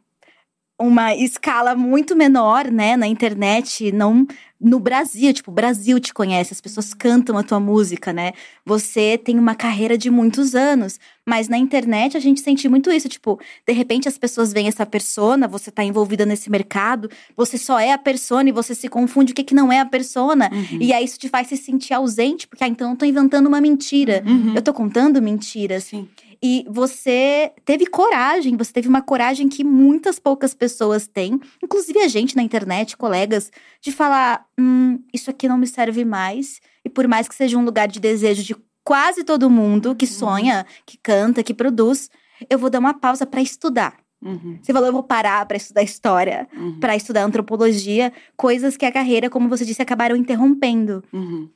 uma 0.79 1.15
escala 1.15 1.75
muito 1.75 2.15
menor, 2.15 2.71
né, 2.71 2.97
na 2.97 3.07
internet, 3.07 3.91
não 3.93 4.27
no 4.59 4.81
Brasil, 4.81 5.33
tipo, 5.35 5.51
o 5.51 5.55
Brasil 5.55 6.01
te 6.01 6.15
conhece, 6.15 6.53
as 6.53 6.63
pessoas 6.63 6.95
cantam 6.95 7.37
a 7.37 7.43
tua 7.43 7.61
música, 7.61 8.11
né? 8.11 8.33
Você 8.65 9.19
tem 9.23 9.39
uma 9.39 9.55
carreira 9.55 9.99
de 9.99 10.11
muitos 10.11 10.55
anos, 10.55 10.99
mas 11.27 11.47
na 11.47 11.59
internet 11.59 12.17
a 12.17 12.21
gente 12.21 12.41
sente 12.41 12.67
muito 12.67 12.91
isso, 12.91 13.07
tipo, 13.07 13.39
de 13.67 13.73
repente 13.75 14.09
as 14.09 14.17
pessoas 14.17 14.55
veem 14.55 14.67
essa 14.69 14.87
persona, 14.87 15.47
você 15.47 15.71
tá 15.71 15.85
envolvida 15.85 16.25
nesse 16.25 16.51
mercado, 16.51 17.11
você 17.37 17.59
só 17.59 17.79
é 17.79 17.93
a 17.93 17.99
persona 17.99 18.49
e 18.49 18.53
você 18.53 18.75
se 18.75 18.89
confunde 18.89 19.33
o 19.33 19.35
que 19.35 19.45
que 19.45 19.55
não 19.55 19.71
é 19.71 19.79
a 19.81 19.85
persona, 19.87 20.51
Uhum. 20.51 20.79
e 20.81 20.91
aí 20.93 21.05
isso 21.05 21.19
te 21.19 21.29
faz 21.29 21.49
se 21.49 21.57
sentir 21.59 21.93
ausente, 21.93 22.47
porque 22.49 22.65
ah, 22.65 22.69
então 22.69 22.91
eu 22.93 22.97
tô 22.97 23.05
inventando 23.05 23.47
uma 23.49 23.61
mentira. 23.61 24.23
Uhum. 24.27 24.55
Eu 24.55 24.63
tô 24.63 24.73
contando 24.73 25.21
mentiras. 25.21 25.85
Sim. 25.85 26.09
E 26.43 26.65
você 26.69 27.53
teve 27.65 27.87
coragem, 27.87 28.57
você 28.57 28.73
teve 28.73 28.89
uma 28.89 29.03
coragem 29.03 29.49
que 29.49 29.65
muitas 29.65 30.19
poucas 30.19 30.55
pessoas 30.55 31.07
têm, 31.07 31.41
inclusive 31.63 31.99
a 32.01 32.09
gente 32.09 32.37
na 32.37 32.43
internet, 32.43 32.97
colegas, 32.97 33.51
de 33.81 33.91
falar: 33.93 34.45
hum, 34.59 34.99
isso 35.13 35.31
aqui 35.31 35.49
não 35.49 35.59
me 35.59 35.67
serve 35.67 36.05
mais. 36.05 36.61
E 36.85 36.89
por 36.89 37.07
mais 37.09 37.29
que 37.29 37.35
seja 37.35 37.57
um 37.59 37.65
lugar 37.65 37.89
de 37.89 37.99
desejo 38.01 38.43
de 38.43 38.57
quase 38.85 39.25
todo 39.25 39.51
mundo 39.51 39.95
que 39.97 40.07
sonha, 40.07 40.65
que 40.85 40.97
canta, 40.97 41.43
que 41.43 41.53
produz, 41.55 42.09
eu 42.49 42.59
vou 42.59 42.71
dar 42.71 42.79
uma 42.79 42.95
pausa 42.95 43.27
pra 43.27 43.41
estudar. 43.43 43.97
Uhum. 44.23 44.59
Você 44.63 44.73
falou, 44.73 44.87
eu 44.89 44.93
vou 44.93 45.03
parar 45.03 45.45
pra 45.47 45.57
estudar 45.57 45.83
história, 45.83 46.49
Uhum. 46.57 46.79
pra 46.81 46.97
estudar 46.97 47.23
antropologia, 47.25 48.13
coisas 48.37 48.77
que 48.77 48.87
a 48.87 48.93
carreira, 48.93 49.29
como 49.29 49.49
você 49.49 49.65
disse, 49.65 49.83
acabaram 49.83 50.17
interrompendo. 50.17 51.03
Uhum. 51.13 51.49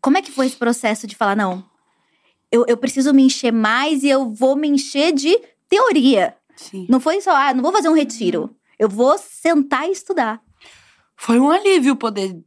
Como 0.00 0.18
é 0.18 0.22
que 0.22 0.32
foi 0.32 0.46
esse 0.46 0.56
processo 0.56 1.06
de 1.06 1.14
falar, 1.14 1.36
não, 1.36 1.64
eu, 2.54 2.64
eu 2.68 2.76
preciso 2.76 3.12
me 3.12 3.24
encher 3.24 3.52
mais 3.52 4.04
e 4.04 4.08
eu 4.08 4.32
vou 4.32 4.54
me 4.54 4.68
encher 4.68 5.12
de 5.12 5.36
teoria. 5.68 6.36
Sim. 6.54 6.86
Não 6.88 7.00
foi 7.00 7.20
só, 7.20 7.34
ah, 7.34 7.52
não 7.52 7.64
vou 7.64 7.72
fazer 7.72 7.88
um 7.88 7.94
retiro. 7.94 8.54
Eu 8.78 8.88
vou 8.88 9.18
sentar 9.18 9.88
e 9.88 9.90
estudar. 9.90 10.40
Foi 11.16 11.40
um 11.40 11.50
alívio 11.50 11.96
poder 11.96 12.38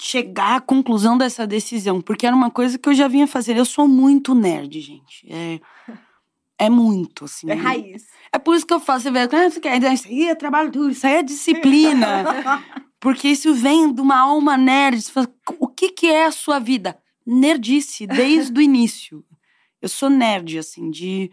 chegar 0.00 0.56
à 0.56 0.60
conclusão 0.60 1.18
dessa 1.18 1.46
decisão, 1.46 2.00
porque 2.00 2.26
era 2.26 2.34
uma 2.34 2.50
coisa 2.50 2.78
que 2.78 2.88
eu 2.88 2.94
já 2.94 3.06
vinha 3.06 3.26
fazendo. 3.26 3.58
Eu 3.58 3.66
sou 3.66 3.86
muito 3.86 4.34
nerd, 4.34 4.80
gente. 4.80 5.30
É, 5.30 5.60
é 6.58 6.70
muito, 6.70 7.26
assim. 7.26 7.46
raiz. 7.52 8.06
É 8.32 8.38
por 8.38 8.56
isso 8.56 8.66
que 8.66 8.72
eu 8.72 8.80
falo, 8.80 9.00
você 9.00 9.10
vê, 9.10 9.18
ah, 9.20 9.50
você 9.50 9.60
quer, 9.60 9.82
isso 9.92 10.08
aí 10.08 10.28
é 10.28 10.34
trabalho 10.34 10.70
duro, 10.70 10.90
isso 10.90 11.06
aí 11.06 11.16
é 11.16 11.22
disciplina. 11.22 12.24
Porque 12.98 13.28
isso 13.28 13.52
vem 13.54 13.92
de 13.92 14.00
uma 14.00 14.18
alma 14.18 14.56
nerd. 14.56 15.02
Fala, 15.10 15.28
o 15.58 15.68
que, 15.68 15.90
que 15.90 16.06
é 16.06 16.24
a 16.24 16.32
sua 16.32 16.58
vida? 16.58 16.98
Nerdice, 17.26 18.06
desde 18.06 18.58
o 18.58 18.62
início. 18.62 19.24
Eu 19.80 19.88
sou 19.88 20.08
nerd, 20.10 20.58
assim, 20.58 20.90
de. 20.90 21.30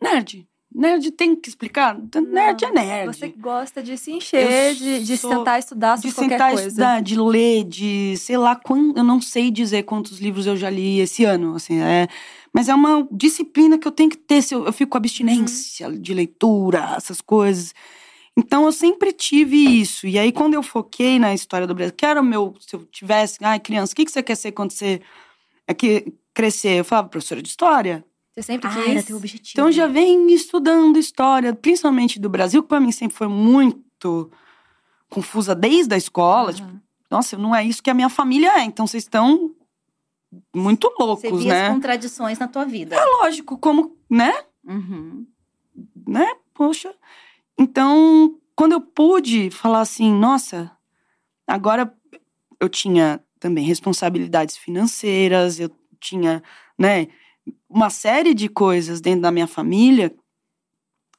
Nerd. 0.00 0.46
Nerd 0.74 1.10
tem 1.12 1.36
que 1.36 1.50
explicar? 1.50 1.98
Nerd 1.98 2.64
é 2.64 2.72
nerd. 2.72 3.06
Você 3.14 3.28
gosta 3.28 3.82
de 3.82 3.96
se 3.98 4.10
encher, 4.10 4.70
Eu 4.70 4.74
de, 4.74 5.04
de 5.04 5.16
sentar 5.18 5.56
e 5.56 5.60
estudar 5.60 5.96
de 5.96 6.02
sobre 6.10 6.14
qualquer 6.14 6.34
sentar 6.36 6.52
coisa. 6.52 6.68
estudar, 6.68 7.02
de 7.02 7.20
ler, 7.20 7.64
de 7.64 8.14
sei 8.16 8.38
lá 8.38 8.56
quando, 8.56 8.96
eu 8.96 9.04
não 9.04 9.20
sei 9.20 9.50
dizer 9.50 9.82
quantos 9.82 10.18
livros 10.18 10.46
eu 10.46 10.56
já 10.56 10.70
li 10.70 10.98
esse 11.00 11.24
ano, 11.26 11.54
assim, 11.56 11.78
é, 11.78 12.08
mas 12.54 12.70
é 12.70 12.74
uma 12.74 13.06
disciplina 13.12 13.76
que 13.78 13.86
eu 13.86 13.92
tenho 13.92 14.08
que 14.08 14.16
ter, 14.16 14.40
se 14.40 14.54
eu, 14.54 14.64
eu 14.64 14.72
fico 14.72 14.92
com 14.92 14.96
abstinência 14.98 15.88
Uhum. 15.88 16.00
de 16.00 16.14
leitura, 16.14 16.94
essas 16.96 17.20
coisas. 17.20 17.74
Então 18.36 18.64
eu 18.64 18.72
sempre 18.72 19.12
tive 19.12 19.56
isso. 19.56 20.06
E 20.06 20.18
aí 20.18 20.32
quando 20.32 20.54
eu 20.54 20.62
foquei 20.62 21.18
na 21.18 21.34
história 21.34 21.66
do 21.66 21.74
Brasil, 21.74 21.94
que 21.94 22.06
era 22.06 22.20
o 22.20 22.24
meu, 22.24 22.54
se 22.60 22.74
eu 22.74 22.84
tivesse, 22.86 23.38
ai, 23.42 23.60
criança, 23.60 23.92
o 23.92 23.96
que 23.96 24.04
que 24.04 24.10
você 24.12 24.22
quer 24.22 24.36
ser 24.36 24.52
quando 24.52 24.70
você 24.72 25.00
é 25.66 25.74
que 25.74 26.12
crescer? 26.32 26.78
Eu 26.80 26.84
falava 26.84 27.08
professora 27.08 27.42
de 27.42 27.48
história. 27.48 28.04
Você 28.34 28.42
sempre 28.42 28.68
Ah, 28.68 28.74
quis. 28.74 28.86
era 28.88 29.02
teu 29.02 29.16
objetivo. 29.18 29.50
Então 29.52 29.70
já 29.70 29.86
venho 29.86 30.30
estudando 30.30 30.98
história, 30.98 31.54
principalmente 31.54 32.18
do 32.18 32.30
Brasil, 32.30 32.62
que 32.62 32.68
para 32.68 32.80
mim 32.80 32.90
sempre 32.90 33.16
foi 33.16 33.28
muito 33.28 34.30
confusa 35.10 35.54
desde 35.54 35.94
a 35.94 35.98
escola, 35.98 36.50
Aham. 36.50 36.54
tipo, 36.56 36.80
nossa, 37.10 37.36
não 37.36 37.54
é 37.54 37.62
isso 37.62 37.82
que 37.82 37.90
a 37.90 37.94
minha 37.94 38.08
família 38.08 38.58
é. 38.58 38.64
Então 38.64 38.86
vocês 38.86 39.02
estão 39.04 39.54
muito 40.56 40.88
Você 40.88 41.02
loucos, 41.28 41.42
via 41.42 41.52
né? 41.52 41.66
as 41.66 41.74
contradições 41.74 42.38
na 42.38 42.48
tua 42.48 42.64
vida. 42.64 42.96
É 42.96 43.04
lógico, 43.04 43.58
como, 43.58 43.94
né? 44.08 44.32
Uhum. 44.66 45.26
Né? 46.08 46.26
Poxa. 46.54 46.94
Então, 47.62 48.34
quando 48.56 48.72
eu 48.72 48.80
pude 48.80 49.48
falar 49.52 49.82
assim, 49.82 50.12
nossa, 50.12 50.68
agora 51.46 51.94
eu 52.60 52.68
tinha 52.68 53.20
também 53.38 53.64
responsabilidades 53.64 54.56
financeiras, 54.56 55.60
eu 55.60 55.70
tinha, 56.00 56.42
né, 56.76 57.06
uma 57.68 57.88
série 57.88 58.34
de 58.34 58.48
coisas 58.48 59.00
dentro 59.00 59.22
da 59.22 59.30
minha 59.30 59.46
família 59.46 60.12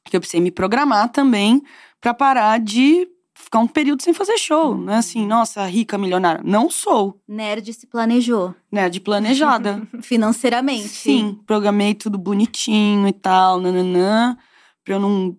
que 0.04 0.14
eu 0.14 0.20
precisei 0.20 0.40
me 0.42 0.50
programar 0.50 1.08
também 1.08 1.62
para 1.98 2.12
parar 2.12 2.60
de 2.60 3.08
ficar 3.34 3.60
um 3.60 3.66
período 3.66 4.02
sem 4.02 4.12
fazer 4.12 4.36
show, 4.36 4.76
né? 4.76 4.96
Assim, 4.96 5.26
nossa, 5.26 5.64
rica 5.64 5.96
milionária. 5.96 6.42
Não 6.44 6.68
sou, 6.68 7.18
Nerd 7.26 7.72
se 7.72 7.86
planejou? 7.86 8.54
De 8.90 9.00
planejada. 9.00 9.82
financeiramente. 10.02 10.88
Sim, 10.88 11.40
programei 11.46 11.94
tudo 11.94 12.18
bonitinho 12.18 13.08
e 13.08 13.12
tal, 13.14 13.58
nananã, 13.62 14.36
pra 14.84 14.96
eu 14.96 15.00
não 15.00 15.34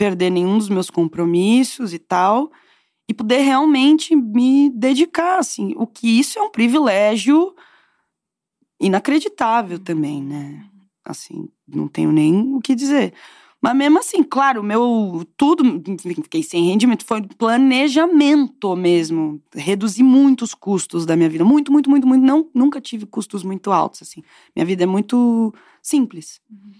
perder 0.00 0.30
nenhum 0.30 0.56
dos 0.56 0.70
meus 0.70 0.88
compromissos 0.88 1.92
e 1.92 1.98
tal, 1.98 2.50
e 3.06 3.12
poder 3.12 3.40
realmente 3.40 4.16
me 4.16 4.70
dedicar, 4.70 5.38
assim, 5.38 5.74
o 5.76 5.86
que 5.86 6.08
isso 6.18 6.38
é 6.38 6.42
um 6.42 6.48
privilégio 6.48 7.54
inacreditável 8.80 9.78
também, 9.78 10.22
né? 10.22 10.64
Assim, 11.04 11.50
não 11.68 11.86
tenho 11.86 12.10
nem 12.10 12.54
o 12.54 12.60
que 12.62 12.74
dizer. 12.74 13.12
Mas 13.60 13.76
mesmo 13.76 13.98
assim, 13.98 14.22
claro, 14.22 14.62
meu 14.62 15.22
tudo, 15.36 15.62
fiquei 16.22 16.42
sem 16.42 16.64
rendimento, 16.64 17.04
foi 17.04 17.20
planejamento 17.36 18.74
mesmo. 18.74 19.38
Reduzi 19.54 20.02
muitos 20.02 20.54
custos 20.54 21.04
da 21.04 21.14
minha 21.14 21.28
vida, 21.28 21.44
muito, 21.44 21.70
muito, 21.70 21.90
muito, 21.90 22.06
muito. 22.06 22.24
Não, 22.24 22.48
nunca 22.54 22.80
tive 22.80 23.04
custos 23.04 23.42
muito 23.42 23.70
altos 23.70 24.00
assim. 24.00 24.22
Minha 24.56 24.64
vida 24.64 24.84
é 24.84 24.86
muito 24.86 25.52
simples. 25.82 26.40
Uhum. 26.50 26.72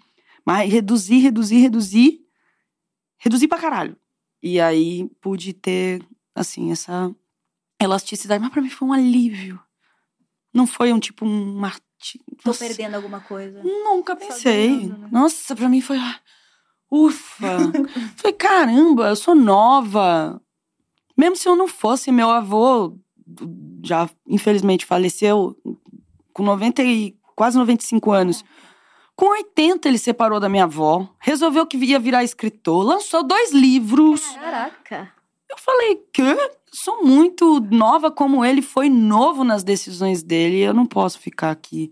Mas 0.42 0.72
reduzi, 0.72 1.18
reduzi, 1.18 1.58
reduzi, 1.58 2.29
reduzi 3.20 3.46
pra 3.46 3.60
caralho. 3.60 3.96
E 4.42 4.60
aí 4.60 5.08
pude 5.20 5.52
ter 5.52 6.02
assim 6.34 6.72
essa 6.72 7.14
elasticidade, 7.80 8.42
mas 8.42 8.50
para 8.52 8.62
mim 8.62 8.70
foi 8.70 8.88
um 8.88 8.92
alívio. 8.92 9.60
Não 10.52 10.66
foi 10.66 10.92
um 10.92 10.98
tipo 10.98 11.24
um 11.24 11.54
martírio. 11.54 12.26
Tô 12.42 12.52
perdendo 12.54 12.96
alguma 12.96 13.20
coisa. 13.20 13.62
Nunca 13.62 14.16
pensei. 14.16 14.86
né? 14.88 15.08
Nossa, 15.12 15.54
para 15.54 15.68
mim 15.68 15.80
foi 15.80 15.98
ah, 15.98 16.20
Ufa! 16.90 17.58
Falei, 18.16 18.32
caramba, 18.36 19.08
eu 19.10 19.16
sou 19.16 19.34
nova. 19.34 20.42
Mesmo 21.16 21.36
se 21.36 21.48
eu 21.48 21.54
não 21.54 21.68
fosse, 21.68 22.10
meu 22.10 22.30
avô 22.30 22.98
já 23.84 24.10
infelizmente 24.26 24.84
faleceu 24.84 25.56
com 26.32 26.42
90 26.42 26.82
e 26.82 27.16
quase 27.36 27.56
95 27.56 28.10
anos. 28.10 28.44
Com 29.20 29.32
80 29.32 29.86
ele 29.86 29.98
separou 29.98 30.40
da 30.40 30.48
minha 30.48 30.64
avó, 30.64 31.06
resolveu 31.18 31.66
que 31.66 31.76
ia 31.76 31.98
virar 31.98 32.24
escritor, 32.24 32.82
lançou 32.82 33.22
dois 33.22 33.52
livros. 33.52 34.26
Caraca. 34.28 35.12
Eu 35.46 35.58
falei, 35.58 36.02
quê? 36.10 36.22
Sou 36.72 37.04
muito 37.04 37.60
nova 37.70 38.10
como 38.10 38.42
ele, 38.42 38.62
foi 38.62 38.88
novo 38.88 39.44
nas 39.44 39.62
decisões 39.62 40.22
dele, 40.22 40.60
eu 40.60 40.72
não 40.72 40.86
posso 40.86 41.18
ficar 41.18 41.50
aqui 41.50 41.90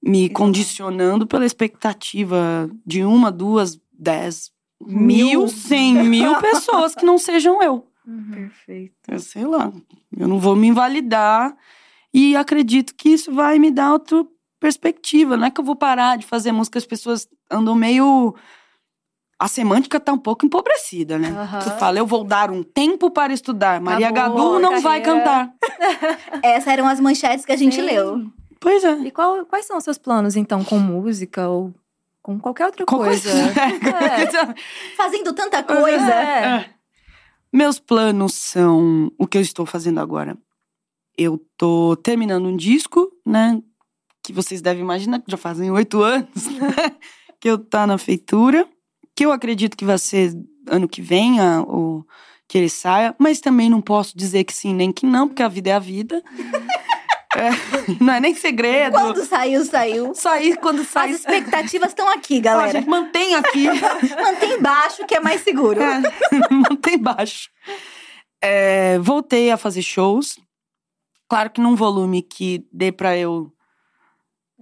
me 0.00 0.28
condicionando 0.28 1.26
pela 1.26 1.44
expectativa 1.44 2.70
de 2.86 3.02
uma, 3.02 3.32
duas, 3.32 3.80
dez, 3.92 4.52
mil, 4.80 5.48
cem 5.48 5.94
mil 6.04 6.38
pessoas 6.38 6.94
que 6.94 7.04
não 7.04 7.18
sejam 7.18 7.60
eu. 7.60 7.88
Uhum. 8.06 8.30
Perfeito. 8.30 8.94
Eu 9.08 9.18
sei 9.18 9.44
lá. 9.44 9.72
Eu 10.16 10.28
não 10.28 10.38
vou 10.38 10.54
me 10.54 10.68
invalidar 10.68 11.56
e 12.12 12.36
acredito 12.36 12.94
que 12.94 13.08
isso 13.08 13.32
vai 13.32 13.58
me 13.58 13.72
dar 13.72 13.94
outra 13.94 14.24
perspectiva. 14.64 15.36
Não 15.36 15.46
é 15.46 15.50
que 15.50 15.60
eu 15.60 15.64
vou 15.64 15.76
parar 15.76 16.16
de 16.16 16.24
fazer 16.24 16.50
música, 16.50 16.78
as 16.78 16.86
pessoas 16.86 17.28
andam 17.50 17.74
meio. 17.74 18.34
A 19.38 19.46
semântica 19.46 20.00
tá 20.00 20.10
um 20.10 20.18
pouco 20.18 20.46
empobrecida, 20.46 21.18
né? 21.18 21.28
Uhum. 21.28 21.58
Tu 21.58 21.70
fala, 21.78 21.98
eu 21.98 22.06
vou 22.06 22.24
dar 22.24 22.50
um 22.50 22.62
tempo 22.62 23.10
para 23.10 23.34
estudar. 23.34 23.78
Maria 23.78 24.08
Acabou, 24.08 24.52
Gadu 24.54 24.62
não 24.62 24.80
vai 24.80 25.02
cantar. 25.02 25.52
Essas 26.42 26.68
eram 26.68 26.88
as 26.88 26.98
manchetes 26.98 27.44
que 27.44 27.52
a 27.52 27.56
gente 27.56 27.74
Sim. 27.74 27.82
leu. 27.82 28.24
Pois 28.58 28.82
é. 28.82 28.94
E 29.00 29.10
qual, 29.10 29.44
quais 29.44 29.66
são 29.66 29.76
os 29.76 29.84
seus 29.84 29.98
planos, 29.98 30.34
então, 30.34 30.64
com 30.64 30.78
música 30.78 31.46
ou 31.46 31.74
com 32.22 32.40
qualquer 32.40 32.64
outra 32.66 32.86
coisa? 32.86 33.28
É. 33.84 34.96
Fazendo 34.96 35.34
tanta 35.34 35.62
coisa. 35.62 36.10
É. 36.10 36.46
É. 36.46 36.70
Meus 37.52 37.78
planos 37.78 38.32
são 38.32 39.12
o 39.18 39.26
que 39.26 39.36
eu 39.36 39.42
estou 39.42 39.66
fazendo 39.66 40.00
agora. 40.00 40.38
Eu 41.18 41.38
tô 41.58 41.96
terminando 41.96 42.46
um 42.46 42.56
disco, 42.56 43.12
né? 43.26 43.60
Que 44.24 44.32
vocês 44.32 44.62
devem 44.62 44.82
imaginar 44.82 45.20
que 45.20 45.30
já 45.30 45.36
fazem 45.36 45.70
oito 45.70 46.02
anos, 46.02 46.46
né? 46.46 46.96
que 47.38 47.48
eu 47.48 47.58
tá 47.58 47.86
na 47.86 47.98
feitura. 47.98 48.66
Que 49.14 49.24
eu 49.26 49.30
acredito 49.30 49.76
que 49.76 49.84
vai 49.84 49.98
ser 49.98 50.32
ano 50.66 50.88
que 50.88 51.00
vem, 51.00 51.38
a, 51.40 51.60
o, 51.62 52.04
que 52.48 52.58
ele 52.58 52.70
saia. 52.70 53.14
Mas 53.18 53.40
também 53.40 53.68
não 53.68 53.80
posso 53.80 54.16
dizer 54.16 54.44
que 54.44 54.52
sim 54.52 54.74
nem 54.74 54.90
que 54.90 55.06
não, 55.06 55.28
porque 55.28 55.42
a 55.42 55.48
vida 55.48 55.70
é 55.70 55.74
a 55.74 55.78
vida. 55.78 56.22
É, 57.36 57.50
não 58.00 58.14
é 58.14 58.20
nem 58.20 58.32
segredo. 58.32 58.92
Quando 58.92 59.24
saiu, 59.24 59.64
saiu. 59.64 60.14
Sair 60.14 60.56
quando 60.58 60.84
sai. 60.84 61.10
As 61.10 61.16
expectativas 61.16 61.88
estão 61.88 62.08
aqui, 62.08 62.40
galera. 62.40 62.68
a 62.68 62.72
gente 62.72 62.88
mantém 62.88 63.34
aqui. 63.34 63.66
mantém 64.22 64.60
baixo, 64.60 65.04
que 65.04 65.16
é 65.16 65.20
mais 65.20 65.42
seguro. 65.42 65.82
É, 65.82 66.00
mantém 66.48 66.96
baixo. 66.96 67.50
É, 68.40 68.98
voltei 69.00 69.50
a 69.50 69.56
fazer 69.56 69.82
shows. 69.82 70.38
Claro 71.28 71.50
que 71.50 71.60
num 71.60 71.74
volume 71.74 72.22
que 72.22 72.64
dê 72.72 72.92
para 72.92 73.16
eu 73.16 73.52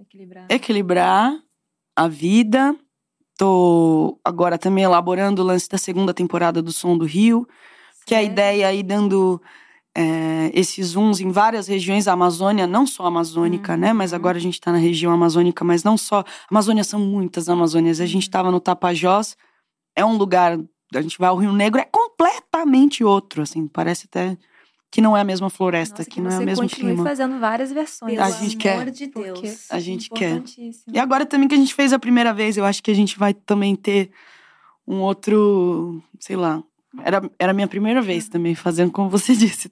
equilibrar. 0.03 0.45
equilibrar 0.49 1.39
a 1.95 2.07
vida. 2.07 2.75
Tô 3.37 4.19
agora 4.23 4.57
também 4.57 4.83
elaborando 4.83 5.41
o 5.41 5.45
lance 5.45 5.67
da 5.67 5.77
segunda 5.77 6.13
temporada 6.13 6.61
do 6.61 6.71
Som 6.71 6.97
do 6.97 7.05
Rio. 7.05 7.47
Certo. 7.47 8.05
Que 8.05 8.15
é 8.15 8.17
a 8.19 8.23
ideia 8.23 8.67
aí 8.67 8.83
dando 8.83 9.41
é, 9.95 10.51
esses 10.53 10.87
zooms 10.87 11.19
em 11.19 11.31
várias 11.31 11.67
regiões 11.67 12.05
da 12.05 12.13
Amazônia, 12.13 12.67
não 12.67 12.85
só 12.85 13.05
amazônica, 13.05 13.73
uhum. 13.73 13.79
né? 13.79 13.93
Mas 13.93 14.13
agora 14.13 14.37
a 14.37 14.41
gente 14.41 14.55
está 14.55 14.71
na 14.71 14.77
região 14.77 15.11
amazônica, 15.11 15.63
mas 15.63 15.83
não 15.83 15.97
só. 15.97 16.23
Amazônia 16.49 16.83
são 16.83 16.99
muitas 16.99 17.49
Amazônias. 17.49 17.99
A 17.99 18.05
gente 18.05 18.23
estava 18.23 18.47
uhum. 18.47 18.55
no 18.55 18.59
Tapajós, 18.59 19.35
é 19.95 20.03
um 20.03 20.17
lugar. 20.17 20.59
A 20.93 21.01
gente 21.01 21.17
vai 21.17 21.29
ao 21.29 21.37
Rio 21.37 21.53
Negro, 21.53 21.81
é 21.81 21.85
completamente 21.85 23.03
outro, 23.03 23.41
assim, 23.41 23.67
parece 23.67 24.05
até 24.05 24.37
que 24.93 25.01
não 25.01 25.17
é 25.17 25.21
a 25.21 25.23
mesma 25.23 25.49
floresta, 25.49 25.97
Nossa, 25.97 26.03
que, 26.07 26.17
que 26.17 26.21
não 26.21 26.29
é 26.29 26.37
o 26.37 26.43
mesmo 26.43 26.69
clima. 26.69 27.03
fazendo 27.03 27.39
várias 27.39 27.71
versões. 27.71 28.13
Pelo 28.13 28.23
a 28.23 28.29
gente 28.29 28.57
quer. 28.57 28.91
De 28.91 29.07
Deus. 29.07 29.71
A 29.71 29.79
gente 29.79 30.07
quer. 30.11 30.43
E 30.87 30.99
agora 30.99 31.25
também 31.25 31.47
que 31.47 31.55
a 31.55 31.57
gente 31.57 31.73
fez 31.73 31.91
a 31.91 31.97
primeira 31.97 32.31
vez, 32.31 32.57
eu 32.57 32.63
acho 32.63 32.83
que 32.83 32.91
a 32.91 32.93
gente 32.93 33.17
vai 33.17 33.33
também 33.33 33.75
ter 33.75 34.11
um 34.87 35.01
outro, 35.01 35.99
sei 36.19 36.35
lá, 36.35 36.63
era, 37.03 37.27
era 37.39 37.49
a 37.49 37.55
minha 37.55 37.67
primeira 37.67 38.03
vez 38.03 38.29
também 38.29 38.53
fazendo, 38.53 38.91
como 38.91 39.09
você 39.09 39.33
disse. 39.35 39.71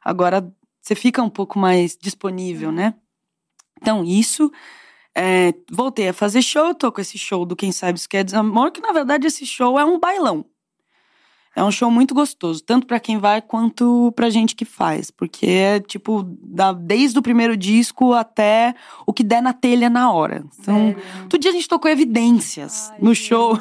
Agora 0.00 0.48
você 0.80 0.94
fica 0.94 1.20
um 1.24 1.30
pouco 1.30 1.58
mais 1.58 1.98
disponível, 2.00 2.70
né? 2.70 2.94
Então, 3.80 4.04
isso. 4.04 4.48
É, 5.12 5.52
voltei 5.72 6.08
a 6.08 6.12
fazer 6.12 6.40
show, 6.40 6.72
tô 6.72 6.92
com 6.92 7.00
esse 7.00 7.18
show 7.18 7.44
do 7.44 7.56
Quem 7.56 7.72
Sabe 7.72 7.98
Isso 7.98 8.08
Quer 8.08 8.22
Desamor, 8.22 8.70
que 8.70 8.80
na 8.80 8.92
verdade 8.92 9.26
esse 9.26 9.44
show 9.44 9.76
é 9.76 9.84
um 9.84 9.98
bailão. 9.98 10.46
É 11.54 11.62
um 11.62 11.70
show 11.70 11.90
muito 11.90 12.14
gostoso, 12.14 12.62
tanto 12.62 12.86
para 12.86 12.98
quem 12.98 13.18
vai 13.18 13.42
quanto 13.42 14.10
pra 14.16 14.30
gente 14.30 14.54
que 14.54 14.64
faz, 14.64 15.10
porque 15.10 15.46
é 15.46 15.80
tipo, 15.80 16.22
da, 16.42 16.72
desde 16.72 17.18
o 17.18 17.22
primeiro 17.22 17.56
disco 17.56 18.14
até 18.14 18.74
o 19.06 19.12
que 19.12 19.22
der 19.22 19.42
na 19.42 19.52
telha 19.52 19.90
na 19.90 20.10
hora. 20.10 20.44
Então, 20.58 20.94
Sério? 20.94 21.28
todo 21.28 21.40
dia 21.40 21.50
a 21.50 21.54
gente 21.54 21.68
tocou 21.68 21.90
evidências 21.90 22.90
Ai, 22.92 22.98
no 23.02 23.12
gente, 23.12 23.28
show. 23.28 23.58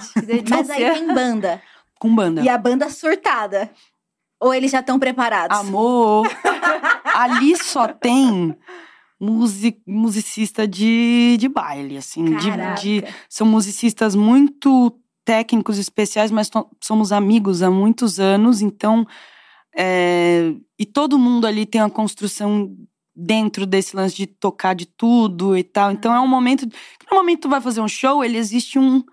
Mas 0.49 0.69
aí 0.69 0.93
tem 0.93 1.13
banda. 1.13 1.61
Com 1.99 2.15
banda. 2.15 2.41
E 2.41 2.49
a 2.49 2.57
banda 2.57 2.89
surtada. 2.89 3.69
Ou 4.39 4.53
eles 4.53 4.71
já 4.71 4.79
estão 4.79 4.97
preparados? 4.97 5.59
Amor! 5.59 6.27
ali 7.13 7.55
só 7.57 7.87
tem 7.87 8.57
music, 9.19 9.79
musicista 9.85 10.67
de, 10.67 11.37
de 11.37 11.47
baile, 11.47 11.97
assim. 11.97 12.25
De, 12.37 12.51
de, 12.81 13.03
são 13.29 13.45
musicistas 13.45 14.15
muito 14.15 14.91
técnicos 15.25 15.77
especiais, 15.77 16.31
mas 16.31 16.49
somos 16.81 17.11
amigos 17.11 17.61
há 17.61 17.69
muitos 17.69 18.19
anos, 18.19 18.61
então. 18.61 19.05
É, 19.75 20.53
e 20.77 20.85
todo 20.85 21.17
mundo 21.17 21.47
ali 21.47 21.65
tem 21.65 21.81
uma 21.81 21.89
construção 21.89 22.75
dentro 23.15 23.65
desse 23.65 23.95
lance 23.95 24.15
de 24.15 24.27
tocar 24.27 24.73
de 24.73 24.85
tudo 24.85 25.55
e 25.57 25.63
tal. 25.63 25.91
Então 25.91 26.13
é 26.13 26.19
um 26.19 26.27
momento. 26.27 26.65
No 27.09 27.17
momento 27.17 27.37
que 27.37 27.41
tu 27.43 27.49
vai 27.49 27.61
fazer 27.61 27.81
um 27.81 27.87
show, 27.87 28.23
ele 28.23 28.37
existe 28.37 28.77
um. 28.77 29.03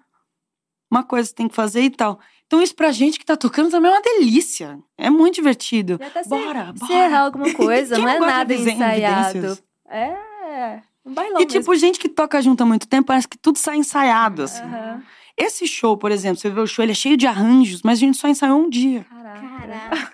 Uma 0.91 1.05
coisa 1.05 1.29
que 1.29 1.35
tem 1.35 1.49
que 1.49 1.55
fazer 1.55 1.83
e 1.83 1.91
tal. 1.91 2.19
Então, 2.49 2.63
isso 2.63 2.75
pra 2.75 2.91
gente 2.91 3.19
que 3.19 3.27
tá 3.27 3.37
tocando 3.37 3.71
também 3.71 3.91
é 3.91 3.95
uma 3.95 4.01
delícia. 4.01 4.79
É 4.97 5.11
muito 5.11 5.35
divertido. 5.35 5.99
bora, 5.99 6.23
se, 6.23 6.29
bora. 6.31 6.75
Se 6.87 6.93
errar 6.95 7.21
alguma 7.21 7.53
coisa, 7.53 7.99
não 7.99 8.09
é 8.09 8.19
nada 8.19 8.55
ensaiado. 8.55 9.59
É. 9.87 10.81
Um 11.05 11.13
bailão 11.13 11.43
e, 11.43 11.47
tipo, 11.47 11.71
mesmo. 11.71 11.75
gente 11.75 11.99
que 11.99 12.09
toca 12.09 12.41
junto 12.41 12.63
há 12.63 12.67
muito 12.67 12.89
tempo, 12.89 13.07
parece 13.07 13.29
que 13.29 13.37
tudo 13.37 13.59
sai 13.59 13.77
ensaiado, 13.77 14.45
assim. 14.45 14.63
Uhum. 14.63 15.03
Esse 15.39 15.67
show, 15.69 15.97
por 15.97 16.11
exemplo, 16.11 16.41
você 16.41 16.51
vê 16.51 16.61
o 16.61 16.67
show, 16.67 16.85
ele 16.85 16.93
é 16.93 16.95
cheio 16.97 17.17
de 17.17 17.27
arranjos, 17.27 17.83
mas 17.83 17.99
a 17.99 18.01
gente 18.01 18.19
só 18.19 18.27
ensaiou 18.29 18.59
um 18.61 18.69
dia. 18.69 19.05
Caraca. 19.05 20.13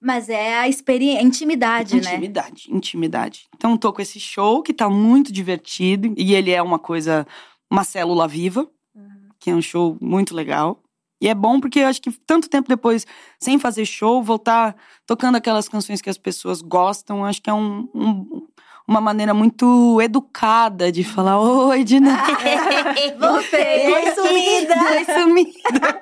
Mas 0.00 0.28
é 0.28 0.58
a 0.58 0.68
experiência, 0.68 1.22
intimidade, 1.22 1.96
intimidade, 1.96 2.04
né? 2.04 2.16
Intimidade, 2.16 2.66
intimidade. 2.70 3.48
Então, 3.54 3.76
tô 3.76 3.92
com 3.92 4.02
esse 4.02 4.18
show 4.18 4.60
que 4.60 4.72
tá 4.72 4.88
muito 4.88 5.30
divertido. 5.32 6.12
E 6.16 6.34
ele 6.34 6.50
é 6.50 6.60
uma 6.60 6.78
coisa, 6.78 7.24
uma 7.70 7.84
célula 7.84 8.26
viva, 8.26 8.68
uhum. 8.96 9.28
que 9.38 9.50
é 9.50 9.54
um 9.54 9.62
show 9.62 9.96
muito 10.00 10.34
legal. 10.34 10.82
E 11.20 11.28
é 11.28 11.34
bom 11.34 11.60
porque 11.60 11.78
eu 11.78 11.86
acho 11.86 12.02
que 12.02 12.10
tanto 12.26 12.48
tempo 12.50 12.68
depois, 12.68 13.06
sem 13.38 13.60
fazer 13.60 13.84
show, 13.84 14.20
voltar 14.24 14.74
tocando 15.06 15.36
aquelas 15.36 15.68
canções 15.68 16.02
que 16.02 16.10
as 16.10 16.18
pessoas 16.18 16.60
gostam, 16.60 17.24
acho 17.24 17.40
que 17.40 17.48
é 17.48 17.54
um, 17.54 17.88
um 17.94 18.48
uma 18.86 19.00
maneira 19.00 19.32
muito 19.32 20.00
educada 20.00 20.90
de 20.90 21.04
falar: 21.04 21.40
Oi, 21.40 21.84
Dina. 21.84 22.18
Voltei, 23.18 23.92
oi, 23.92 24.10
sumida. 24.12 24.74
Oi, 24.90 25.04
sumida. 25.04 26.00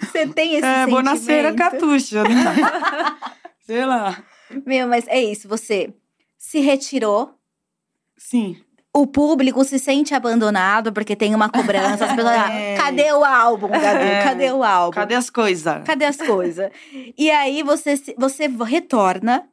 Você 0.00 0.26
tem 0.26 0.54
esse 0.54 0.66
é, 0.66 0.84
sentimento? 0.84 1.04
nascer 1.04 1.54
catuxa, 1.54 2.24
né? 2.24 2.56
Sei 3.66 3.84
lá. 3.84 4.22
Meu, 4.66 4.88
mas 4.88 5.06
é 5.06 5.22
isso, 5.22 5.48
você 5.48 5.94
se 6.36 6.60
retirou. 6.60 7.34
Sim 8.16 8.56
o 8.92 9.06
público 9.06 9.62
se 9.64 9.78
sente 9.78 10.14
abandonado 10.14 10.92
porque 10.92 11.14
tem 11.14 11.34
uma 11.34 11.48
cobrança. 11.48 12.06
As 12.06 12.12
pessoas, 12.14 12.34
é. 12.50 12.76
cadê 12.76 13.12
o 13.12 13.24
álbum, 13.24 13.68
Gadu? 13.68 14.04
É. 14.04 14.22
Cadê 14.22 14.50
o 14.50 14.62
álbum? 14.64 14.94
Cadê 14.94 15.14
as 15.14 15.30
coisas? 15.30 15.84
Cadê 15.84 16.04
as 16.04 16.16
coisas? 16.16 16.70
e 17.16 17.30
aí 17.30 17.62
você, 17.62 17.94
você 18.18 18.48
retorna 18.48 19.44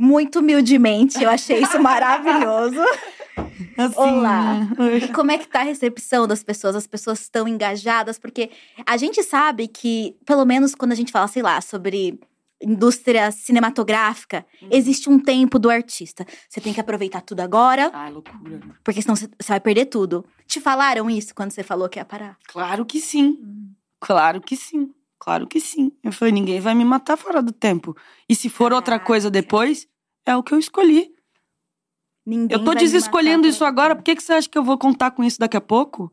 Muito 0.00 0.38
humildemente, 0.38 1.22
eu 1.22 1.28
achei 1.28 1.62
isso 1.62 1.78
maravilhoso. 1.78 2.80
Assim, 3.76 3.94
Olá. 3.96 4.60
né? 4.60 4.96
E 4.96 5.08
como 5.08 5.30
é 5.30 5.36
que 5.36 5.46
tá 5.46 5.60
a 5.60 5.62
recepção 5.62 6.26
das 6.26 6.42
pessoas? 6.42 6.74
As 6.74 6.86
pessoas 6.86 7.20
estão 7.20 7.46
engajadas? 7.46 8.18
Porque 8.18 8.50
a 8.86 8.96
gente 8.96 9.22
sabe 9.22 9.68
que, 9.68 10.16
pelo 10.24 10.46
menos 10.46 10.74
quando 10.74 10.92
a 10.92 10.94
gente 10.94 11.12
fala, 11.12 11.28
sei 11.28 11.42
lá, 11.42 11.60
sobre 11.60 12.18
indústria 12.62 13.30
cinematográfica, 13.30 14.46
existe 14.70 15.10
um 15.10 15.18
tempo 15.18 15.58
do 15.58 15.68
artista. 15.68 16.26
Você 16.48 16.62
tem 16.62 16.72
que 16.72 16.80
aproveitar 16.80 17.20
tudo 17.20 17.40
agora, 17.40 17.90
Ai, 17.92 18.10
loucura. 18.10 18.60
porque 18.82 19.02
senão 19.02 19.14
você 19.14 19.28
você 19.38 19.48
vai 19.48 19.60
perder 19.60 19.84
tudo. 19.86 20.24
Te 20.46 20.60
falaram 20.60 21.10
isso 21.10 21.34
quando 21.34 21.50
você 21.50 21.62
falou 21.62 21.90
que 21.90 21.98
ia 21.98 22.06
parar? 22.06 22.38
Claro 22.48 22.86
que 22.86 23.00
sim. 23.00 23.38
Claro 24.00 24.40
que 24.40 24.56
sim. 24.56 24.90
Claro 25.20 25.46
que 25.46 25.60
sim. 25.60 25.92
Eu 26.02 26.12
falei, 26.12 26.32
ninguém 26.32 26.60
vai 26.60 26.74
me 26.74 26.84
matar 26.84 27.16
fora 27.16 27.42
do 27.42 27.52
tempo. 27.52 27.94
E 28.26 28.34
se 28.34 28.48
for 28.48 28.72
outra 28.72 28.98
coisa 28.98 29.30
depois, 29.30 29.86
é 30.24 30.34
o 30.34 30.42
que 30.42 30.54
eu 30.54 30.58
escolhi. 30.58 31.12
Ninguém 32.24 32.56
Eu 32.56 32.64
tô 32.64 32.74
desescolhendo 32.74 33.46
isso 33.46 33.64
agora. 33.64 33.94
Por 33.94 34.02
que, 34.02 34.16
que 34.16 34.22
você 34.22 34.32
acha 34.32 34.48
que 34.48 34.56
eu 34.56 34.64
vou 34.64 34.78
contar 34.78 35.10
com 35.10 35.22
isso 35.22 35.38
daqui 35.38 35.58
a 35.58 35.60
pouco? 35.60 36.10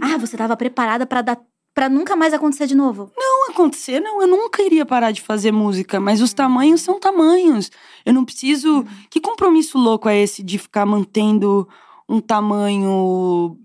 Ah, 0.00 0.18
você 0.18 0.36
tava 0.36 0.56
preparada 0.56 1.06
pra 1.06 1.22
dar 1.22 1.40
para 1.74 1.88
nunca 1.88 2.14
mais 2.14 2.32
acontecer 2.32 2.68
de 2.68 2.74
novo. 2.74 3.10
Não 3.16 3.50
acontecer, 3.50 3.98
não. 3.98 4.20
Eu 4.22 4.28
nunca 4.28 4.62
iria 4.62 4.86
parar 4.86 5.10
de 5.10 5.20
fazer 5.20 5.50
música, 5.50 5.98
mas 5.98 6.20
os 6.20 6.32
tamanhos 6.32 6.82
são 6.82 7.00
tamanhos. 7.00 7.70
Eu 8.06 8.14
não 8.14 8.24
preciso. 8.24 8.86
Que 9.10 9.20
compromisso 9.20 9.76
louco 9.76 10.08
é 10.08 10.16
esse 10.16 10.42
de 10.42 10.56
ficar 10.56 10.86
mantendo 10.86 11.68
um 12.08 12.20
tamanho 12.20 13.58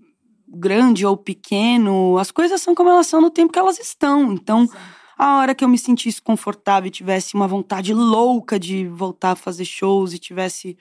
grande 0.50 1.06
ou 1.06 1.16
pequeno? 1.16 2.18
As 2.18 2.30
coisas 2.30 2.60
são 2.60 2.74
como 2.74 2.90
elas 2.90 3.06
são 3.06 3.20
no 3.20 3.30
tempo 3.30 3.52
que 3.52 3.58
elas 3.58 3.78
estão. 3.78 4.32
Então, 4.32 4.68
a 5.16 5.38
hora 5.38 5.54
que 5.54 5.64
eu 5.64 5.68
me 5.68 5.78
sentisse 5.78 6.20
confortável 6.20 6.88
e 6.88 6.90
tivesse 6.90 7.34
uma 7.34 7.46
vontade 7.46 7.94
louca 7.94 8.58
de 8.58 8.86
voltar 8.88 9.32
a 9.32 9.36
fazer 9.36 9.64
shows 9.64 10.12
e 10.12 10.18
tivesse 10.18 10.76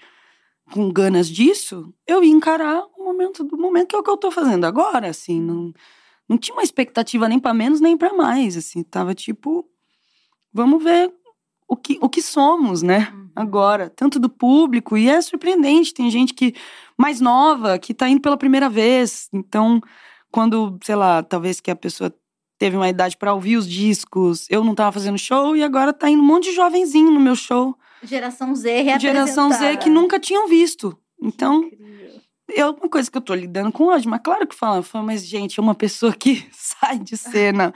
com 0.71 0.91
ganas 0.91 1.27
disso, 1.27 1.93
eu 2.07 2.23
ia 2.23 2.31
encarar 2.31 2.83
o 2.97 3.03
momento 3.03 3.43
do 3.43 3.57
momento 3.57 3.87
que 3.87 3.95
é 3.95 3.99
o 3.99 4.03
que 4.03 4.09
eu 4.09 4.17
tô 4.17 4.31
fazendo 4.31 4.65
agora, 4.65 5.09
assim, 5.09 5.41
não, 5.41 5.73
não 6.27 6.37
tinha 6.37 6.55
uma 6.55 6.63
expectativa 6.63 7.27
nem 7.27 7.39
pra 7.39 7.53
menos 7.53 7.81
nem 7.81 7.97
pra 7.97 8.13
mais, 8.13 8.55
assim, 8.55 8.83
tava 8.83 9.15
tipo, 9.15 9.67
vamos 10.53 10.83
ver 10.83 11.11
o 11.69 11.77
que, 11.77 11.99
o 12.01 12.09
que 12.09 12.21
somos, 12.21 12.81
né? 12.81 13.13
Agora, 13.35 13.89
tanto 13.89 14.19
do 14.19 14.27
público, 14.27 14.97
e 14.97 15.07
é 15.07 15.21
surpreendente, 15.21 15.93
tem 15.93 16.09
gente 16.09 16.33
que 16.33 16.55
mais 16.97 17.21
nova, 17.21 17.77
que 17.77 17.93
tá 17.93 18.09
indo 18.09 18.19
pela 18.19 18.35
primeira 18.35 18.67
vez. 18.67 19.29
Então, 19.31 19.79
quando, 20.31 20.77
sei 20.83 20.95
lá, 20.95 21.21
talvez 21.21 21.61
que 21.61 21.69
a 21.69 21.75
pessoa 21.75 22.13
teve 22.57 22.75
uma 22.75 22.89
idade 22.89 23.15
pra 23.15 23.33
ouvir 23.33 23.55
os 23.55 23.69
discos, 23.69 24.47
eu 24.49 24.63
não 24.63 24.73
tava 24.75 24.91
fazendo 24.91 25.17
show 25.17 25.55
e 25.55 25.63
agora 25.63 25.93
tá 25.93 26.09
indo 26.09 26.21
um 26.21 26.25
monte 26.25 26.49
de 26.49 26.55
jovenzinho 26.55 27.11
no 27.11 27.19
meu 27.19 27.35
show. 27.35 27.77
Geração 28.03 28.53
Z. 28.55 28.99
Geração 28.99 29.51
Z 29.51 29.77
que 29.77 29.89
nunca 29.89 30.19
tinham 30.19 30.47
visto. 30.47 30.97
Então, 31.21 31.63
Incrível. 31.63 32.21
é 32.49 32.65
uma 32.65 32.89
coisa 32.89 33.09
que 33.11 33.17
eu 33.17 33.21
tô 33.21 33.35
lidando 33.35 33.71
com 33.71 33.85
hoje, 33.85 34.07
mas 34.07 34.21
claro 34.23 34.47
que 34.47 34.55
fala, 34.55 34.81
fala, 34.81 35.05
mas 35.05 35.25
gente, 35.25 35.59
é 35.59 35.63
uma 35.63 35.75
pessoa 35.75 36.13
que 36.13 36.45
sai 36.51 36.97
de 36.97 37.15
cena. 37.15 37.73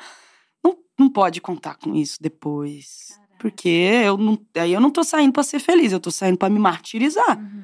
Não, 0.63 0.77
não 0.99 1.09
pode 1.09 1.39
contar 1.39 1.75
com 1.75 1.95
isso 1.95 2.17
depois. 2.19 3.22
Porque 3.43 3.67
eu 3.67 4.15
não, 4.17 4.39
aí 4.55 4.71
eu 4.71 4.79
não 4.79 4.89
tô 4.89 5.03
saindo 5.03 5.33
pra 5.33 5.43
ser 5.43 5.59
feliz, 5.59 5.91
eu 5.91 5.99
tô 5.99 6.09
saindo 6.09 6.37
pra 6.37 6.49
me 6.49 6.57
martirizar. 6.59 7.37
Uhum. 7.37 7.63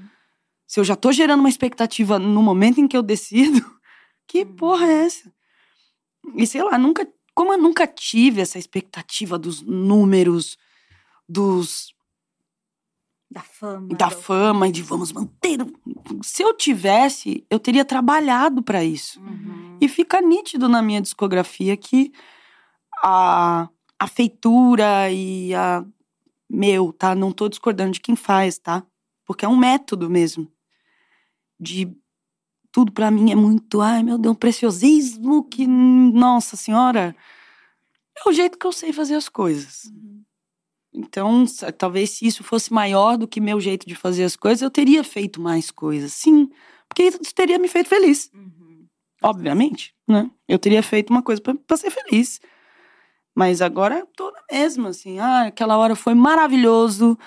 Se 0.68 0.78
eu 0.78 0.84
já 0.84 0.94
tô 0.94 1.10
gerando 1.10 1.40
uma 1.40 1.48
expectativa 1.48 2.20
no 2.20 2.44
momento 2.44 2.82
em 2.82 2.88
que 2.88 2.98
eu 2.98 3.02
decido, 3.02 3.66
que 4.28 4.44
porra 4.46 4.86
é 4.88 5.06
essa? 5.06 5.32
E 6.36 6.46
sei 6.46 6.62
lá, 6.62 6.78
nunca, 6.78 7.08
como 7.34 7.54
eu 7.54 7.58
nunca 7.58 7.88
tive 7.88 8.42
essa 8.42 8.60
expectativa 8.60 9.40
dos 9.40 9.62
números, 9.62 10.58
dos 11.30 11.94
Da 13.32 13.42
fama. 13.42 13.88
da 13.96 14.10
fama 14.10 14.68
e 14.68 14.72
de 14.74 14.84
vamos 14.84 15.14
manter. 15.14 15.60
Se 16.22 16.44
eu 16.44 16.54
tivesse, 16.54 17.46
eu 17.50 17.58
teria 17.58 17.86
trabalhado 17.86 18.62
pra 18.62 18.84
isso. 18.84 19.18
Uhum. 19.22 19.78
E 19.80 19.88
fica 19.88 20.20
nítido 20.20 20.68
na 20.68 20.82
minha 20.82 21.00
discografia 21.00 21.78
que 21.78 22.12
a, 23.02 23.70
a 24.00 24.08
feitura 24.08 25.12
e 25.12 25.54
a. 25.54 25.86
Meu, 26.50 26.92
tá? 26.92 27.14
Não 27.14 27.32
tô 27.32 27.48
discordando 27.48 27.92
de 27.92 28.00
quem 28.00 28.16
faz, 28.16 28.58
tá? 28.58 28.84
Porque 29.26 29.46
é 29.46 29.48
um 29.48 29.58
método 29.58 30.10
mesmo. 30.10 30.52
De. 31.60 31.94
Tudo 32.72 32.92
pra 32.92 33.12
mim 33.12 33.32
é 33.32 33.36
muito. 33.36 33.82
Ai, 33.82 34.02
meu 34.02 34.18
Deus, 34.18 34.34
um 34.34 34.40
preciosismo 34.40 35.44
que. 35.44 35.68
Nossa 35.68 36.56
Senhora! 36.56 37.16
É 38.18 38.30
o 38.30 38.34
jeito 38.34 38.58
que 38.58 38.66
eu 38.66 38.72
sei 38.72 38.92
fazer 38.92 39.16
as 39.16 39.30
coisas. 39.30 39.86
Uhum. 39.86 40.24
Então, 40.94 41.46
talvez 41.78 42.12
se 42.12 42.26
isso 42.26 42.44
fosse 42.44 42.74
maior 42.74 43.18
do 43.18 43.28
que 43.28 43.40
meu 43.40 43.62
jeito 43.62 43.88
de 43.88 43.96
fazer 43.96 44.24
as 44.24 44.36
coisas, 44.36 44.62
eu 44.62 44.72
teria 44.72 45.04
feito 45.04 45.40
mais 45.40 45.70
coisas. 45.72 46.14
Sim, 46.14 46.50
porque 46.88 47.04
isso 47.04 47.34
teria 47.36 47.60
me 47.60 47.68
feito 47.68 47.88
feliz. 47.88 48.30
Uhum. 48.34 48.88
Obviamente, 49.22 49.94
né? 50.08 50.30
Eu 50.48 50.58
teria 50.58 50.82
feito 50.82 51.12
uma 51.12 51.22
coisa 51.22 51.42
pra 51.42 51.78
ser 51.78 51.92
feliz. 51.92 52.40
Mas 53.40 53.62
agora 53.62 54.06
tô 54.18 54.30
na 54.32 54.42
mesma, 54.52 54.90
assim. 54.90 55.18
Ah, 55.18 55.44
aquela 55.44 55.78
hora 55.78 55.96
foi 55.96 56.14
maravilhoso. 56.14 57.18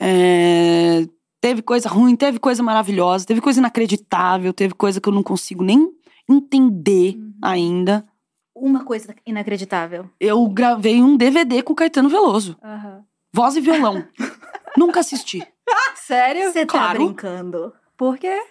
é, 0.00 1.04
teve 1.40 1.62
coisa 1.62 1.88
ruim, 1.88 2.14
teve 2.14 2.38
coisa 2.38 2.62
maravilhosa, 2.62 3.26
teve 3.26 3.40
coisa 3.40 3.58
inacreditável, 3.58 4.52
teve 4.52 4.72
coisa 4.74 5.00
que 5.00 5.08
eu 5.08 5.12
não 5.12 5.22
consigo 5.24 5.64
nem 5.64 5.90
entender 6.30 7.16
Uhum. 7.16 7.32
ainda. 7.42 8.06
Uma 8.54 8.84
coisa 8.84 9.12
inacreditável. 9.26 10.08
Eu 10.20 10.46
gravei 10.48 11.02
um 11.02 11.16
DVD 11.16 11.60
com 11.60 11.74
Caetano 11.74 12.08
Veloso. 12.08 12.56
Aham. 12.62 13.02
Voz 13.32 13.56
e 13.56 13.60
violão. 13.60 14.04
Nunca 14.78 15.00
assisti. 15.00 15.44
Sério? 15.96 16.52
Você 16.52 16.64
tá 16.66 16.72
Claro. 16.72 17.04
brincando. 17.06 17.72
Por 17.98 18.16
quê? 18.16 18.44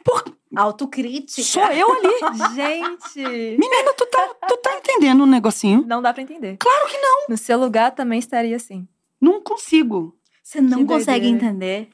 Autocrítica. 0.56 1.42
Sou 1.42 1.64
eu 1.72 1.90
ali. 1.92 2.10
Gente! 2.54 3.20
Menina, 3.58 3.94
tu 3.98 4.06
tá, 4.08 4.30
tu 4.48 4.58
tá 4.58 4.76
entendendo 4.76 5.22
o 5.24 5.26
negocinho? 5.26 5.84
Não 5.88 6.02
dá 6.02 6.14
pra 6.14 6.22
entender. 6.22 6.58
Claro 6.58 6.88
que 6.88 6.98
não. 6.98 7.26
No 7.30 7.38
seu 7.38 7.58
lugar 7.58 7.92
também 7.96 8.20
estaria 8.20 8.56
assim. 8.56 8.88
Não 9.20 9.42
consigo. 9.42 10.16
Você 10.44 10.62
não 10.62 10.80
Que 10.80 10.86
consegue 10.86 11.22
doideira. 11.30 11.46
entender. 11.48 11.90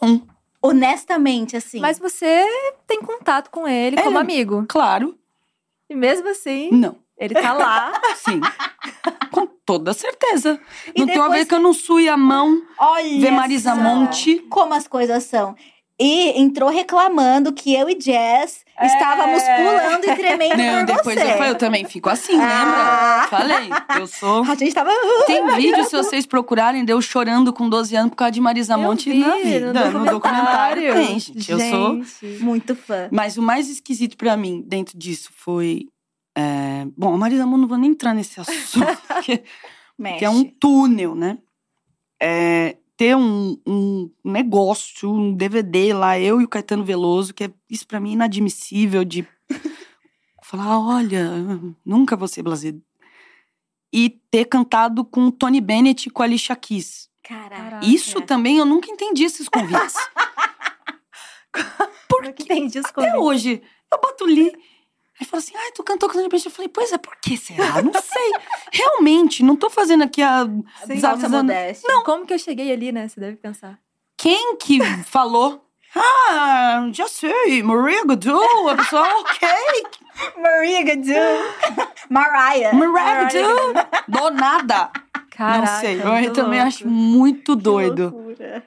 Não. 0.00 0.22
Honestamente, 0.62 1.56
assim. 1.56 1.80
Mas 1.80 1.98
você 1.98 2.46
tem 2.86 3.00
contato 3.02 3.50
com 3.50 3.68
ele 3.68 4.00
como 4.00 4.16
É. 4.16 4.20
amigo. 4.20 4.64
Claro. 4.68 5.18
E 5.90 5.94
mesmo 5.94 6.28
assim, 6.28 6.70
Não. 6.72 6.96
ele 7.18 7.34
tá 7.34 7.52
lá. 7.52 7.92
Sim. 8.16 8.40
Com 9.30 9.46
toda 9.66 9.92
certeza. 9.92 10.58
E 10.94 11.00
não 11.00 11.06
tem 11.06 11.16
uma 11.18 11.24
depois- 11.24 11.32
vez 11.32 11.48
que 11.48 11.54
eu 11.54 11.60
não 11.60 11.72
sui 11.74 12.08
a 12.08 12.16
mão, 12.16 12.62
Olha 12.78 13.20
ver 13.20 13.30
Marisa 13.30 13.74
só 13.74 13.80
Monte. 13.80 14.38
Como 14.48 14.72
as 14.74 14.88
coisas 14.88 15.24
são. 15.24 15.54
E 16.00 16.40
entrou 16.40 16.68
reclamando 16.70 17.52
que 17.52 17.72
eu 17.72 17.88
e 17.88 17.92
Jess 18.00 18.64
É. 18.76 18.86
estávamos 18.86 19.42
pulando 19.44 20.04
e 20.10 20.16
tremendo 20.16 20.56
Não, 20.56 20.84
por 20.84 20.86
depois 20.96 21.16
você. 21.18 21.24
eu, 21.24 21.36
falei, 21.36 21.50
eu 21.50 21.54
também 21.54 21.84
fico 21.84 22.10
assim, 22.10 22.32
Ah. 22.40 23.28
lembra? 23.28 23.28
Falei, 23.28 24.00
eu 24.00 24.06
sou. 24.08 24.42
A 24.50 24.54
gente 24.56 24.74
tava. 24.74 24.90
Tem 25.26 25.46
vídeo, 25.54 25.84
se 25.84 25.92
vocês 25.96 26.26
procurarem, 26.26 26.84
deu 26.84 27.00
chorando 27.00 27.52
com 27.52 27.68
12 27.68 27.94
anos 27.94 28.10
por 28.10 28.16
causa 28.16 28.32
de 28.32 28.40
Marisa 28.40 28.74
Eu 28.74 28.78
Monte 28.78 29.10
vi 29.10 29.18
na 29.20 29.36
vida. 29.36 29.90
No 29.90 30.04
documentário 30.04 30.94
tem, 30.94 31.18
gente. 31.20 31.48
Eu 31.50 31.60
sou. 31.60 32.02
Gente. 32.02 32.42
Muito 32.42 32.74
fã. 32.74 33.08
Mas 33.12 33.36
o 33.38 33.42
mais 33.42 33.70
esquisito 33.70 34.16
pra 34.16 34.36
mim 34.36 34.64
dentro 34.66 34.98
disso 34.98 35.30
foi. 35.36 35.86
é, 36.36 36.84
Bom, 36.96 37.14
a 37.14 37.16
Marisa 37.16 37.46
Monte 37.46 37.60
não 37.60 37.68
vou 37.68 37.78
nem 37.78 37.90
entrar 37.92 38.12
nesse 38.14 38.40
assunto, 38.40 38.84
porque 39.06 39.44
Mexe. 39.96 40.18
que 40.18 40.24
é 40.24 40.30
um 40.30 40.42
túnel, 40.42 41.14
né? 41.14 41.38
É, 42.20 42.76
ter 42.96 43.16
um, 43.16 43.58
um 43.66 44.10
negócio, 44.24 45.10
um 45.10 45.34
DVD 45.34 45.92
lá, 45.92 46.18
eu 46.18 46.40
e 46.40 46.44
o 46.44 46.48
Caetano 46.48 46.84
Veloso, 46.84 47.34
que 47.34 47.44
é 47.44 47.50
isso 47.68 47.86
pra 47.86 48.00
mim 48.00 48.10
é 48.10 48.14
inadmissível 48.14 49.04
de 49.04 49.26
falar, 50.42 50.78
olha, 50.78 51.30
nunca 51.84 52.16
vou 52.16 52.28
ser 52.28 52.42
blazer. 52.42 52.76
E 53.92 54.10
ter 54.30 54.46
cantado 54.46 55.04
com 55.04 55.26
o 55.26 55.32
Tony 55.32 55.60
Bennett 55.60 56.08
e 56.08 56.10
com 56.10 56.22
a 56.22 56.24
Alicia 56.24 56.56
Keys. 56.56 57.08
Caraca. 57.22 57.84
Isso 57.84 58.20
também 58.20 58.58
eu 58.58 58.64
nunca 58.64 58.90
entendi 58.90 59.24
esses 59.24 59.48
convites. 59.48 59.94
Por 62.08 62.26
entendi 62.26 62.78
os 62.78 62.86
Até 62.86 63.16
hoje, 63.16 63.62
eu 63.92 64.00
boto 64.00 64.24
ali. 64.24 64.52
Aí 65.20 65.26
fala 65.26 65.40
assim, 65.42 65.52
ai, 65.56 65.70
tu 65.72 65.82
cantou 65.84 66.08
com 66.08 66.14
o 66.14 66.18
Tony 66.18 66.28
Bennett. 66.28 66.46
Eu 66.46 66.52
falei, 66.52 66.68
pois 66.68 66.92
é, 66.92 66.98
por 66.98 67.14
que 67.22 67.36
será? 67.36 67.80
Não 67.82 67.92
sei. 67.92 68.32
Realmente, 68.72 69.42
não 69.44 69.54
tô 69.56 69.70
fazendo 69.70 70.02
aqui 70.02 70.20
a. 70.22 70.44
Falsa 71.00 71.28
modéstia. 71.28 71.86
Não. 71.88 72.02
Como 72.02 72.26
que 72.26 72.34
eu 72.34 72.38
cheguei 72.38 72.72
ali, 72.72 72.90
né? 72.90 73.06
Você 73.08 73.20
deve 73.20 73.36
pensar. 73.36 73.78
Quem 74.16 74.56
que 74.56 74.80
falou? 75.04 75.60
Ah, 75.96 76.88
já 76.92 77.06
sei, 77.06 77.62
Maria 77.62 78.04
Godot, 78.04 78.68
a 78.68 78.74
pessoa, 78.74 79.06
ok, 79.20 79.48
Maria 80.42 80.82
Gadu. 80.82 81.12
Mariah. 82.10 82.72
Maria 82.74 83.22
Godot, 83.22 83.88
do 84.08 84.30
nada. 84.30 84.90
Caraca. 85.30 85.58
não 85.60 85.80
sei, 85.80 86.26
eu 86.26 86.32
também 86.32 86.58
louco. 86.58 86.66
acho 86.66 86.88
muito 86.88 87.56
Que 87.56 87.62
doido. 87.62 88.10
loucura. 88.10 88.64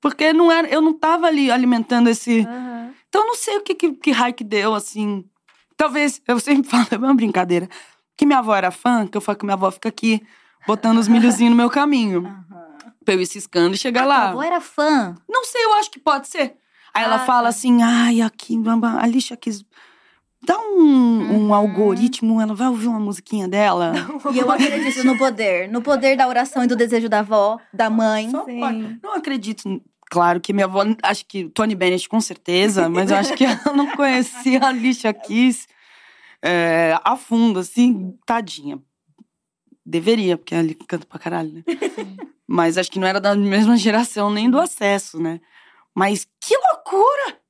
Porque 0.00 0.32
não 0.32 0.50
era, 0.50 0.66
eu 0.68 0.80
não 0.80 0.94
tava 0.94 1.26
ali 1.26 1.50
alimentando 1.50 2.08
esse... 2.08 2.40
Aham. 2.48 2.94
Então 3.10 3.20
eu 3.22 3.26
não 3.26 3.34
sei 3.36 3.58
o 3.58 3.60
que, 3.60 3.74
que, 3.74 3.92
que 3.92 4.10
raio 4.10 4.32
que 4.32 4.42
deu, 4.44 4.72
assim. 4.74 5.22
Talvez, 5.80 6.20
eu 6.28 6.38
sempre 6.38 6.68
falo, 6.68 6.86
é 6.90 6.96
uma 6.98 7.14
brincadeira, 7.14 7.66
que 8.14 8.26
minha 8.26 8.40
avó 8.40 8.54
era 8.54 8.70
fã, 8.70 9.06
que 9.06 9.16
eu 9.16 9.20
falo 9.22 9.38
que 9.38 9.46
minha 9.46 9.54
avó 9.54 9.70
fica 9.70 9.88
aqui 9.88 10.22
botando 10.66 10.98
os 10.98 11.08
milhozinhos 11.08 11.52
no 11.52 11.56
meu 11.56 11.70
caminho. 11.70 12.26
Aham. 12.26 12.92
Pra 13.02 13.14
eu 13.14 13.20
ir 13.22 13.24
ciscando 13.26 13.74
e 13.74 13.78
chegar 13.78 14.02
Tua 14.02 14.08
lá. 14.14 14.28
avó 14.28 14.42
era 14.42 14.60
fã. 14.60 15.14
Não 15.26 15.42
sei, 15.46 15.64
eu 15.64 15.72
acho 15.74 15.90
que 15.90 15.98
pode 15.98 16.28
ser. 16.28 16.54
Aí 16.92 17.02
ela 17.02 17.16
Ah, 17.16 17.18
fala 17.20 17.44
tá. 17.44 17.48
assim, 17.48 17.82
ai, 17.82 18.20
aqui, 18.20 18.58
a 18.82 19.02
Alicia 19.02 19.36
quis... 19.38 19.64
Dá 20.42 20.58
um, 20.58 20.80
um 20.82 21.32
Uhum. 21.48 21.54
algoritmo, 21.54 22.40
ela 22.42 22.54
vai 22.54 22.68
ouvir 22.68 22.88
uma 22.88 23.00
musiquinha 23.00 23.48
dela. 23.48 23.92
E 24.34 24.38
eu 24.38 24.50
acredito 24.50 25.02
no 25.04 25.16
poder. 25.16 25.66
No 25.70 25.80
poder 25.80 26.14
da 26.16 26.28
oração 26.28 26.62
e 26.62 26.66
do 26.66 26.76
desejo 26.76 27.08
da 27.08 27.20
avó, 27.20 27.58
da 27.72 27.88
mãe. 27.88 28.30
Só 28.30 28.44
Sim. 28.44 28.60
pode. 28.60 28.98
Não 29.02 29.14
acredito. 29.14 29.80
Claro 30.10 30.40
que 30.40 30.52
minha 30.52 30.66
avó, 30.66 30.82
acho 31.04 31.24
que 31.24 31.48
Tony 31.50 31.76
Bennett 31.76 32.08
com 32.08 32.20
certeza, 32.20 32.88
mas 32.88 33.12
eu 33.12 33.16
acho 33.16 33.32
que 33.34 33.44
ela 33.44 33.72
não 33.72 33.94
conhecia 33.96 34.58
a 34.60 34.68
Alicia 34.68 35.14
Keys 35.14 35.68
é, 36.42 36.98
a 37.04 37.16
fundo, 37.16 37.60
assim, 37.60 38.18
tadinha. 38.26 38.82
Deveria, 39.86 40.36
porque 40.36 40.54
ela 40.54 40.66
canta 40.88 41.06
pra 41.06 41.18
caralho, 41.18 41.52
né? 41.52 41.64
Mas 42.46 42.76
acho 42.76 42.90
que 42.90 42.98
não 42.98 43.06
era 43.06 43.20
da 43.20 43.36
mesma 43.36 43.76
geração, 43.76 44.30
nem 44.30 44.50
do 44.50 44.58
acesso, 44.58 45.20
né? 45.22 45.40
Mas 45.94 46.26
que 46.40 46.56
loucura! 46.56 47.40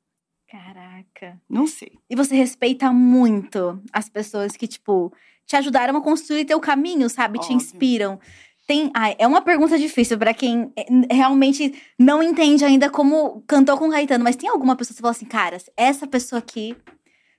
Caraca. 0.51 1.41
Não 1.49 1.67
sei. 1.67 1.93
E 2.11 2.17
você 2.17 2.35
respeita 2.35 2.93
muito 2.93 3.83
as 3.93 4.09
pessoas 4.09 4.57
que, 4.57 4.67
tipo, 4.67 5.13
te 5.47 5.57
ajudaram 5.57 5.97
a 5.97 6.03
construir 6.03 6.45
teu 6.45 6.61
caminho, 6.61 7.09
sabe? 7.09 7.39
Te 7.39 7.45
Óbvio. 7.45 7.57
inspiram. 7.57 8.21
Tem, 8.71 8.89
ai, 8.95 9.17
é 9.19 9.27
uma 9.27 9.41
pergunta 9.43 9.77
difícil 9.77 10.17
pra 10.17 10.33
quem 10.33 10.73
é, 10.77 10.87
n- 10.93 11.09
realmente 11.11 11.75
não 11.99 12.23
entende 12.23 12.65
ainda 12.65 12.89
como 12.89 13.43
cantou 13.49 13.77
com 13.77 13.91
Caetano, 13.91 14.23
mas 14.23 14.37
tem 14.37 14.49
alguma 14.49 14.77
pessoa 14.77 14.93
que 14.95 14.99
você 14.99 15.03
fala 15.03 15.11
assim, 15.11 15.25
cara, 15.27 15.59
essa 15.77 16.07
pessoa 16.07 16.39
aqui, 16.39 16.77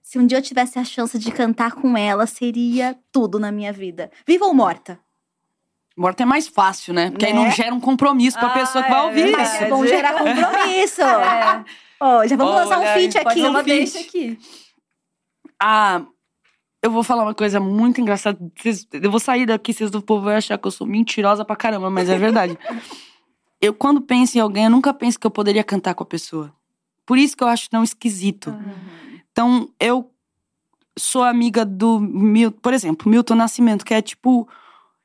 se 0.02 0.20
um 0.20 0.26
dia 0.28 0.40
eu 0.40 0.42
tivesse 0.42 0.78
a 0.78 0.84
chance 0.84 1.18
de 1.18 1.32
cantar 1.32 1.72
com 1.72 1.96
ela, 1.96 2.28
seria 2.28 3.00
tudo 3.14 3.40
na 3.40 3.50
minha 3.50 3.72
vida. 3.72 4.12
Viva 4.28 4.44
ou 4.44 4.54
morta? 4.54 5.00
Morta 5.96 6.24
é 6.24 6.26
mais 6.26 6.50
fácil, 6.50 6.94
né? 6.94 7.10
Porque 7.12 7.26
aí 7.26 7.32
Né? 7.34 7.40
não 7.40 7.50
gera 7.50 7.74
um 7.74 7.80
compromisso 7.80 8.38
pra 8.38 8.50
Ah, 8.50 8.54
pessoa 8.60 8.84
que 8.84 8.90
vai 8.90 9.00
é 9.00 9.04
ouvir 9.04 9.24
verdade. 9.24 9.42
Mas 9.44 9.54
isso. 9.56 9.64
é 9.64 9.70
bom 9.70 9.86
gerar 9.88 10.14
compromisso. 10.20 11.02
É, 11.02 11.64
Ó, 12.02 12.28
já 12.28 12.36
vamos 12.36 12.56
lançar 12.56 12.78
um 12.78 12.86
feat 12.88 13.18
aqui. 13.18 13.40
uma 13.42 13.62
um 13.62 13.64
feat. 13.64 13.66
deixa 13.94 14.00
aqui. 14.02 14.38
Ah, 15.62 16.02
eu 16.82 16.90
vou 16.90 17.04
falar 17.04 17.24
uma 17.24 17.36
coisa 17.36 17.60
muito 17.60 18.02
engraçada. 18.02 18.40
Eu 18.94 19.12
vou 19.12 19.20
sair 19.20 19.46
daqui, 19.46 19.72
vocês 19.74 19.92
do 19.92 20.02
povo 20.02 20.26
vão 20.26 20.34
achar 20.34 20.58
que 20.58 20.68
eu 20.68 20.72
sou 20.72 20.88
mentirosa 20.88 21.46
pra 21.46 21.56
caramba, 21.56 21.90
mas 21.90 22.10
é 22.10 22.18
verdade. 22.18 22.58
eu, 23.62 23.74
quando 23.74 24.02
penso 24.02 24.38
em 24.38 24.42
alguém, 24.42 24.66
eu 24.66 24.70
nunca 24.70 24.94
penso 24.94 25.20
que 25.20 25.28
eu 25.28 25.32
poderia 25.32 25.64
cantar 25.64 25.94
com 25.94 26.04
a 26.04 26.08
pessoa. 26.08 26.52
Por 27.06 27.18
isso 27.18 27.38
que 27.38 27.44
eu 27.44 27.48
acho 27.48 27.70
tão 27.70 27.84
esquisito. 27.84 28.56
Então, 29.32 29.70
eu 29.80 30.10
sou 30.98 31.24
amiga 31.24 31.64
do 31.64 32.00
Milton, 32.00 32.58
por 32.62 32.74
exemplo, 32.74 33.10
Milton 33.10 33.36
Nascimento, 33.36 33.86
que 33.86 33.94
é 33.94 34.02
tipo. 34.02 34.48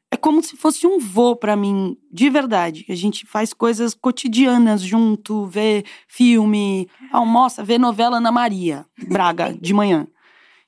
É 0.08 0.16
como 0.16 0.40
se 0.40 0.56
fosse 0.56 0.86
um 0.86 1.00
vô 1.00 1.34
pra 1.34 1.56
mim, 1.56 1.98
de 2.12 2.30
verdade. 2.30 2.86
A 2.88 2.94
gente 2.94 3.26
faz 3.26 3.52
coisas 3.52 3.92
cotidianas 3.92 4.80
junto, 4.80 5.46
vê 5.46 5.84
filme, 6.06 6.88
almoça, 7.10 7.64
vê 7.64 7.76
novela 7.76 8.18
Ana 8.18 8.30
Maria 8.30 8.86
Braga 9.08 9.52
de 9.60 9.74
manhã. 9.74 10.06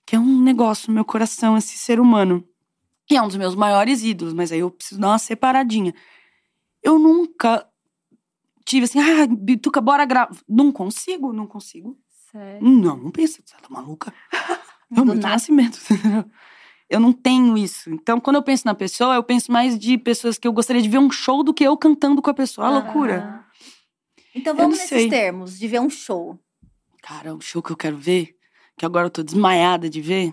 Que 0.08 0.16
é 0.16 0.18
um 0.18 0.40
negócio 0.40 0.88
no 0.88 0.94
meu 0.94 1.04
coração, 1.04 1.54
esse 1.54 1.76
ser 1.76 2.00
humano. 2.00 2.42
Que 3.06 3.14
é 3.14 3.20
um 3.20 3.26
dos 3.26 3.36
meus 3.36 3.54
maiores 3.54 4.02
ídolos, 4.02 4.32
mas 4.32 4.50
aí 4.50 4.60
eu 4.60 4.70
preciso 4.70 4.98
dar 4.98 5.08
uma 5.08 5.18
separadinha. 5.18 5.94
Eu 6.82 6.98
nunca 6.98 7.68
tive 8.64 8.84
assim, 8.84 8.98
ah, 9.00 9.26
Bituca, 9.26 9.82
bora 9.82 10.06
gravar. 10.06 10.34
Não 10.48 10.72
consigo, 10.72 11.30
não 11.30 11.46
consigo. 11.46 11.94
Sério. 12.32 12.66
Não, 12.66 12.96
não 12.96 13.10
pensa, 13.10 13.42
você 13.44 13.54
tá 13.54 13.68
maluca? 13.68 14.12
É 14.90 15.02
o 15.02 15.04
meu 15.04 15.16
nascimento. 15.16 15.78
Eu 16.88 16.98
não 16.98 17.12
tenho 17.12 17.58
isso. 17.58 17.90
Então, 17.90 18.18
quando 18.18 18.36
eu 18.36 18.42
penso 18.42 18.64
na 18.64 18.74
pessoa, 18.74 19.16
eu 19.16 19.22
penso 19.22 19.52
mais 19.52 19.78
de 19.78 19.98
pessoas 19.98 20.38
que 20.38 20.48
eu 20.48 20.52
gostaria 20.54 20.80
de 20.80 20.88
ver 20.88 20.96
um 20.96 21.10
show 21.10 21.42
do 21.42 21.52
que 21.52 21.62
eu 21.62 21.76
cantando 21.76 22.22
com 22.22 22.30
a 22.30 22.32
pessoa. 22.32 22.66
É 22.66 22.70
loucura. 22.70 23.44
Então 24.34 24.56
vamos 24.56 24.78
nesses 24.78 24.88
sei. 24.88 25.10
termos, 25.10 25.58
de 25.58 25.68
ver 25.68 25.82
um 25.82 25.90
show. 25.90 26.40
Cara, 27.02 27.34
um 27.34 27.40
show 27.42 27.62
que 27.62 27.70
eu 27.70 27.76
quero 27.76 27.98
ver, 27.98 28.37
que 28.78 28.86
agora 28.86 29.06
eu 29.06 29.10
tô 29.10 29.22
desmaiada 29.22 29.90
de 29.90 30.00
ver. 30.00 30.32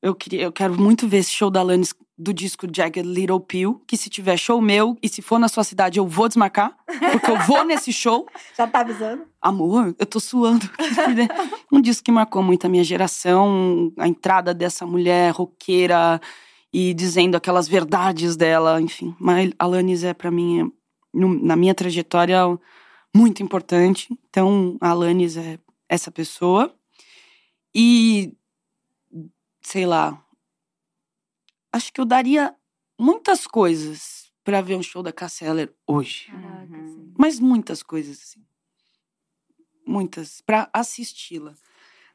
Eu, 0.00 0.14
queria, 0.14 0.42
eu 0.42 0.52
quero 0.52 0.80
muito 0.80 1.08
ver 1.08 1.18
esse 1.18 1.32
show 1.32 1.50
da 1.50 1.58
Alanis 1.60 1.92
do 2.16 2.32
disco 2.32 2.66
Jagged 2.72 3.06
Little 3.08 3.40
Pill, 3.40 3.82
que 3.86 3.96
se 3.96 4.08
tiver 4.10 4.36
show 4.36 4.60
meu 4.60 4.96
e 5.02 5.08
se 5.08 5.22
for 5.22 5.38
na 5.38 5.48
sua 5.48 5.64
cidade 5.64 5.98
eu 5.98 6.06
vou 6.06 6.28
desmarcar, 6.28 6.76
porque 7.12 7.30
eu 7.30 7.38
vou 7.40 7.64
nesse 7.64 7.92
show. 7.92 8.26
Já 8.56 8.66
tá 8.66 8.80
avisando? 8.80 9.24
Amor, 9.40 9.94
eu 9.98 10.06
tô 10.06 10.20
suando. 10.20 10.68
um 11.72 11.80
disco 11.80 12.04
que 12.04 12.12
marcou 12.12 12.42
muito 12.42 12.64
a 12.66 12.68
minha 12.68 12.84
geração, 12.84 13.92
a 13.98 14.06
entrada 14.06 14.52
dessa 14.54 14.84
mulher 14.86 15.32
roqueira 15.32 16.20
e 16.72 16.92
dizendo 16.94 17.36
aquelas 17.36 17.66
verdades 17.68 18.36
dela, 18.36 18.80
enfim. 18.80 19.14
Mas 19.18 19.52
Alanis 19.58 20.02
é 20.04 20.12
para 20.14 20.30
mim, 20.30 20.70
no- 21.14 21.40
na 21.44 21.56
minha 21.56 21.74
trajetória, 21.74 22.40
muito 23.14 23.42
importante. 23.42 24.08
Então, 24.28 24.76
a 24.80 24.90
Alanis 24.90 25.36
é 25.36 25.58
essa 25.88 26.10
pessoa. 26.10 26.74
E, 27.74 28.36
sei 29.60 29.86
lá, 29.86 30.22
acho 31.72 31.92
que 31.92 32.00
eu 32.00 32.04
daria 32.04 32.54
muitas 32.98 33.46
coisas 33.46 34.32
para 34.42 34.60
ver 34.60 34.76
um 34.76 34.82
show 34.82 35.02
da 35.02 35.12
Cassia 35.12 35.48
Eller 35.48 35.72
hoje. 35.86 36.26
Caraca, 36.30 36.58
Uhum. 36.70 37.12
Mas 37.16 37.40
muitas 37.40 37.82
coisas, 37.82 38.20
assim. 38.22 38.44
Muitas. 39.86 40.40
Pra 40.40 40.68
assisti-la. 40.72 41.54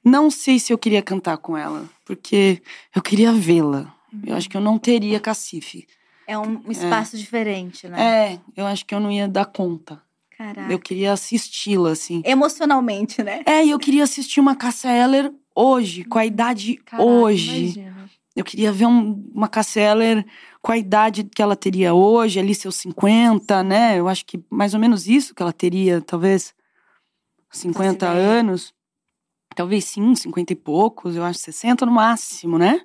Não 0.04 0.30
sei 0.30 0.60
se 0.60 0.72
eu 0.72 0.78
queria 0.78 1.02
cantar 1.02 1.38
com 1.38 1.58
ela, 1.58 1.90
porque 2.06 2.62
eu 2.96 3.02
queria 3.02 3.32
vê-la. 3.32 3.96
Eu 4.26 4.36
acho 4.36 4.50
que 4.50 4.56
eu 4.56 4.62
não 4.62 4.78
teria 4.78 5.20
cacife. 5.20 5.88
É 6.28 6.38
um 6.38 6.70
espaço 6.72 7.18
diferente, 7.18 7.88
né? 7.88 8.34
É, 8.34 8.42
eu 8.56 8.66
acho 8.66 8.86
que 8.86 8.94
eu 8.94 9.00
não 9.00 9.12
ia 9.12 9.28
dar 9.28 9.46
conta. 9.46 10.02
Caraca. 10.38 10.72
Eu 10.72 10.80
queria 10.80 11.14
assisti-la, 11.14 11.92
assim. 11.92 12.22
Emocionalmente, 12.26 13.22
né? 13.24 13.44
É, 13.46 13.66
e 13.66 13.70
eu 13.72 13.80
queria 13.80 14.04
assistir 14.04 14.40
uma 14.40 14.56
Cássia 14.56 14.90
Eller 14.92 15.32
hoje, 15.56 16.04
com 16.04 16.18
a 16.18 16.26
idade 16.26 16.76
Caraca, 16.78 17.04
hoje. 17.08 17.60
imagina. 17.66 18.10
Eu 18.36 18.44
queria 18.44 18.72
ver 18.72 18.88
um- 18.88 19.24
uma 19.34 19.48
Cássia 19.48 19.82
Eller 19.82 20.26
com 20.62 20.72
a 20.72 20.78
idade 20.78 21.24
que 21.24 21.42
ela 21.42 21.56
teria 21.56 21.94
hoje, 21.94 22.40
ali 22.40 22.56
seus 22.56 22.76
50, 22.78 23.62
né? 23.64 24.00
Eu 24.00 24.08
acho 24.08 24.26
que 24.26 24.44
mais 24.50 24.74
ou 24.74 24.80
menos 24.80 25.08
isso 25.08 25.36
que 25.36 25.42
ela 25.44 25.54
teria, 25.54 26.02
talvez 26.02 26.54
50 27.52 28.08
ideia. 28.08 28.40
anos. 28.40 28.74
Talvez 29.56 29.86
sim, 29.86 30.16
50 30.16 30.52
e 30.54 30.56
poucos, 30.56 31.16
eu 31.16 31.24
acho 31.24 31.38
60 31.38 31.86
no 31.86 31.92
máximo, 31.92 32.58
né? 32.58 32.82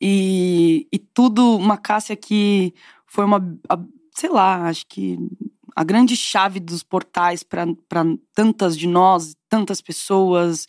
E, 0.00 0.86
e 0.90 0.98
tudo, 0.98 1.56
uma 1.56 1.76
Cássia 1.76 2.16
que 2.16 2.72
foi 3.06 3.24
uma, 3.26 3.36
a- 3.68 3.78
sei 4.14 4.30
lá, 4.30 4.66
acho 4.68 4.86
que 4.86 5.18
a 5.80 5.82
grande 5.82 6.14
chave 6.14 6.60
dos 6.60 6.82
portais 6.82 7.42
para 7.42 7.64
tantas 8.34 8.76
de 8.76 8.86
nós, 8.86 9.34
tantas 9.48 9.80
pessoas, 9.80 10.66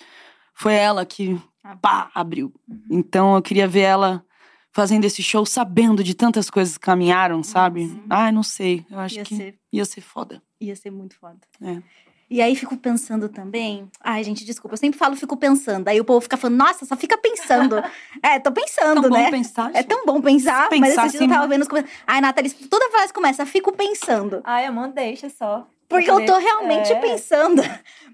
foi 0.54 0.74
ela 0.74 1.06
que 1.06 1.38
pá, 1.82 2.10
abriu. 2.16 2.54
Então 2.90 3.36
eu 3.36 3.42
queria 3.42 3.68
ver 3.68 3.82
ela 3.82 4.26
fazendo 4.72 5.04
esse 5.04 5.22
show, 5.22 5.46
sabendo 5.46 6.02
de 6.02 6.14
tantas 6.14 6.50
coisas 6.50 6.78
que 6.78 6.86
caminharam, 6.86 7.44
sabe? 7.44 7.90
Sim. 7.90 8.04
Ai, 8.10 8.32
não 8.32 8.42
sei. 8.42 8.86
Eu 8.90 9.00
acho 9.00 9.16
Ia 9.16 9.24
que 9.26 9.36
ser, 9.36 9.60
ia 9.74 9.84
ser 9.84 10.00
foda. 10.00 10.42
ia 10.62 10.76
ser 10.78 10.92
muito 10.92 11.18
foda. 11.18 11.40
É. 11.62 11.82
E 12.32 12.41
aí 12.41 12.56
fico 12.56 12.78
pensando 12.78 13.28
também. 13.28 13.90
Ai, 14.02 14.24
gente, 14.24 14.45
desculpa, 14.45 14.76
eu 14.76 14.78
sempre 14.78 14.98
falo 14.98 15.18
fico 15.18 15.36
pensando. 15.36 15.86
Aí 15.90 15.99
o 15.99 16.06
povo 16.06 16.22
fica 16.22 16.38
falando, 16.38 16.58
nossa, 16.58 16.86
só 16.86 16.95
fica 16.95 17.18
pensando. 17.18 17.76
é, 18.24 18.40
tô 18.40 18.53
pensando, 18.53 19.02
Tão 19.02 19.10
bom 19.10 19.18
né? 19.18 19.30
pensar. 19.30 19.70
É 19.74 19.84
tão 19.84 20.06
bom 20.06 20.22
pensar, 20.22 20.70
mas 20.72 20.80
Pensar 20.91 21.08
esse 21.08 21.18
dia 21.18 21.26
eu 21.26 21.26
assim, 21.26 21.34
tava 21.34 21.48
vendo 21.49 21.64
os. 21.64 21.68
Ai, 22.08 22.22
Nathalie, 22.22 22.49
toda 22.70 22.90
frase 22.90 23.12
começa, 23.12 23.45
fico 23.45 23.74
pensando. 23.74 24.40
Ai, 24.45 24.66
amor, 24.66 24.88
deixa 24.94 25.30
só. 25.30 25.68
Porque 25.90 26.10
eu 26.10 26.26
tô 26.26 26.38
realmente 26.38 26.94
É. 26.94 26.95
pensando. 27.02 27.62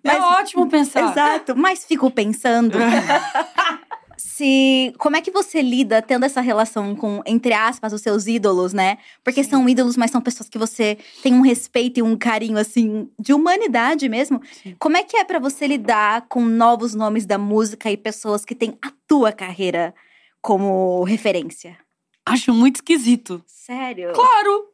É 0.03 0.19
ótimo 0.19 0.68
pensar. 0.68 1.11
Exato, 1.11 1.56
mas 1.56 1.85
fico 1.85 2.10
pensando. 2.10 2.76
Se 4.18 4.94
como 4.98 5.15
é 5.15 5.22
que 5.22 5.30
você 5.30 5.61
lida 5.61 6.02
tendo 6.02 6.26
essa 6.26 6.41
relação 6.41 6.95
com 6.95 7.22
entre 7.26 7.53
aspas 7.53 7.94
os 7.94 8.02
seus 8.02 8.26
ídolos, 8.26 8.73
né? 8.73 8.98
Porque 9.23 9.44
Sim. 9.44 9.49
são 9.52 9.69
ídolos, 9.69 9.95
mas 9.95 10.10
são 10.10 10.19
pessoas 10.19 10.49
que 10.49 10.57
você 10.57 10.98
tem 11.22 11.34
um 11.35 11.41
respeito 11.41 11.99
e 11.99 12.02
um 12.02 12.18
carinho 12.18 12.57
assim 12.57 13.07
de 13.19 13.31
humanidade 13.31 14.10
mesmo. 14.10 14.41
Sim. 14.64 14.76
Como 14.80 14.98
é 14.98 15.03
que 15.03 15.15
é 15.18 15.23
pra 15.23 15.38
você 15.38 15.68
lidar 15.68 16.26
com 16.27 16.44
novos 16.44 16.95
nomes 16.95 17.26
da 17.27 17.38
música 17.38 17.91
e 17.91 17.95
pessoas 17.95 18.44
que 18.44 18.56
têm 18.56 18.76
a 18.81 18.91
tua 19.07 19.31
carreira 19.31 19.94
como 20.41 21.03
referência? 21.03 21.77
Acho 22.26 22.52
muito 22.53 22.77
esquisito. 22.77 23.44
Sério? 23.45 24.14
Claro! 24.14 24.65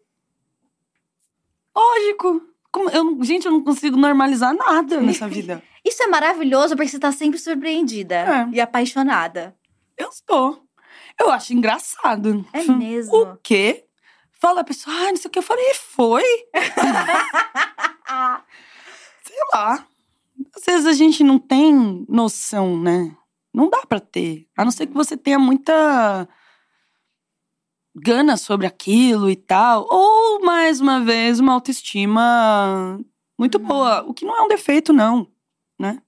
Lógico! 1.76 2.42
Como- 2.72 2.90
eu, 2.90 3.24
gente, 3.24 3.46
eu 3.46 3.52
não 3.52 3.64
consigo 3.64 3.98
normalizar 3.98 4.54
nada 4.56 5.00
nessa 5.02 5.28
vida. 5.28 5.62
Isso 5.86 6.02
é 6.04 6.08
maravilhoso 6.08 6.76
porque 6.76 6.90
você 6.90 7.00
tá 7.00 7.12
sempre 7.12 7.40
surpreendida 7.40 8.16
É. 8.16 8.50
e 8.54 8.62
apaixonada. 8.62 9.56
Eu 9.98 10.10
estou. 10.10 10.64
Eu 11.20 11.30
acho 11.32 11.54
engraçado. 11.54 12.46
É 12.54 12.62
Hum, 12.62 12.78
mesmo. 12.78 13.16
O 13.16 13.38
quê? 13.38 13.86
Fala 14.40 14.62
a 14.62 14.64
pessoa, 14.64 14.96
ah, 14.96 15.10
não 15.10 15.18
sei 15.18 15.28
o 15.28 15.32
que. 15.32 15.40
Eu 15.40 15.44
falei, 15.44 15.74
foi? 15.74 16.24
Sei 19.24 19.38
lá. 19.54 19.86
Às 20.56 20.64
vezes 20.66 20.86
a 20.86 20.94
gente 20.94 21.24
não 21.24 21.40
tem 21.40 22.06
noção, 22.10 22.78
né? 22.80 23.16
Não 23.54 23.70
dá 23.70 23.86
pra 23.86 24.00
ter. 24.00 24.48
A 24.58 24.64
não 24.66 24.72
ser 24.72 24.88
que 24.88 24.94
você 24.94 25.16
tenha 25.16 25.40
muita. 25.40 26.28
gana 27.96 28.38
sobre 28.38 28.66
aquilo 28.66 29.30
e 29.30 29.36
tal. 29.36 29.88
Ou, 29.90 30.44
mais 30.44 30.82
uma 30.82 31.00
vez, 31.02 31.40
uma 31.40 31.54
autoestima 31.54 33.00
muito 33.38 33.58
Uhum. 33.60 33.66
boa. 33.66 34.02
O 34.08 34.14
que 34.14 34.26
não 34.26 34.36
é 34.38 34.42
um 34.42 34.48
defeito, 34.48 34.92
não, 34.92 35.28
né? 35.84 36.02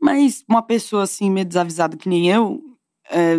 Mas 0.00 0.44
uma 0.46 0.62
pessoa 0.62 1.02
assim, 1.02 1.30
meio 1.30 1.46
desavisada 1.46 1.96
que 1.96 2.08
nem 2.08 2.30
eu, 2.30 2.62
é, 3.10 3.36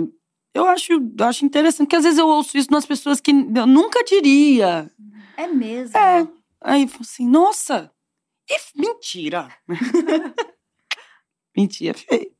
eu, 0.53 0.65
acho, 0.67 0.91
eu 0.93 1.25
acho 1.25 1.45
interessante, 1.45 1.85
porque 1.85 1.95
às 1.95 2.03
vezes 2.03 2.19
eu 2.19 2.27
ouço 2.27 2.57
isso 2.57 2.71
nas 2.71 2.85
pessoas 2.85 3.21
que 3.21 3.31
eu 3.31 3.67
nunca 3.67 4.03
diria. 4.03 4.91
É 5.37 5.47
mesmo. 5.47 5.95
É. 5.97 6.27
Aí 6.61 6.81
eu 6.81 6.87
falo 6.89 7.01
assim, 7.01 7.29
nossa, 7.29 7.91
e 8.49 8.57
mentira. 8.75 9.47
mentira, 11.55 11.97
feio. 11.97 12.38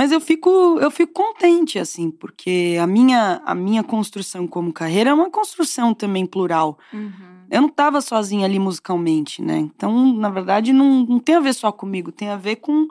Mas 0.00 0.12
eu 0.12 0.18
fico, 0.18 0.78
eu 0.80 0.90
fico 0.90 1.12
contente, 1.12 1.78
assim, 1.78 2.10
porque 2.10 2.78
a 2.80 2.86
minha, 2.86 3.42
a 3.44 3.54
minha 3.54 3.84
construção 3.84 4.46
como 4.46 4.72
carreira 4.72 5.10
é 5.10 5.12
uma 5.12 5.30
construção 5.30 5.92
também 5.92 6.24
plural. 6.24 6.78
Uhum. 6.90 7.44
Eu 7.50 7.60
não 7.60 7.68
estava 7.68 8.00
sozinha 8.00 8.46
ali 8.46 8.58
musicalmente, 8.58 9.42
né? 9.42 9.58
Então, 9.58 10.14
na 10.14 10.30
verdade, 10.30 10.72
não, 10.72 11.04
não 11.04 11.18
tem 11.18 11.34
a 11.34 11.40
ver 11.40 11.52
só 11.52 11.70
comigo, 11.70 12.10
tem 12.10 12.30
a 12.30 12.38
ver 12.38 12.56
com 12.56 12.88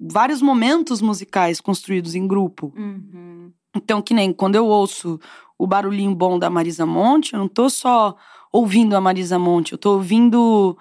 vários 0.00 0.42
momentos 0.42 1.00
musicais 1.00 1.60
construídos 1.60 2.16
em 2.16 2.26
grupo. 2.26 2.72
Uhum. 2.76 3.52
Então, 3.76 4.02
que 4.02 4.14
nem 4.14 4.32
quando 4.32 4.56
eu 4.56 4.66
ouço 4.66 5.20
o 5.56 5.64
barulhinho 5.64 6.12
bom 6.12 6.40
da 6.40 6.50
Marisa 6.50 6.84
Monte, 6.84 7.34
eu 7.34 7.38
não 7.38 7.46
tô 7.46 7.70
só 7.70 8.16
ouvindo 8.52 8.96
a 8.96 9.00
Marisa 9.00 9.38
Monte, 9.38 9.70
eu 9.70 9.78
tô 9.78 9.92
ouvindo 9.92 10.76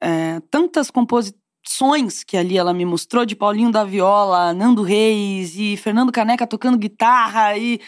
é, 0.00 0.38
tantas 0.48 0.92
composições 1.64 2.22
que 2.22 2.36
ali 2.36 2.56
ela 2.56 2.74
me 2.74 2.84
mostrou, 2.84 3.24
de 3.24 3.34
Paulinho 3.34 3.72
da 3.72 3.84
Viola, 3.84 4.52
Nando 4.52 4.82
Reis 4.82 5.56
e 5.56 5.76
Fernando 5.76 6.12
Caneca 6.12 6.46
tocando 6.46 6.78
guitarra 6.78 7.56
e 7.56 7.80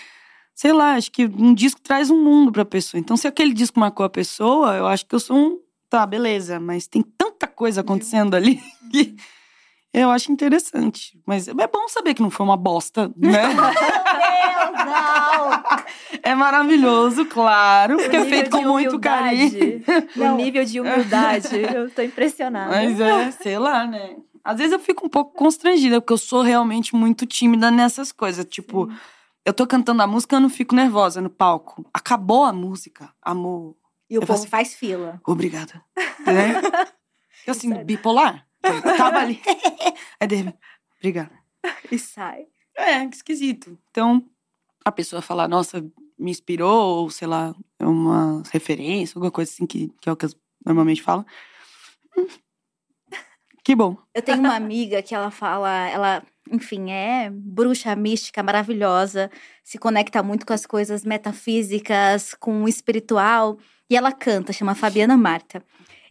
sei 0.55 0.73
lá, 0.73 0.95
acho 0.95 1.13
que 1.13 1.27
um 1.27 1.53
disco 1.53 1.81
traz 1.83 2.11
um 2.11 2.23
mundo 2.23 2.51
pra 2.51 2.65
pessoa. 2.65 2.99
Então, 2.99 3.17
se 3.17 3.29
aquele 3.29 3.53
disco 3.53 3.79
marcou 3.79 4.07
a 4.07 4.09
pessoa, 4.09 4.75
eu 4.75 4.87
acho 4.87 5.05
que 5.05 5.15
eu 5.15 5.21
sou 5.21 5.37
um. 5.37 5.61
Tá, 5.91 6.07
beleza, 6.07 6.59
mas 6.59 6.87
tem 6.87 7.03
tanta 7.03 7.47
coisa 7.47 7.83
acontecendo 7.83 8.35
ali 8.35 8.61
que 8.91 9.15
eu 10.03 10.11
acho 10.11 10.31
interessante. 10.33 11.19
Mas 11.27 11.49
é 11.49 11.53
bom 11.67 11.89
saber 11.89 12.15
que 12.15 12.23
não 12.23 12.31
foi 12.31 12.45
uma 12.45 12.57
bosta, 12.57 13.09
né? 13.17 13.47
Meu 13.49 13.57
Deus, 13.57 14.85
não! 14.87 15.85
É 16.23 16.35
maravilhoso, 16.35 17.25
claro, 17.27 17.97
porque 17.97 18.17
é 18.17 18.25
feito 18.25 18.51
com 18.51 18.63
muito 18.63 18.99
carinho. 18.99 19.83
O 20.17 20.37
nível 20.37 20.65
de 20.65 20.81
humildade. 20.81 21.49
Eu 21.75 21.91
tô 21.91 22.03
impressionada. 22.03 22.71
Mas 22.71 23.01
é, 23.01 23.31
sei 23.33 23.59
lá, 23.59 23.87
né? 23.87 24.17
Às 24.45 24.59
vezes 24.59 24.73
eu 24.73 24.79
fico 24.79 25.07
um 25.07 25.09
pouco 25.09 25.35
constrangida, 25.37 26.01
porque 26.01 26.13
eu 26.13 26.19
sou 26.19 26.43
realmente 26.43 26.95
muito 26.95 27.27
tímida 27.27 27.71
nessas 27.71 28.13
coisas. 28.13 28.45
Tipo, 28.45 28.89
eu 29.45 29.53
tô 29.53 29.67
cantando 29.67 30.03
a 30.03 30.07
música, 30.07 30.37
eu 30.37 30.41
não 30.41 30.49
fico 30.49 30.75
nervosa 30.75 31.21
no 31.21 31.29
palco. 31.31 31.85
Acabou 31.93 32.45
a 32.45 32.53
música, 32.53 33.11
amor. 33.21 33.75
E 34.09 34.17
o 34.17 34.23
Eu 34.23 34.27
povo 34.27 34.39
faço- 34.39 34.49
faz 34.49 34.75
fila. 34.75 35.21
Obrigada. 35.27 35.83
Né? 36.25 36.61
Eu 37.47 37.53
assim, 37.53 37.73
bipolar. 37.85 38.46
Eu 38.67 38.97
tava 38.97 39.19
ali. 39.19 39.41
Aí 40.21 40.27
de 40.27 40.37
repente, 40.37 40.59
obrigada. 40.99 41.39
E 41.91 41.99
sai. 41.99 42.47
É, 42.77 43.07
que 43.07 43.17
esquisito. 43.17 43.79
Então, 43.91 44.25
a 44.85 44.93
pessoa 44.93 45.23
falar, 45.23 45.49
nossa, 45.49 45.85
me 46.19 46.31
inspirou, 46.31 47.03
ou 47.03 47.11
sei 47.11 47.27
lá, 47.27 47.55
é 47.79 47.87
uma 47.87 48.43
referência, 48.51 49.17
alguma 49.17 49.31
coisa 49.31 49.51
assim, 49.51 49.67
que, 49.67 49.91
que 50.01 50.09
é 50.09 50.13
o 50.13 50.17
que 50.17 50.27
eu 50.27 50.31
normalmente 50.65 51.03
falo. 51.03 51.25
Hum. 52.17 52.27
Que 53.65 53.75
bom. 53.75 53.97
Eu 54.15 54.23
tenho 54.23 54.39
uma 54.39 54.55
amiga 54.55 55.03
que 55.03 55.13
ela 55.13 55.29
fala, 55.29 55.89
ela, 55.89 56.23
enfim, 56.53 56.93
é 56.93 57.29
bruxa 57.31 57.97
mística 57.97 58.41
maravilhosa, 58.41 59.29
se 59.65 59.77
conecta 59.77 60.23
muito 60.23 60.47
com 60.47 60.53
as 60.53 60.65
coisas 60.65 61.05
metafísicas, 61.05 62.33
com 62.35 62.63
o 62.63 62.69
espiritual, 62.69 63.59
e 63.91 63.97
ela 63.97 64.13
canta, 64.13 64.53
chama 64.53 64.77
Fabiana 64.77 65.17
Marta. 65.17 65.65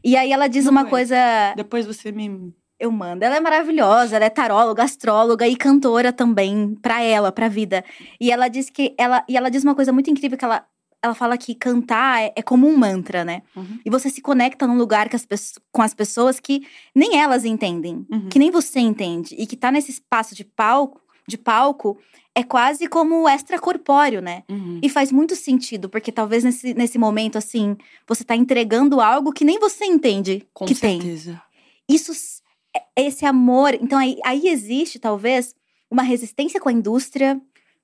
E 0.05 0.15
aí 0.15 0.31
ela 0.31 0.47
diz 0.47 0.65
Não 0.65 0.71
uma 0.71 0.81
conheço. 0.85 1.09
coisa, 1.13 1.53
Depois 1.55 1.85
você 1.87 2.11
me. 2.11 2.53
eu 2.79 2.91
mando. 2.91 3.25
Ela 3.25 3.37
é 3.37 3.39
maravilhosa, 3.39 4.15
ela 4.15 4.25
é 4.25 4.29
taróloga, 4.29 4.83
astróloga 4.83 5.47
e 5.47 5.55
cantora 5.55 6.13
também 6.13 6.75
pra 6.81 7.01
ela, 7.01 7.31
pra 7.31 7.47
vida. 7.47 7.83
E 8.21 8.31
ela 8.31 8.47
diz 8.47 8.69
que 8.69 8.93
ela 8.99 9.23
e 9.27 9.35
ela 9.35 9.49
diz 9.49 9.63
uma 9.63 9.73
coisa 9.73 9.91
muito 9.91 10.09
incrível 10.11 10.37
que 10.37 10.45
ela 10.45 10.63
ela 11.03 11.13
fala 11.13 11.37
que 11.37 11.53
cantar 11.53 12.23
é, 12.23 12.33
é 12.35 12.41
como 12.41 12.67
um 12.67 12.75
mantra, 12.75 13.23
né? 13.23 13.43
Uhum. 13.55 13.79
E 13.85 13.89
você 13.91 14.09
se 14.09 14.21
conecta 14.21 14.65
num 14.65 14.75
lugar 14.77 15.07
as 15.13 15.53
com 15.71 15.81
as 15.83 15.93
pessoas 15.93 16.39
que 16.39 16.65
nem 16.95 17.19
elas 17.19 17.45
entendem, 17.45 18.05
Uhum. 18.11 18.27
que 18.29 18.39
nem 18.39 18.49
você 18.49 18.79
entende. 18.79 19.35
E 19.37 19.45
que 19.45 19.55
tá 19.55 19.71
nesse 19.71 19.91
espaço 19.91 20.33
de 20.33 20.43
palco, 20.43 20.99
de 21.27 21.37
palco 21.37 21.97
é 22.33 22.43
quase 22.43 22.87
como 22.87 23.27
extracorpóreo, 23.29 24.21
né? 24.21 24.43
Uhum. 24.49 24.79
E 24.83 24.89
faz 24.89 25.11
muito 25.11 25.35
sentido, 25.35 25.87
porque 25.89 26.11
talvez 26.11 26.43
nesse, 26.43 26.73
nesse 26.73 26.97
momento, 26.97 27.37
assim, 27.37 27.77
você 28.07 28.23
tá 28.23 28.35
entregando 28.35 28.99
algo 28.99 29.31
que 29.31 29.45
nem 29.45 29.57
você 29.59 29.85
entende 29.85 30.45
Com 30.53 30.65
que 30.65 30.75
tem. 30.75 30.99
certeza. 31.01 31.41
Isso, 31.89 32.11
s- 32.11 32.41
é- 32.75 33.03
esse 33.05 33.25
amor. 33.25 33.73
Então, 33.75 33.97
aí, 33.97 34.17
aí 34.25 34.47
existe, 34.49 34.99
talvez, 34.99 35.55
uma 35.89 36.03
resistência 36.03 36.59
com 36.59 36.67
a 36.67 36.73
indústria, 36.73 37.39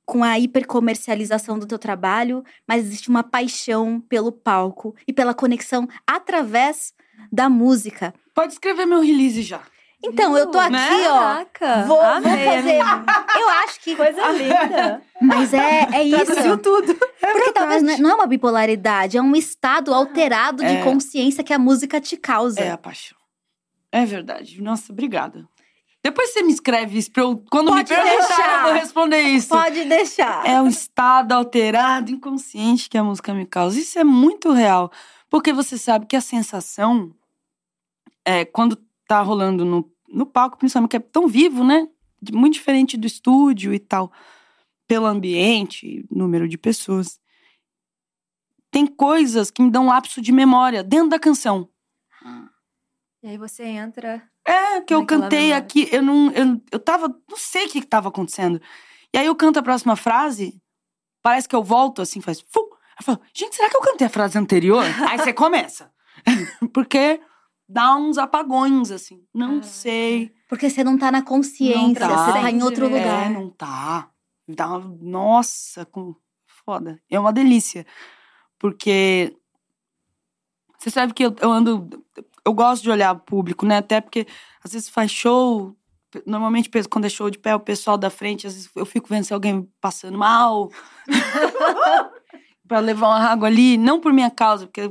com 0.05 0.23
a 0.23 0.37
hipercomercialização 0.37 1.57
do 1.57 1.65
teu 1.65 1.79
trabalho, 1.79 2.43
mas 2.67 2.83
existe 2.85 3.07
uma 3.09 3.23
paixão 3.23 4.01
pelo 4.01 4.31
palco 4.31 4.93
e 5.07 5.13
pela 5.13 5.33
conexão 5.33 5.87
através 6.05 6.93
da 7.31 7.49
música. 7.49 8.13
Pode 8.33 8.53
escrever 8.53 8.85
meu 8.85 8.99
release 8.99 9.41
já. 9.43 9.61
Então, 10.03 10.35
eu 10.37 10.47
tô 10.47 10.57
aqui, 10.57 10.71
Né? 10.71 11.07
ó. 11.09 11.19
Caraca, 11.19 11.83
Vou, 11.85 11.97
vou 11.97 12.05
amei, 12.05 12.45
fazer. 12.45 12.79
Eu 13.39 13.49
acho 13.49 13.79
que. 13.81 13.95
Coisa 13.95 14.27
linda. 14.31 15.01
Mas 15.21 15.53
é, 15.53 15.81
é 15.91 16.09
Traduziu 16.09 16.45
isso. 16.53 16.57
tudo. 16.57 16.95
Porque 17.19 17.51
talvez 17.53 17.83
não 17.83 17.93
é- 17.93 17.97
não 17.97 18.09
é 18.09 18.13
uma 18.15 18.25
bipolaridade, 18.27 19.17
é 19.17 19.21
um 19.21 19.35
estado 19.35 19.93
alterado 19.93 20.63
de 20.63 20.69
É. 20.77 20.83
consciência 20.83 21.43
que 21.43 21.53
a 21.53 21.59
música 21.59 22.01
te 22.01 22.17
causa. 22.17 22.59
É 22.61 22.71
a 22.71 22.77
paixão. 22.77 23.17
É 23.91 24.05
verdade. 24.05 24.61
Nossa, 24.61 24.91
obrigada. 24.91 25.47
Depois 26.03 26.33
você 26.33 26.41
me 26.41 26.51
escreve 26.51 26.97
isso 26.97 27.11
pra 27.11 27.21
eu. 27.21 27.43
Quando 27.51 27.67
Pode 27.67 27.79
me 27.93 27.95
perguntar, 28.01 28.27
deixar. 28.35 28.57
eu 28.57 28.63
vou 28.63 28.73
responder 28.73 29.21
isso. 29.21 29.49
Pode 29.49 29.83
deixar. 29.85 30.47
É 30.47 30.59
o 30.59 30.67
estado 30.67 31.33
alterado, 31.33 32.09
inconsciente 32.09 32.89
que 32.89 32.97
a 32.97 33.03
música 33.03 33.33
me 33.35 33.45
causa. 33.45 33.77
Isso 33.79 33.99
é 33.99 34.03
muito 34.03 34.51
real. 34.51 34.91
Porque 35.29 35.53
você 35.53 35.77
sabe 35.77 36.07
que 36.07 36.15
a 36.15 36.21
sensação, 36.21 37.13
é, 38.25 38.43
quando 38.45 38.75
tá 39.07 39.21
rolando 39.21 39.63
no, 39.63 39.90
no 40.11 40.25
palco, 40.25 40.57
principalmente, 40.57 40.91
que 40.91 40.97
é 40.97 40.99
tão 40.99 41.27
vivo, 41.27 41.63
né? 41.63 41.87
Muito 42.31 42.53
diferente 42.53 42.97
do 42.97 43.07
estúdio 43.07 43.73
e 43.73 43.79
tal. 43.79 44.11
Pelo 44.87 45.05
ambiente, 45.05 46.05
número 46.11 46.47
de 46.47 46.57
pessoas. 46.57 47.19
Tem 48.69 48.85
coisas 48.85 49.49
que 49.51 49.61
me 49.61 49.71
dão 49.71 49.87
lapso 49.87 50.21
de 50.21 50.31
memória 50.31 50.83
dentro 50.83 51.09
da 51.09 51.19
canção. 51.19 51.69
E 53.23 53.27
aí 53.27 53.37
você 53.37 53.63
entra. 53.63 54.21
É, 54.45 54.81
que 54.81 54.93
eu 54.93 55.05
cantei 55.05 55.47
memória. 55.47 55.57
aqui, 55.57 55.87
eu 55.91 56.01
não. 56.01 56.31
Eu, 56.31 56.61
eu 56.71 56.79
tava. 56.79 57.07
Não 57.29 57.37
sei 57.37 57.67
o 57.67 57.69
que, 57.69 57.81
que 57.81 57.87
tava 57.87 58.09
acontecendo. 58.09 58.61
E 59.13 59.17
aí 59.17 59.25
eu 59.25 59.35
canto 59.35 59.59
a 59.59 59.63
próxima 59.63 59.95
frase, 59.95 60.59
parece 61.21 61.47
que 61.47 61.55
eu 61.55 61.63
volto 61.63 62.01
assim, 62.01 62.21
faz. 62.21 62.41
Fu! 62.41 62.59
Eu 62.99 63.05
falo, 63.05 63.21
gente, 63.33 63.55
será 63.55 63.69
que 63.69 63.77
eu 63.77 63.81
cantei 63.81 64.07
a 64.07 64.09
frase 64.09 64.37
anterior? 64.37 64.83
aí 65.09 65.17
você 65.17 65.33
começa. 65.33 65.91
Porque 66.73 67.19
dá 67.71 67.95
uns 67.95 68.17
apagões, 68.17 68.91
assim. 68.91 69.23
Não 69.33 69.59
Ah, 69.59 69.63
sei. 69.63 70.33
Porque 70.49 70.69
você 70.69 70.83
não 70.83 70.97
tá 70.97 71.11
na 71.11 71.21
consciência, 71.21 72.07
Não 72.07 72.15
tá. 72.15 72.25
você 72.25 72.31
tá 72.41 72.51
em 72.51 72.61
outro 72.61 72.85
Entendi, 72.85 72.99
lugar. 73.03 73.25
É, 73.25 73.29
não 73.29 73.49
tá. 73.49 74.09
Dá 74.47 74.67
uma- 74.77 74.97
Nossa, 75.01 75.85
com... 75.85 76.13
foda. 76.65 76.99
É 77.09 77.19
uma 77.19 77.31
delícia. 77.33 77.85
Porque. 78.59 79.35
Você 80.77 80.89
sabe 80.89 81.13
que 81.13 81.23
eu, 81.25 81.35
eu 81.39 81.51
ando. 81.51 81.87
Eu 82.43 82.53
gosto 82.53 82.83
de 82.83 82.89
olhar 82.89 83.13
o 83.15 83.19
público, 83.19 83.65
né? 83.65 83.77
Até 83.77 84.01
porque 84.01 84.27
às 84.63 84.73
vezes 84.73 84.89
faz 84.89 85.11
show. 85.11 85.75
Normalmente, 86.25 86.69
quando 86.89 87.05
é 87.05 87.09
show 87.09 87.29
de 87.29 87.37
pé, 87.39 87.55
o 87.55 87.59
pessoal 87.59 87.97
da 87.97 88.09
frente, 88.09 88.45
às 88.45 88.53
vezes 88.53 88.69
eu 88.75 88.85
fico 88.85 89.07
vendo 89.07 89.23
se 89.23 89.33
alguém 89.33 89.69
passando 89.79 90.17
mal. 90.17 90.69
pra 92.67 92.79
levar 92.79 93.07
uma 93.07 93.19
água 93.29 93.47
ali. 93.47 93.77
Não 93.77 93.99
por 93.99 94.11
minha 94.11 94.29
causa, 94.31 94.65
porque 94.65 94.89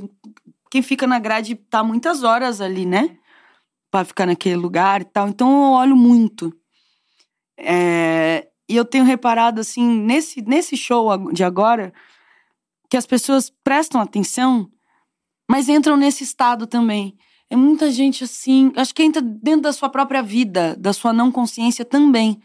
quem 0.70 0.82
fica 0.82 1.06
na 1.06 1.18
grade 1.18 1.56
tá 1.56 1.82
muitas 1.82 2.22
horas 2.22 2.60
ali, 2.60 2.86
né? 2.86 3.18
Pra 3.90 4.04
ficar 4.04 4.26
naquele 4.26 4.56
lugar 4.56 5.02
e 5.02 5.04
tal. 5.04 5.28
Então 5.28 5.50
eu 5.50 5.70
olho 5.72 5.96
muito. 5.96 6.52
É, 7.58 8.48
e 8.68 8.76
eu 8.76 8.84
tenho 8.84 9.04
reparado, 9.04 9.60
assim, 9.60 9.84
nesse, 9.84 10.40
nesse 10.42 10.76
show 10.76 11.32
de 11.32 11.42
agora, 11.42 11.92
que 12.88 12.96
as 12.96 13.04
pessoas 13.04 13.50
prestam 13.64 14.00
atenção, 14.00 14.70
mas 15.50 15.68
entram 15.68 15.96
nesse 15.96 16.22
estado 16.22 16.66
também. 16.66 17.16
É 17.50 17.56
muita 17.56 17.90
gente 17.90 18.22
assim, 18.22 18.72
acho 18.76 18.94
que 18.94 19.02
entra 19.02 19.20
dentro 19.20 19.62
da 19.62 19.72
sua 19.72 19.88
própria 19.88 20.22
vida, 20.22 20.76
da 20.76 20.92
sua 20.92 21.12
não 21.12 21.32
consciência 21.32 21.84
também. 21.84 22.40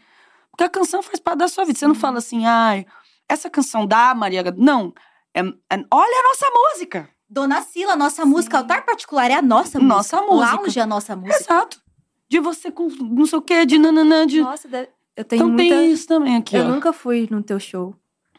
Porque 0.50 0.64
a 0.64 0.68
canção 0.68 1.00
faz 1.02 1.20
parte 1.20 1.38
da 1.38 1.48
sua 1.48 1.64
vida. 1.64 1.78
Você 1.78 1.86
não 1.86 1.94
fala 1.94 2.18
assim, 2.18 2.44
ai, 2.44 2.84
essa 3.28 3.48
canção 3.48 3.86
da 3.86 4.14
Maria. 4.14 4.42
Gadu-" 4.42 4.60
Não. 4.60 4.92
É, 5.32 5.40
é- 5.40 5.86
olha 5.92 6.20
a 6.20 6.28
nossa 6.28 6.46
música. 6.50 7.15
Dona 7.28 7.60
Sila, 7.62 7.96
nossa 7.96 8.24
música, 8.24 8.58
altar 8.58 8.84
particular 8.84 9.30
é 9.30 9.34
a 9.34 9.42
nossa 9.42 9.78
música. 9.78 9.94
Nossa 9.96 10.22
música. 10.22 10.56
Lounge 10.56 10.78
é 10.78 10.82
a 10.82 10.86
nossa 10.86 11.16
música. 11.16 11.36
Exato. 11.42 11.80
De 12.28 12.40
você 12.40 12.70
com 12.70 12.88
não 12.88 13.26
sei 13.26 13.38
o 13.38 13.42
quê, 13.42 13.66
de 13.66 13.78
nananã, 13.78 14.26
de. 14.26 14.40
Nossa, 14.40 14.68
deve- 14.68 14.88
eu 15.16 15.24
tenho 15.24 15.40
Então 15.40 15.50
muita... 15.52 15.74
tem 15.74 15.90
isso 15.92 16.06
também 16.06 16.36
aqui, 16.36 16.56
Eu 16.56 16.64
ó. 16.64 16.68
nunca 16.68 16.92
fui 16.92 17.26
no 17.30 17.42
teu 17.42 17.58
show. 17.58 17.94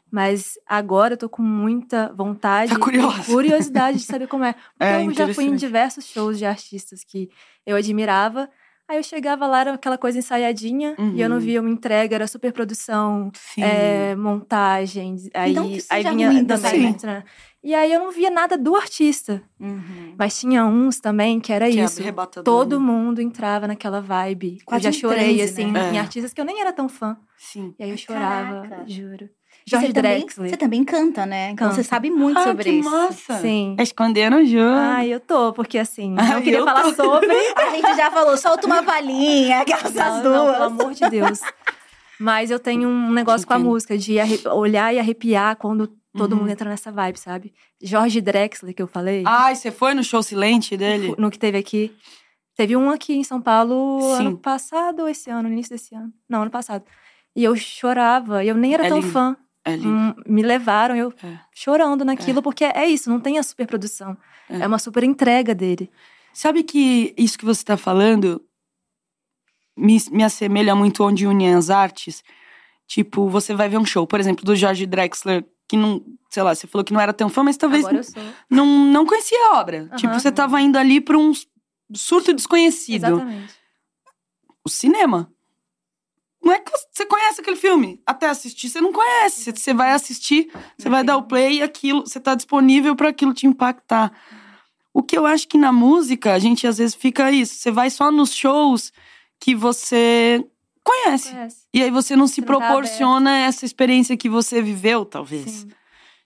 Mas 0.09 0.57
agora 0.65 1.13
eu 1.15 1.17
tô 1.17 1.27
com 1.27 1.41
muita 1.41 2.13
vontade 2.15 2.71
Tá 2.71 2.79
curiosa. 2.79 3.25
curiosidade 3.25 3.97
de 3.97 4.03
saber 4.05 4.27
como 4.27 4.45
é. 4.45 4.53
Porque 4.77 4.93
É, 4.93 5.05
eu 5.05 5.13
já 5.13 5.33
fui 5.33 5.45
em 5.45 5.55
diversos 5.55 6.05
shows 6.05 6.37
de 6.37 6.45
artistas 6.45 7.03
que 7.03 7.29
eu 7.65 7.75
admirava. 7.75 8.49
Aí 8.87 8.95
eu 8.95 9.03
chegava 9.03 9.45
lá, 9.47 9.59
era 9.59 9.73
aquela 9.73 9.97
coisa 9.97 10.17
ensaiadinha, 10.17 10.95
e 11.13 11.19
eu 11.19 11.27
não 11.27 11.35
Uhum. 11.35 11.41
via 11.41 11.59
uma 11.59 11.69
entrega, 11.69 12.15
era 12.15 12.25
super 12.25 12.53
produção, 12.53 13.29
Sim. 13.35 13.61
é, 13.61 14.15
montagem. 14.15 15.17
Aí, 15.33 15.53
que 15.53 15.59
aí 15.59 15.81
seja 15.81 16.11
vinha 16.13 16.31
né? 17.05 17.23
E 17.67 17.75
aí 17.75 17.91
eu 17.91 17.99
não 17.99 18.11
via 18.11 18.29
nada 18.29 18.57
do 18.57 18.77
artista. 18.77 19.43
Uhum. 19.59 20.15
Mas 20.17 20.39
tinha 20.39 20.65
uns 20.65 21.01
também 21.01 21.37
que 21.37 21.51
era 21.51 21.69
Que 21.69 21.81
isso. 21.81 22.01
Todo 22.41 22.79
né? 22.79 22.85
mundo 22.85 23.21
entrava 23.21 23.67
naquela 23.67 23.99
vibe. 23.99 24.59
Quase 24.65 24.87
eu 24.87 24.93
já 24.93 24.97
chorei, 24.97 25.35
transe, 25.35 25.41
assim, 25.61 25.71
né? 25.71 25.91
em 25.91 25.97
É. 25.97 25.99
artistas 25.99 26.31
que 26.33 26.39
eu 26.39 26.45
nem 26.45 26.61
era 26.61 26.71
tão 26.71 26.87
fã. 26.87 27.17
Sim. 27.37 27.75
E 27.77 27.83
aí 27.83 27.89
eu 27.89 27.97
chorava, 27.97 28.61
Caraca. 28.61 28.83
juro. 28.87 29.29
Jorge 29.65 29.87
você 29.87 29.93
também, 29.93 30.19
Drexler. 30.19 30.49
você 30.49 30.55
também 30.55 30.83
canta, 30.85 31.25
né? 31.25 31.49
Então 31.51 31.67
Canto. 31.67 31.75
você 31.75 31.83
sabe 31.83 32.09
muito 32.09 32.39
ah, 32.39 32.43
sobre 32.45 32.63
que 32.63 32.69
isso. 32.69 32.89
massa. 32.89 33.37
Sim. 33.41 33.75
Escondendo 33.77 34.37
o 34.37 34.45
jogo. 34.45 34.63
Ai, 34.77 35.13
eu 35.13 35.19
tô, 35.19 35.51
porque 35.51 35.77
assim, 35.77 36.15
Ai, 36.17 36.35
não 36.35 36.41
queria 36.41 36.59
eu 36.59 36.63
falar 36.65 36.83
tô. 36.83 36.93
sobre. 37.03 37.29
A 37.57 37.69
gente 37.71 37.95
já 37.97 38.09
falou, 38.09 38.37
solta 38.37 38.65
uma 38.65 38.81
palhinha, 38.81 39.59
aquelas 39.59 39.93
Não, 39.93 40.23
duas. 40.23 40.35
não, 40.37 40.53
pelo 40.53 40.63
amor 40.63 40.93
de 40.93 41.09
Deus. 41.09 41.41
Mas 42.17 42.49
eu 42.49 42.59
tenho 42.59 42.87
um 42.87 43.11
negócio 43.11 43.45
com 43.45 43.53
a 43.53 43.59
música, 43.59 43.97
de 43.97 44.17
arre- 44.21 44.39
olhar 44.47 44.93
e 44.93 44.99
arrepiar 44.99 45.57
quando 45.57 45.91
todo 46.17 46.33
Uhum. 46.33 46.39
mundo 46.39 46.49
entra 46.49 46.69
nessa 46.69 46.91
vibe, 46.91 47.17
sabe? 47.19 47.53
Jorge 47.81 48.19
Drexler, 48.19 48.73
que 48.73 48.81
eu 48.81 48.87
falei, 48.87 49.23
Ai, 49.25 49.55
você 49.55 49.71
foi 49.71 49.93
no 49.93 50.03
show 50.03 50.21
silente 50.23 50.75
dele? 50.75 51.15
no 51.17 51.29
que 51.31 51.37
teve 51.39 51.57
aqui. 51.57 51.95
Teve 52.55 52.75
um 52.75 52.89
aqui 52.89 53.13
em 53.13 53.23
São 53.23 53.39
Paulo 53.39 54.01
Sim. 54.01 54.21
ano 54.27 54.37
passado 54.37 55.01
ou 55.03 55.07
esse 55.09 55.29
ano, 55.29 55.43
no 55.47 55.53
início 55.53 55.71
desse 55.75 55.93
ano. 55.95 56.11
Não, 56.27 56.41
ano 56.41 56.51
passado. 56.51 56.83
E 57.35 57.43
eu 57.43 57.55
chorava, 57.55 58.43
e 58.43 58.47
eu 58.47 58.55
nem 58.55 58.73
era 58.73 58.85
É 58.85 58.89
tão 58.89 58.99
lindo. 58.99 59.11
fã. 59.11 59.37
É. 59.63 59.75
Hum, 59.75 60.15
me 60.25 60.41
levaram, 60.41 60.95
eu 60.95 61.13
É. 61.23 61.37
chorando 61.53 62.03
naquilo, 62.03 62.41
porque 62.41 62.63
é 62.63 62.87
isso, 62.87 63.09
não 63.09 63.19
tem 63.19 63.37
a 63.37 63.43
superprodução. 63.43 64.17
É. 64.49 64.59
É. 64.61 64.67
uma 64.67 64.79
super 64.79 65.03
entrega 65.03 65.53
dele. 65.53 65.91
Sabe 66.33 66.63
que 66.63 67.13
isso 67.17 67.37
que 67.37 67.43
você 67.45 67.63
tá 67.63 67.75
falando 67.77 68.41
me, 69.77 69.97
me 70.11 70.23
assemelha 70.23 70.73
muito 70.75 71.03
onde 71.03 71.27
unem 71.27 71.53
as 71.53 71.69
artes? 71.69 72.23
Tipo, 72.87 73.27
você 73.29 73.53
vai 73.53 73.67
ver 73.69 73.77
um 73.77 73.85
show, 73.85 74.07
por 74.07 74.19
exemplo, 74.19 74.45
do 74.45 74.55
Jorge 74.55 74.85
Drexler, 74.85 75.43
que 75.67 75.75
não, 75.77 76.03
sei 76.29 76.43
lá, 76.43 76.53
você 76.55 76.65
falou 76.67 76.83
que 76.85 76.93
não 76.93 77.01
era 77.01 77.13
tão 77.13 77.29
fã, 77.29 77.43
mas 77.43 77.57
talvez 77.57 77.85
não, 78.49 78.65
não 78.65 79.05
conhecia 79.05 79.37
a 79.47 79.59
obra. 79.59 79.83
Aham. 79.83 79.95
Tipo, 79.97 80.13
você 80.13 80.31
tava 80.31 80.61
indo 80.61 80.77
ali 80.77 81.01
pra 81.01 81.17
um 81.17 81.31
surto 81.93 82.33
desconhecido. 82.33 83.05
Exatamente. 83.05 83.53
O 84.63 84.69
cinema. 84.69 85.31
Não 86.41 86.53
é 86.53 86.59
que 86.59 86.71
você 86.93 87.05
conhece 87.05 87.41
aquele 87.41 87.57
filme. 87.57 88.01
Até 88.05 88.27
assistir, 88.29 88.69
você 88.69 88.79
não 88.79 88.93
conhece. 88.93 89.51
Você- 89.51 89.73
vai 89.73 89.91
assistir, 89.91 90.49
você 90.77 90.87
vai 90.87 91.03
dar 91.03 91.17
o 91.17 91.23
play 91.23 91.57
e 91.57 91.61
aquilo, 91.61 92.01
você 92.01 92.19
tá 92.19 92.35
disponível 92.35 92.95
para 92.95 93.09
aquilo 93.09 93.33
te 93.33 93.45
impactar. 93.47 94.11
O 94.93 95.03
que 95.03 95.17
eu 95.17 95.25
acho 95.25 95.47
que 95.47 95.57
na 95.57 95.71
música, 95.71 96.33
a 96.33 96.39
gente 96.39 96.65
às 96.65 96.77
vezes 96.77 96.95
fica 96.95 97.31
isso. 97.31 97.55
Você 97.55 97.69
vai 97.71 97.89
só 97.89 98.11
nos 98.11 98.33
shows 98.33 98.91
que 99.39 99.53
você 99.53 100.43
conhece. 100.87 101.31
Conhece. 101.31 101.67
E 101.73 101.81
aí 101.83 101.91
você 101.91 102.15
não 102.15 102.27
se 102.27 102.41
não 102.41 102.47
tá 102.47 102.53
proporciona 102.53 103.37
essa 103.37 103.65
experiência 103.65 104.15
que 104.17 104.29
você 104.29 104.61
viveu, 104.61 105.05
talvez. 105.05 105.49
Sim. 105.51 105.69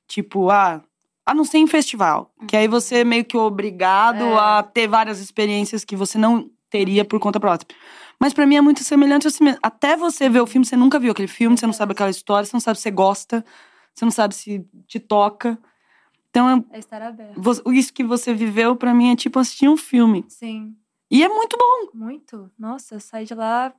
Tipo, 0.08 0.50
ah, 0.50 0.82
a 1.26 1.34
não 1.34 1.44
ser 1.46 1.58
em 1.60 1.68
festival. 1.68 2.34
Que 2.48 2.56
aí 2.58 2.68
você 2.68 2.98
é 2.98 3.04
meio 3.04 3.24
que 3.26 3.38
obrigado 3.38 4.24
É. 4.24 4.38
a 4.38 4.64
ter 4.64 4.88
várias 4.88 5.20
experiências 5.20 5.84
que 5.86 5.96
você 5.96 6.18
não 6.18 6.50
teria 6.70 7.04
por 7.06 7.20
conta 7.20 7.40
própria. 7.40 7.68
Mas 8.20 8.34
pra 8.34 8.46
mim 8.46 8.56
é 8.56 8.62
muito 8.62 8.84
semelhante 8.84 9.28
assim 9.28 9.44
mesmo. 9.44 9.60
Até 9.64 9.98
você 9.98 10.30
ver 10.30 10.42
o 10.42 10.48
filme, 10.48 10.66
você 10.66 10.76
nunca 10.76 11.00
viu 11.00 11.12
aquele 11.12 11.28
filme, 11.28 11.58
você 11.58 11.66
não 11.66 11.74
sabe 11.74 11.94
aquela 11.94 12.10
história, 12.10 12.46
você 12.46 12.54
não 12.56 12.60
sabe 12.62 12.78
se 12.78 12.84
você 12.84 12.92
gosta, 12.92 13.44
você 13.94 14.06
não 14.06 14.12
sabe 14.12 14.36
se 14.36 14.66
te 14.88 15.00
toca. 15.00 15.58
Então, 16.30 16.50
é- 16.50 16.76
É 16.78 16.80
estar 16.80 17.02
aberto. 17.02 17.42
isso 17.74 17.92
que 17.94 18.04
você 18.04 18.34
viveu 18.34 18.76
pra 18.76 18.94
mim 18.94 19.12
é 19.12 19.16
tipo 19.16 19.40
assistir 19.40 19.68
um 19.68 19.76
filme. 19.76 20.24
Sim. 20.30 20.76
E 21.10 21.24
é 21.24 21.28
muito 21.28 21.58
bom. 21.58 21.98
Muito. 22.06 22.50
Nossa, 22.58 22.96
eu 22.96 23.00
saí 23.02 23.26
de 23.26 23.34
lá 23.34 23.74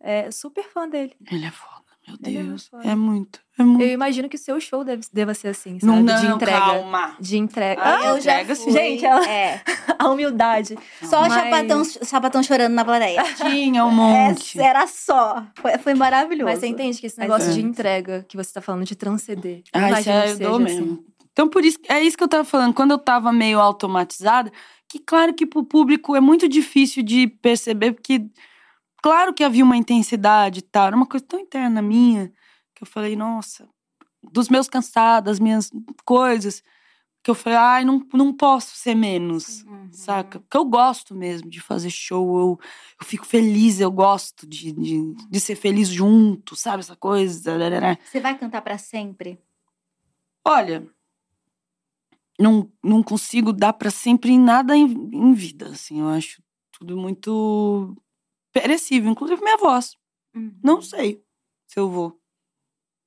é, 0.00 0.30
super 0.30 0.64
fã 0.64 0.88
dele. 0.88 1.12
Ele 1.30 1.44
é 1.46 1.50
foda, 1.50 1.82
meu 2.06 2.16
Ele 2.24 2.38
é 2.38 2.42
Deus. 2.42 2.68
foda. 2.68 2.88
É 2.88 2.94
muito, 2.94 3.40
é 3.58 3.62
muito. 3.62 3.82
Eu 3.82 3.88
imagino 3.92 4.28
que 4.28 4.36
o 4.36 4.38
seu 4.38 4.60
show 4.60 4.82
deve, 4.84 5.02
deva 5.12 5.34
ser 5.34 5.48
assim, 5.48 5.78
sabe? 5.80 5.92
Não, 5.92 6.04
de 6.04 6.26
não, 6.28 6.36
entrega. 6.36 6.58
calma. 6.58 7.16
De 7.20 7.36
entrega. 7.38 7.82
Ah, 7.84 8.04
eu 8.06 8.20
já 8.20 8.42
entrega, 8.42 8.56
fui. 8.56 8.72
Gente, 8.72 9.04
ela- 9.04 9.28
É, 9.28 9.62
a 9.98 10.08
humildade. 10.08 10.76
só 11.02 11.20
Mas- 11.28 11.32
sapatão, 11.32 11.84
sapatão 11.84 12.42
chorando 12.42 12.72
na 12.74 12.84
plateia. 12.84 13.22
Tinha 13.36 13.84
um 13.84 13.90
monte. 13.90 14.58
É, 14.60 14.64
era 14.64 14.86
só. 14.86 15.44
Foi, 15.56 15.76
foi 15.78 15.94
maravilhoso. 15.94 16.44
Mas 16.50 16.60
você 16.60 16.66
entende 16.68 16.98
que 17.00 17.06
esse 17.06 17.18
negócio 17.18 17.50
é. 17.50 17.54
de 17.54 17.60
entrega 17.60 18.24
que 18.28 18.36
você 18.36 18.52
tá 18.52 18.60
falando, 18.60 18.84
de 18.84 18.94
transcender. 18.96 19.62
Ah, 19.72 20.00
isso 20.00 20.10
é, 20.10 20.30
eu 20.32 20.38
dou 20.38 20.54
assim. 20.56 20.64
mesmo. 20.64 21.04
Então, 21.32 21.48
por 21.48 21.64
isso, 21.64 21.78
é 21.88 22.02
isso 22.02 22.16
que 22.16 22.24
eu 22.24 22.28
tava 22.28 22.44
falando. 22.44 22.74
Quando 22.74 22.90
eu 22.90 22.98
tava 22.98 23.32
meio 23.32 23.60
automatizada, 23.60 24.50
que 24.88 24.98
claro 24.98 25.32
que 25.34 25.46
pro 25.46 25.62
público 25.62 26.16
é 26.16 26.20
muito 26.20 26.48
difícil 26.48 27.00
de 27.02 27.28
perceber, 27.28 27.92
porque 27.92 28.24
claro 29.02 29.34
que 29.34 29.44
havia 29.44 29.64
uma 29.64 29.76
intensidade 29.76 30.60
e 30.60 30.62
tal. 30.62 30.88
Era 30.88 30.96
uma 30.96 31.06
coisa 31.06 31.24
tão 31.26 31.40
interna 31.40 31.82
minha, 31.82 32.32
que 32.74 32.82
eu 32.82 32.86
falei, 32.86 33.16
nossa, 33.16 33.68
dos 34.22 34.48
meus 34.48 34.68
cansados, 34.68 35.26
das 35.26 35.40
minhas 35.40 35.70
coisas, 36.04 36.62
que 37.22 37.30
eu 37.30 37.34
falei, 37.34 37.58
ai, 37.58 37.84
não, 37.84 38.06
não 38.12 38.32
posso 38.32 38.76
ser 38.76 38.94
menos. 38.94 39.62
Uhum. 39.64 39.88
Saca? 39.92 40.40
Porque 40.40 40.56
eu 40.56 40.64
gosto 40.64 41.14
mesmo 41.14 41.50
de 41.50 41.60
fazer 41.60 41.90
show, 41.90 42.38
eu, 42.38 42.60
eu 43.00 43.06
fico 43.06 43.26
feliz, 43.26 43.80
eu 43.80 43.90
gosto 43.90 44.46
de, 44.46 44.72
de, 44.72 45.14
de 45.28 45.40
ser 45.40 45.56
feliz 45.56 45.88
junto, 45.88 46.56
sabe? 46.56 46.80
Essa 46.80 46.96
coisa. 46.96 47.58
Você 48.04 48.20
vai 48.20 48.38
cantar 48.38 48.62
pra 48.62 48.78
sempre? 48.78 49.38
Olha, 50.44 50.86
não, 52.38 52.70
não 52.82 53.02
consigo 53.02 53.52
dar 53.52 53.72
pra 53.72 53.90
sempre 53.90 54.30
em 54.30 54.38
nada 54.38 54.76
em, 54.76 54.86
em 55.12 55.34
vida, 55.34 55.68
assim. 55.68 56.00
Eu 56.00 56.08
acho 56.08 56.42
tudo 56.70 56.96
muito 56.96 57.96
perecível, 58.52 59.10
inclusive 59.10 59.42
minha 59.42 59.56
voz. 59.56 59.96
Uhum. 60.34 60.58
Não 60.62 60.82
sei 60.82 61.22
se 61.66 61.78
eu 61.78 61.90
vou. 61.90 62.20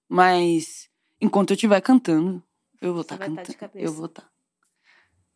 Mas 0.07 0.89
enquanto 1.19 1.51
eu 1.51 1.55
estiver 1.55 1.81
cantando, 1.81 2.43
eu 2.81 2.93
vou 2.93 3.01
estar 3.01 3.17
vai 3.17 3.29
tá 3.29 3.35
cantando. 3.35 3.57
cabeça. 3.57 3.85
eu 3.85 3.93
vou 3.93 4.05
estar. 4.05 4.31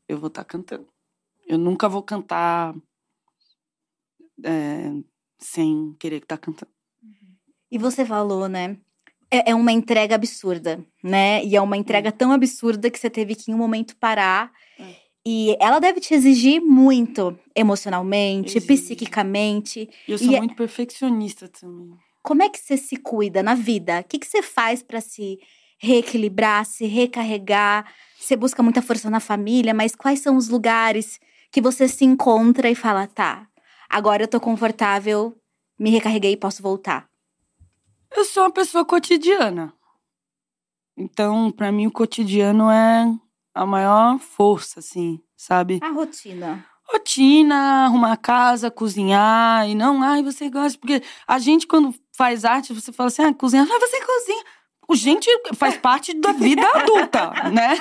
Eu 0.07 0.18
vou 0.19 0.27
estar 0.27 0.44
cantando. 0.44 0.88
Eu 1.48 1.57
nunca 1.57 1.88
vou 1.88 2.03
cantar 2.03 2.76
é, 4.44 4.91
sem 5.38 5.94
querer 5.99 6.18
estar 6.18 6.38
cantando. 6.38 6.72
E 7.72 7.77
você 7.77 8.06
falou, 8.06 8.48
né? 8.48 8.77
É, 9.30 9.52
é 9.52 9.56
uma 9.56 9.72
entrega 9.72 10.15
absurda, 10.15 10.84
né? 11.03 11.44
E 11.44 11.56
é 11.56 11.61
uma 11.61 11.77
entrega 11.77 12.11
tão 12.11 12.32
absurda 12.32 12.90
que 12.90 12.99
você 12.99 13.10
teve 13.10 13.36
que 13.36 13.52
em 13.52 13.53
um 13.53 13.57
momento 13.57 13.95
parar. 13.98 14.52
É. 14.80 15.05
E 15.27 15.57
ela 15.60 15.80
deve 15.80 15.99
te 15.99 16.14
exigir 16.14 16.61
muito 16.61 17.38
emocionalmente, 17.56 18.57
Exige. 18.57 18.68
psiquicamente. 18.68 19.89
E 20.07 20.11
eu 20.11 20.18
sou 20.18 20.27
E 20.27 20.35
é- 20.35 20.39
muito 20.39 20.56
perfeccionista 20.56 21.47
também. 21.47 21.97
Como 22.22 22.43
é 22.43 22.49
que 22.49 22.60
você 22.60 22.77
se 22.77 22.95
cuida 22.97 23.41
na 23.41 23.56
vida? 23.56 23.99
O 23.99 24.03
que, 24.03 24.19
que 24.19 24.27
você 24.27 24.41
faz 24.41 24.81
pra 24.84 25.02
se 25.02 25.39
reequilibrar, 25.80 26.65
se 26.65 26.85
recarregar? 26.85 27.91
Você 28.19 28.35
busca 28.35 28.61
muita 28.64 28.81
força 28.81 29.10
na 29.10 29.19
família, 29.19 29.73
mas 29.73 29.95
quais 29.95 30.19
são 30.19 30.35
os 30.38 30.47
lugares 30.49 31.19
que 31.52 31.61
você 31.61 31.88
se 31.88 32.03
encontra 32.06 32.69
e 32.69 32.76
fala, 32.76 33.07
tá, 33.07 33.47
agora 33.89 34.23
eu 34.23 34.27
tô 34.27 34.39
confortável, 34.39 35.35
me 35.80 35.89
recarreguei 35.89 36.34
e 36.34 36.38
posso 36.38 36.61
voltar? 36.64 37.07
Eu 38.15 38.26
sou 38.26 38.43
uma 38.43 38.52
pessoa 38.52 38.84
cotidiana. 38.85 39.73
Então, 40.97 41.52
pra 41.52 41.72
mim, 41.72 41.88
o 41.88 41.91
cotidiano 41.91 42.69
é 42.72 43.06
a 43.56 43.65
maior 43.65 44.19
força, 44.19 44.80
assim, 44.82 45.19
sabe? 45.36 45.80
A 45.82 45.90
rotina. 45.90 46.64
Rotina, 46.88 47.86
arrumar 47.86 48.11
a 48.11 48.18
casa, 48.18 48.69
cozinhar, 48.69 49.68
e 49.68 49.73
não, 49.73 50.03
ai, 50.03 50.22
você 50.22 50.49
gosta. 50.49 50.77
Porque 50.77 51.02
a 51.26 51.40
gente, 51.40 51.65
quando 51.65 51.95
faz 52.15 52.45
arte, 52.45 52.73
você 52.73 52.91
fala 52.91 53.07
assim, 53.07 53.23
ah, 53.23 53.34
cozinhar, 53.34 53.65
ah, 53.68 53.80
você 53.80 53.99
cozinha. 54.06 54.44
O 54.88 54.95
gente 54.95 55.27
faz 55.56 55.77
parte 55.77 56.14
da 56.14 56.32
vida 56.32 56.68
adulta, 56.76 57.32
né? 57.52 57.76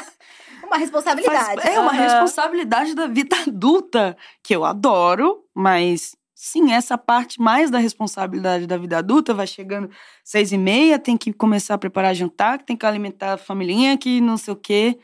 Uma 0.62 0.70
Faz- 0.70 0.80
responsabilidade. 0.82 1.68
é 1.68 1.78
uma 1.78 1.90
Aham. 1.92 2.00
responsabilidade 2.02 2.94
da 2.94 3.06
vida 3.06 3.36
adulta, 3.46 4.16
que 4.42 4.56
eu 4.56 4.64
adoro, 4.64 5.44
mas 5.54 6.16
sim, 6.34 6.72
essa 6.72 6.96
parte 6.96 7.40
mais 7.40 7.70
da 7.70 7.76
responsabilidade 7.78 8.66
da 8.66 8.78
vida 8.78 8.96
adulta 8.98 9.34
vai 9.34 9.46
chegando 9.46 9.90
seis 10.24 10.50
e 10.52 10.56
meia, 10.58 10.98
tem 10.98 11.16
que 11.18 11.30
começar 11.34 11.74
a 11.74 11.78
preparar 11.78 12.14
jantar, 12.14 12.62
tem 12.62 12.74
que 12.76 12.86
alimentar 12.86 13.34
a 13.34 13.38
família, 13.38 13.98
que 13.98 14.20
não 14.22 14.38
sei 14.38 14.54
o 14.54 14.56
quê, 14.56 14.98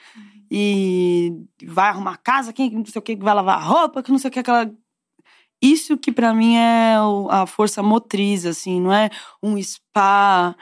e 0.50 1.32
vai 1.64 1.88
arrumar 1.90 2.14
a 2.14 2.16
casa, 2.16 2.52
quem 2.52 2.70
não 2.70 2.84
sei 2.84 2.98
o 2.98 3.02
que 3.02 3.14
vai 3.16 3.34
lavar 3.34 3.58
a 3.58 3.62
roupa, 3.62 4.02
que 4.02 4.10
não 4.10 4.18
sei 4.18 4.28
o 4.28 4.32
que, 4.32 4.40
aquela. 4.40 4.70
Isso 5.62 5.96
que 5.98 6.10
pra 6.10 6.32
mim 6.34 6.56
é 6.56 6.94
a 7.28 7.46
força 7.46 7.82
motriz, 7.82 8.46
assim, 8.46 8.80
não 8.80 8.92
é 8.92 9.10
um 9.42 9.62
spa 9.62 10.56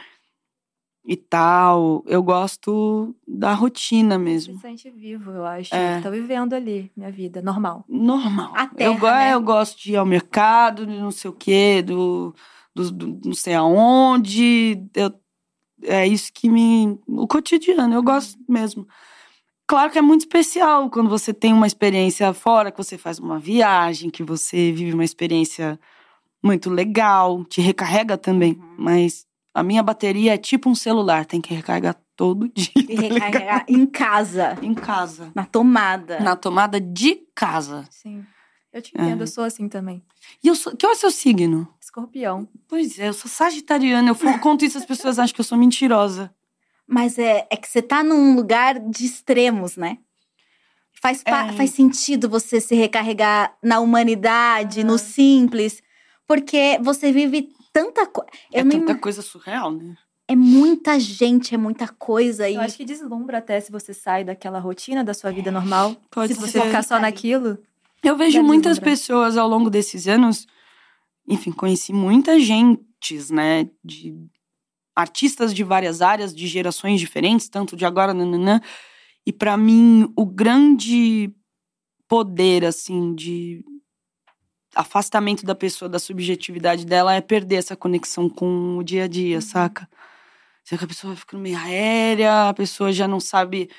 e 1.07 1.17
tal. 1.17 2.03
Eu 2.07 2.23
gosto 2.23 3.15
da 3.27 3.55
rotina 3.55 4.19
mesmo. 4.19 4.55
Se 4.55 4.61
sente 4.61 4.91
vivo, 4.91 5.31
eu 5.31 5.47
acho. 5.47 5.75
É. 5.75 6.01
Tô 6.03 6.11
vivendo 6.11 6.53
ali, 6.53 6.91
minha 6.97 7.11
vida, 7.13 7.41
normal. 7.41 7.85
normal. 7.89 8.53
A 8.57 8.65
eu, 8.65 8.69
terra, 8.77 8.99
go- 8.99 9.07
né? 9.07 9.35
eu 9.35 9.41
gosto 9.41 9.79
de 9.81 9.93
ir 9.93 9.97
ao 9.97 10.05
mercado, 10.05 10.85
de 10.85 10.99
não 10.99 11.13
sei 11.13 11.31
o 11.31 11.35
quê, 11.35 11.81
do, 11.81 12.35
do, 12.75 12.91
do- 12.91 13.21
não 13.29 13.35
sei 13.35 13.55
aonde. 13.55 14.83
Eu 14.95 15.15
é 15.85 16.05
isso 16.09 16.33
que 16.33 16.51
me. 16.51 16.99
O 17.07 17.27
cotidiano, 17.29 17.95
eu 17.95 18.03
gosto 18.03 18.37
mesmo. 18.49 18.87
Claro 19.69 19.93
que 19.93 19.99
é 19.99 20.03
muito 20.03 20.23
especial 20.23 20.89
quando 20.89 21.11
você 21.11 21.33
tem 21.35 21.53
uma 21.53 21.67
experiência 21.67 22.33
fora, 22.33 22.73
que 22.73 22.79
você 22.79 22.97
faz 22.97 23.19
uma 23.19 23.39
viagem, 23.39 24.09
que 24.09 24.23
você 24.23 24.73
vive 24.73 24.95
uma 24.95 25.05
experiência 25.05 25.79
muito 26.43 26.71
legal, 26.71 27.45
te 27.45 27.61
recarrega 27.61 28.17
também. 28.17 28.53
Uhum. 28.55 28.75
Mas 28.79 29.27
a 29.53 29.63
minha 29.63 29.83
bateria 29.83 30.35
é 30.35 30.39
tipo 30.39 30.71
um 30.71 30.75
celular, 30.75 31.27
tem 31.27 31.41
que 31.41 31.53
recarregar 31.53 31.97
todo 32.17 32.49
dia. 32.55 32.71
E 32.77 32.97
tá 32.97 33.03
recarregar 33.03 33.65
em 33.69 33.85
casa, 33.85 34.57
Em 34.63 34.73
casa. 34.75 35.31
na 35.35 35.45
tomada. 35.45 36.19
Na 36.21 36.35
tomada 36.35 36.81
de 36.81 37.17
casa. 37.35 37.85
Sim. 37.91 38.25
Eu 38.73 38.81
te 38.81 38.93
entendo, 38.95 39.21
É. 39.21 39.23
eu 39.23 39.27
sou 39.27 39.45
assim 39.45 39.69
também. 39.69 40.03
E 40.43 40.49
eu 40.49 40.55
sou. 40.55 40.75
Que 40.77 40.87
é 40.87 40.89
o 40.91 40.95
seu 40.95 41.11
signo? 41.11 41.69
Escorpião. 41.81 42.49
Pois 42.69 42.99
é, 42.99 43.09
eu 43.09 43.13
sou 43.15 43.31
sagitariana. 43.31 44.09
Eu 44.11 44.39
conto 44.41 44.65
isso, 44.65 44.79
as 44.79 44.85
pessoas 44.87 45.19
acham 45.19 45.35
que 45.35 45.41
eu 45.41 45.45
sou 45.45 45.57
mentirosa. 45.59 46.31
Mas 46.89 47.19
é, 47.19 47.47
é 47.51 47.57
que 47.57 47.69
você 47.69 47.83
tá 47.83 48.03
num 48.03 48.35
lugar 48.35 48.79
de 48.81 49.05
extremos, 49.05 49.77
né? 49.77 49.99
Faz, 51.01 51.23
É. 51.25 51.53
faz 51.53 51.71
sentido 51.71 52.29
você 52.29 52.61
se 52.61 52.75
recarregar 52.75 53.57
na 53.63 53.79
humanidade, 53.79 54.83
no 54.83 54.95
Aham. 54.95 54.99
simples, 54.99 55.83
porque 56.27 56.79
você 56.83 57.13
vive 57.13 57.51
tanta 57.73 58.07
coisa. 58.07 58.31
É 58.53 58.65
tanta 58.65 58.95
coisa 58.97 59.23
surreal, 59.23 59.71
né? 59.71 59.95
É 60.27 60.35
muita 60.35 60.99
gente, 60.99 61.55
é 61.55 61.59
muita 61.59 61.87
coisa. 61.89 62.49
E 62.49 62.55
Eu 62.55 62.61
acho 62.61 62.77
que 62.77 62.85
deslumbra 62.85 63.39
até 63.39 63.61
se 63.61 63.71
você 63.71 63.95
sai 63.95 64.25
daquela 64.25 64.59
rotina 64.59 65.05
da 65.05 65.15
sua 65.15 65.31
vida 65.31 65.51
normal. 65.51 65.95
Pode 66.11 66.35
se 66.35 66.41
ser. 66.41 66.47
você 66.47 66.61
focar 66.61 66.83
só 66.85 66.99
naquilo. 66.99 67.59
Eu 68.03 68.17
vejo 68.17 68.43
muitas 68.43 68.79
deslumbrar. 68.79 68.97
pessoas 68.97 69.37
ao 69.37 69.49
longo 69.49 69.71
desses 69.71 70.07
anos. 70.09 70.47
Enfim, 71.27 71.53
conheci 71.53 71.93
muita 71.93 72.39
gentes, 72.41 73.31
né? 73.31 73.69
De 73.85 74.17
artistas 74.99 75.55
de 75.55 75.63
várias 75.63 76.03
áreas, 76.03 76.35
de 76.35 76.49
gerações 76.49 76.99
diferentes, 76.99 77.49
tanto 77.49 77.77
de 77.77 77.87
agora, 77.87 78.13
nananã. 78.13 78.61
E 79.25 79.33
pra 79.33 79.57
mim, 79.57 80.13
o 80.17 80.27
grande 80.27 81.33
poder, 82.09 82.65
assim, 82.65 83.15
de 83.15 83.65
afastamento 84.75 85.47
da 85.47 85.55
pessoa, 85.55 85.89
da 85.89 86.01
subjetividade 86.01 86.85
dela, 86.85 87.15
é 87.15 87.21
perder 87.21 87.57
essa 87.57 87.77
conexão 87.77 88.29
com 88.29 88.77
o 88.77 88.83
dia 88.83 89.05
a 89.05 89.07
dia, 89.07 89.37
Uhum. 89.37 89.41
saca? 89.41 89.89
Será 90.65 90.81
que 90.81 90.85
a 90.85 90.89
pessoa 90.89 91.13
vai 91.13 91.21
ficando 91.21 91.43
meio 91.43 91.57
aérea, 91.59 92.49
a 92.49 92.55
pessoa 92.55 92.93
já 92.93 93.07
não 93.07 93.21
sabe 93.21 93.71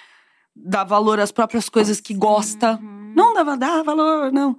dar 0.56 0.86
valor 0.86 1.20
às 1.20 1.34
próprias 1.34 1.68
coisas 1.68 2.00
que 2.00 2.14
gosta. 2.14 2.80
Uhum. 2.82 3.14
Não 3.14 3.34
dá, 3.34 3.56
dá 3.58 3.84
valor, 3.84 4.32
não. 4.32 4.58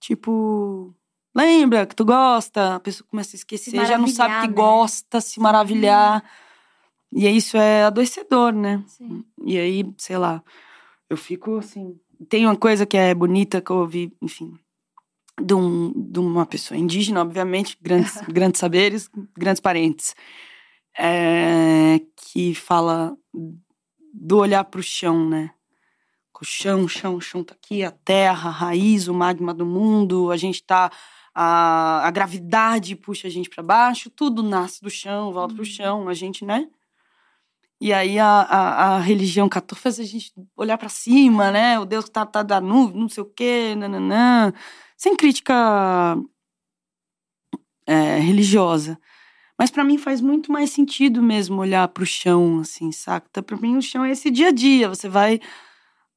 Tipo, 0.00 0.92
lembra 1.34 1.86
que 1.86 1.94
tu 1.94 2.04
gosta, 2.04 2.76
a 2.76 2.80
pessoa 2.80 3.06
começa 3.08 3.36
a 3.36 3.38
esquecer, 3.38 3.86
já 3.86 3.98
não 3.98 4.08
sabe 4.08 4.42
que 4.42 4.48
né? 4.48 4.54
gosta, 4.54 5.20
se 5.20 5.40
maravilhar. 5.40 6.24
E 7.12 7.26
aí 7.26 7.36
isso 7.36 7.56
é 7.56 7.84
adoecedor, 7.84 8.52
né? 8.52 8.82
Sim. 8.86 9.24
E 9.44 9.58
aí, 9.58 9.84
sei 9.98 10.16
lá, 10.16 10.42
eu 11.08 11.16
fico 11.16 11.58
assim. 11.58 11.98
Tem 12.28 12.46
uma 12.46 12.56
coisa 12.56 12.86
que 12.86 12.96
é 12.96 13.14
bonita 13.14 13.60
que 13.60 13.70
eu 13.70 13.76
ouvi, 13.76 14.12
enfim, 14.20 14.54
de, 15.40 15.54
um, 15.54 15.92
de 15.96 16.20
uma 16.20 16.46
pessoa 16.46 16.78
indígena, 16.78 17.22
obviamente, 17.22 17.76
grandes, 17.80 18.20
grandes 18.28 18.60
saberes, 18.60 19.08
grandes 19.36 19.60
parentes, 19.60 20.14
é, 20.96 22.00
que 22.16 22.54
fala 22.54 23.16
do 24.12 24.38
olhar 24.38 24.64
para 24.64 24.80
o 24.80 24.82
chão, 24.82 25.28
né? 25.28 25.50
O 26.40 26.44
chão, 26.44 26.84
o 26.84 26.88
chão, 26.88 27.16
o 27.16 27.20
chão 27.20 27.44
tá 27.44 27.52
aqui, 27.52 27.84
a 27.84 27.90
terra, 27.90 28.48
a 28.48 28.52
raiz, 28.52 29.08
o 29.08 29.14
magma 29.14 29.52
do 29.52 29.66
mundo, 29.66 30.30
a 30.30 30.38
gente 30.38 30.62
tá. 30.62 30.90
A, 31.34 32.06
a 32.06 32.10
gravidade 32.10 32.96
puxa 32.96 33.28
a 33.28 33.30
gente 33.30 33.48
para 33.48 33.62
baixo, 33.62 34.10
tudo 34.10 34.42
nasce 34.42 34.82
do 34.82 34.90
chão, 34.90 35.32
volta 35.32 35.54
pro 35.54 35.62
Uhum. 35.62 35.70
chão, 35.70 36.08
a 36.08 36.14
gente, 36.14 36.44
né? 36.44 36.68
E 37.80 37.92
aí 37.94 38.18
a, 38.18 38.26
a, 38.26 38.96
a 38.96 38.98
religião 38.98 39.48
católica 39.48 39.82
faz 39.82 39.98
a 39.98 40.04
gente 40.04 40.32
olhar 40.56 40.76
para 40.76 40.88
cima, 40.90 41.50
né? 41.50 41.78
O 41.78 41.86
Deus 41.86 42.04
que 42.04 42.10
tá, 42.10 42.26
tá 42.26 42.42
da 42.42 42.60
nuvem, 42.60 43.00
não 43.00 43.08
sei 43.08 43.22
o 43.22 43.26
quê, 43.26 43.74
nananã. 43.74 44.52
Sem 44.96 45.16
crítica 45.16 45.54
é, 47.86 48.18
religiosa. 48.18 48.98
Mas 49.58 49.70
para 49.70 49.84
mim 49.84 49.98
faz 49.98 50.20
muito 50.20 50.50
mais 50.52 50.70
sentido 50.70 51.22
mesmo 51.22 51.60
olhar 51.60 51.86
pro 51.88 52.04
chão, 52.06 52.60
assim, 52.60 52.92
saca? 52.92 53.26
Então, 53.30 53.42
pra 53.42 53.56
mim 53.56 53.76
o 53.76 53.82
chão 53.82 54.04
é 54.04 54.10
esse 54.10 54.30
dia 54.30 54.48
a 54.48 54.52
dia. 54.52 54.88
Você 54.88 55.08
vai 55.08 55.40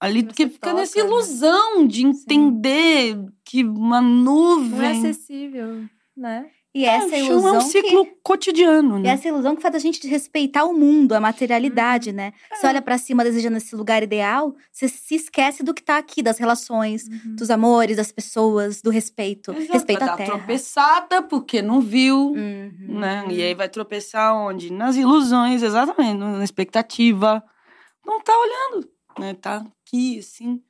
ali, 0.05 0.23
porque 0.23 0.47
fica 0.47 0.67
toca, 0.69 0.79
nessa 0.81 0.99
né? 1.01 1.05
ilusão 1.05 1.87
de 1.87 2.05
entender 2.05 3.17
que 3.45 3.63
uma 3.63 4.01
nuvem. 4.01 4.69
Não 4.69 4.81
é 4.83 4.91
acessível, 4.91 5.83
né? 6.15 6.45
E 6.75 6.85
É, 6.85 6.95
essa 6.95 7.09
chão 7.09 7.19
ilusão 7.19 7.55
é 7.55 7.57
um 7.59 7.59
que- 7.59 7.65
ciclo 7.69 8.07
cotidiano, 8.23 8.97
E 8.97 9.01
né? 9.03 9.09
essa 9.09 9.27
ilusão 9.27 9.55
que 9.55 9.61
faz 9.61 9.75
a 9.75 9.77
gente 9.79 10.07
respeitar 10.07 10.63
o 10.65 10.73
mundo, 10.73 11.13
a 11.13 11.19
materialidade, 11.19 12.11
né? 12.11 12.33
Você 12.51 12.65
olha 12.65 12.81
pra 12.81 12.97
cima 12.97 13.23
desejando 13.23 13.57
esse 13.57 13.75
lugar 13.75 14.01
ideal, 14.01 14.55
você 14.71 14.87
se 14.87 15.13
esquece 15.13 15.61
do 15.61 15.71
que 15.71 15.83
tá 15.83 15.99
aqui, 15.99 16.23
das 16.23 16.39
relações, 16.39 17.07
Uhum. 17.07 17.35
dos 17.35 17.51
amores, 17.51 17.97
das 17.97 18.11
pessoas, 18.11 18.81
do 18.81 18.89
respeito. 18.89 19.51
Exato, 19.51 19.71
Respeito 19.73 19.99
vai 19.99 20.07
à 20.07 20.11
dar 20.13 20.17
terra. 20.17 20.31
tropeçada 20.39 21.21
porque 21.21 21.61
não 21.61 21.79
viu, 21.79 22.31
Uhum. 22.31 22.71
né? 22.99 23.23
E 23.29 23.43
aí 23.43 23.53
vai 23.53 23.69
tropeçar 23.69 24.35
onde? 24.35 24.73
Nas 24.73 24.95
ilusões, 24.95 25.61
exatamente, 25.61 26.17
na 26.17 26.43
expectativa. 26.43 27.43
Não 28.03 28.19
tá 28.19 28.33
olhando, 28.35 28.89
né? 29.19 29.35
Tá 29.35 29.63
aqui, 29.93 30.19
assim. 30.19 30.61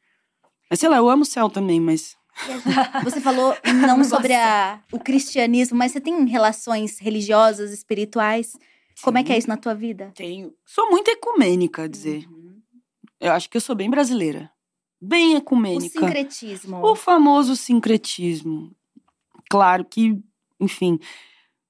Mas 0.69 0.79
sei 0.79 0.89
lá, 0.89 0.97
eu 0.97 1.09
amo 1.09 1.23
o 1.23 1.25
céu 1.25 1.49
também, 1.49 1.79
mas. 1.79 2.17
Você 3.03 3.21
falou 3.21 3.55
não 3.85 4.03
sobre 4.03 4.33
a, 4.33 4.81
o 4.91 4.99
cristianismo, 4.99 5.77
mas 5.77 5.91
você 5.91 6.01
tem 6.01 6.25
relações 6.25 6.97
religiosas, 6.97 7.71
espirituais. 7.71 8.57
Como 9.03 9.19
é 9.19 9.23
que 9.23 9.31
é 9.31 9.37
isso 9.37 9.47
na 9.47 9.55
tua 9.57 9.75
vida? 9.75 10.11
Tenho. 10.15 10.51
Sou 10.65 10.89
muito 10.89 11.09
ecumênica, 11.09 11.83
a 11.83 11.87
dizer. 11.87 12.27
Uhum. 12.27 12.59
Eu 13.19 13.31
acho 13.33 13.47
que 13.49 13.55
eu 13.57 13.61
sou 13.61 13.75
bem 13.75 13.87
brasileira. 13.89 14.49
Bem 14.99 15.35
O 15.35 15.37
ecumênica. 15.37 15.99
sincretismo. 15.99 16.83
O 16.83 16.95
famoso 16.95 17.55
sincretismo. 17.55 18.75
Claro 19.49 19.85
que, 19.85 20.19
enfim, 20.59 20.97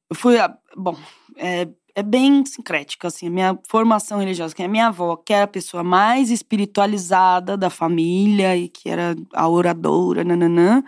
eu 0.09 0.15
fui. 0.15 0.37
a- 0.39 0.57
Bom, 0.77 0.97
é, 1.35 1.67
é 1.95 2.01
bem 2.03 2.45
sincrética, 2.45 3.07
assim, 3.07 3.27
a 3.27 3.29
minha 3.29 3.59
formação 3.67 4.19
religiosa, 4.19 4.55
que 4.55 4.63
a 4.63 4.67
minha 4.67 4.87
avó, 4.87 5.15
que 5.15 5.33
era 5.33 5.45
a 5.45 5.47
pessoa 5.47 5.83
mais 5.83 6.31
espiritualizada 6.31 7.55
da 7.55 7.69
família 7.69 8.57
e 8.57 8.67
que 8.67 8.89
era 8.89 9.15
a 9.33 9.47
oradora, 9.47 10.23
nananã, 10.23 10.83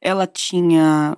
ela 0.00 0.26
tinha 0.26 1.16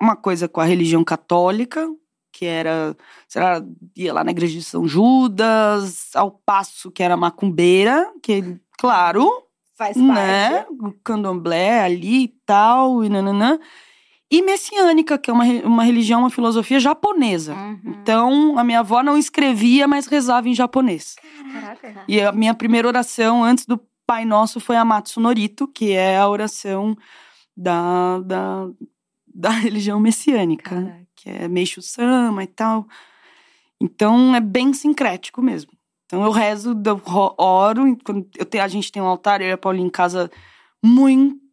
uma 0.00 0.16
coisa 0.16 0.48
com 0.48 0.60
a 0.60 0.64
religião 0.64 1.04
católica, 1.04 1.88
que 2.32 2.46
era, 2.46 2.96
sei 3.28 3.40
lá, 3.40 3.64
ia 3.96 4.12
lá 4.12 4.24
na 4.24 4.32
igreja 4.32 4.58
de 4.58 4.64
São 4.64 4.86
Judas, 4.86 6.10
ao 6.14 6.32
passo 6.32 6.90
que 6.90 7.02
era 7.02 7.16
macumbeira, 7.16 8.12
que, 8.22 8.58
claro, 8.76 9.44
Faz 9.76 9.96
né? 9.96 10.64
parte. 10.64 10.72
O 10.80 10.92
candomblé 11.04 11.80
ali 11.80 12.24
e 12.24 12.28
tal, 12.46 13.04
e 13.04 13.08
nananã. 13.08 13.58
E 14.36 14.42
messiânica, 14.42 15.16
que 15.18 15.30
é 15.30 15.32
uma, 15.34 15.44
uma 15.64 15.84
religião, 15.84 16.20
uma 16.20 16.30
filosofia 16.30 16.80
japonesa. 16.80 17.54
Uhum. 17.54 17.80
Então, 17.86 18.58
a 18.58 18.64
minha 18.64 18.80
avó 18.80 19.02
não 19.02 19.16
escrevia, 19.16 19.86
mas 19.86 20.06
rezava 20.06 20.48
em 20.48 20.54
japonês. 20.54 21.16
Caraca. 21.52 22.04
E 22.08 22.20
a 22.20 22.32
minha 22.32 22.54
primeira 22.54 22.88
oração 22.88 23.44
antes 23.44 23.66
do 23.66 23.80
Pai 24.06 24.24
Nosso 24.24 24.58
foi 24.60 24.76
a 24.76 24.84
Matsunorito, 24.84 25.66
que 25.68 25.92
é 25.92 26.18
a 26.18 26.28
oração 26.28 26.96
da, 27.56 28.18
da, 28.20 28.68
da 29.34 29.50
religião 29.66 30.00
messiânica, 30.00 30.70
Caraca. 30.74 31.06
que 31.16 31.30
é 31.30 31.48
Meishu 31.48 31.80
Sama 31.80 32.42
e 32.42 32.46
tal. 32.48 32.86
Então, 33.80 34.34
é 34.34 34.40
bem 34.40 34.72
sincrético 34.72 35.42
mesmo. 35.42 35.72
Então, 36.06 36.22
eu 36.24 36.30
rezo, 36.30 36.74
eu 36.84 36.96
ro- 36.96 37.34
oro. 37.38 37.96
quando 38.04 38.26
Eu 38.36 38.44
tenho, 38.44 38.62
a 38.64 38.68
gente 38.68 38.90
tem 38.92 39.02
um 39.02 39.06
altar, 39.06 39.40
eu 39.40 39.48
e 39.48 39.52
a 39.52 39.58
Paulinha 39.58 39.86
em 39.86 39.90
casa, 39.90 40.30
muito 40.82 41.43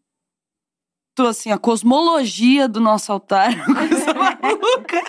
assim, 1.28 1.52
a 1.52 1.58
cosmologia 1.58 2.68
do 2.68 2.80
nosso 2.80 3.12
altar, 3.12 3.52
maluca. 4.42 5.04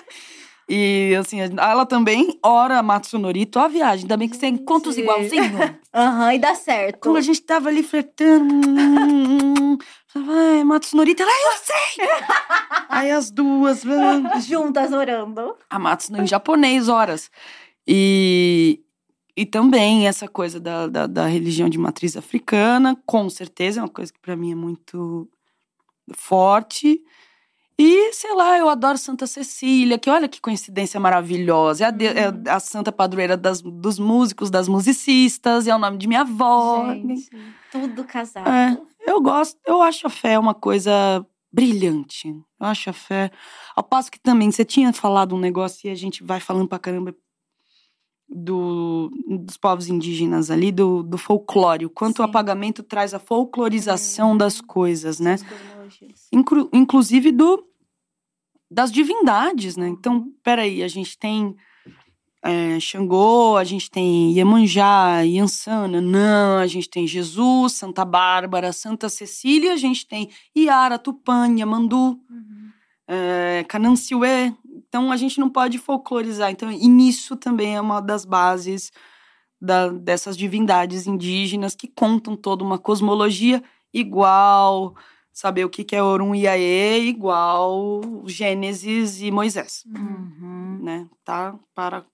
E 0.69 1.13
assim, 1.19 1.39
ela 1.41 1.85
também 1.85 2.39
ora 2.41 2.79
a 2.79 2.83
Matsunorito, 2.83 3.59
a 3.59 3.67
viagem. 3.67 4.03
Ainda 4.05 4.15
bem 4.15 4.29
que 4.29 4.37
você 4.37 4.47
encontra 4.47 4.89
os 4.89 4.97
igualzinho. 4.97 5.77
Aham, 5.93 6.33
e 6.33 6.39
dá 6.39 6.55
certo. 6.55 6.99
Quando 6.99 7.17
a 7.17 7.21
gente 7.21 7.41
tava 7.41 7.67
ali 7.67 7.83
flertando, 7.83 8.53
hum, 8.65 9.77
ai, 10.15 10.63
Matsunorito, 10.63 11.21
ela, 11.21 11.31
"Ah, 11.31 11.51
eu 11.51 11.59
sei! 11.63 12.07
Aí 12.89 13.11
as 13.11 13.29
duas, 13.29 13.83
Juntas 14.47 14.93
orando. 14.93 15.55
a 15.69 15.77
Matsuno 15.77 16.23
em 16.23 16.27
japonês, 16.27 16.87
horas. 16.87 17.29
E, 17.85 18.79
e 19.35 19.45
também 19.45 20.07
essa 20.07 20.29
coisa 20.29 20.59
da, 20.61 20.87
da, 20.87 21.07
da 21.07 21.25
religião 21.25 21.67
de 21.67 21.77
matriz 21.77 22.15
africana, 22.15 22.97
com 23.05 23.29
certeza, 23.29 23.81
é 23.81 23.83
uma 23.83 23.89
coisa 23.89 24.13
que 24.13 24.19
para 24.19 24.35
mim 24.37 24.53
é 24.53 24.55
muito 24.55 25.27
forte. 26.15 26.99
E, 27.79 28.13
sei 28.13 28.33
lá, 28.35 28.57
eu 28.57 28.69
adoro 28.69 28.97
Santa 28.99 29.25
Cecília, 29.25 29.97
que 29.97 30.09
olha 30.09 30.27
que 30.29 30.39
coincidência 30.39 30.99
maravilhosa. 30.99 31.85
É 31.85 31.87
a, 31.87 31.91
de- 31.91 32.05
é 32.07 32.29
Uhum. 32.29 32.43
a 32.47 32.59
santa 32.59 32.91
padroeira 32.91 33.35
das, 33.35 33.61
dos 33.61 33.97
músicos, 33.97 34.51
das 34.51 34.67
musicistas, 34.67 35.67
é 35.67 35.75
o 35.75 35.79
nome 35.79 35.97
de 35.97 36.07
minha 36.07 36.21
avó. 36.21 36.93
Gente. 36.93 37.29
Tudo 37.71 38.03
casado. 38.03 38.47
É. 38.47 38.77
Eu 39.05 39.19
gosto, 39.21 39.57
eu 39.65 39.81
acho 39.81 40.05
a 40.05 40.09
fé 40.09 40.37
uma 40.37 40.53
coisa 40.53 41.25
brilhante. 41.51 42.29
Eu 42.29 42.67
acho 42.67 42.89
a 42.89 42.93
fé. 42.93 43.31
Ao 43.75 43.83
passo 43.83 44.11
que 44.11 44.19
também 44.19 44.51
você 44.51 44.63
tinha 44.63 44.93
falado 44.93 45.35
um 45.35 45.39
negócio 45.39 45.87
e 45.87 45.91
a 45.91 45.95
gente 45.95 46.23
vai 46.23 46.39
falando 46.39 46.67
pra 46.67 46.79
caramba 46.79 47.13
do, 48.33 49.11
dos 49.45 49.57
povos 49.57 49.87
indígenas 49.87 50.49
ali, 50.49 50.71
do, 50.71 51.03
do 51.03 51.17
folclore. 51.17 51.85
O 51.85 51.89
quanto 51.89 52.17
Sim. 52.17 52.21
o 52.23 52.25
apagamento 52.25 52.81
traz 52.81 53.13
a 53.13 53.19
folclorização 53.19 54.31
hum. 54.31 54.37
das 54.37 54.59
coisas, 54.59 55.19
né? 55.19 55.37
Inclu, 56.31 56.69
inclusive 56.73 57.31
do 57.31 57.63
das 58.69 58.91
divindades, 58.91 59.77
né? 59.77 59.87
Então, 59.87 60.31
peraí, 60.43 60.81
a 60.81 60.87
gente 60.87 61.15
tem 61.15 61.55
é, 62.43 62.79
Xangô, 62.79 63.55
a 63.55 63.63
gente 63.63 63.89
tem 63.89 64.33
Iemanjá, 64.33 65.21
Iansana, 65.21 66.01
não, 66.01 66.57
a 66.57 66.65
gente 66.65 66.89
tem 66.89 67.05
Jesus, 67.05 67.73
Santa 67.73 68.03
Bárbara, 68.03 68.73
Santa 68.73 69.07
Cecília, 69.09 69.73
a 69.73 69.77
gente 69.77 70.07
tem 70.07 70.29
Iara, 70.55 70.97
Tupã, 70.97 71.47
Yamandu, 71.55 72.19
uhum. 72.29 72.71
é. 74.25 74.51
Então, 74.93 75.11
a 75.11 75.17
gente 75.17 75.39
não 75.39 75.49
pode 75.49 75.79
folclorizar. 75.79 76.51
Então, 76.51 76.71
e 76.71 76.87
nisso 76.87 77.35
também 77.35 77.75
é 77.75 77.81
uma 77.81 77.99
das 77.99 78.25
bases 78.25 78.91
da, 79.59 79.89
dessas 79.89 80.37
divindades 80.37 81.07
indígenas 81.07 81.73
que 81.73 81.87
contam 81.87 82.35
toda 82.35 82.63
uma 82.63 82.77
cosmologia 82.77 83.63
igual 83.91 84.95
saber 85.31 85.65
o 85.65 85.69
que, 85.69 85.83
que 85.83 85.95
é 85.95 86.03
Orum 86.03 86.35
e 86.35 86.47
Aê 86.47 87.07
igual 87.07 88.01
Gênesis 88.27 89.19
e 89.19 89.31
Moisés. 89.31 89.83
Uhum. 89.87 90.77
Né? 90.83 91.09
Tá 91.25 91.57
para. 91.73 92.05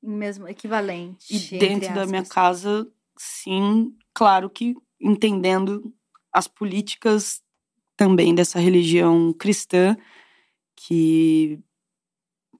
Mesmo 0.00 0.46
equivalente. 0.46 1.26
E 1.28 1.58
dentro 1.58 1.92
da 1.92 2.06
minha 2.06 2.24
casa, 2.24 2.86
sim, 3.18 3.92
claro 4.14 4.48
que 4.48 4.76
entendendo 5.00 5.92
as 6.32 6.46
políticas 6.46 7.42
também 7.96 8.32
dessa 8.32 8.60
religião 8.60 9.32
cristã 9.32 9.96
que 10.76 11.58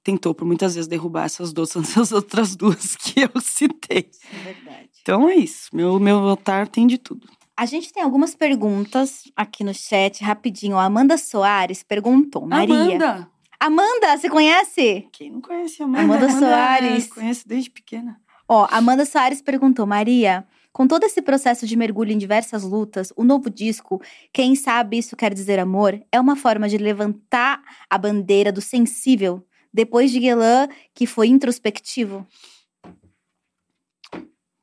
tentou 0.06 0.32
por 0.32 0.44
muitas 0.44 0.76
vezes 0.76 0.86
derrubar 0.86 1.24
essas 1.24 1.52
duas, 1.52 1.74
essas 1.74 2.12
outras 2.12 2.54
duas 2.54 2.94
que 2.94 3.22
eu 3.22 3.40
citei. 3.40 4.08
É 4.32 4.44
verdade. 4.44 4.88
Então 5.02 5.28
é 5.28 5.34
isso. 5.34 5.74
Meu, 5.74 5.98
meu 5.98 6.18
altar 6.18 6.68
tem 6.68 6.86
de 6.86 6.96
tudo. 6.96 7.28
A 7.56 7.66
gente 7.66 7.92
tem 7.92 8.02
algumas 8.02 8.34
perguntas 8.34 9.24
aqui 9.34 9.64
no 9.64 9.74
chat, 9.74 10.22
rapidinho. 10.22 10.76
A 10.76 10.84
Amanda 10.84 11.18
Soares 11.18 11.82
perguntou. 11.82 12.46
Maria. 12.46 12.74
Amanda! 12.74 13.30
Amanda, 13.58 14.16
você 14.16 14.28
conhece? 14.28 15.08
Quem 15.10 15.30
não 15.30 15.40
conhece 15.40 15.82
a 15.82 15.86
Amanda? 15.86 16.04
Amanda, 16.04 16.26
Amanda 16.26 16.38
Soares. 16.38 17.06
Conheço 17.08 17.48
desde 17.48 17.70
pequena. 17.70 18.20
Ó, 18.46 18.68
Amanda 18.70 19.04
Soares 19.04 19.40
perguntou, 19.40 19.86
Maria, 19.86 20.46
com 20.72 20.86
todo 20.86 21.04
esse 21.04 21.22
processo 21.22 21.66
de 21.66 21.74
mergulho 21.74 22.12
em 22.12 22.18
diversas 22.18 22.62
lutas, 22.62 23.12
o 23.16 23.24
novo 23.24 23.48
disco, 23.48 24.00
Quem 24.32 24.54
Sabe 24.54 24.98
Isso 24.98 25.16
Quer 25.16 25.32
Dizer 25.32 25.58
Amor, 25.58 25.98
é 26.12 26.20
uma 26.20 26.36
forma 26.36 26.68
de 26.68 26.76
levantar 26.76 27.62
a 27.88 27.96
bandeira 27.96 28.52
do 28.52 28.60
sensível, 28.60 29.42
depois 29.76 30.10
de 30.10 30.18
Guelan, 30.18 30.68
que 30.94 31.06
foi 31.06 31.28
introspectivo? 31.28 32.26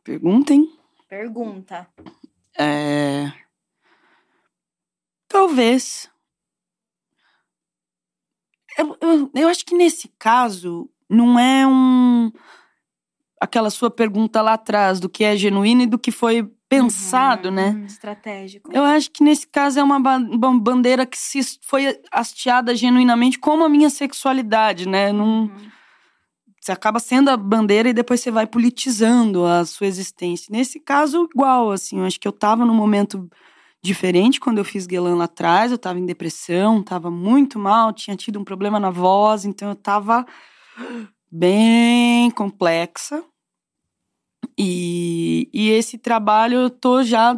Perguntem. 0.03 0.67
Pergunta. 1.07 1.87
É... 2.57 3.31
Talvez. 5.27 6.09
Eu, 8.75 8.97
eu, 8.99 9.31
eu 9.35 9.47
acho 9.47 9.63
que 9.63 9.75
nesse 9.75 10.07
caso 10.17 10.89
não 11.07 11.37
é 11.37 11.67
um 11.67 12.31
aquela 13.39 13.69
sua 13.69 13.91
pergunta 13.91 14.41
lá 14.41 14.53
atrás 14.53 14.99
do 14.99 15.07
que 15.07 15.23
é 15.23 15.37
genuíno 15.37 15.83
e 15.83 15.87
do 15.87 15.99
que 15.99 16.09
foi 16.09 16.51
pensado, 16.81 17.49
uhum, 17.49 17.55
né? 17.55 17.69
Uhum, 17.69 17.85
estratégico. 17.85 18.71
Eu 18.73 18.83
acho 18.83 19.11
que 19.11 19.23
nesse 19.23 19.47
caso 19.47 19.79
é 19.79 19.83
uma, 19.83 19.97
uma 19.97 20.59
bandeira 20.59 21.05
que 21.05 21.17
se 21.17 21.41
foi 21.61 21.99
hasteada 22.11 22.75
genuinamente 22.75 23.39
como 23.39 23.63
a 23.63 23.69
minha 23.69 23.89
sexualidade, 23.89 24.87
né? 24.87 25.11
Não, 25.11 25.43
uhum. 25.43 25.71
Você 26.63 26.71
acaba 26.71 26.97
sendo 26.97 27.29
a 27.29 27.35
bandeira 27.35 27.89
e 27.89 27.93
depois 27.93 28.21
você 28.21 28.31
vai 28.31 28.47
politizando 28.47 29.45
a 29.45 29.65
sua 29.65 29.85
existência. 29.85 30.47
Nesse 30.49 30.79
caso, 30.79 31.27
igual, 31.29 31.71
assim, 31.71 31.99
eu 31.99 32.05
acho 32.05 32.17
que 32.17 32.27
eu 32.27 32.31
tava 32.31 32.63
num 32.63 32.73
momento 32.73 33.29
diferente 33.81 34.39
quando 34.39 34.59
eu 34.59 34.63
fiz 34.63 34.87
Guelan 34.87 35.15
lá 35.15 35.25
atrás, 35.25 35.73
eu 35.73 35.77
tava 35.77 35.99
em 35.99 36.05
depressão, 36.05 36.81
tava 36.81 37.11
muito 37.11 37.59
mal, 37.59 37.91
tinha 37.91 38.15
tido 38.15 38.39
um 38.39 38.45
problema 38.45 38.79
na 38.79 38.89
voz, 38.89 39.43
então 39.43 39.67
eu 39.67 39.75
tava 39.75 40.25
bem 41.29 42.31
complexa. 42.31 43.21
E, 44.57 45.49
e 45.53 45.69
esse 45.69 45.97
trabalho 45.97 46.57
eu 46.57 46.69
tô 46.69 47.03
já 47.03 47.35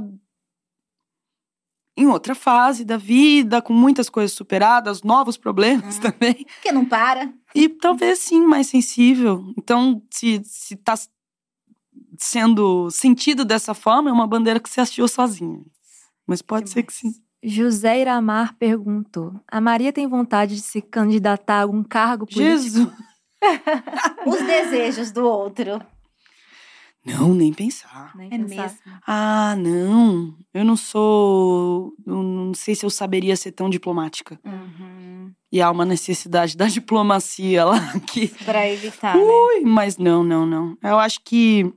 em 1.98 2.08
outra 2.08 2.36
fase 2.36 2.84
da 2.84 2.98
vida, 2.98 3.62
com 3.62 3.74
muitas 3.74 4.10
coisas 4.10 4.36
superadas, 4.36 5.02
novos 5.02 5.38
problemas 5.38 5.96
uhum. 5.96 6.02
também. 6.02 6.46
Que 6.62 6.72
não 6.72 6.86
para. 6.86 7.34
E 7.54 7.70
talvez 7.70 8.20
sim, 8.20 8.42
mais 8.46 8.68
sensível. 8.68 9.54
Então, 9.58 10.02
se, 10.12 10.42
se 10.44 10.76
tá 10.76 10.96
sendo 12.18 12.90
sentido 12.92 13.46
dessa 13.46 13.74
forma, 13.74 14.10
é 14.10 14.14
uma 14.14 14.28
bandeira 14.28 14.60
que 14.60 14.70
você 14.70 14.82
assistiu 14.82 15.08
sozinho. 15.08 15.66
Mas 16.28 16.42
pode 16.42 16.66
que 16.66 16.72
ser 16.72 16.82
mais? 16.82 16.88
que 16.88 16.94
sim. 16.94 17.14
José 17.42 18.02
Iramar 18.02 18.56
perguntou: 18.58 19.40
A 19.48 19.62
Maria 19.62 19.94
tem 19.94 20.08
vontade 20.08 20.56
de 20.56 20.62
se 20.62 20.82
candidatar 20.82 21.60
a 21.60 21.62
algum 21.62 21.84
cargo 21.84 22.26
político? 22.26 22.44
Jesus! 22.44 22.90
Os 24.26 24.42
desejos 24.42 25.12
do 25.12 25.24
outro. 25.24 25.80
Não, 27.06 27.36
nem 27.36 27.54
pensar. 27.54 28.12
Nem 28.16 28.28
é 28.28 28.38
pensar. 28.38 28.64
mesmo. 28.64 28.80
Ah, 29.06 29.56
não. 29.56 30.36
Eu 30.52 30.66
não 30.66 30.76
sou. 30.76 31.94
Eu 32.06 32.24
não 32.24 32.54
sei 32.54 32.74
se 32.74 32.84
eu 32.86 32.90
saberia 32.90 33.36
ser 33.36 33.52
tão 33.52 33.70
diplomática. 33.70 34.40
Uhum. 34.44 35.32
E 35.52 35.62
há 35.62 35.70
uma 35.70 35.86
necessidade 35.86 36.58
da 36.58 36.66
diplomacia 36.68 37.64
lá 37.64 37.80
que. 38.12 38.28
Pra 38.44 38.68
evitar. 38.68 39.16
Ui, 39.16 39.60
né? 39.60 39.70
mas 39.70 39.98
não, 39.98 40.24
não, 40.24 40.46
não. 40.46 40.78
Eu 40.82 40.98
acho 40.98 41.22
que. 41.24 41.72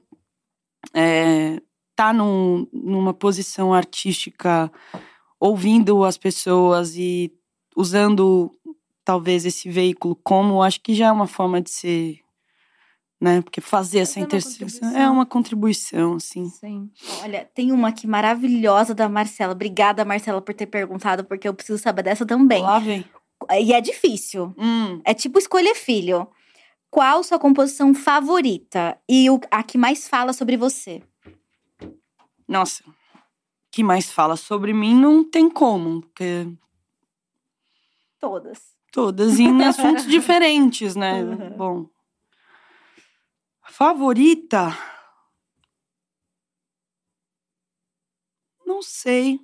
É, 0.95 1.61
tá 1.95 2.13
num, 2.13 2.67
numa 2.73 3.13
posição 3.13 3.75
artística, 3.75 4.73
ouvindo 5.39 6.05
as 6.05 6.17
pessoas 6.17 6.97
e 6.97 7.33
usando 7.77 8.51
talvez 9.05 9.45
esse 9.45 9.69
veículo 9.69 10.15
como, 10.23 10.63
acho 10.63 10.81
que 10.81 10.95
já 10.95 11.07
é 11.09 11.13
uma 11.13 11.27
forma 11.27 11.61
de 11.61 11.71
ser 11.71 12.21
né? 13.21 13.43
Porque 13.43 13.61
fazer 13.61 14.01
essa 14.01 14.21
é 14.21 14.23
interseção 14.23 14.97
é 14.97 15.11
uma 15.11 15.27
contribuição, 15.27 16.15
assim. 16.15 16.49
Sim. 16.51 16.91
Olha, 17.23 17.49
tem 17.53 17.73
uma 17.73 17.89
aqui 17.89 18.07
maravilhosa 18.07 18.95
da 18.95 19.09
Marcela. 19.09 19.53
Obrigada, 19.53 20.05
Marcela, 20.05 20.41
por 20.41 20.55
ter 20.55 20.67
perguntado, 20.67 21.25
porque 21.25 21.49
eu 21.49 21.55
preciso 21.55 21.83
saber 21.83 22.03
dessa 22.03 22.25
também. 22.25 22.63
Lá 22.63 22.79
vem. 22.79 23.05
E 23.61 23.73
é 23.73 23.81
difícil. 23.81 24.55
Hum. 24.59 25.01
É 25.05 25.15
tipo 25.15 25.39
escolher 25.39 25.75
filho. 25.75 26.29
Qual 26.91 27.23
sua 27.23 27.39
composição 27.39 27.93
favorita 27.95 28.99
e 29.09 29.29
o, 29.29 29.41
a 29.51 29.63
que 29.63 29.77
mais 29.77 30.09
fala 30.09 30.33
sobre 30.33 30.57
você? 30.57 31.03
Nossa, 32.47 32.83
que 33.71 33.83
mais 33.83 34.11
fala 34.11 34.37
sobre 34.37 34.73
mim 34.73 34.95
não 34.95 35.23
tem 35.23 35.51
como, 35.51 36.01
porque. 36.01 36.49
Todas. 38.19 38.77
Todas, 38.91 39.39
em 39.39 39.63
assuntos 39.65 40.07
diferentes, 40.09 40.97
né? 40.97 41.23
Uhum. 41.23 41.57
Bom, 41.57 41.87
Favorita? 43.71 44.77
Não 48.67 48.83
sei. 48.83 49.41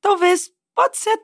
Talvez, 0.00 0.50
pode 0.74 0.96
ser 0.96 1.18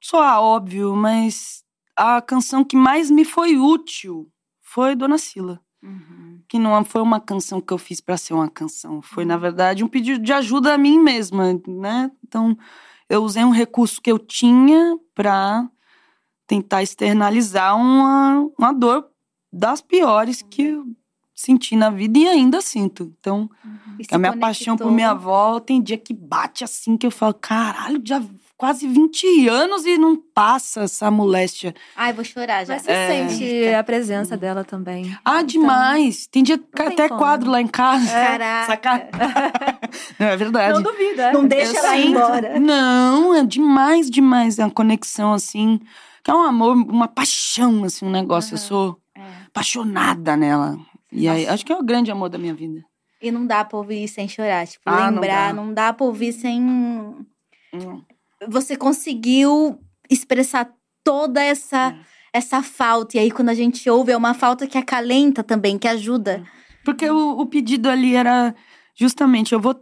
só 0.00 0.40
óbvio, 0.40 0.94
mas 0.96 1.64
a 1.96 2.22
canção 2.22 2.64
que 2.64 2.76
mais 2.76 3.10
me 3.10 3.24
foi 3.24 3.56
útil 3.56 4.30
foi 4.62 4.94
Dona 4.94 5.18
Sila. 5.18 5.60
Uhum. 5.82 6.42
Que 6.48 6.58
não 6.58 6.84
foi 6.84 7.02
uma 7.02 7.20
canção 7.20 7.60
que 7.60 7.72
eu 7.72 7.78
fiz 7.78 8.00
para 8.00 8.16
ser 8.16 8.34
uma 8.34 8.48
canção. 8.48 9.02
Foi, 9.02 9.24
uhum. 9.24 9.28
na 9.28 9.36
verdade, 9.36 9.84
um 9.84 9.88
pedido 9.88 10.22
de 10.22 10.32
ajuda 10.32 10.74
a 10.74 10.78
mim 10.78 10.98
mesma, 10.98 11.52
né? 11.66 12.10
Então, 12.24 12.56
eu 13.08 13.22
usei 13.22 13.44
um 13.44 13.50
recurso 13.50 14.00
que 14.00 14.10
eu 14.10 14.18
tinha 14.18 14.98
para 15.14 15.68
tentar 16.46 16.82
externalizar 16.82 17.76
uma, 17.76 18.48
uma 18.58 18.72
dor 18.72 19.08
das 19.52 19.80
piores 19.80 20.42
que 20.42 20.62
eu 20.62 20.86
senti 21.36 21.76
na 21.76 21.90
vida 21.90 22.18
e 22.18 22.26
ainda 22.26 22.62
sinto. 22.62 23.12
Então, 23.20 23.50
uhum. 23.62 23.98
a 24.10 24.18
minha 24.18 24.36
paixão 24.38 24.76
por 24.76 24.90
minha 24.90 25.10
avó 25.10 25.60
tem 25.60 25.82
dia 25.82 25.98
que 25.98 26.14
bate 26.14 26.64
assim 26.64 26.96
que 26.96 27.06
eu 27.06 27.10
falo, 27.10 27.34
caralho, 27.34 28.00
já 28.02 28.22
quase 28.56 28.88
20 28.88 29.48
anos 29.48 29.84
e 29.84 29.98
não 29.98 30.16
passa 30.16 30.84
essa 30.84 31.10
moléstia. 31.10 31.74
Ai, 31.94 32.14
vou 32.14 32.24
chorar 32.24 32.64
já. 32.64 32.72
Mas 32.72 32.84
você 32.84 32.90
é... 32.90 33.28
sente 33.28 33.74
a 33.74 33.84
presença 33.84 34.34
dela 34.34 34.64
também. 34.64 35.14
Ah, 35.22 35.42
então, 35.42 35.46
demais. 35.46 36.26
Tem 36.26 36.42
dia 36.42 36.56
que 36.56 36.82
até 36.82 37.06
como. 37.06 37.20
quadro 37.20 37.50
lá 37.50 37.60
em 37.60 37.66
casa. 37.66 38.10
É. 38.10 38.38
Caraca. 38.38 39.08
não, 40.18 40.26
é 40.26 40.36
verdade. 40.38 40.72
Não 40.72 40.82
duvida. 40.82 41.22
É. 41.24 41.32
Não 41.32 41.46
deixa 41.46 41.72
eu 41.72 41.84
ela 41.84 41.96
ir 41.98 42.06
embora. 42.06 42.58
Não, 42.58 43.34
é 43.34 43.44
demais, 43.44 44.10
demais. 44.10 44.58
É 44.58 44.64
uma 44.64 44.70
conexão 44.70 45.34
assim, 45.34 45.78
que 46.24 46.30
é 46.30 46.34
um 46.34 46.42
amor, 46.42 46.74
uma 46.74 47.08
paixão, 47.08 47.84
assim, 47.84 48.06
um 48.06 48.10
negócio. 48.10 48.54
Uhum. 48.54 48.58
Eu 48.58 48.66
sou 48.66 49.00
é. 49.14 49.20
apaixonada 49.48 50.34
nela. 50.34 50.78
E 51.12 51.28
aí, 51.28 51.46
acho 51.46 51.64
que 51.64 51.72
é 51.72 51.76
o 51.76 51.84
grande 51.84 52.10
amor 52.10 52.28
da 52.28 52.38
minha 52.38 52.54
vida. 52.54 52.84
E 53.20 53.30
não 53.30 53.46
dá 53.46 53.64
pra 53.64 53.78
ouvir 53.78 54.06
sem 54.08 54.28
chorar. 54.28 54.66
Tipo, 54.66 54.82
ah, 54.86 55.08
lembrar, 55.08 55.54
não 55.54 55.62
dá. 55.62 55.66
não 55.66 55.74
dá 55.74 55.92
pra 55.92 56.06
ouvir 56.06 56.32
sem. 56.32 56.62
Hum. 56.62 57.24
Você 58.48 58.76
conseguiu 58.76 59.80
expressar 60.10 60.70
toda 61.02 61.42
essa 61.42 61.92
é. 61.92 62.38
essa 62.38 62.62
falta. 62.62 63.16
E 63.16 63.20
aí, 63.20 63.30
quando 63.30 63.48
a 63.48 63.54
gente 63.54 63.88
ouve, 63.88 64.12
é 64.12 64.16
uma 64.16 64.34
falta 64.34 64.66
que 64.66 64.76
acalenta 64.76 65.42
também, 65.42 65.78
que 65.78 65.88
ajuda. 65.88 66.44
Porque 66.84 67.08
o, 67.08 67.40
o 67.40 67.46
pedido 67.46 67.88
ali 67.88 68.14
era 68.14 68.54
justamente, 68.94 69.52
eu 69.52 69.60
vou, 69.60 69.74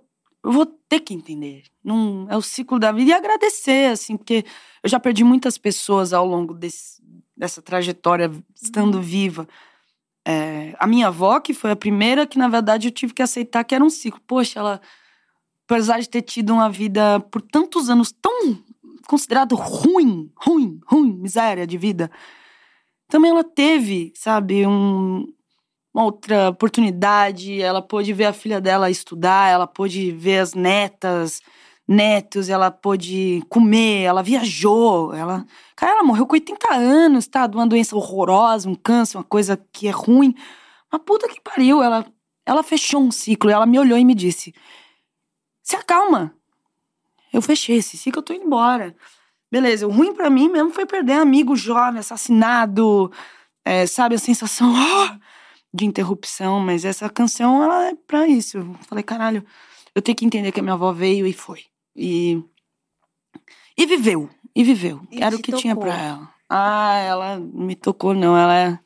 eu 0.45 0.53
vou 0.53 0.67
ter 0.67 1.01
que 1.01 1.13
entender. 1.13 1.65
Não, 1.83 2.27
é 2.31 2.37
o 2.37 2.43
ciclo 2.43 2.79
da 2.79 2.93
vida. 2.93 3.11
E 3.11 3.13
agradecer, 3.13 3.91
assim, 3.91 4.17
porque 4.17 4.45
eu 4.83 4.89
já 4.89 4.99
perdi 4.99 5.25
muitas 5.25 5.59
pessoas 5.59 6.13
ao 6.13 6.27
longo 6.27 6.55
desse, 6.55 7.03
dessa 7.37 7.61
trajetória, 7.61 8.31
estando 8.55 8.97
uhum. 8.97 9.03
viva. 9.03 9.49
É, 10.27 10.75
a 10.79 10.87
minha 10.87 11.09
avó, 11.09 11.39
que 11.39 11.53
foi 11.53 11.71
a 11.71 11.77
primeira 11.77 12.27
que, 12.27 12.39
na 12.39 12.49
verdade, 12.49 12.89
eu 12.89 12.93
tive 12.93 13.13
que 13.13 13.23
aceitar 13.23 13.63
que 13.65 13.75
era 13.75 13.85
um 13.85 13.91
ciclo. 13.91 14.21
Poxa, 14.27 14.61
ela, 14.61 14.81
apesar 15.67 16.01
de 16.01 16.09
ter 16.09 16.23
tido 16.23 16.55
uma 16.55 16.71
vida 16.71 17.21
por 17.31 17.43
tantos 17.43 17.91
anos 17.91 18.11
tão 18.11 18.59
considerado 19.07 19.55
ruim, 19.55 20.31
ruim, 20.35 20.81
ruim, 20.87 21.13
miséria 21.13 21.67
de 21.67 21.77
vida, 21.77 22.11
também 23.09 23.31
ela 23.31 23.45
teve, 23.45 24.13
sabe, 24.17 24.67
um, 24.67 25.27
uma 25.93 26.05
outra 26.05 26.49
oportunidade. 26.49 27.61
Ela 27.61 27.83
pôde 27.83 28.13
ver 28.13 28.25
a 28.25 28.33
filha 28.33 28.61
dela 28.61 28.91
estudar, 28.91 29.51
ela 29.51 29.67
pôde 29.67 30.11
ver 30.11 30.39
as 30.39 30.55
netas, 30.55 31.43
netos, 31.86 32.48
ela 32.48 32.70
pôde 32.70 33.43
comer, 33.48 34.02
ela 34.02 34.23
viajou, 34.23 35.12
ela. 35.15 35.47
Cara, 35.77 35.93
ela 35.93 36.02
morreu 36.02 36.27
com 36.27 36.35
80 36.35 36.74
anos, 36.74 37.27
tá? 37.27 37.47
De 37.47 37.56
uma 37.56 37.66
doença 37.66 37.97
horrorosa, 37.97 38.69
um 38.69 38.74
câncer, 38.74 39.19
uma 39.19 39.24
coisa 39.24 39.56
que 39.73 39.86
é 39.89 39.90
ruim. 39.90 40.35
Uma 40.93 40.98
puta 40.98 41.28
que 41.28 41.40
pariu, 41.40 41.82
ela, 41.82 42.06
ela 42.47 42.62
fechou 42.62 43.02
um 43.02 43.11
ciclo, 43.11 43.51
ela 43.51 43.66
me 43.66 43.78
olhou 43.78 43.98
e 43.98 44.05
me 44.05 44.15
disse: 44.15 44.55
se 45.62 45.77
acalma. 45.77 46.35
Eu 47.32 47.43
fechei 47.43 47.78
esse 47.78 47.97
ciclo, 47.97 48.20
eu 48.20 48.24
tô 48.24 48.32
indo 48.32 48.47
embora. 48.47 48.94
Beleza, 49.51 49.86
o 49.86 49.90
ruim 49.90 50.15
para 50.15 50.31
mim 50.31 50.48
mesmo 50.48 50.70
foi 50.70 50.86
perder 50.86 51.15
amigo 51.15 51.56
jovem, 51.56 52.01
assassinado, 52.01 53.11
é, 53.65 53.86
sabe, 53.86 54.15
a 54.15 54.19
sensação. 54.19 54.73
Oh! 54.73 55.19
de 55.74 55.85
interrupção, 55.85 56.61
mas 56.61 56.85
essa 56.85 57.11
canção, 57.11 57.61
ela 57.65 57.89
é 57.89 57.94
pra 58.06 58.28
isso. 58.28 58.59
Eu 58.59 58.74
falei, 58.89 59.02
caralho, 59.02 59.44
eu 59.93 60.01
tenho 60.01 60.16
que 60.16 60.24
entender 60.24 60.52
que 60.52 60.61
a 60.61 60.62
minha 60.62 60.74
avó 60.74 60.93
veio 60.93 61.27
e 61.27 61.32
foi. 61.32 61.65
E. 61.95 62.43
E 63.77 63.87
viveu. 63.87 64.31
E 64.55 64.62
viveu. 64.65 65.01
E 65.11 65.23
Era 65.23 65.35
o 65.35 65.39
que 65.39 65.51
tocou. 65.51 65.61
tinha 65.61 65.77
pra 65.77 65.97
ela. 65.97 66.35
Ah, 66.49 66.97
ela 66.99 67.39
me 67.39 67.75
tocou, 67.75 68.15
não. 68.15 68.37
Ela 68.37 68.57
é. 68.57 68.79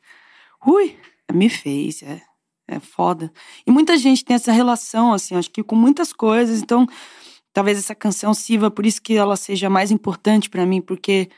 Ui, 0.65 0.97
me 1.31 1.49
fez. 1.49 2.01
É, 2.03 2.21
é 2.67 2.79
foda. 2.79 3.31
E 3.65 3.71
muita 3.71 3.97
gente 3.97 4.23
tem 4.25 4.35
essa 4.35 4.51
relação, 4.51 5.13
assim, 5.13 5.35
acho 5.35 5.51
que 5.51 5.63
com 5.63 5.75
muitas 5.75 6.13
coisas. 6.13 6.61
Então, 6.61 6.87
talvez 7.53 7.77
essa 7.77 7.95
canção 7.95 8.33
sirva 8.33 8.71
por 8.71 8.85
isso 8.85 9.01
que 9.01 9.15
ela 9.15 9.35
seja 9.35 9.69
mais 9.69 9.91
importante 9.91 10.49
para 10.49 10.65
mim, 10.65 10.81
porque 10.81 11.29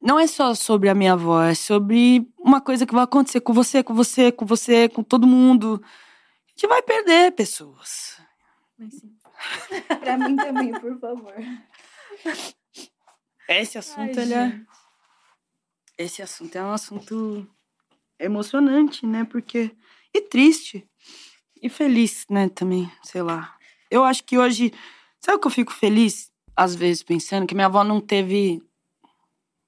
não 0.00 0.18
é 0.18 0.26
só 0.26 0.54
sobre 0.54 0.88
a 0.88 0.94
minha 0.94 1.14
avó, 1.14 1.42
é 1.42 1.54
sobre 1.54 2.28
uma 2.38 2.60
coisa 2.60 2.84
que 2.84 2.94
vai 2.94 3.04
acontecer 3.04 3.40
com 3.40 3.52
você, 3.52 3.82
com 3.82 3.94
você, 3.94 4.30
com 4.30 4.44
você, 4.44 4.88
com 4.88 5.02
todo 5.02 5.26
mundo. 5.26 5.82
A 5.82 6.50
gente 6.50 6.68
vai 6.68 6.82
perder 6.82 7.32
pessoas. 7.32 8.20
Mas 8.78 8.94
sim. 8.94 9.13
pra 10.00 10.18
mim 10.18 10.36
também, 10.36 10.72
por 10.72 10.98
favor. 10.98 11.34
Esse 13.48 13.78
assunto, 13.78 14.18
Ai, 14.20 14.32
é... 14.32 14.60
Esse 15.98 16.22
assunto 16.22 16.56
é 16.56 16.62
um 16.62 16.72
assunto 16.72 17.46
emocionante, 18.18 19.06
né? 19.06 19.24
Porque... 19.24 19.70
E 20.12 20.20
triste. 20.20 20.88
E 21.60 21.68
feliz, 21.68 22.24
né, 22.30 22.48
também, 22.48 22.90
sei 23.02 23.22
lá. 23.22 23.56
Eu 23.90 24.04
acho 24.04 24.24
que 24.24 24.38
hoje... 24.38 24.72
Sabe 25.20 25.36
o 25.36 25.40
que 25.40 25.46
eu 25.46 25.52
fico 25.52 25.72
feliz? 25.72 26.30
Às 26.56 26.74
vezes, 26.74 27.02
pensando 27.02 27.46
que 27.46 27.54
minha 27.54 27.66
avó 27.66 27.82
não 27.82 28.00
teve 28.00 28.62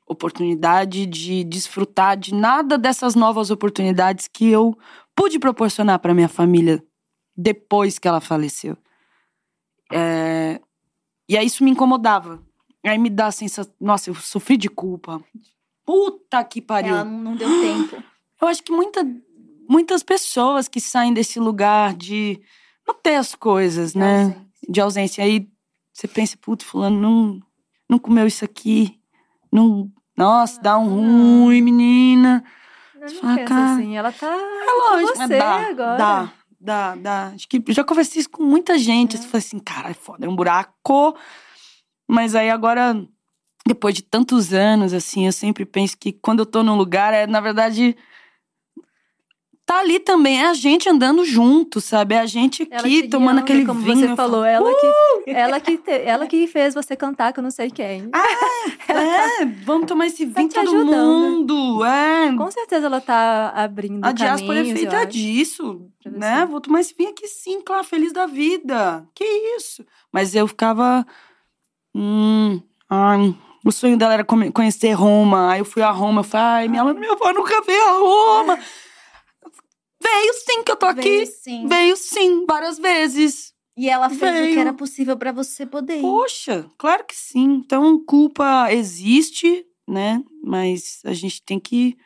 oportunidade 0.07 1.05
de 1.05 1.43
desfrutar 1.43 2.17
de 2.17 2.33
nada 2.33 2.79
dessas 2.79 3.15
novas 3.15 3.51
oportunidades 3.51 4.29
que 4.29 4.49
eu 4.49 4.79
pude 5.15 5.39
proporcionar 5.39 5.99
para 5.99 6.15
minha 6.15 6.29
família 6.29 6.83
depois 7.37 7.99
que 7.99 8.07
ela 8.07 8.21
faleceu. 8.21 8.77
É... 9.93 10.61
E 11.29 11.37
aí 11.37 11.47
isso 11.47 11.65
me 11.65 11.71
incomodava. 11.71 12.43
Aí 12.85 12.99
me 12.99 13.11
dá 13.11 13.27
a 13.27 13.33
sensação, 13.33 13.73
nossa, 13.81 14.11
eu 14.11 14.15
sofri 14.15 14.57
de 14.57 14.69
culpa. 14.69 15.21
Puta 15.85 16.43
que 16.45 16.63
pariu. 16.63 16.95
Ela 16.95 17.05
não 17.05 17.35
deu 17.35 17.49
tempo. 17.61 18.03
Eu 18.41 18.49
acho 18.49 18.63
que 18.63 18.71
muita, 18.71 19.05
muitas 19.69 20.03
pessoas 20.03 20.69
que 20.69 20.81
saem 20.81 21.13
desse 21.13 21.41
lugar 21.41 21.95
de 21.95 22.41
não 22.87 22.95
ter 22.95 23.17
as 23.17 23.35
coisas, 23.35 23.93
de 23.93 23.99
né? 23.99 24.23
Ausência. 24.23 24.47
De 24.69 24.81
ausência. 24.81 25.25
Aí 25.25 25.49
você 25.93 26.07
pensa, 26.07 26.37
puta, 26.41 26.65
fulano 26.65 27.01
não, 27.01 27.41
não 27.89 27.99
comeu 27.99 28.27
isso 28.27 28.45
aqui, 28.45 29.01
não 29.51 29.91
nossa, 30.17 30.61
dá 30.61 30.79
um 30.79 31.45
ruim, 31.45 31.61
menina. 31.61 32.43
Não, 32.95 33.03
não 33.03 33.09
fala, 33.09 33.45
cara, 33.45 33.75
assim, 33.75 33.97
ela 33.97 34.13
tá 34.13 34.27
é 34.27 34.91
lógico, 34.91 35.13
com 35.13 35.27
você 35.27 35.39
dá, 35.39 35.69
agora. 35.69 35.97
Dá, 35.97 36.33
dá, 36.67 36.97
dá. 36.97 37.27
Acho 37.29 37.49
que 37.49 37.63
já 37.69 37.85
conversei 37.85 38.21
isso 38.21 38.29
com 38.29 38.43
muita 38.43 38.77
gente. 38.77 39.17
É. 39.17 39.19
Falei 39.21 39.39
assim, 39.39 39.59
cara, 39.61 39.91
é 39.91 39.95
foda, 39.95 40.27
é 40.27 40.29
um 40.29 40.35
buraco. 40.35 41.17
Mas 42.09 42.35
aí 42.35 42.51
agora, 42.51 43.01
depois 43.67 43.95
de 43.95 44.03
tantos 44.03 44.53
anos, 44.53 44.93
assim, 44.93 45.27
eu 45.27 45.33
sempre 45.33 45.65
penso 45.65 45.97
que 45.97 46.13
quando 46.13 46.41
eu 46.41 46.47
tô 46.47 46.63
num 46.63 46.77
lugar, 46.77 47.15
é, 47.15 47.27
na 47.27 47.41
verdade, 47.41 47.97
tá 49.67 49.81
ali 49.81 49.99
também, 49.99 50.41
é 50.41 50.47
a 50.47 50.55
gente 50.55 50.89
andando 50.89 51.25
junto, 51.25 51.81
sabe? 51.81 52.15
É 52.15 52.21
a 52.21 52.27
gente 52.27 52.63
aqui 52.71 53.09
tomando 53.09 53.41
aquele 53.41 53.67
como 53.67 53.81
vinho. 53.81 54.09
Você 54.09 54.15
falou, 54.15 54.45
ela, 54.45 54.71
uh! 54.71 54.75
que, 55.25 55.31
ela, 55.31 55.59
que 55.59 55.77
te, 55.77 55.91
ela 55.91 56.27
que 56.29 56.47
fez 56.47 56.73
você 56.73 56.95
cantar 56.95 57.33
que 57.33 57.41
eu 57.41 57.43
não 57.43 57.51
sei 57.51 57.69
quem. 57.69 58.09
Ah, 58.13 58.23
é, 59.43 59.45
vamos 59.65 59.89
tomar 59.89 60.07
esse 60.07 60.25
vinho 60.25 60.49
tá 60.49 60.63
todo 60.63 60.87
mundo. 60.87 61.85
É. 61.85 62.33
Com 62.37 62.49
certeza 62.49 62.87
ela 62.87 63.01
tá 63.01 63.51
abrindo 63.57 64.05
A 64.05 64.13
diáspora 64.13 64.61
é 64.61 64.73
feita 64.73 65.05
disso, 65.05 65.91
né? 66.05 66.47
Vou 66.47 66.61
tomar 66.61 66.81
esse 66.81 66.95
vinho 66.97 67.11
aqui 67.11 67.27
sim, 67.27 67.61
claro, 67.61 67.83
feliz 67.83 68.13
da 68.13 68.27
vida. 68.27 69.05
Que 69.13 69.25
isso? 69.57 69.85
Mas 70.13 70.37
eu 70.37 70.47
ficava... 70.47 71.05
Hum, 71.93 72.63
ai, 72.89 73.35
o 73.65 73.73
sonho 73.73 73.97
dela 73.97 74.15
era 74.15 74.25
conhecer 74.25 74.93
Roma. 74.93 75.51
Aí 75.51 75.59
eu 75.59 75.65
fui 75.65 75.83
a 75.83 75.91
Roma, 75.91 76.21
eu 76.21 76.25
falei, 76.25 76.47
ai, 76.47 76.69
minha, 76.69 76.85
minha 76.95 77.13
avó 77.13 77.33
nunca 77.33 77.61
veio 77.63 77.83
a 77.83 77.93
Roma. 77.99 78.59
Veio 80.03 80.33
sim 80.35 80.63
que 80.63 80.73
eu 80.73 80.77
tô 80.77 80.87
aqui. 80.87 81.03
Veio 81.03 81.27
sim. 81.27 81.67
Veio 81.67 81.97
sim, 81.97 82.47
várias 82.47 82.79
vezes. 82.79 83.55
E 83.77 83.91
ela 83.91 84.09
fez 84.09 84.33
Veio. 84.33 84.51
o 84.51 84.55
que 84.55 84.59
era 84.59 84.73
possível 84.73 85.17
para 85.17 85.33
você 85.33 85.67
poder 85.67 85.99
ir. 85.99 86.01
Poxa, 86.01 86.71
claro 86.79 87.05
que 87.05 87.15
sim. 87.15 87.45
Então, 87.65 88.03
culpa 88.05 88.73
existe, 88.73 89.67
né? 89.87 90.23
Mas 90.43 91.01
a 91.05 91.13
gente 91.13 91.43
tem 91.43 91.61
que. 91.61 91.97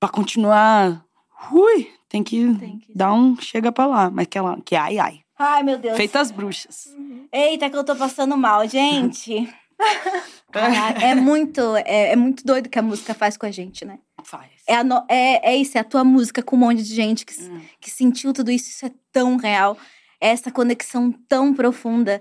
Pra 0.00 0.08
continuar. 0.08 1.04
Ui, 1.52 1.88
tem 2.08 2.24
que, 2.24 2.52
tem 2.54 2.78
que 2.78 2.92
dar 2.94 3.12
um 3.12 3.36
chega 3.40 3.70
pra 3.70 3.86
lá. 3.86 4.10
Mas 4.10 4.26
que 4.26 4.38
ela. 4.38 4.60
Que 4.62 4.74
ai, 4.74 4.98
ai. 4.98 5.20
Ai, 5.38 5.62
meu 5.62 5.78
Deus. 5.78 5.96
Feitas 5.96 6.30
bruxas. 6.30 6.86
Uhum. 6.86 7.28
Eita, 7.30 7.70
que 7.70 7.76
eu 7.76 7.84
tô 7.84 7.94
passando 7.94 8.36
mal, 8.36 8.66
gente. 8.66 9.48
Caraca, 10.50 11.04
é 11.04 11.14
muito, 11.14 11.60
é, 11.76 12.12
é 12.12 12.16
muito 12.16 12.44
doido 12.44 12.68
que 12.70 12.78
a 12.78 12.82
música 12.82 13.12
faz 13.12 13.36
com 13.36 13.44
a 13.44 13.50
gente, 13.50 13.84
né? 13.84 13.98
Faz. 14.24 14.50
É, 14.66 14.82
no, 14.82 15.04
é, 15.08 15.52
é 15.52 15.56
isso, 15.56 15.78
é 15.78 15.80
a 15.80 15.84
tua 15.84 16.02
música 16.02 16.42
com 16.42 16.56
um 16.56 16.60
monte 16.60 16.82
de 16.82 16.94
gente 16.94 17.24
que, 17.24 17.40
hum. 17.40 17.60
que 17.80 17.90
sentiu 17.90 18.32
tudo 18.32 18.50
isso, 18.50 18.68
isso 18.68 18.86
é 18.86 18.90
tão 19.12 19.36
real. 19.36 19.78
É 20.20 20.28
essa 20.28 20.50
conexão 20.50 21.12
tão 21.28 21.54
profunda. 21.54 22.20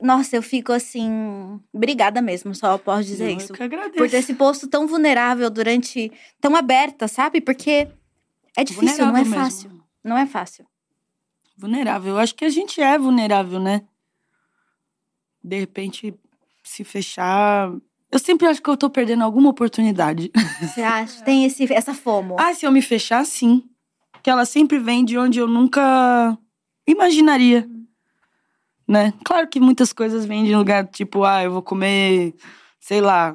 Nossa, 0.00 0.36
eu 0.36 0.42
fico 0.42 0.72
assim. 0.72 1.60
Obrigada 1.72 2.20
mesmo, 2.20 2.54
só 2.54 2.76
posso 2.78 3.04
dizer 3.04 3.30
eu 3.30 3.36
isso. 3.36 3.52
Que 3.52 3.62
agradeço. 3.62 3.96
Por 3.96 4.08
ter 4.08 4.22
se 4.22 4.34
posto 4.34 4.68
tão 4.68 4.86
vulnerável 4.86 5.50
durante. 5.50 6.12
tão 6.40 6.54
aberta, 6.54 7.08
sabe? 7.08 7.40
Porque 7.40 7.88
é 8.56 8.64
difícil, 8.64 9.06
vulnerável 9.06 9.12
não 9.12 9.16
é 9.16 9.24
mesmo. 9.24 9.34
fácil. 9.34 9.84
Não 10.04 10.18
é 10.18 10.26
fácil. 10.26 10.66
Vulnerável. 11.56 12.12
Eu 12.12 12.18
acho 12.18 12.34
que 12.34 12.44
a 12.44 12.50
gente 12.50 12.80
é 12.80 12.98
vulnerável, 12.98 13.58
né? 13.58 13.82
De 15.42 15.58
repente, 15.58 16.14
se 16.62 16.84
fechar 16.84 17.72
eu 18.12 18.18
sempre 18.18 18.46
acho 18.46 18.62
que 18.62 18.68
eu 18.68 18.76
tô 18.76 18.90
perdendo 18.90 19.24
alguma 19.24 19.48
oportunidade. 19.48 20.30
Você 20.60 20.82
acha? 20.82 21.24
Tem 21.24 21.46
esse, 21.46 21.72
essa 21.72 21.94
fomo. 21.94 22.36
Ah, 22.38 22.52
se 22.52 22.66
eu 22.66 22.70
me 22.70 22.82
fechar, 22.82 23.24
sim. 23.24 23.64
Que 24.22 24.28
ela 24.28 24.44
sempre 24.44 24.78
vem 24.78 25.02
de 25.02 25.16
onde 25.16 25.38
eu 25.38 25.48
nunca 25.48 26.36
imaginaria. 26.86 27.66
Né? 28.86 29.14
Claro 29.24 29.48
que 29.48 29.58
muitas 29.58 29.94
coisas 29.94 30.26
vêm 30.26 30.44
de 30.44 30.54
um 30.54 30.58
lugar 30.58 30.86
tipo, 30.88 31.24
ah, 31.24 31.42
eu 31.42 31.52
vou 31.52 31.62
comer, 31.62 32.34
sei 32.78 33.00
lá, 33.00 33.34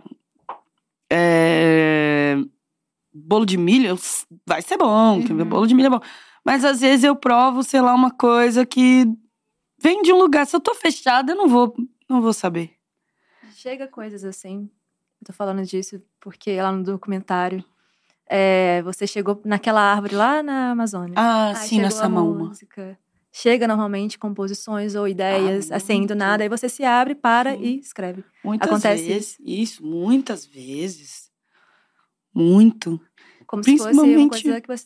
é... 1.11 2.37
bolo 3.11 3.47
de 3.47 3.57
milho, 3.57 3.97
vai 4.45 4.61
ser 4.61 4.77
bom, 4.77 5.17
uhum. 5.17 5.45
bolo 5.45 5.65
de 5.65 5.73
milho 5.73 5.87
é 5.87 5.89
bom. 5.89 6.01
Mas 6.45 6.63
às 6.63 6.81
vezes 6.81 7.03
eu 7.03 7.15
provo, 7.15 7.63
sei 7.63 7.81
lá, 7.81 7.95
uma 7.95 8.11
coisa 8.11 8.63
que 8.63 9.07
vem 9.81 10.03
de 10.03 10.13
um 10.13 10.17
lugar. 10.17 10.45
Se 10.45 10.55
eu 10.55 10.59
tô 10.59 10.75
fechada, 10.75 11.31
eu 11.31 11.35
não 11.35 11.47
vou, 11.47 11.75
não 12.07 12.21
vou 12.21 12.33
saber 12.33 12.76
chega 13.59 13.87
coisas 13.87 14.23
assim. 14.23 14.69
Eu 15.21 15.25
tô 15.27 15.33
falando 15.33 15.63
disso 15.63 16.01
porque 16.19 16.61
lá 16.61 16.71
no 16.71 16.83
documentário 16.83 17.63
é, 18.29 18.81
você 18.83 19.07
chegou 19.07 19.41
naquela 19.45 19.81
árvore 19.81 20.15
lá 20.15 20.43
na 20.43 20.71
Amazônia. 20.71 21.13
Ah, 21.17 21.55
sim, 21.55 21.81
nessa 21.81 22.07
mão. 22.07 22.33
Música. 22.35 22.97
chega 23.31 23.67
normalmente 23.67 24.17
composições 24.17 24.95
ou 24.95 25.07
ideias, 25.07 25.71
Ah, 25.71 25.75
assim, 25.77 26.05
do 26.05 26.15
nada, 26.15 26.43
aí 26.43 26.49
você 26.49 26.67
se 26.67 26.83
abre, 26.83 27.13
para 27.15 27.53
Sim. 27.55 27.61
e 27.63 27.79
escreve. 27.79 28.23
Muitas 28.43 28.67
Acontece 28.67 29.03
vezes. 29.07 29.37
Isso, 29.39 29.83
muitas 29.85 30.45
vezes. 30.45 31.29
Muito. 32.33 32.99
Como 33.45 33.63
se 33.63 33.77
fosse 33.77 33.91
uma 33.93 34.03
Principalmente- 34.03 34.43
coisa 34.43 34.61
que 34.61 34.67
você 34.67 34.85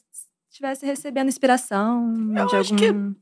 estivesse 0.49 0.85
recebendo 0.85 1.27
inspiração 1.29 2.13
Eu 2.37 2.45
de 2.47 2.55
acho 2.57 2.73
algum... 2.73 3.13
que- 3.13 3.19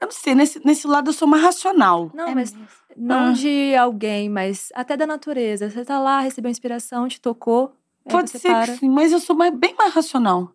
Eu 0.00 0.06
não 0.06 0.12
sei, 0.12 0.34
nesse, 0.34 0.64
nesse 0.64 0.86
lado 0.86 1.10
eu 1.10 1.12
sou 1.12 1.28
mais 1.28 1.42
racional. 1.42 2.10
Não, 2.14 2.28
É 2.28 2.34
mas 2.34 2.52
mesmo. 2.54 2.68
não 2.96 3.28
Ah. 3.28 3.32
de 3.32 3.74
alguém, 3.76 4.28
mas 4.30 4.70
até 4.74 4.96
da 4.96 5.06
natureza. 5.06 5.68
Você 5.68 5.84
tá 5.84 5.98
lá, 6.00 6.20
recebeu 6.20 6.50
inspiração, 6.50 7.06
te 7.06 7.20
tocou, 7.20 7.72
Pode 8.08 8.30
ser 8.30 8.40
para. 8.40 8.72
que 8.72 8.78
sim, 8.78 8.88
mas 8.88 9.12
eu 9.12 9.20
sou 9.20 9.36
mais- 9.36 9.54
bem 9.54 9.74
mais 9.76 9.92
racional. 9.92 10.52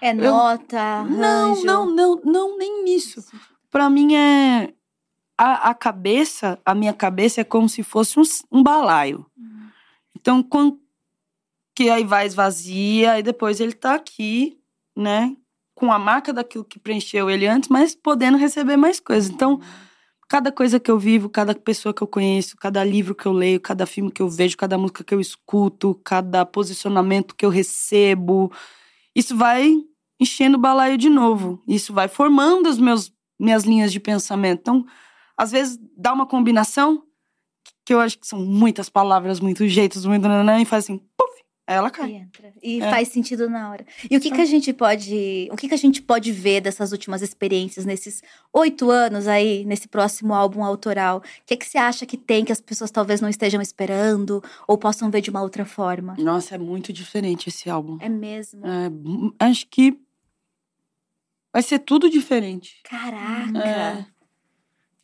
É 0.00 0.10
Eu- 0.12 0.16
nota, 0.30 1.02
Não, 1.04 1.46
arranjo. 1.52 1.66
não, 1.66 1.86
não, 1.90 2.20
não, 2.24 2.56
nem 2.58 2.84
nisso. 2.84 3.24
Pra 3.70 3.90
mim 3.90 4.14
é. 4.14 4.72
A, 5.36 5.70
a 5.70 5.74
cabeça, 5.74 6.60
a 6.64 6.72
minha 6.76 6.92
cabeça 6.92 7.40
é 7.40 7.44
como 7.44 7.68
se 7.68 7.82
fosse 7.82 8.20
um, 8.20 8.22
um 8.52 8.62
balaio. 8.62 9.26
Então, 10.14 10.40
quando. 10.44 10.78
Que 11.74 11.90
aí 11.90 12.04
vai 12.04 12.24
esvazia, 12.24 13.18
e 13.18 13.22
depois 13.24 13.58
ele 13.58 13.72
tá 13.72 13.96
aqui, 13.96 14.56
né? 14.96 15.36
Com 15.74 15.92
a 15.92 15.98
marca 15.98 16.32
daquilo 16.32 16.64
que 16.64 16.78
preencheu 16.78 17.28
ele 17.28 17.46
antes, 17.46 17.68
mas 17.68 17.94
podendo 17.94 18.38
receber 18.38 18.76
mais 18.76 19.00
coisas. 19.00 19.30
Então, 19.30 19.60
cada 20.28 20.50
coisa 20.50 20.80
que 20.80 20.90
eu 20.90 20.98
vivo, 20.98 21.28
cada 21.28 21.54
pessoa 21.54 21.92
que 21.92 22.02
eu 22.02 22.06
conheço, 22.06 22.56
cada 22.56 22.82
livro 22.84 23.14
que 23.14 23.26
eu 23.26 23.32
leio, 23.32 23.60
cada 23.60 23.86
filme 23.86 24.10
que 24.10 24.22
eu 24.22 24.28
vejo, 24.28 24.56
cada 24.56 24.78
música 24.78 25.04
que 25.04 25.14
eu 25.14 25.20
escuto, 25.20 26.00
cada 26.04 26.44
posicionamento 26.46 27.34
que 27.34 27.44
eu 27.44 27.50
recebo, 27.50 28.52
isso 29.14 29.36
vai 29.36 29.74
enchendo 30.20 30.56
o 30.56 30.60
balaio 30.60 30.96
de 30.96 31.08
novo. 31.08 31.62
Isso 31.68 31.92
vai 31.92 32.08
formando 32.08 32.68
as 32.68 32.78
meus, 32.78 33.12
minhas 33.38 33.64
linhas 33.64 33.92
de 33.92 34.00
pensamento. 34.00 34.60
Então, 34.60 34.86
às 35.36 35.50
vezes 35.50 35.78
dá 35.96 36.12
uma 36.12 36.26
combinação 36.26 37.02
que 37.84 37.92
eu 37.92 38.00
acho 38.00 38.18
que 38.18 38.26
são 38.26 38.40
muitas 38.40 38.88
palavras, 38.88 39.40
muitos 39.40 39.70
jeitos, 39.70 40.06
muito 40.06 40.26
e 40.26 40.64
faz 40.64 40.84
assim, 40.84 40.98
puf, 41.16 41.33
aí 41.66 41.76
ela 41.76 41.88
E 41.88 41.90
cai. 41.90 42.12
entra. 42.12 42.52
E 42.62 42.80
É. 42.82 42.90
faz 42.90 43.08
sentido 43.08 43.48
na 43.48 43.70
hora. 43.70 43.86
E 44.10 44.16
o 44.16 44.20
que, 44.20 44.30
que 44.30 44.40
a 44.40 44.44
gente 44.44 44.72
pode. 44.72 45.48
O 45.50 45.56
que, 45.56 45.68
que 45.68 45.74
a 45.74 45.78
gente 45.78 46.02
pode 46.02 46.30
ver 46.32 46.60
dessas 46.60 46.92
últimas 46.92 47.22
experiências, 47.22 47.84
nesses 47.86 48.22
oito 48.52 48.90
anos 48.90 49.26
aí, 49.26 49.64
nesse 49.64 49.88
próximo 49.88 50.34
álbum 50.34 50.62
autoral? 50.64 51.18
O 51.18 51.22
que, 51.46 51.56
que 51.56 51.66
você 51.66 51.78
acha 51.78 52.04
que 52.06 52.16
tem 52.16 52.44
que 52.44 52.52
as 52.52 52.60
pessoas 52.60 52.90
talvez 52.90 53.20
não 53.20 53.28
estejam 53.28 53.60
esperando 53.62 54.42
ou 54.68 54.76
possam 54.76 55.10
ver 55.10 55.20
de 55.20 55.30
uma 55.30 55.42
outra 55.42 55.64
forma? 55.64 56.14
Nossa, 56.18 56.54
é 56.54 56.58
muito 56.58 56.92
diferente 56.92 57.48
esse 57.48 57.68
álbum. 57.70 57.98
É 58.00 58.08
mesmo. 58.08 58.66
É, 58.66 58.88
hum, 58.88 59.32
acho 59.38 59.66
que 59.68 59.98
vai 61.52 61.62
ser 61.62 61.78
tudo 61.78 62.10
diferente. 62.10 62.80
Caraca! 62.84 63.58
É. 63.58 64.06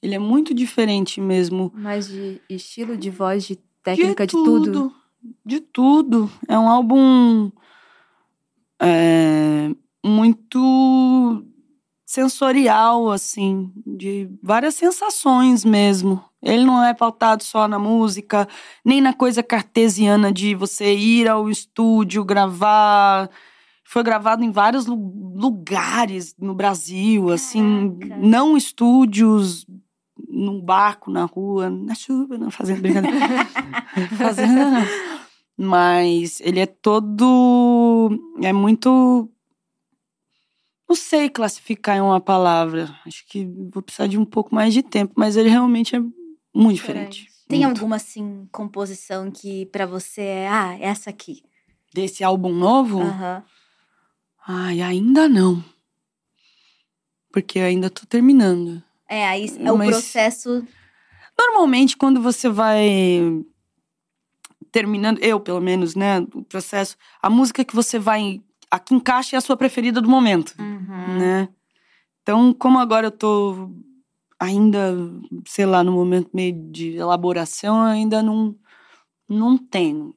Ele 0.02 0.14
é 0.14 0.18
muito 0.18 0.54
diferente 0.54 1.20
mesmo. 1.20 1.70
Mais 1.74 2.08
de 2.08 2.40
estilo, 2.48 2.96
de 2.96 3.10
voz, 3.10 3.44
de 3.46 3.56
técnica, 3.82 4.26
de 4.26 4.32
tudo. 4.32 4.60
De 4.64 4.72
tudo. 4.72 4.99
É 6.48 6.58
um 6.58 6.68
álbum 6.68 7.50
é, 8.80 9.70
muito 10.04 11.44
sensorial, 12.06 13.10
assim, 13.10 13.70
de 13.86 14.28
várias 14.42 14.74
sensações 14.74 15.64
mesmo. 15.64 16.22
Ele 16.42 16.64
não 16.64 16.82
é 16.82 16.94
pautado 16.94 17.44
só 17.44 17.68
na 17.68 17.78
música, 17.78 18.48
nem 18.84 19.00
na 19.00 19.12
coisa 19.12 19.42
cartesiana 19.42 20.32
de 20.32 20.54
você 20.54 20.94
ir 20.94 21.28
ao 21.28 21.48
estúdio 21.50 22.24
gravar. 22.24 23.30
Foi 23.84 24.02
gravado 24.02 24.42
em 24.42 24.50
vários 24.50 24.86
lu- 24.86 25.32
lugares 25.36 26.34
no 26.38 26.54
Brasil, 26.54 27.28
assim, 27.30 27.96
Caraca. 28.00 28.26
não 28.26 28.56
estúdios 28.56 29.66
num 30.28 30.60
barco, 30.60 31.10
na 31.10 31.24
rua, 31.24 31.68
na 31.68 31.94
chuva, 31.94 32.38
não 32.38 32.50
fazendo 32.50 32.80
brincadeira. 32.80 33.18
fazendo. 34.16 34.86
Mas 35.62 36.40
ele 36.40 36.58
é 36.58 36.64
todo. 36.66 38.08
É 38.42 38.50
muito. 38.50 39.28
Não 40.88 40.96
sei 40.96 41.28
classificar 41.28 41.98
em 41.98 42.00
uma 42.00 42.18
palavra. 42.18 42.98
Acho 43.06 43.26
que 43.26 43.44
vou 43.70 43.82
precisar 43.82 44.06
de 44.06 44.16
um 44.18 44.24
pouco 44.24 44.54
mais 44.54 44.72
de 44.72 44.82
tempo, 44.82 45.12
mas 45.16 45.36
ele 45.36 45.50
realmente 45.50 45.94
é 45.94 46.00
muito 46.54 46.76
diferente. 46.76 47.28
Tem 47.46 47.60
Muito. 47.60 47.78
alguma, 47.78 47.96
assim, 47.96 48.48
composição 48.50 49.30
que 49.30 49.66
pra 49.66 49.84
você 49.84 50.22
é. 50.22 50.48
Ah, 50.48 50.78
essa 50.80 51.10
aqui. 51.10 51.42
Desse 51.92 52.24
álbum 52.24 52.54
novo? 52.54 53.00
Aham. 53.02 53.42
Ai, 54.46 54.80
ainda 54.80 55.28
não. 55.28 55.62
Porque 57.30 57.58
eu 57.58 57.64
ainda 57.64 57.90
tô 57.90 58.06
terminando. 58.06 58.82
É, 59.08 59.26
aí 59.28 59.46
é 59.58 59.70
o 59.72 59.76
Mas- 59.76 59.90
processo. 59.90 60.66
Normalmente, 61.38 61.96
quando 61.98 62.22
você 62.22 62.48
vai 62.48 63.44
terminando, 64.72 65.18
eu 65.18 65.38
pelo 65.40 65.60
menos, 65.60 65.94
né, 65.94 66.20
o 66.34 66.42
processo, 66.44 66.96
a 67.22 67.28
música 67.30 67.64
que 67.64 67.74
você 67.74 67.98
vai. 67.98 68.40
A 68.70 68.78
que 68.78 68.94
encaixa 68.94 69.34
é 69.34 69.38
a 69.38 69.40
sua 69.40 69.56
preferida 69.56 70.00
do 70.00 70.08
momento, 70.08 70.54
Uhum. 70.58 71.18
né? 71.18 71.48
Então, 72.22 72.52
como 72.54 72.78
agora 72.78 73.08
eu 73.08 73.10
tô 73.10 73.70
ainda, 74.38 74.94
sei 75.46 75.66
lá, 75.66 75.82
no 75.82 75.90
momento 75.92 76.30
meio 76.32 76.52
de 76.70 76.96
elaboração, 76.96 77.82
ainda 77.82 78.22
não, 78.22 78.54
não 79.28 79.58
tenho. 79.58 80.14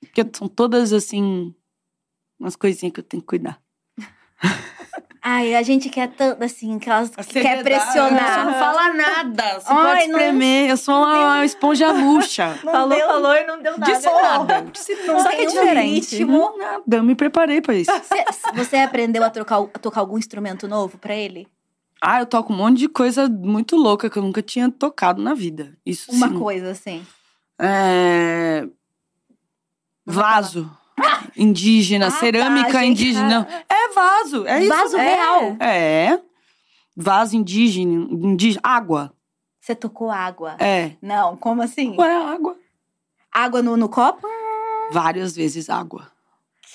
Porque 0.00 0.24
são 0.34 0.46
todas, 0.48 0.92
assim, 0.92 1.52
umas 2.38 2.54
coisinhas 2.54 2.92
que 2.92 3.00
eu 3.00 3.04
tenho 3.04 3.22
que 3.22 3.26
cuidar. 3.26 3.60
Ai, 5.28 5.56
a 5.56 5.62
gente 5.62 5.88
quer 5.88 6.06
tanto, 6.12 6.44
assim, 6.44 6.78
que 6.78 6.88
elas 6.88 7.10
A 7.16 7.24
quer 7.24 7.60
pressionar. 7.64 8.38
Você 8.38 8.44
não 8.44 8.54
fala 8.60 8.92
nada. 8.94 9.58
Você 9.60 9.66
Ai, 9.72 9.96
pode 9.96 10.06
não- 10.12 10.18
espremer. 10.20 10.70
Eu 10.70 10.76
sou 10.76 10.94
uma 11.02 11.44
esponja 11.44 11.92
murcha. 11.92 12.56
Não 12.62 12.72
falou, 12.72 12.96
deu- 12.96 13.06
falou 13.08 13.34
e 13.34 13.44
não 13.44 13.60
deu 13.60 13.76
nada. 13.76 13.92
Disse 13.92 14.06
nada. 14.06 14.62
Disse 14.72 14.94
Não 15.04 15.18
Só 15.18 15.30
que 15.30 15.36
é 15.42 15.46
diferente. 15.46 16.24
Não, 16.24 16.56
nada. 16.56 16.96
Eu 16.98 17.02
me 17.02 17.16
preparei 17.16 17.60
pra 17.60 17.74
isso. 17.74 17.90
Você, 17.90 18.24
você 18.54 18.76
aprendeu 18.76 19.24
a, 19.24 19.28
trocar, 19.30 19.58
a 19.62 19.78
tocar 19.80 19.98
algum 20.00 20.16
instrumento 20.16 20.68
novo 20.68 20.96
pra 20.96 21.16
ele? 21.16 21.48
Ah, 22.00 22.20
eu 22.20 22.26
toco 22.26 22.52
um 22.52 22.56
monte 22.56 22.78
de 22.78 22.88
coisa 22.88 23.28
muito 23.28 23.74
louca 23.74 24.08
que 24.08 24.16
eu 24.16 24.22
nunca 24.22 24.40
tinha 24.42 24.70
tocado 24.70 25.20
na 25.20 25.34
vida. 25.34 25.76
Isso 25.84 26.12
Uma 26.12 26.28
sim. 26.28 26.38
coisa, 26.38 26.70
assim. 26.70 27.04
É... 27.60 28.64
Vaso. 30.06 30.70
Indígena, 31.36 32.06
Ah, 32.06 32.10
cerâmica 32.10 32.72
tá, 32.72 32.84
indígena. 32.84 33.46
É 33.68 33.92
vaso, 33.92 34.46
é 34.46 34.60
isso. 34.60 34.68
Vaso 34.68 34.96
é. 34.96 35.14
real. 35.14 35.56
É. 35.60 36.20
Vaso 36.96 37.36
indígena, 37.36 38.08
indígena. 38.10 38.60
Água. 38.64 39.12
Você 39.60 39.74
tocou 39.74 40.10
água. 40.10 40.56
É. 40.58 40.92
Não, 41.02 41.36
como 41.36 41.60
assim? 41.60 41.94
Ué, 41.98 42.14
água. 42.14 42.56
Água 43.32 43.62
no, 43.62 43.76
no 43.76 43.88
copo? 43.88 44.26
Várias 44.92 45.36
vezes 45.36 45.68
água. 45.68 46.10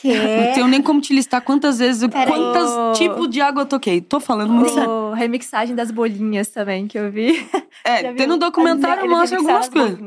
Que? 0.02 0.14
Não 0.14 0.53
tenho 0.53 0.68
nem 0.68 0.81
como 0.81 0.99
te 0.99 1.14
listar 1.14 1.41
quantas 1.41 1.80
vezes, 1.80 2.07
Peraí. 2.10 2.27
quantos 2.27 2.98
tipos 2.98 3.30
de 3.30 3.39
água 3.39 3.61
eu 3.61 3.65
toquei. 3.68 4.02
Tô 4.02 4.19
falando 4.19 4.52
muito 4.52 4.73
sério. 4.73 5.11
Remixagem 5.14 5.76
das 5.76 5.91
bolinhas 5.91 6.48
também, 6.48 6.88
que 6.88 6.98
eu 6.98 7.11
vi. 7.11 7.48
É, 7.84 8.11
tem 8.14 8.27
no 8.27 8.38
documentário 8.38 9.07
mostra 9.10 9.38
algumas 9.38 9.68
as 9.68 9.69
coisas. 9.69 9.99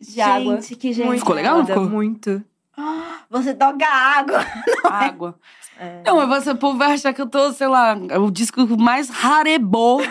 De 0.00 0.20
água. 0.20 0.60
Gente, 0.60 0.76
que 0.76 0.92
gente. 0.92 1.18
Ficou 1.18 1.34
legal, 1.34 1.58
não 1.58 1.66
ficou? 1.66 1.88
Muito. 1.88 2.42
Você 3.30 3.54
toca 3.54 3.86
água. 3.86 4.40
Água. 4.84 5.38
É. 5.78 6.02
Não, 6.04 6.16
mas 6.26 6.44
você, 6.44 6.50
o 6.50 6.56
povo 6.56 6.78
vai 6.78 6.92
achar 6.92 7.12
que 7.12 7.20
eu 7.20 7.28
tô, 7.28 7.52
sei 7.52 7.68
lá, 7.68 7.96
é 8.08 8.18
o 8.18 8.30
disco 8.30 8.66
mais 8.78 9.08
rarebô. 9.10 10.00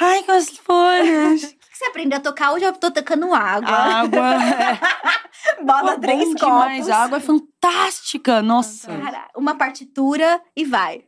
Ai, 0.00 0.22
com 0.22 0.32
as 0.32 0.48
folhas. 0.58 1.42
O 1.42 1.48
que 1.48 1.76
você 1.76 1.84
aprendeu 1.86 2.18
a 2.18 2.20
tocar? 2.20 2.52
Hoje 2.52 2.64
eu 2.64 2.72
tô 2.72 2.90
tocando 2.90 3.32
água. 3.34 3.68
Água. 3.70 4.34
É. 4.34 4.78
Bota 5.64 5.94
Pô, 5.94 6.00
três 6.00 6.24
copos. 6.34 6.40
demais. 6.40 6.88
A 6.88 7.04
água 7.04 7.18
é 7.18 7.20
fantástica. 7.20 8.42
Nossa. 8.42 8.96
Cara, 8.96 9.28
uma 9.36 9.54
partitura 9.56 10.40
e 10.54 10.64
vai. 10.64 11.04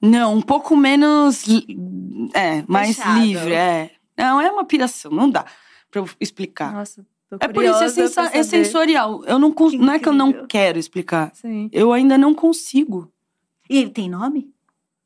Não, 0.00 0.34
um 0.34 0.42
pouco 0.42 0.76
menos. 0.76 1.44
É, 2.34 2.62
mais 2.68 2.96
Fechado. 2.96 3.20
livre. 3.20 3.54
É. 3.54 3.90
Não, 4.18 4.40
é 4.40 4.50
uma 4.50 4.64
piração. 4.64 5.10
Não 5.10 5.30
dá 5.30 5.44
pra 5.90 6.00
eu 6.00 6.08
explicar. 6.20 6.72
Nossa, 6.72 7.06
É 7.40 7.48
por 7.48 7.64
isso, 7.64 7.82
é, 7.82 7.88
sensa- 7.88 8.30
é 8.32 8.42
sensorial. 8.42 9.22
Eu 9.24 9.38
não, 9.38 9.52
cons- 9.52 9.74
não 9.74 9.92
é 9.92 9.98
que 9.98 10.08
eu 10.08 10.12
não 10.12 10.46
quero 10.46 10.78
explicar. 10.78 11.30
Sim. 11.34 11.68
Eu 11.72 11.92
ainda 11.92 12.16
não 12.18 12.34
consigo. 12.34 13.10
E 13.68 13.88
tem 13.88 14.08
nome? 14.08 14.50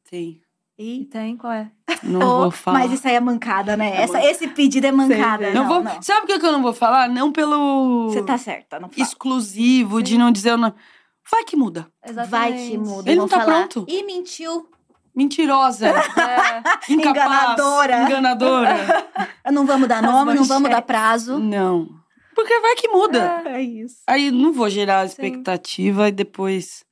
Sim. 0.05 0.41
E 0.79 1.01
E... 1.01 1.05
tem, 1.07 1.37
qual 1.37 1.53
é? 1.53 1.71
Não 2.03 2.21
Oh, 2.27 2.39
vou 2.43 2.51
falar. 2.51 2.81
Mas 2.81 2.93
isso 2.93 3.09
aí 3.09 3.15
é 3.15 3.21
mancada, 3.21 3.77
né? 3.77 3.97
É 3.97 4.03
Essa, 4.03 4.23
esse 4.25 4.49
pedido 4.49 4.87
é 4.87 4.93
mancada. 4.93 5.51
Não 5.53 5.63
Não, 5.63 5.69
vou, 5.69 5.83
não. 5.83 6.03
Sabe 6.03 6.27
por 6.27 6.39
que 6.39 6.45
eu 6.47 6.53
não 6.53 6.63
vou 6.63 6.73
falar? 6.75 7.09
Não 7.09 7.33
pelo 7.33 8.11
Você 8.11 8.23
tá 8.23 8.37
certa, 8.37 8.79
não 8.79 8.89
fala. 8.89 9.03
exclusivo 9.03 10.03
de 10.03 10.19
não 10.19 10.31
dizer 10.31 10.53
o 10.53 10.57
nome. 10.59 10.75
Vai 11.31 11.45
que 11.45 11.57
muda. 11.57 11.89
Vai 12.29 12.53
que 12.53 12.77
muda. 12.79 13.11
Ele 13.11 13.19
não 13.19 13.27
tá 13.29 13.41
falar. 13.41 13.67
pronto. 13.69 13.85
Ih, 13.89 14.03
mentiu. 14.05 14.69
Mentirosa. 15.15 15.89
É. 16.87 16.93
incapaz, 16.93 17.17
Enganadora. 17.17 18.03
Enganadora. 18.05 19.07
Não 19.51 19.65
vamos 19.65 19.89
dar 19.89 20.03
nome, 20.03 20.35
não 20.35 20.45
vamos 20.45 20.69
dar 20.69 20.83
prazo. 20.83 21.39
não. 21.39 21.89
Porque 22.37 22.61
vai 22.61 22.75
que 22.77 22.87
muda. 22.89 23.43
É 23.47 23.61
isso. 23.63 23.97
Aí 24.07 24.31
não 24.31 24.53
vou 24.53 24.69
gerar 24.71 25.01
Sim. 25.01 25.07
expectativa 25.07 26.09
e 26.09 26.13
depois 26.13 26.85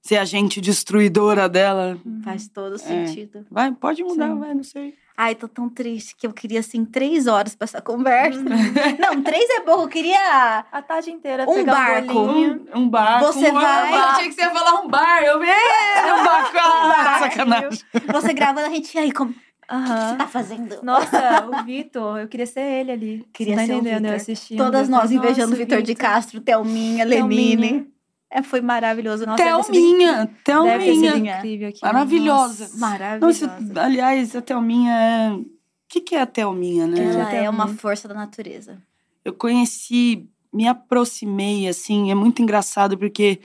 ser 0.00 0.16
a 0.16 0.24
gente 0.24 0.60
destruidora 0.60 1.48
dela. 1.48 1.98
Faz 2.24 2.48
todo 2.48 2.78
sentido. 2.78 3.44
Vai, 3.50 3.72
pode 3.72 4.02
mudar, 4.04 4.28
Sim. 4.28 4.38
vai, 4.38 4.54
não 4.54 4.62
sei. 4.62 4.94
Ai, 5.16 5.34
tô 5.36 5.46
tão 5.46 5.68
triste 5.68 6.16
que 6.16 6.26
eu 6.26 6.32
queria, 6.32 6.58
assim, 6.58 6.84
três 6.84 7.28
horas 7.28 7.54
pra 7.54 7.64
essa 7.66 7.80
conversa. 7.80 8.42
Não, 8.98 9.22
três 9.22 9.48
é 9.48 9.60
pouco. 9.60 9.84
Eu 9.84 9.88
queria 9.88 10.64
A 10.72 10.82
tarde 10.82 11.12
inteira 11.12 11.44
Um 11.48 11.54
pegar 11.54 11.72
barco. 11.72 12.18
um. 12.18 12.50
Um, 12.50 12.66
um 12.80 12.88
barco. 12.88 13.26
Você 13.32 13.48
um 13.48 13.54
vai- 13.54 13.92
Eu 13.92 13.98
achei 14.02 14.28
que 14.28 14.34
você 14.34 14.40
ia 14.40 14.50
falar 14.50 14.80
um 14.80 14.88
bar. 14.88 15.22
Eu 15.22 15.38
vi 15.38 15.46
um 15.46 16.24
barco. 16.24 16.56
Ah, 16.58 17.18
sacanagem. 17.20 17.78
você 18.12 18.32
gravando, 18.34 18.66
a 18.66 18.70
gente, 18.70 18.98
aí, 18.98 19.12
como 19.12 19.32
o 19.70 19.82
que 19.82 19.88
você 20.10 20.16
tá 20.16 20.26
fazendo? 20.28 20.82
Nossa, 20.82 21.46
o 21.46 21.64
Vitor, 21.64 22.18
eu 22.18 22.28
queria 22.28 22.46
ser 22.46 22.60
ele 22.60 22.92
ali. 22.92 23.28
Queria 23.32 23.54
Você 23.54 23.60
tá 23.60 23.66
ser 23.66 23.72
o 23.72 23.76
entendendo? 23.76 23.96
Vitor. 24.02 24.10
Eu 24.10 24.16
assisti. 24.16 24.56
Todas 24.56 24.88
nós 24.88 25.10
invejando 25.12 25.52
o 25.54 25.56
Vitor 25.56 25.82
de. 25.82 25.94
Castro, 25.94 26.40
Thelminha, 26.40 27.04
Lenine. 27.04 27.88
É, 28.30 28.42
foi 28.42 28.60
maravilhoso. 28.60 29.24
Nossa, 29.26 29.42
deve 29.44 29.62
Thelminha, 29.64 30.24
Deve 30.24 30.84
Thelminha. 30.84 31.36
incrível 31.38 31.68
aqui. 31.68 31.80
Maravilhosa. 31.82 32.64
Nossa. 32.64 32.76
Maravilhosa. 32.78 33.46
Nossa, 33.46 33.80
aliás, 33.82 34.34
a 34.36 34.42
Thelminha 34.42 34.92
é. 34.92 35.32
O 35.32 35.46
que, 35.88 36.00
que 36.00 36.14
é 36.16 36.20
a 36.22 36.26
Thelminha, 36.26 36.86
né? 36.88 36.98
Ela 37.04 37.24
Thelminha. 37.26 37.42
é 37.44 37.50
uma 37.50 37.68
força 37.68 38.08
da 38.08 38.14
natureza. 38.14 38.82
Eu 39.24 39.32
conheci, 39.32 40.28
me 40.52 40.66
aproximei, 40.66 41.68
assim, 41.68 42.10
é 42.10 42.14
muito 42.14 42.42
engraçado 42.42 42.98
porque 42.98 43.38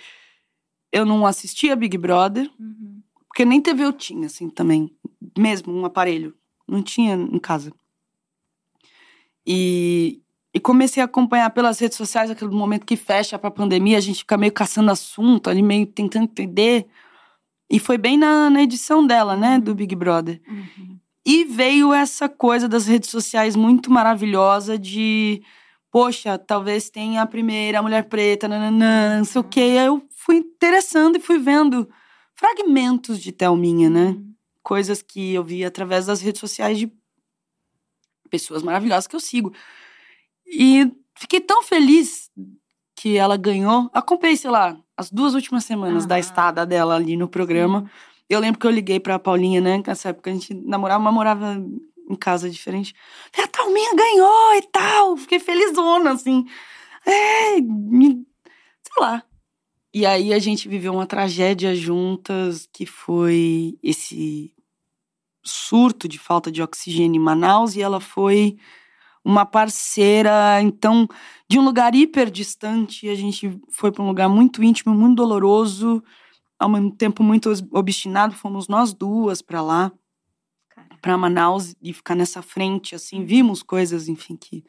eu 0.91 1.05
não 1.05 1.25
assistia 1.27 1.75
Big 1.75 1.95
Brother, 1.97 2.49
Uhum. 2.59 2.98
Porque 3.40 3.45
nem 3.45 3.61
TV 3.61 3.86
eu 3.86 3.94
tinha, 3.94 4.26
assim, 4.26 4.49
também. 4.49 4.94
Mesmo 5.38 5.74
um 5.74 5.86
aparelho. 5.86 6.36
Não 6.68 6.84
tinha 6.84 7.16
em 7.16 7.40
casa. 7.40 7.72
E, 9.48 10.22
e 10.53 10.60
comecei 10.60 11.02
a 11.02 11.06
acompanhar 11.06 11.49
pelas 11.52 11.80
redes 11.80 11.98
sociais, 11.98 12.30
aquele 12.30 12.52
momento 12.52 12.86
que 12.86 12.98
fecha 12.98 13.40
pra 13.40 13.49
pandemia, 13.49 13.98
a 13.98 14.02
gente 14.02 14.18
fica 14.18 14.38
meio 14.38 14.52
caçando 14.52 14.91
assunto, 14.91 15.49
ali 15.49 15.61
meio 15.61 15.86
tentando 15.86 16.24
entender. 16.24 16.86
E 17.72 17.80
foi 17.80 17.98
bem 17.98 18.18
na, 18.18 18.49
na 18.49 18.61
edição 18.61 19.07
dela, 19.07 19.38
né, 19.38 19.57
do 19.57 19.74
Big 19.74 19.95
Brother. 19.95 20.41
E 21.26 21.45
veio 21.45 21.94
essa 21.94 22.28
coisa 22.28 22.68
das 22.68 22.88
redes 22.88 23.10
sociais 23.10 23.56
muito 23.56 23.90
maravilhosa 23.90 24.78
de, 24.78 25.41
poxa, 25.90 26.38
talvez 26.38 26.90
tenha 26.90 27.22
a 27.22 27.26
primeira 27.26 27.82
mulher 27.82 28.10
preta, 28.10 28.49
nananã, 28.49 29.20
não 29.20 29.24
sei 29.24 29.40
o 29.40 29.45
quê. 29.45 29.61
Aí 29.61 29.86
eu 29.86 30.06
fui 30.10 30.36
interessando 30.36 31.16
e 31.16 31.22
fui 31.22 31.40
vendo 31.40 31.88
fragmentos 32.40 33.20
de 33.20 33.34
Thelminha, 33.34 33.90
né? 33.90 34.16
Coisas 34.64 35.02
que 35.02 35.34
eu 35.34 35.44
vi 35.44 35.66
através 35.66 36.06
das 36.06 36.22
redes 36.22 36.40
sociais 36.40 36.78
de 36.78 36.90
pessoas 38.30 38.64
maravilhosas 38.64 39.07
que 39.07 39.16
eu 39.16 39.20
sigo. 39.20 39.52
E 40.45 40.90
fiquei 41.16 41.41
tão 41.41 41.61
feliz 41.64 42.32
que 42.95 43.18
ela 43.18 43.36
ganhou. 43.36 43.90
Acompanhei, 43.94 44.38
sei 44.38 44.49
lá, 44.49 44.78
as 44.95 45.11
duas 45.11 45.34
últimas 45.34 45.66
semanas 45.66 46.06
da 46.06 46.16
Aham. 46.16 46.20
estada 46.22 46.66
dela 46.66 46.95
ali 46.95 47.18
no 47.18 47.28
programa. 47.28 47.91
Eu 48.30 48.40
lembro 48.40 48.57
que 48.60 48.68
eu 48.68 48.72
liguei 48.72 48.99
pra 49.02 49.20
Paulinha, 49.20 49.60
né? 49.60 49.84
Nessa 49.86 50.10
época 50.10 50.30
a 50.30 50.34
gente 50.34 50.53
namorava, 50.53 51.03
mas 51.03 51.14
morava 51.14 51.61
em 52.10 52.16
casa 52.16 52.49
diferente. 52.49 52.94
A 53.38 53.48
Thalminha 53.48 53.95
ganhou 53.95 54.56
e 54.56 54.61
tal. 54.72 55.18
Fiquei 55.18 55.40
felizona, 55.40 56.11
assim. 56.11 56.45
É, 57.06 57.60
me- 57.61 58.26
sei 58.82 59.03
lá. 59.03 59.24
E 59.94 60.06
aí 60.06 60.34
a 60.34 60.40
gente 60.40 60.70
viveu 60.70 60.94
uma 60.94 61.06
tragédia 61.06 61.76
juntas, 61.76 62.68
que 62.72 62.86
foi 62.86 63.78
esse 63.82 64.53
surto 65.44 66.07
de 66.07 66.20
falta 66.20 66.52
de 66.52 66.61
oxigênio 66.61 67.20
em 67.20 67.24
Manaus. 67.24 67.76
E 67.76 67.82
ela 67.82 67.99
foi 67.99 68.57
uma 69.24 69.45
parceira, 69.45 70.61
então, 70.61 71.07
de 71.49 71.60
um 71.60 71.64
lugar 71.64 71.95
hiper 71.95 72.30
distante. 72.30 73.10
A 73.10 73.16
gente 73.16 73.60
foi 73.70 73.91
para 73.91 74.03
um 74.03 74.07
lugar 74.07 74.30
muito 74.30 74.64
íntimo, 74.64 74.94
muito 74.94 75.18
doloroso 75.18 76.03
ao 76.60 76.68
mesmo 76.68 76.91
tempo 76.91 77.24
muito 77.24 77.49
obstinado, 77.72 78.36
fomos 78.36 78.68
nós 78.68 78.94
duas 78.94 79.41
para 79.41 79.61
lá, 79.61 79.91
para 81.02 81.18
Manaus 81.18 81.74
e 81.82 81.94
ficar 81.94 82.16
nessa 82.16 82.41
frente, 82.41 82.94
assim, 82.94 83.24
vimos 83.24 83.64
coisas, 83.64 84.10
enfim, 84.10 84.36
que 84.36 84.66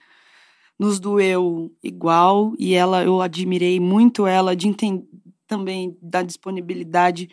nos 0.81 0.98
doeu 0.98 1.70
igual 1.82 2.55
e 2.59 2.73
ela, 2.73 3.05
eu 3.05 3.20
admirei 3.20 3.78
muito 3.78 4.27
ela 4.27 4.57
de 4.57 4.66
enten- 4.66 5.07
também 5.47 5.94
da 6.01 6.23
disponibilidade 6.23 7.28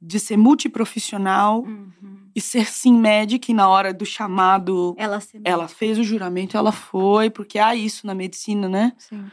de 0.00 0.18
ser 0.18 0.36
multiprofissional 0.36 1.62
Uhum. 1.62 2.26
e 2.34 2.40
ser 2.40 2.66
sim 2.66 2.92
médica 2.98 3.52
e 3.52 3.54
na 3.54 3.68
hora 3.68 3.94
do 3.94 4.04
chamado 4.04 4.92
Ela 4.98 5.20
ela 5.44 5.68
fez 5.68 5.98
o 6.00 6.02
juramento, 6.02 6.56
ela 6.56 6.72
foi, 6.72 7.30
porque 7.30 7.60
há 7.60 7.76
isso 7.76 8.06
na 8.08 8.14
medicina, 8.14 8.68
né? 8.68 8.92
Sim. 8.98 9.24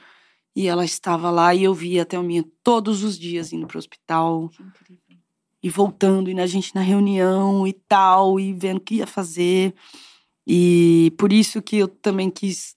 E 0.56 0.68
ela 0.68 0.86
estava 0.86 1.32
lá 1.32 1.56
e 1.56 1.64
eu 1.64 1.74
via 1.74 2.04
a 2.04 2.06
Thelminha 2.06 2.46
todos 2.64 3.04
os 3.04 3.18
dias 3.18 3.52
indo 3.52 3.66
pro 3.66 3.80
hospital 3.80 4.50
Que 4.50 4.62
incrível. 4.62 5.18
e 5.64 5.70
voltando, 5.70 6.30
e 6.30 6.40
a 6.40 6.46
gente 6.46 6.76
na 6.76 6.82
reunião 6.82 7.66
e 7.66 7.74
tal, 7.74 8.40
e 8.40 8.54
vendo 8.54 8.78
o 8.78 8.82
que 8.82 8.96
ia 8.96 9.08
fazer. 9.08 9.74
E 10.46 11.12
por 11.18 11.32
isso 11.34 11.60
que 11.62 11.78
eu 11.78 11.88
também 11.88 12.30
quis 12.30 12.76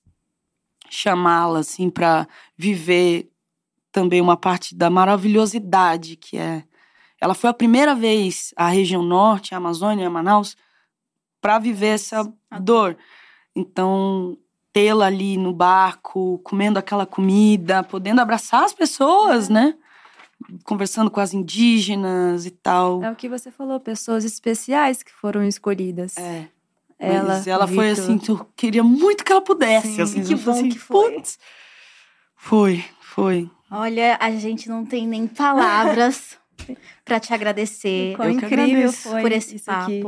chamá-la, 0.95 1.61
assim, 1.61 1.89
para 1.89 2.27
viver 2.57 3.31
também 3.91 4.21
uma 4.21 4.37
parte 4.37 4.75
da 4.75 4.91
maravilhosidade 4.91 6.17
que 6.17 6.39
é. 6.39 6.65
Ela 7.21 7.35
foi 7.35 7.51
a 7.51 7.55
primeira 7.55 7.95
vez 7.95 8.53
à 8.57 8.69
região 8.69 9.03
norte, 9.03 9.55
a 9.55 9.59
Amazônia, 9.59 10.07
a 10.07 10.11
Manaus, 10.11 10.57
para 11.41 11.59
viver 11.59 11.95
essa 11.95 12.31
dor. 12.61 12.97
Então, 13.55 14.37
tê-la 14.73 15.07
ali 15.07 15.37
no 15.37 15.53
barco, 15.53 16.39
comendo 16.43 16.79
aquela 16.79 17.07
comida, 17.07 17.85
podendo 17.85 18.21
abraçar 18.21 18.65
as 18.65 18.73
pessoas, 18.73 19.49
né? 19.49 19.75
Conversando 20.65 21.11
com 21.11 21.21
as 21.21 21.33
indígenas 21.33 22.45
e 22.47 22.51
tal. 22.51 23.05
É 23.05 23.11
o 23.11 23.15
que 23.15 23.29
você 23.29 23.51
falou, 23.51 23.79
pessoas 23.79 24.25
especiais 24.25 25.03
que 25.03 25.13
foram 25.13 25.45
escolhidas. 25.45 26.17
É. 26.17 26.49
Ela, 27.05 27.35
Mas 27.35 27.47
ela 27.49 27.67
foi 27.67 27.89
Vitor. 27.89 28.05
assim, 28.05 28.19
que 28.19 28.31
eu 28.31 28.47
queria 28.57 28.83
muito 28.85 29.25
que 29.25 29.33
ela 29.33 29.41
pudesse. 29.41 29.97
Sim. 29.97 30.03
assim, 30.03 30.23
Que 30.23 30.35
bom 30.37 30.69
que 30.69 30.79
foi. 30.79 31.15
"Putz". 31.15 31.39
Foi, 32.37 32.85
foi. 33.01 33.51
Olha, 33.71 34.17
a 34.21 34.31
gente 34.33 34.69
não 34.69 34.85
tem 34.85 35.07
nem 35.07 35.27
palavras 35.27 36.39
pra 37.05 37.19
te 37.19 37.33
agradecer 37.35 38.13
Eu 38.13 38.19
que 38.19 38.29
incrível 38.47 38.93
foi 38.93 39.23
por 39.23 39.33
esse 39.33 39.59
papo. 39.59 39.83
aqui. 39.85 40.03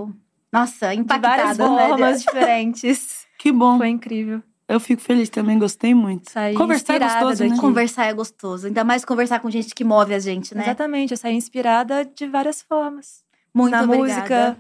Nossa, 0.53 0.89
De 0.95 1.01
impactada, 1.01 1.37
várias 1.37 1.59
né? 1.59 1.67
formas 1.89 2.23
diferentes. 2.25 3.27
Que 3.39 3.51
bom. 3.51 3.77
Foi 3.79 3.89
incrível. 3.89 4.43
Eu 4.69 4.81
fico 4.81 5.03
feliz 5.03 5.29
também, 5.29 5.59
gostei 5.59 5.95
muito. 5.95 6.31
Saí 6.31 6.55
Conversar 6.55 6.95
é 6.95 6.99
gostoso, 7.01 7.45
né? 7.45 7.57
Conversar 7.59 8.05
é 8.07 8.15
gostoso. 8.15 8.67
Ainda 8.69 8.83
mais 8.85 9.05
conversar 9.05 9.41
com 9.41 9.51
gente 9.51 9.75
que 9.75 9.85
move 9.85 10.15
a 10.15 10.19
gente, 10.19 10.55
né? 10.55 10.63
Exatamente, 10.63 11.11
eu 11.11 11.17
saí 11.19 11.35
inspirada 11.35 12.05
de 12.05 12.27
várias 12.27 12.63
formas. 12.63 13.23
Muito 13.53 13.73
na 13.73 13.83
obrigada. 13.83 14.15
música, 14.15 14.57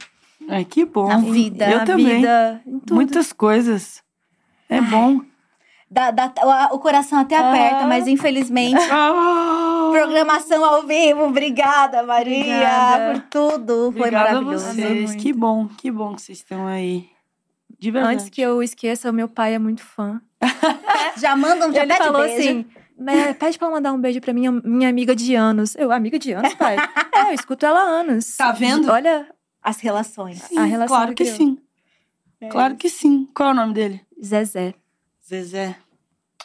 Ai, 0.48 0.64
que 0.64 0.84
bom. 0.84 1.08
Na 1.08 1.18
vida. 1.18 1.68
Eu 1.70 1.78
na 1.78 1.84
também. 1.84 2.16
vida, 2.16 2.60
em 2.66 2.78
tudo. 2.80 2.94
Muitas 2.94 3.32
coisas. 3.32 4.02
É 4.68 4.80
bom. 4.80 5.20
Dá- 5.90 6.10
dá- 6.10 6.32
o, 6.72 6.78
coração 6.78 7.18
até 7.20 7.36
Ah. 7.36 7.50
aperta, 7.50 7.86
mas 7.86 8.08
infelizmente. 8.08 8.80
Ah! 8.90 9.90
Programação 9.92 10.64
ao 10.64 10.82
vivo. 10.82 11.24
Obrigada, 11.24 12.02
Maria, 12.02 12.40
Obrigada. 12.40 13.12
por 13.12 13.20
tudo. 13.30 13.92
Foi 13.92 14.00
Obrigada 14.00 14.30
a 14.30 14.32
maravilhoso. 14.34 14.64
vocês. 14.74 15.14
Que 15.14 15.32
bom, 15.32 15.68
que 15.68 15.90
bom 15.90 16.14
que 16.14 16.22
vocês 16.22 16.38
estão 16.38 16.66
aí. 16.66 17.06
De 17.78 17.90
verdade. 17.90 18.14
Antes 18.14 18.28
que 18.28 18.40
eu 18.40 18.62
esqueça, 18.62 19.10
o 19.10 19.12
meu 19.12 19.28
pai 19.28 19.54
é 19.54 19.58
muito 19.58 19.82
fã. 19.82 20.20
Já 21.16 21.36
mandam, 21.36 21.72
já 21.72 21.82
Ele 21.82 21.92
pede 21.92 22.04
falou 22.04 22.22
beijo. 22.22 22.38
assim: 22.40 22.66
"Né, 22.98 23.34
pede 23.34 23.58
pra 23.58 23.70
mandar 23.70 23.92
um 23.92 24.00
beijo 24.00 24.20
pra 24.20 24.32
minha, 24.32 24.50
minha 24.50 24.88
amiga 24.88 25.14
de 25.14 25.34
anos. 25.34 25.76
Eu, 25.76 25.92
amiga 25.92 26.18
de 26.18 26.32
anos, 26.32 26.54
pai? 26.54 26.76
é, 27.14 27.30
eu 27.30 27.34
escuto 27.34 27.64
ela 27.64 27.78
há 27.80 27.84
anos. 28.00 28.36
Tá 28.36 28.50
vendo? 28.52 28.90
Olha, 28.90 29.26
As 29.64 29.80
relações. 29.80 30.42
Sim, 30.42 30.58
a 30.58 30.64
relação 30.64 30.94
Claro 30.96 31.14
que 31.14 31.24
que 31.24 31.32
criou. 31.32 31.36
sim. 31.56 31.58
Claro 32.50 32.76
que 32.76 32.90
sim. 32.90 33.26
Qual 33.34 33.48
é 33.48 33.52
o 33.52 33.54
nome 33.54 33.72
dele? 33.72 34.00
Zezé. 34.22 34.74
Zezé. 35.26 35.76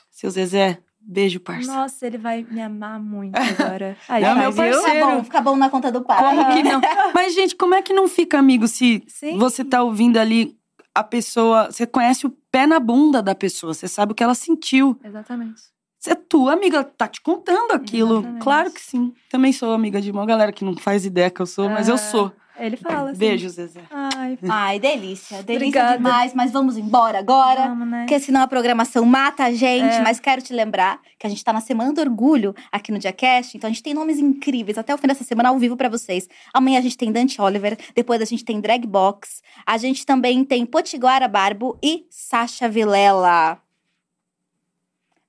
Seu 0.09 0.29
Zezé, 0.29 0.79
beijo, 1.01 1.39
parça. 1.41 1.71
Nossa, 1.73 2.07
ele 2.07 2.17
vai 2.17 2.45
me 2.49 2.61
amar 2.61 2.99
muito 2.99 3.35
agora. 3.59 3.97
Aí, 4.07 4.23
É 4.23 4.31
o 4.31 4.35
pai, 4.35 4.41
meu 4.41 4.53
parceiro. 4.53 4.81
Fica 4.85 5.05
bom, 5.05 5.23
fica 5.25 5.41
bom 5.41 5.55
na 5.57 5.69
conta 5.69 5.91
do 5.91 6.01
pai. 6.01 6.17
Como 6.19 6.53
que 6.53 6.63
não? 6.63 6.81
Mas, 7.13 7.33
gente, 7.33 7.55
como 7.55 7.75
é 7.75 7.81
que 7.81 7.93
não 7.93 8.07
fica 8.07 8.39
amigo 8.39 8.67
se 8.67 9.03
Sim. 9.07 9.37
você 9.37 9.63
tá 9.65 9.83
ouvindo 9.83 10.17
ali 10.17 10.57
a 10.95 11.03
pessoa. 11.03 11.69
Você 11.71 11.85
conhece 11.85 12.25
o 12.25 12.29
pé 12.51 12.65
na 12.65 12.79
bunda 12.79 13.21
da 13.21 13.35
pessoa, 13.35 13.73
você 13.73 13.87
sabe 13.87 14.11
o 14.13 14.15
que 14.15 14.23
ela 14.23 14.35
sentiu. 14.35 14.97
Exatamente. 15.03 15.61
Você 15.99 16.11
é 16.11 16.15
tua 16.15 16.53
amiga, 16.53 16.77
ela 16.77 16.83
tá 16.85 17.07
te 17.09 17.19
contando 17.21 17.71
aquilo. 17.73 18.19
Exatamente. 18.19 18.41
Claro 18.43 18.71
que 18.71 18.81
sim. 18.81 19.13
Também 19.29 19.51
sou 19.51 19.73
amiga 19.73 19.99
de 20.01 20.09
uma 20.11 20.25
galera 20.25 20.51
que 20.53 20.63
não 20.63 20.75
faz 20.77 21.05
ideia 21.05 21.29
que 21.29 21.41
eu 21.41 21.45
sou, 21.45 21.69
mas 21.69 21.89
eu 21.89 21.95
Ah, 21.95 21.97
sou. 21.97 22.31
Ele 22.59 22.75
fala 22.77 23.11
assim. 23.11 23.19
Beijo, 23.19 23.47
Zezé. 23.49 23.81
Ai, 23.89 24.37
Ai, 24.49 24.79
delícia. 24.79 25.41
Delícia 25.43 25.67
Obrigada. 25.67 25.97
demais. 25.97 26.33
Mas 26.33 26.51
vamos 26.51 26.77
embora 26.77 27.17
agora. 27.19 27.67
vamos, 27.67 27.87
né? 27.87 27.99
Porque 28.01 28.19
senão 28.19 28.41
a 28.41 28.47
programação 28.47 29.05
mata 29.05 29.45
a 29.45 29.51
gente. 29.51 29.95
É. 29.95 30.01
Mas 30.01 30.19
quero 30.19 30.41
te 30.41 30.53
lembrar 30.53 30.99
que 31.17 31.25
a 31.25 31.29
gente 31.29 31.43
tá 31.43 31.53
na 31.53 31.61
Semana 31.61 31.93
do 31.93 32.01
Orgulho 32.01 32.53
aqui 32.71 32.91
no 32.91 32.99
Diacast. 32.99 33.55
Então 33.55 33.67
a 33.69 33.71
gente 33.71 33.81
tem 33.83 33.93
nomes 33.93 34.19
incríveis 34.19 34.77
até 34.77 34.93
o 34.93 34.97
fim 34.97 35.07
dessa 35.07 35.23
semana 35.23 35.49
ao 35.49 35.57
vivo 35.57 35.77
pra 35.77 35.89
vocês. 35.89 36.27
Amanhã 36.53 36.79
a 36.79 36.81
gente 36.81 36.97
tem 36.97 37.11
Dante 37.11 37.41
Oliver. 37.41 37.77
Depois 37.95 38.21
a 38.21 38.25
gente 38.25 38.43
tem 38.43 38.59
Drag 38.59 38.85
Box. 38.85 39.41
A 39.65 39.77
gente 39.77 40.05
também 40.05 40.43
tem 40.43 40.65
Potiguara 40.65 41.27
Barbo 41.27 41.77
e 41.81 42.05
Sasha 42.09 42.67
Vilela. 42.67 43.57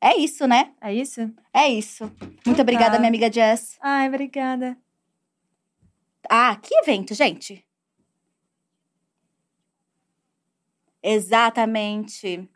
É 0.02 0.16
isso, 0.16 0.46
né? 0.46 0.70
É 0.80 0.94
isso? 0.94 1.30
É 1.52 1.68
isso. 1.68 2.10
Muito 2.46 2.62
obrigada, 2.62 2.92
Tá. 2.92 2.98
minha 2.98 3.08
amiga 3.08 3.30
Jess. 3.30 3.76
Ai, 3.82 4.08
obrigada. 4.08 4.76
Ah, 6.32 6.54
que 6.56 6.72
evento, 6.76 7.12
gente? 7.12 7.66
Exatamente. 11.02 12.48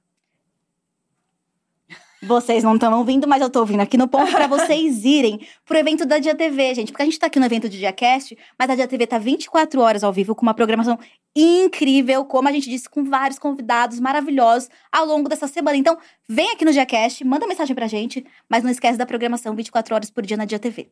Vocês 2.22 2.62
não 2.62 2.74
estão 2.76 2.96
ouvindo, 2.96 3.26
mas 3.26 3.42
eu 3.42 3.50
tô 3.50 3.58
ouvindo 3.58 3.80
aqui 3.80 3.98
no 3.98 4.06
ponto 4.06 4.30
para 4.30 4.46
vocês 4.46 5.04
irem 5.04 5.44
pro 5.66 5.76
evento 5.76 6.06
da 6.06 6.18
Dia 6.20 6.36
TV, 6.36 6.72
gente. 6.72 6.92
Porque 6.92 7.02
a 7.02 7.04
gente 7.04 7.18
tá 7.18 7.26
aqui 7.26 7.40
no 7.40 7.46
evento 7.46 7.68
do 7.68 7.76
DiaCast, 7.76 8.38
mas 8.56 8.70
a 8.70 8.76
Dia 8.76 8.86
TV 8.86 9.08
tá 9.08 9.18
24 9.18 9.80
horas 9.80 10.04
ao 10.04 10.12
vivo 10.12 10.36
com 10.36 10.42
uma 10.42 10.54
programação 10.54 10.96
incrível, 11.34 12.24
como 12.24 12.48
a 12.48 12.52
gente 12.52 12.70
disse, 12.70 12.88
com 12.88 13.02
vários 13.02 13.40
convidados 13.40 13.98
maravilhosos 13.98 14.70
ao 14.92 15.04
longo 15.04 15.28
dessa 15.28 15.48
semana. 15.48 15.76
Então, 15.76 15.98
vem 16.28 16.52
aqui 16.52 16.64
no 16.64 16.72
DiaCast, 16.72 17.24
manda 17.24 17.46
mensagem 17.46 17.74
pra 17.74 17.88
gente, 17.88 18.24
mas 18.48 18.62
não 18.62 18.70
esquece 18.70 18.96
da 18.96 19.04
programação 19.04 19.54
24 19.56 19.96
horas 19.96 20.10
por 20.10 20.24
dia 20.24 20.36
na 20.36 20.44
Dia 20.44 20.60
TV. 20.60 20.88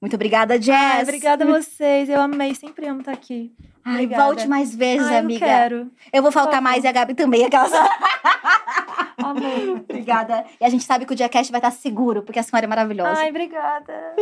Muito 0.00 0.14
obrigada, 0.14 0.60
Jess. 0.60 0.76
Ai, 0.76 1.02
obrigada 1.02 1.44
a 1.44 1.46
vocês. 1.46 2.08
Eu 2.08 2.20
amei, 2.20 2.54
sempre 2.54 2.86
amo 2.86 3.00
estar 3.00 3.12
aqui. 3.12 3.52
Ai, 3.84 4.04
Obrigada. 4.04 4.24
volte 4.24 4.46
mais 4.46 4.74
vezes, 4.74 5.06
Ai, 5.08 5.18
amiga. 5.18 5.44
Eu 5.44 5.48
quero. 5.48 5.90
Eu 6.12 6.22
vou 6.22 6.30
faltar 6.30 6.60
mais 6.62 6.84
e 6.84 6.86
a 6.86 6.92
Gabi 6.92 7.14
também. 7.14 7.44
Aquelas... 7.44 7.72
Amor. 9.18 9.80
obrigada. 9.88 10.44
E 10.60 10.64
a 10.64 10.68
gente 10.68 10.84
sabe 10.84 11.04
que 11.04 11.12
o 11.12 11.16
DiaCast 11.16 11.50
vai 11.50 11.58
estar 11.58 11.70
seguro, 11.70 12.22
porque 12.22 12.38
a 12.38 12.42
senhora 12.42 12.66
é 12.66 12.68
maravilhosa. 12.68 13.18
Ai, 13.18 13.30
obrigada. 13.30 14.14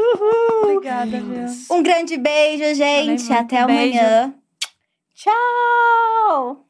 Obrigada, 0.62 1.20
viu? 1.20 1.46
Um 1.70 1.82
grande 1.82 2.16
beijo, 2.16 2.74
gente. 2.74 3.30
Até 3.32 3.64
Beijo. 3.66 3.98
amanhã. 3.98 4.34
Tchau! 5.14 6.66